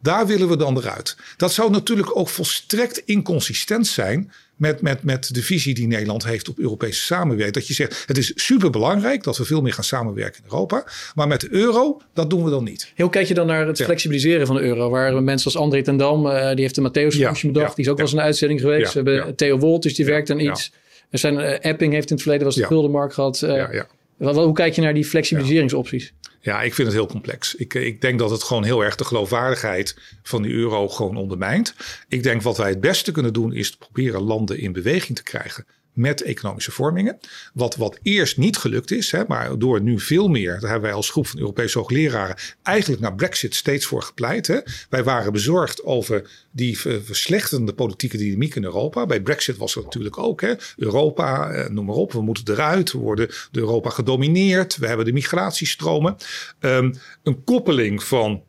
daar 0.03 0.26
willen 0.26 0.48
we 0.48 0.57
dan 0.57 0.76
eruit. 0.76 1.16
Dat 1.36 1.53
zou 1.53 1.70
natuurlijk 1.70 2.16
ook 2.16 2.28
volstrekt 2.28 3.03
inconsistent 3.05 3.86
zijn 3.86 4.32
met, 4.57 4.82
met, 4.82 5.03
met 5.03 5.34
de 5.34 5.42
visie 5.42 5.74
die 5.74 5.86
Nederland 5.86 6.24
heeft 6.24 6.48
op 6.48 6.59
Europese 6.59 7.01
samenwerking. 7.01 7.55
Dat 7.55 7.66
je 7.66 7.74
zegt, 7.74 8.05
het 8.07 8.18
is 8.18 8.32
superbelangrijk 8.34 9.22
dat 9.22 9.36
we 9.36 9.44
veel 9.44 9.61
meer 9.61 9.72
gaan 9.72 9.84
samenwerken 9.84 10.42
in 10.42 10.51
Europa. 10.51 10.84
Maar 11.14 11.28
met 11.28 11.40
de 11.40 11.48
euro, 11.51 12.01
dat 12.14 12.30
doen 12.30 12.44
we 12.44 12.51
dan 12.51 12.64
niet. 12.64 12.92
Hoe 12.96 13.11
kijk 13.11 13.26
je 13.26 13.34
dan 13.34 13.46
naar 13.46 13.66
het 13.66 13.82
flexibiliseren 13.82 14.46
van 14.46 14.57
de 14.57 14.62
euro? 14.62 14.90
Waar 14.90 15.22
mensen 15.22 15.53
als 15.53 15.62
André 15.62 15.82
ten 15.82 15.96
Dam, 15.96 16.26
uh, 16.26 16.51
die 16.51 16.61
heeft 16.61 16.74
de 16.74 16.88
Matthäus 16.88 17.16
ja, 17.16 17.34
bedacht. 17.42 17.76
die 17.76 17.84
is 17.84 17.90
ook 17.90 17.96
wel 17.96 18.07
eens 18.07 18.14
een 18.14 18.20
uitzending 18.20 18.61
geweest. 18.61 18.92
we 18.92 19.11
hebben 19.11 19.36
Theo 19.36 19.59
Wolters, 19.59 19.94
die 19.94 20.05
werkt 20.05 20.30
aan 20.30 20.40
iets. 20.40 20.72
Er 21.11 21.18
zijn, 21.18 21.34
uh, 21.34 21.64
Epping 21.64 21.92
heeft 21.92 22.09
in 22.09 22.14
het 22.14 22.22
verleden 22.22 22.46
was 22.46 22.55
de 22.55 22.66
guldenmarkt 22.66 23.14
gehad. 23.14 23.42
Uh, 23.42 23.80
hoe 24.29 24.53
kijk 24.53 24.75
je 24.75 24.81
naar 24.81 24.95
die 24.95 25.05
flexibiliseringsopties? 25.05 26.12
Ja, 26.41 26.62
ik 26.62 26.75
vind 26.75 26.89
het 26.89 26.97
heel 26.97 27.07
complex. 27.07 27.55
Ik, 27.55 27.75
ik 27.75 28.01
denk 28.01 28.18
dat 28.18 28.31
het 28.31 28.43
gewoon 28.43 28.64
heel 28.64 28.85
erg 28.85 28.97
de 28.97 29.05
geloofwaardigheid 29.05 29.97
van 30.23 30.43
die 30.43 30.53
euro 30.53 30.89
gewoon 30.89 31.16
ondermijnt. 31.16 31.75
Ik 32.09 32.23
denk 32.23 32.43
wat 32.43 32.57
wij 32.57 32.68
het 32.68 32.81
beste 32.81 33.12
kunnen 33.12 33.33
doen 33.33 33.53
is 33.53 33.77
proberen 33.77 34.23
landen 34.23 34.59
in 34.59 34.73
beweging 34.73 35.16
te 35.16 35.23
krijgen 35.23 35.64
met 36.01 36.22
economische 36.22 36.70
vormingen. 36.70 37.18
Wat, 37.55 37.76
wat 37.76 37.98
eerst 38.03 38.36
niet 38.36 38.57
gelukt 38.57 38.90
is, 38.90 39.11
hè, 39.11 39.22
maar 39.28 39.59
door 39.59 39.80
nu 39.80 40.01
veel 40.01 40.28
meer, 40.28 40.61
daar 40.61 40.70
hebben 40.70 40.88
wij 40.88 40.92
als 40.92 41.11
groep 41.11 41.26
van 41.26 41.38
Europese 41.40 41.78
hoogleraren 41.78 42.36
eigenlijk 42.62 43.03
naar 43.03 43.14
Brexit 43.14 43.55
steeds 43.55 43.86
voor 43.86 44.03
gepleit. 44.03 44.46
Hè. 44.46 44.59
Wij 44.88 45.05
waren 45.05 45.32
bezorgd 45.32 45.84
over 45.84 46.30
die 46.51 46.78
verslechterde 46.78 47.72
politieke 47.72 48.16
dynamiek 48.16 48.55
in 48.55 48.64
Europa. 48.64 49.07
Bij 49.07 49.20
Brexit 49.20 49.57
was 49.57 49.74
het 49.74 49.84
natuurlijk 49.84 50.18
ook. 50.18 50.40
Hè. 50.40 50.55
Europa, 50.76 51.51
eh, 51.51 51.70
noem 51.70 51.84
maar 51.84 51.94
op, 51.94 52.12
we 52.12 52.22
moeten 52.22 52.55
eruit. 52.55 52.92
We 52.92 52.98
worden 52.98 53.28
door 53.51 53.62
Europa 53.62 53.90
gedomineerd. 53.90 54.76
We 54.76 54.86
hebben 54.86 55.07
de 55.07 55.12
migratiestromen. 55.12 56.16
Um, 56.61 56.94
een 57.22 57.44
koppeling 57.44 58.03
van 58.03 58.42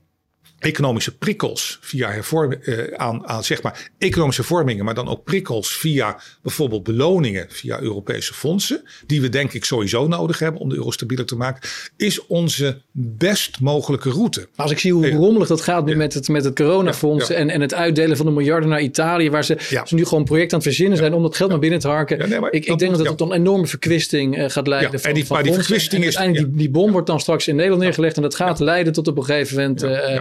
economische 0.61 1.17
prikkels 1.17 1.77
via 1.81 2.09
hervorming, 2.09 2.67
uh, 2.67 2.83
aan, 2.95 3.27
aan 3.27 3.43
zeg 3.43 3.61
maar 3.61 3.89
economische 3.97 4.43
vormingen, 4.43 4.85
maar 4.85 4.93
dan 4.93 5.07
ook 5.07 5.23
prikkels 5.23 5.73
via 5.73 6.19
bijvoorbeeld 6.41 6.83
beloningen 6.83 7.45
via 7.49 7.79
Europese 7.79 8.33
fondsen, 8.33 8.83
die 9.05 9.21
we 9.21 9.29
denk 9.29 9.53
ik 9.53 9.65
sowieso 9.65 10.07
nodig 10.07 10.39
hebben 10.39 10.61
om 10.61 10.69
de 10.69 10.75
euro 10.75 10.91
stabieler 10.91 11.25
te 11.25 11.35
maken, 11.35 11.69
is 11.97 12.25
onze 12.25 12.81
best 12.91 13.59
mogelijke 13.59 14.09
route. 14.09 14.47
Als 14.55 14.71
ik 14.71 14.79
zie 14.79 14.93
hoe 14.93 15.09
rommelig 15.09 15.47
dat 15.47 15.61
gaat 15.61 15.85
nu 15.85 15.95
met 15.95 16.13
het, 16.13 16.27
met 16.27 16.43
het 16.43 16.55
coronafonds 16.55 17.29
En, 17.29 17.49
en 17.49 17.61
het 17.61 17.73
uitdelen 17.73 18.17
van 18.17 18.25
de 18.25 18.31
miljarden 18.31 18.69
naar 18.69 18.81
Italië, 18.81 19.29
waar 19.29 19.45
ze, 19.45 19.57
ze 19.85 19.95
nu 19.95 20.05
gewoon 20.05 20.23
project 20.23 20.53
aan 20.53 20.59
het 20.59 20.67
verzinnen 20.67 20.97
zijn 20.97 21.13
om 21.13 21.21
dat 21.21 21.35
geld 21.35 21.49
naar 21.49 21.59
binnen 21.59 21.79
te 21.79 21.87
harken. 21.87 22.29
Nee, 22.29 22.39
ik, 22.49 22.65
ik 22.65 22.79
denk 22.79 22.91
dat 22.97 23.07
het 23.07 23.17
tot 23.17 23.29
een 23.29 23.35
enorme 23.35 23.67
verkwisting 23.67 24.37
uh, 24.37 24.49
gaat 24.49 24.67
leiden. 24.67 24.99
Van, 24.99 25.09
en 25.09 25.15
die, 25.15 25.25
maar 25.29 25.43
die 25.43 25.53
verkwisting 25.53 26.05
is. 26.05 26.15
En 26.15 26.33
die, 26.33 26.51
die 26.51 26.69
bom 26.69 26.91
wordt 26.91 27.07
dan 27.07 27.19
straks 27.19 27.47
in 27.47 27.55
Nederland 27.55 27.81
neergelegd 27.81 28.15
en 28.15 28.21
dat 28.21 28.35
gaat 28.35 28.59
leiden 28.59 28.93
tot 28.93 29.07
op 29.07 29.17
een 29.17 29.25
gegeven 29.25 29.55
moment. 29.55 29.83
Uh, 29.83 30.19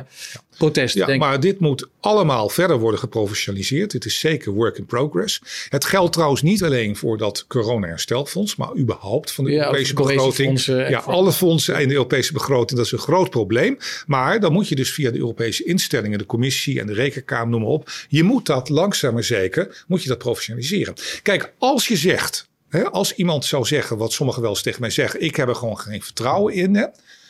protest. 0.57 0.95
Ja, 0.95 1.17
maar 1.17 1.41
dit 1.41 1.61
moet 1.61 1.89
allemaal 2.01 2.49
verder 2.49 2.79
worden 2.79 3.01
geprofessionaliseerd. 3.01 3.91
Dit 3.91 4.05
is 4.05 4.19
zeker 4.19 4.53
work 4.53 4.79
in 4.79 4.87
progress. 4.87 5.41
Het 5.69 5.85
geldt 5.85 6.13
trouwens 6.13 6.43
niet 6.43 6.63
alleen 6.63 6.97
voor 6.97 7.19
dat 7.19 7.45
corona-herstelfonds, 7.47 8.57
maar 8.57 8.77
überhaupt 8.77 9.33
van 9.33 9.45
de 9.45 9.53
Europese 9.53 9.95
begroting. 9.95 10.65
ja, 10.65 10.99
alle 10.99 11.33
fondsen 11.33 11.81
in 11.81 11.89
de 11.89 11.95
Europese 11.95 12.33
begroting, 12.33 12.79
dat 12.79 12.87
is 12.87 12.93
een 12.93 12.99
groot 12.99 13.31
probleem. 13.31 13.79
Maar 14.07 14.41
dan 14.41 14.53
moet 14.53 14.69
je 14.69 14.75
dus 14.75 14.93
via 14.93 15.11
de 15.11 15.19
Europese 15.19 15.65
instellingen, 15.65 16.19
de 16.19 16.27
commissie 16.27 16.81
en 16.81 16.87
de 16.87 16.93
rekenkamer, 16.93 17.49
noem 17.49 17.61
maar 17.61 17.71
op. 17.71 17.91
Je 18.09 18.23
moet 18.23 18.47
dat 18.47 18.69
langzaam 18.69 19.15
maar 19.15 19.25
zeker, 19.25 19.85
moet 19.87 20.03
je 20.03 20.09
dat 20.09 20.19
professionaliseren. 20.19 20.95
Kijk, 21.23 21.53
als 21.59 21.89
je 21.89 21.97
zegt, 21.97 22.49
hè, 22.69 22.91
als 22.91 23.15
iemand 23.15 23.45
zou 23.45 23.65
zeggen, 23.65 23.97
wat 23.97 24.13
sommigen 24.13 24.43
wel 24.43 24.51
eens 24.51 24.63
tegen 24.63 24.81
mij 24.81 24.91
zeggen, 24.91 25.23
ik 25.23 25.37
heb 25.37 25.49
er 25.49 25.55
gewoon 25.55 25.79
geen 25.79 26.03
vertrouwen 26.03 26.55
in. 26.55 26.75
Hè, 26.75 26.87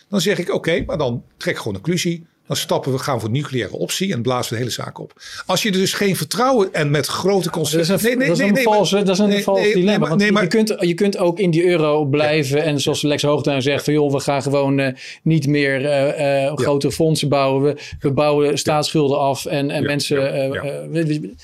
dan 0.09 0.21
zeg 0.21 0.39
ik 0.39 0.55
oké, 0.55 0.83
maar 0.87 0.99
dan 0.99 1.25
trek 1.37 1.57
gewoon 1.57 1.75
een 1.75 1.81
conclusie. 1.81 2.27
Dan 2.51 2.59
stappen 2.59 2.93
we, 2.93 2.99
gaan 2.99 3.21
voor 3.21 3.31
nucleaire 3.31 3.77
optie 3.77 4.13
en 4.13 4.23
blazen 4.23 4.49
we 4.49 4.51
de 4.51 4.61
hele 4.61 4.75
zaak 4.83 4.99
op. 4.99 5.23
Als 5.47 5.63
je 5.63 5.71
er 5.71 5.79
dus 5.79 5.93
geen 5.93 6.17
vertrouwen 6.17 6.73
en 6.73 6.91
met 6.91 7.07
grote 7.07 7.51
consequenties. 7.51 8.03
Nee, 8.03 8.17
nee, 8.17 8.29
dat 8.29 8.39
is 8.39 8.47
een, 8.47 8.53
nee, 8.53 8.63
valse, 8.63 9.03
dat 9.03 9.09
is 9.09 9.19
een 9.19 9.43
vals 9.43 9.73
dilemma. 9.73 10.09
want 10.09 10.23
je, 10.23 10.47
kunt, 10.47 10.77
je 10.79 10.95
kunt 10.95 11.19
ook 11.19 11.39
in 11.39 11.51
die 11.51 11.65
euro 11.65 12.05
blijven. 12.05 12.63
En 12.63 12.81
zoals 12.81 13.03
Lex 13.03 13.23
Hoogtuin 13.23 13.63
zegt, 13.63 13.85
van 13.85 13.93
joh, 13.93 14.13
we 14.13 14.21
gaan 14.21 14.43
gewoon 14.43 14.79
uh, 14.79 14.89
niet 15.23 15.47
meer 15.47 15.81
uh, 15.81 16.45
uh, 16.45 16.57
grote 16.57 16.93
fondsen 16.93 17.29
bouwen. 17.29 17.63
We, 17.63 17.81
we 18.01 18.11
bouwen 18.11 18.59
staatsschulden 18.59 19.19
af. 19.19 19.47
En, 19.47 19.71
en 19.71 19.83
mensen, 19.83 20.19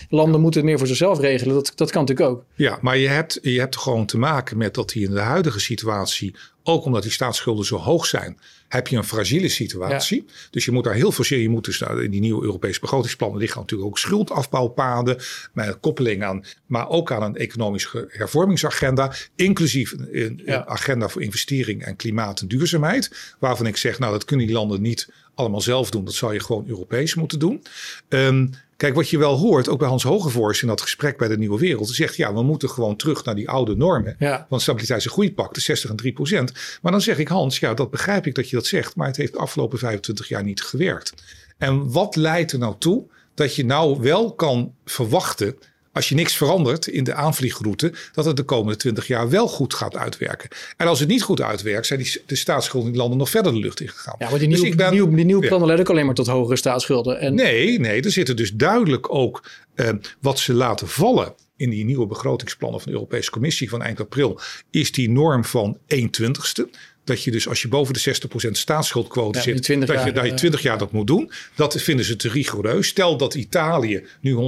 landen 0.08 0.40
moeten 0.40 0.60
het 0.60 0.68
meer 0.68 0.78
voor 0.78 0.86
zichzelf 0.86 1.20
regelen. 1.20 1.54
Dat, 1.54 1.72
dat 1.74 1.90
kan 1.90 2.00
natuurlijk 2.04 2.30
ook. 2.30 2.44
Ja, 2.54 2.78
maar 2.80 2.98
je 2.98 3.08
hebt, 3.08 3.38
je 3.42 3.58
hebt 3.58 3.76
gewoon 3.76 4.06
te 4.06 4.18
maken 4.18 4.56
met 4.56 4.74
dat 4.74 4.90
die 4.90 5.04
in 5.04 5.14
de 5.14 5.20
huidige 5.20 5.60
situatie 5.60 6.34
ook 6.66 6.84
omdat 6.84 7.02
die 7.02 7.12
staatsschulden 7.12 7.64
zo 7.64 7.76
hoog 7.76 8.06
zijn, 8.06 8.38
heb 8.68 8.88
je 8.88 8.96
een 8.96 9.04
fragiele 9.04 9.48
situatie. 9.48 10.24
Dus 10.50 10.64
je 10.64 10.70
moet 10.70 10.84
daar 10.84 10.94
heel 10.94 11.12
veel 11.12 11.38
Je 11.38 11.48
moet 11.48 11.64
dus 11.64 11.80
in 11.80 12.10
die 12.10 12.20
nieuwe 12.20 12.44
Europese 12.44 12.80
begrotingsplannen 12.80 13.38
liggen 13.38 13.60
natuurlijk 13.60 13.90
ook 13.90 13.98
schuldafbouwpaden. 13.98 15.16
Met 15.52 15.66
een 15.66 15.80
koppeling 15.80 16.24
aan, 16.24 16.44
maar 16.66 16.88
ook 16.88 17.12
aan 17.12 17.22
een 17.22 17.36
economische 17.36 18.08
hervormingsagenda. 18.10 19.12
Inclusief 19.34 19.92
een, 19.92 20.42
een 20.44 20.66
agenda 20.66 21.08
voor 21.08 21.22
investering 21.22 21.82
en 21.82 21.96
klimaat 21.96 22.40
en 22.40 22.48
duurzaamheid. 22.48 23.34
Waarvan 23.38 23.66
ik 23.66 23.76
zeg, 23.76 23.98
nou 23.98 24.12
dat 24.12 24.24
kunnen 24.24 24.46
die 24.46 24.54
landen 24.54 24.82
niet 24.82 25.08
allemaal 25.34 25.60
zelf 25.60 25.90
doen. 25.90 26.04
Dat 26.04 26.14
zou 26.14 26.32
je 26.32 26.40
gewoon 26.40 26.64
Europees 26.68 27.14
moeten 27.14 27.38
doen. 27.38 27.62
Um, 28.08 28.50
Kijk, 28.76 28.94
wat 28.94 29.08
je 29.08 29.18
wel 29.18 29.36
hoort, 29.36 29.68
ook 29.68 29.78
bij 29.78 29.88
Hans 29.88 30.02
Hogevorst 30.02 30.62
in 30.62 30.68
dat 30.68 30.80
gesprek 30.80 31.16
bij 31.18 31.28
de 31.28 31.38
Nieuwe 31.38 31.58
Wereld, 31.58 31.88
zegt 31.88 32.16
ja, 32.16 32.34
we 32.34 32.42
moeten 32.42 32.70
gewoon 32.70 32.96
terug 32.96 33.24
naar 33.24 33.34
die 33.34 33.48
oude 33.48 33.76
normen. 33.76 34.16
Ja. 34.18 34.46
Want 34.48 34.62
stabiliteits- 34.62 35.04
en 35.04 35.10
groeipact, 35.10 35.54
de 35.54 35.60
60 35.60 35.90
en 35.90 35.96
3 35.96 36.12
procent. 36.12 36.52
Maar 36.82 36.92
dan 36.92 37.00
zeg 37.00 37.18
ik 37.18 37.28
Hans, 37.28 37.58
ja, 37.58 37.74
dat 37.74 37.90
begrijp 37.90 38.26
ik 38.26 38.34
dat 38.34 38.50
je 38.50 38.56
dat 38.56 38.66
zegt, 38.66 38.96
maar 38.96 39.06
het 39.06 39.16
heeft 39.16 39.32
de 39.32 39.38
afgelopen 39.38 39.78
25 39.78 40.28
jaar 40.28 40.42
niet 40.42 40.62
gewerkt. 40.62 41.14
En 41.58 41.92
wat 41.92 42.16
leidt 42.16 42.52
er 42.52 42.58
nou 42.58 42.74
toe 42.78 43.06
dat 43.34 43.54
je 43.54 43.64
nou 43.64 44.00
wel 44.00 44.34
kan 44.34 44.74
verwachten 44.84 45.58
als 45.96 46.08
je 46.08 46.14
niks 46.14 46.36
verandert 46.36 46.86
in 46.86 47.04
de 47.04 47.14
aanvliegroute, 47.14 47.92
dat 48.12 48.24
het 48.24 48.36
de 48.36 48.42
komende 48.42 48.76
20 48.76 49.06
jaar 49.06 49.30
wel 49.30 49.48
goed 49.48 49.74
gaat 49.74 49.96
uitwerken. 49.96 50.48
En 50.76 50.86
als 50.86 51.00
het 51.00 51.08
niet 51.08 51.22
goed 51.22 51.40
uitwerkt, 51.40 51.86
zijn 51.86 52.00
die, 52.00 52.22
de 52.26 52.36
staatsschulden 52.36 52.86
in 52.86 52.92
die 52.92 53.00
landen 53.00 53.18
nog 53.18 53.30
verder 53.30 53.52
de 53.52 53.58
lucht 53.58 53.80
ingegaan. 53.80 54.14
Ja, 54.18 54.30
maar 54.30 54.38
die 54.38 54.48
dus 54.48 54.60
nieuwe, 54.60 54.76
dus 54.76 54.90
ben, 54.90 55.14
die 55.16 55.24
nieuwe 55.24 55.46
plannen 55.46 55.66
leiden 55.66 55.86
ook 55.86 55.92
alleen 55.92 56.06
maar 56.06 56.14
tot 56.14 56.26
hogere 56.26 56.56
staatsschulden. 56.56 57.20
En... 57.20 57.34
Nee, 57.34 57.78
nee, 57.78 58.02
er 58.02 58.10
zitten 58.10 58.36
dus 58.36 58.52
duidelijk 58.52 59.14
ook 59.14 59.50
uh, 59.74 59.88
wat 60.20 60.38
ze 60.38 60.52
laten 60.52 60.88
vallen 60.88 61.34
in 61.56 61.70
die 61.70 61.84
nieuwe 61.84 62.06
begrotingsplannen 62.06 62.80
van 62.80 62.88
de 62.88 62.98
Europese 62.98 63.30
Commissie 63.30 63.68
van 63.68 63.82
eind 63.82 64.00
april, 64.00 64.40
is 64.70 64.92
die 64.92 65.10
norm 65.10 65.44
van 65.44 65.78
1 65.86 66.10
twintigste 66.10 66.68
dat 67.06 67.22
je 67.22 67.30
dus 67.30 67.48
als 67.48 67.62
je 67.62 67.68
boven 67.68 67.94
de 67.94 68.16
60% 68.48 68.50
staatsschuldquote 68.50 69.40
zit, 69.40 69.66
dat, 69.86 70.04
je, 70.04 70.12
dat 70.12 70.24
je 70.26 70.34
20 70.34 70.62
jaar 70.62 70.78
dat 70.78 70.92
moet 70.92 71.06
doen. 71.06 71.30
Dat 71.54 71.82
vinden 71.82 72.04
ze 72.04 72.16
te 72.16 72.28
rigoureus. 72.28 72.86
Stel 72.86 73.16
dat 73.16 73.34
Italië 73.34 74.06
nu 74.20 74.34
140% 74.34 74.38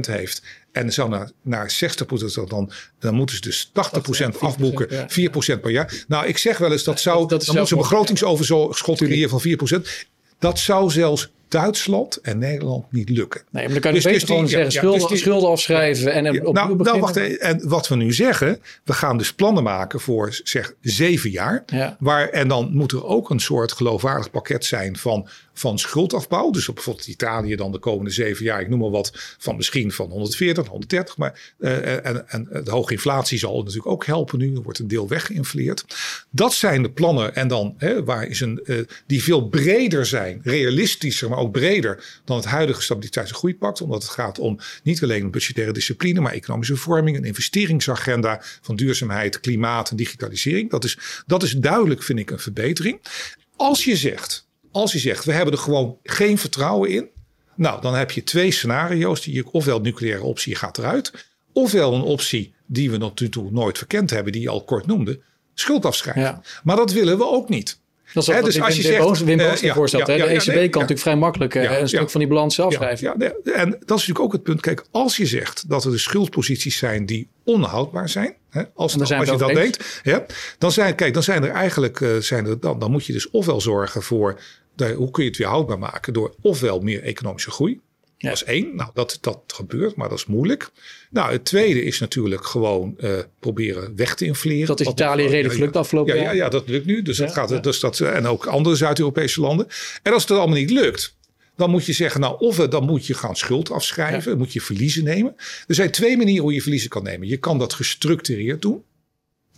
heeft 0.00 0.42
en 0.72 0.92
zou 0.92 1.08
naar, 1.08 1.30
naar 1.42 1.72
60% 2.42 2.48
dan, 2.48 2.72
dan 2.98 3.14
moeten 3.14 3.36
ze 3.36 3.42
dus 3.42 3.70
80% 4.34 4.38
afboeken, 4.38 4.88
4% 5.56 5.60
per 5.60 5.70
jaar. 5.70 6.04
Nou, 6.08 6.26
ik 6.26 6.38
zeg 6.38 6.58
wel 6.58 6.72
eens 6.72 6.84
dat 6.84 7.00
zou, 7.00 7.28
dat 7.28 7.44
dan 7.44 7.56
moet 7.56 7.68
ze 7.68 7.74
een 7.74 7.80
begrotingsoverschot 7.80 8.98
creëren 8.98 9.30
van 9.30 9.42
4%. 9.78 10.06
Dat 10.38 10.58
zou 10.58 10.90
zelfs 10.90 11.30
Duitsland 11.48 12.16
en 12.16 12.38
Nederland 12.38 12.92
niet 12.92 13.08
lukken. 13.08 13.42
Nee, 13.50 13.64
maar 13.64 13.72
dan 13.72 13.80
kan 13.80 13.94
je 13.94 14.00
dus, 14.00 14.12
dus 14.12 14.22
gewoon 14.22 14.40
die, 14.40 14.50
zeggen 14.50 14.72
schulden, 14.72 15.08
dus 15.08 15.20
schulden 15.20 15.50
afschrijven 15.50 16.12
en 16.12 16.24
ja, 16.24 16.42
nou, 16.42 16.76
nou, 16.76 17.00
wacht 17.00 17.16
even. 17.16 17.40
En 17.40 17.68
wat 17.68 17.88
we 17.88 17.96
nu 17.96 18.12
zeggen, 18.12 18.60
we 18.84 18.92
gaan 18.92 19.18
dus 19.18 19.32
plannen 19.32 19.62
maken 19.62 20.00
voor 20.00 20.40
zeg 20.44 20.74
zeven 20.80 21.30
jaar. 21.30 21.64
Waar, 21.98 22.28
en 22.28 22.48
dan 22.48 22.70
moet 22.72 22.92
er 22.92 23.04
ook 23.04 23.30
een 23.30 23.40
soort 23.40 23.72
geloofwaardig 23.72 24.30
pakket 24.30 24.64
zijn 24.64 24.96
van 24.96 25.28
van 25.58 25.78
schuldafbouw. 25.78 26.50
Dus 26.50 26.68
op 26.68 26.74
bijvoorbeeld 26.74 27.06
Italië 27.06 27.56
dan 27.56 27.72
de 27.72 27.78
komende 27.78 28.10
zeven 28.10 28.44
jaar, 28.44 28.60
ik 28.60 28.68
noem 28.68 28.78
maar 28.78 28.90
wat, 28.90 29.36
van 29.38 29.56
misschien 29.56 29.92
van 29.92 30.10
140, 30.10 30.66
130. 30.66 31.16
Maar, 31.16 31.54
uh, 31.58 32.06
en, 32.06 32.28
en 32.28 32.48
de 32.64 32.70
hoge 32.70 32.92
inflatie 32.92 33.38
zal 33.38 33.58
natuurlijk 33.58 33.86
ook 33.86 34.06
helpen 34.06 34.38
nu. 34.38 34.54
Er 34.54 34.62
wordt 34.62 34.78
een 34.78 34.88
deel 34.88 35.08
weggeïnfleerd. 35.08 35.84
Dat 36.30 36.52
zijn 36.52 36.82
de 36.82 36.90
plannen. 36.90 37.34
En 37.34 37.48
dan 37.48 37.74
hè, 37.76 38.04
waar 38.04 38.26
is 38.26 38.40
een, 38.40 38.60
uh, 38.64 38.78
die 39.06 39.22
veel 39.22 39.48
breder 39.48 40.06
zijn, 40.06 40.40
realistischer, 40.42 41.28
maar 41.28 41.37
ook 41.38 41.52
breder 41.52 42.20
dan 42.24 42.36
het 42.36 42.46
huidige 42.46 42.82
stabiliteits- 42.82 43.30
en 43.30 43.36
groeipact. 43.36 43.80
Omdat 43.80 44.02
het 44.02 44.10
gaat 44.10 44.38
om 44.38 44.58
niet 44.82 45.02
alleen 45.02 45.30
budgettaire 45.30 45.72
discipline, 45.72 46.20
maar 46.20 46.32
economische 46.32 46.76
vorming, 46.76 47.16
een 47.16 47.24
investeringsagenda 47.24 48.42
van 48.60 48.76
duurzaamheid, 48.76 49.40
klimaat 49.40 49.90
en 49.90 49.96
digitalisering. 49.96 50.70
Dat 50.70 50.84
is, 50.84 50.98
dat 51.26 51.42
is 51.42 51.52
duidelijk, 51.52 52.02
vind 52.02 52.18
ik, 52.18 52.30
een 52.30 52.38
verbetering. 52.38 53.00
Als 53.56 53.84
je 53.84 53.96
zegt, 53.96 54.46
als 54.70 54.92
je 54.92 54.98
zegt, 54.98 55.24
we 55.24 55.32
hebben 55.32 55.54
er 55.54 55.60
gewoon 55.60 55.98
geen 56.02 56.38
vertrouwen 56.38 56.90
in. 56.90 57.08
Nou, 57.54 57.80
dan 57.80 57.94
heb 57.94 58.10
je 58.10 58.22
twee 58.22 58.50
scenario's. 58.50 59.22
Die 59.22 59.34
je, 59.34 59.50
ofwel 59.50 59.82
de 59.82 59.88
nucleaire 59.88 60.24
optie 60.24 60.54
gaat 60.54 60.78
eruit. 60.78 61.26
Ofwel 61.52 61.94
een 61.94 62.02
optie 62.02 62.54
die 62.66 62.90
we 62.90 62.98
tot 62.98 63.20
nu 63.20 63.28
toe 63.28 63.50
nooit 63.50 63.78
verkend 63.78 64.10
hebben. 64.10 64.32
Die 64.32 64.42
je 64.42 64.48
al 64.48 64.64
kort 64.64 64.86
noemde. 64.86 65.20
Schuld 65.54 65.84
afschrijven. 65.84 66.42
Maar 66.62 66.76
dat 66.76 66.92
willen 66.92 67.18
we 67.18 67.26
ook 67.26 67.48
niet. 67.48 67.80
Dat 68.12 68.28
is 68.28 68.34
ook 68.34 68.44
dus 68.44 68.60
als 68.60 68.76
je 68.76 68.82
zegt, 68.82 69.24
Wim 69.24 69.36
Boos 69.36 69.62
uh, 69.62 69.74
voorstelt. 69.74 70.06
de 70.06 70.12
ECB 70.12 70.46
kan 70.46 70.54
natuurlijk 70.54 71.00
vrij 71.00 71.16
makkelijk 71.16 71.54
een 71.54 71.88
stuk 71.88 72.10
van 72.10 72.20
die 72.20 72.28
balans 72.28 72.60
afschrijven. 72.60 73.14
Ja, 73.18 73.32
en 73.52 73.70
dat 73.70 73.80
is 73.80 73.88
natuurlijk 73.88 74.20
ook 74.20 74.32
het 74.32 74.42
punt. 74.42 74.60
Kijk, 74.60 74.84
als 74.90 75.16
je 75.16 75.26
zegt 75.26 75.68
dat 75.68 75.84
er 75.84 75.90
de 75.90 75.98
schuldposities 75.98 76.76
zijn 76.76 77.06
die 77.06 77.28
onhoudbaar 77.44 78.08
zijn. 78.08 78.34
Hè, 78.50 78.62
als, 78.74 79.00
als 79.00 79.08
je 79.08 79.36
dat 79.36 79.52
weet. 79.52 80.00
Ja, 80.02 80.26
dan, 80.58 80.72
zijn, 80.72 80.94
kijk, 80.94 81.14
dan 81.14 81.22
zijn 81.22 81.44
er 81.44 81.50
eigenlijk, 81.50 82.00
uh, 82.00 82.16
zijn 82.16 82.46
er, 82.46 82.60
dan, 82.60 82.78
dan 82.78 82.90
moet 82.90 83.06
je 83.06 83.12
dus 83.12 83.30
ofwel 83.30 83.60
zorgen 83.60 84.02
voor 84.02 84.40
hoe 84.96 85.10
kun 85.10 85.22
je 85.22 85.28
het 85.28 85.38
weer 85.38 85.46
houdbaar 85.46 85.78
maken? 85.78 86.12
Door 86.12 86.34
ofwel 86.40 86.80
meer 86.80 87.02
economische 87.02 87.50
groei. 87.50 87.80
Dat 88.18 88.32
is 88.32 88.44
één. 88.44 88.76
Nou, 88.76 88.90
dat, 88.94 89.18
dat 89.20 89.40
gebeurt, 89.46 89.96
maar 89.96 90.08
dat 90.08 90.18
is 90.18 90.26
moeilijk. 90.26 90.70
Nou, 91.10 91.32
het 91.32 91.44
tweede 91.44 91.82
is 91.82 91.98
natuurlijk 91.98 92.46
gewoon 92.46 92.96
uh, 92.98 93.18
proberen 93.38 93.96
weg 93.96 94.14
te 94.14 94.24
infleren. 94.24 94.66
Dat 94.66 94.80
is 94.80 94.86
Italië 94.86 95.26
redelijk 95.26 95.60
lukt 95.60 95.76
afgelopen 95.76 96.16
ja, 96.16 96.22
ja, 96.22 96.30
ja, 96.30 96.48
dat 96.48 96.68
lukt 96.68 96.86
nu. 96.86 97.02
Dus 97.02 97.16
dat 97.16 97.32
gaat, 97.32 97.62
Dus 97.62 97.80
dat, 97.80 98.00
en 98.00 98.26
ook 98.26 98.46
andere 98.46 98.76
Zuid-Europese 98.76 99.40
landen. 99.40 99.66
En 100.02 100.12
als 100.12 100.22
het 100.22 100.30
allemaal 100.30 100.56
niet 100.56 100.70
lukt, 100.70 101.16
dan 101.56 101.70
moet 101.70 101.86
je 101.86 101.92
zeggen, 101.92 102.20
nou, 102.20 102.38
of 102.38 102.56
dan 102.56 102.84
moet 102.84 103.06
je 103.06 103.14
gaan 103.14 103.36
schuld 103.36 103.70
afschrijven, 103.70 104.38
moet 104.38 104.52
je 104.52 104.60
verliezen 104.60 105.04
nemen. 105.04 105.34
Er 105.66 105.74
zijn 105.74 105.90
twee 105.90 106.16
manieren 106.16 106.42
hoe 106.42 106.54
je 106.54 106.62
verliezen 106.62 106.90
kan 106.90 107.02
nemen. 107.02 107.28
Je 107.28 107.36
kan 107.36 107.58
dat 107.58 107.72
gestructureerd 107.72 108.62
doen. 108.62 108.82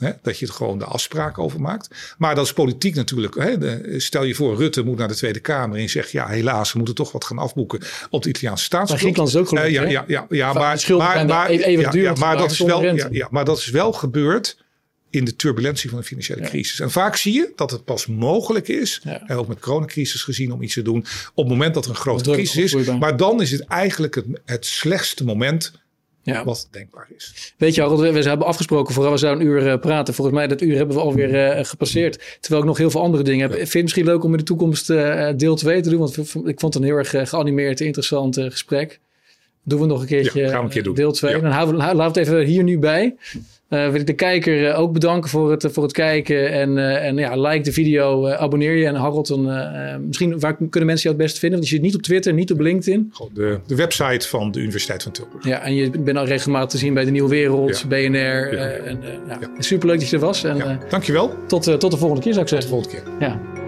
Hè, 0.00 0.10
dat 0.22 0.38
je 0.38 0.46
het 0.46 0.54
gewoon 0.54 0.78
de 0.78 0.84
afspraak 0.84 1.38
over 1.38 1.60
maakt. 1.60 2.14
Maar 2.18 2.34
dat 2.34 2.44
is 2.44 2.52
politiek 2.52 2.94
natuurlijk. 2.94 3.34
Hè, 3.34 3.58
de, 3.58 3.94
stel 3.96 4.22
je 4.22 4.34
voor, 4.34 4.56
Rutte 4.56 4.82
moet 4.82 4.98
naar 4.98 5.08
de 5.08 5.14
Tweede 5.14 5.40
Kamer 5.40 5.78
en 5.78 5.88
zegt: 5.88 6.10
ja, 6.10 6.28
helaas, 6.28 6.72
we 6.72 6.78
moeten 6.78 6.96
toch 6.96 7.12
wat 7.12 7.24
gaan 7.24 7.38
afboeken 7.38 7.80
op 8.10 8.22
de 8.22 8.28
Italiaanse 8.28 8.64
staatsschuld. 8.64 9.02
Maar 9.02 9.12
Griekenland 9.12 9.28
is 9.28 9.36
ook 9.36 9.48
gelukt. 9.48 9.66
Uh, 9.66 9.72
ja, 9.72 9.82
ja, 9.82 10.04
ja, 10.06 10.26
ja, 10.28 10.52
maar, 10.52 10.84
maar, 10.96 11.26
maar, 11.26 11.48
even 11.48 11.90
duur, 11.90 12.02
ja, 12.02 12.14
maar, 12.14 12.36
dat 12.36 12.50
is 12.50 12.58
wel, 12.58 12.82
ja, 12.82 13.08
ja, 13.10 13.28
maar 13.30 13.44
dat 13.44 13.58
is 13.58 13.66
wel 13.66 13.92
gebeurd 13.92 14.56
in 15.10 15.24
de 15.24 15.36
turbulentie 15.36 15.90
van 15.90 15.98
de 15.98 16.04
financiële 16.04 16.40
crisis. 16.40 16.80
En 16.80 16.90
vaak 16.90 17.16
zie 17.16 17.32
je 17.32 17.52
dat 17.56 17.70
het 17.70 17.84
pas 17.84 18.06
mogelijk 18.06 18.68
is, 18.68 19.00
ja. 19.04 19.34
ook 19.34 19.48
met 19.48 19.60
coronacrisis 19.60 20.22
gezien, 20.22 20.52
om 20.52 20.62
iets 20.62 20.74
te 20.74 20.82
doen 20.82 20.98
op 21.34 21.44
het 21.44 21.48
moment 21.48 21.74
dat 21.74 21.84
er 21.84 21.90
een 21.90 21.96
grote 21.96 22.30
crisis 22.30 22.74
is. 22.74 22.86
Maar 22.86 23.16
dan 23.16 23.42
is 23.42 23.50
het 23.50 23.64
eigenlijk 23.64 24.14
het, 24.14 24.26
het 24.44 24.66
slechtste 24.66 25.24
moment 25.24 25.72
ja. 26.34 26.44
wat 26.44 26.68
denkbaar 26.70 27.08
is. 27.16 27.54
Weet 27.56 27.74
je, 27.74 27.80
Harold, 27.80 28.00
we 28.00 28.22
hebben 28.22 28.46
afgesproken 28.46 28.94
vooral 28.94 29.12
we 29.12 29.18
zouden 29.18 29.46
een 29.46 29.52
uur 29.52 29.66
uh, 29.66 29.78
praten. 29.78 30.14
Volgens 30.14 30.36
mij 30.36 30.46
dat 30.46 30.60
uur 30.60 30.76
hebben 30.76 30.96
we 30.96 31.02
alweer 31.02 31.58
uh, 31.58 31.64
gepasseerd. 31.64 32.38
Terwijl 32.40 32.62
ik 32.62 32.68
nog 32.68 32.78
heel 32.78 32.90
veel 32.90 33.00
andere 33.00 33.22
dingen 33.22 33.40
heb. 33.40 33.50
Vind 33.50 33.70
je 33.70 33.74
het 33.74 33.82
misschien 33.82 34.04
leuk 34.04 34.24
om 34.24 34.30
in 34.30 34.38
de 34.38 34.44
toekomst 34.44 34.90
uh, 34.90 35.28
deel 35.36 35.54
2 35.54 35.80
te 35.80 35.90
doen? 35.90 35.98
Want 35.98 36.18
ik 36.18 36.60
vond 36.60 36.74
het 36.74 36.74
een 36.74 36.82
heel 36.82 36.96
erg 36.96 37.28
geanimeerd, 37.28 37.80
interessant 37.80 38.36
gesprek. 38.40 39.00
Doen 39.62 39.80
we 39.80 39.86
nog 39.86 40.00
een 40.00 40.06
keertje 40.06 40.40
ja, 40.40 40.48
gaan 40.48 40.58
we 40.58 40.64
een 40.64 40.70
keer 40.70 40.82
doen. 40.82 40.94
deel 40.94 41.12
2. 41.12 41.40
Dan 41.40 41.50
houden 41.50 41.74
we, 41.76 41.80
laten 41.80 41.98
we 41.98 42.02
het 42.02 42.16
even 42.16 42.44
hier 42.44 42.62
nu 42.62 42.78
bij. 42.78 43.16
Uh, 43.70 43.88
wil 43.90 44.00
ik 44.00 44.06
de 44.06 44.12
kijker 44.12 44.60
uh, 44.60 44.78
ook 44.78 44.92
bedanken 44.92 45.30
voor 45.30 45.50
het, 45.50 45.68
voor 45.70 45.82
het 45.82 45.92
kijken. 45.92 46.52
En, 46.52 46.78
en 47.00 47.16
ja, 47.16 47.40
like 47.40 47.62
de 47.62 47.72
video, 47.72 48.28
abonneer 48.28 48.76
je. 48.76 48.86
En 48.86 48.94
Harold, 48.94 49.26
dan, 49.26 49.42
misschien 50.06 50.38
waar 50.38 50.56
kunnen 50.56 50.86
mensen 50.86 51.08
jou 51.10 51.14
het 51.16 51.16
best 51.16 51.38
vinden? 51.38 51.58
Want 51.58 51.70
je 51.70 51.76
zit 51.76 51.84
niet 51.84 51.94
op 51.94 52.02
Twitter, 52.02 52.32
niet 52.32 52.52
op 52.52 52.60
LinkedIn. 52.60 53.12
De, 53.32 53.58
de 53.66 53.74
website 53.74 54.28
van 54.28 54.50
de 54.50 54.60
Universiteit 54.60 55.02
van 55.02 55.12
Tilburg. 55.12 55.44
Ja, 55.44 55.62
en 55.62 55.74
je 55.74 55.90
bent 55.90 56.18
al 56.18 56.24
regelmatig 56.24 56.70
te 56.70 56.78
zien 56.78 56.94
bij 56.94 57.04
de 57.04 57.10
Nieuwe 57.10 57.28
Wereld, 57.28 57.84
BNR. 57.88 58.54
Ja. 58.54 58.68
En, 58.68 59.00
ja. 59.28 59.38
Superleuk 59.58 59.98
dat 59.98 60.08
je 60.08 60.16
er 60.16 60.22
was. 60.22 60.44
En. 60.44 60.80
Dankjewel. 60.88 61.34
Tot, 61.46 61.80
tot 61.80 61.90
de 61.90 61.96
volgende 61.96 62.22
keer 62.22 62.32
zou 62.32 62.44
ik 62.44 62.50
zeggen. 62.50 62.70
Tot 62.70 62.84
de 62.84 62.90
volgende 62.90 63.18
keer. 63.18 63.28
Ja. 63.28 63.59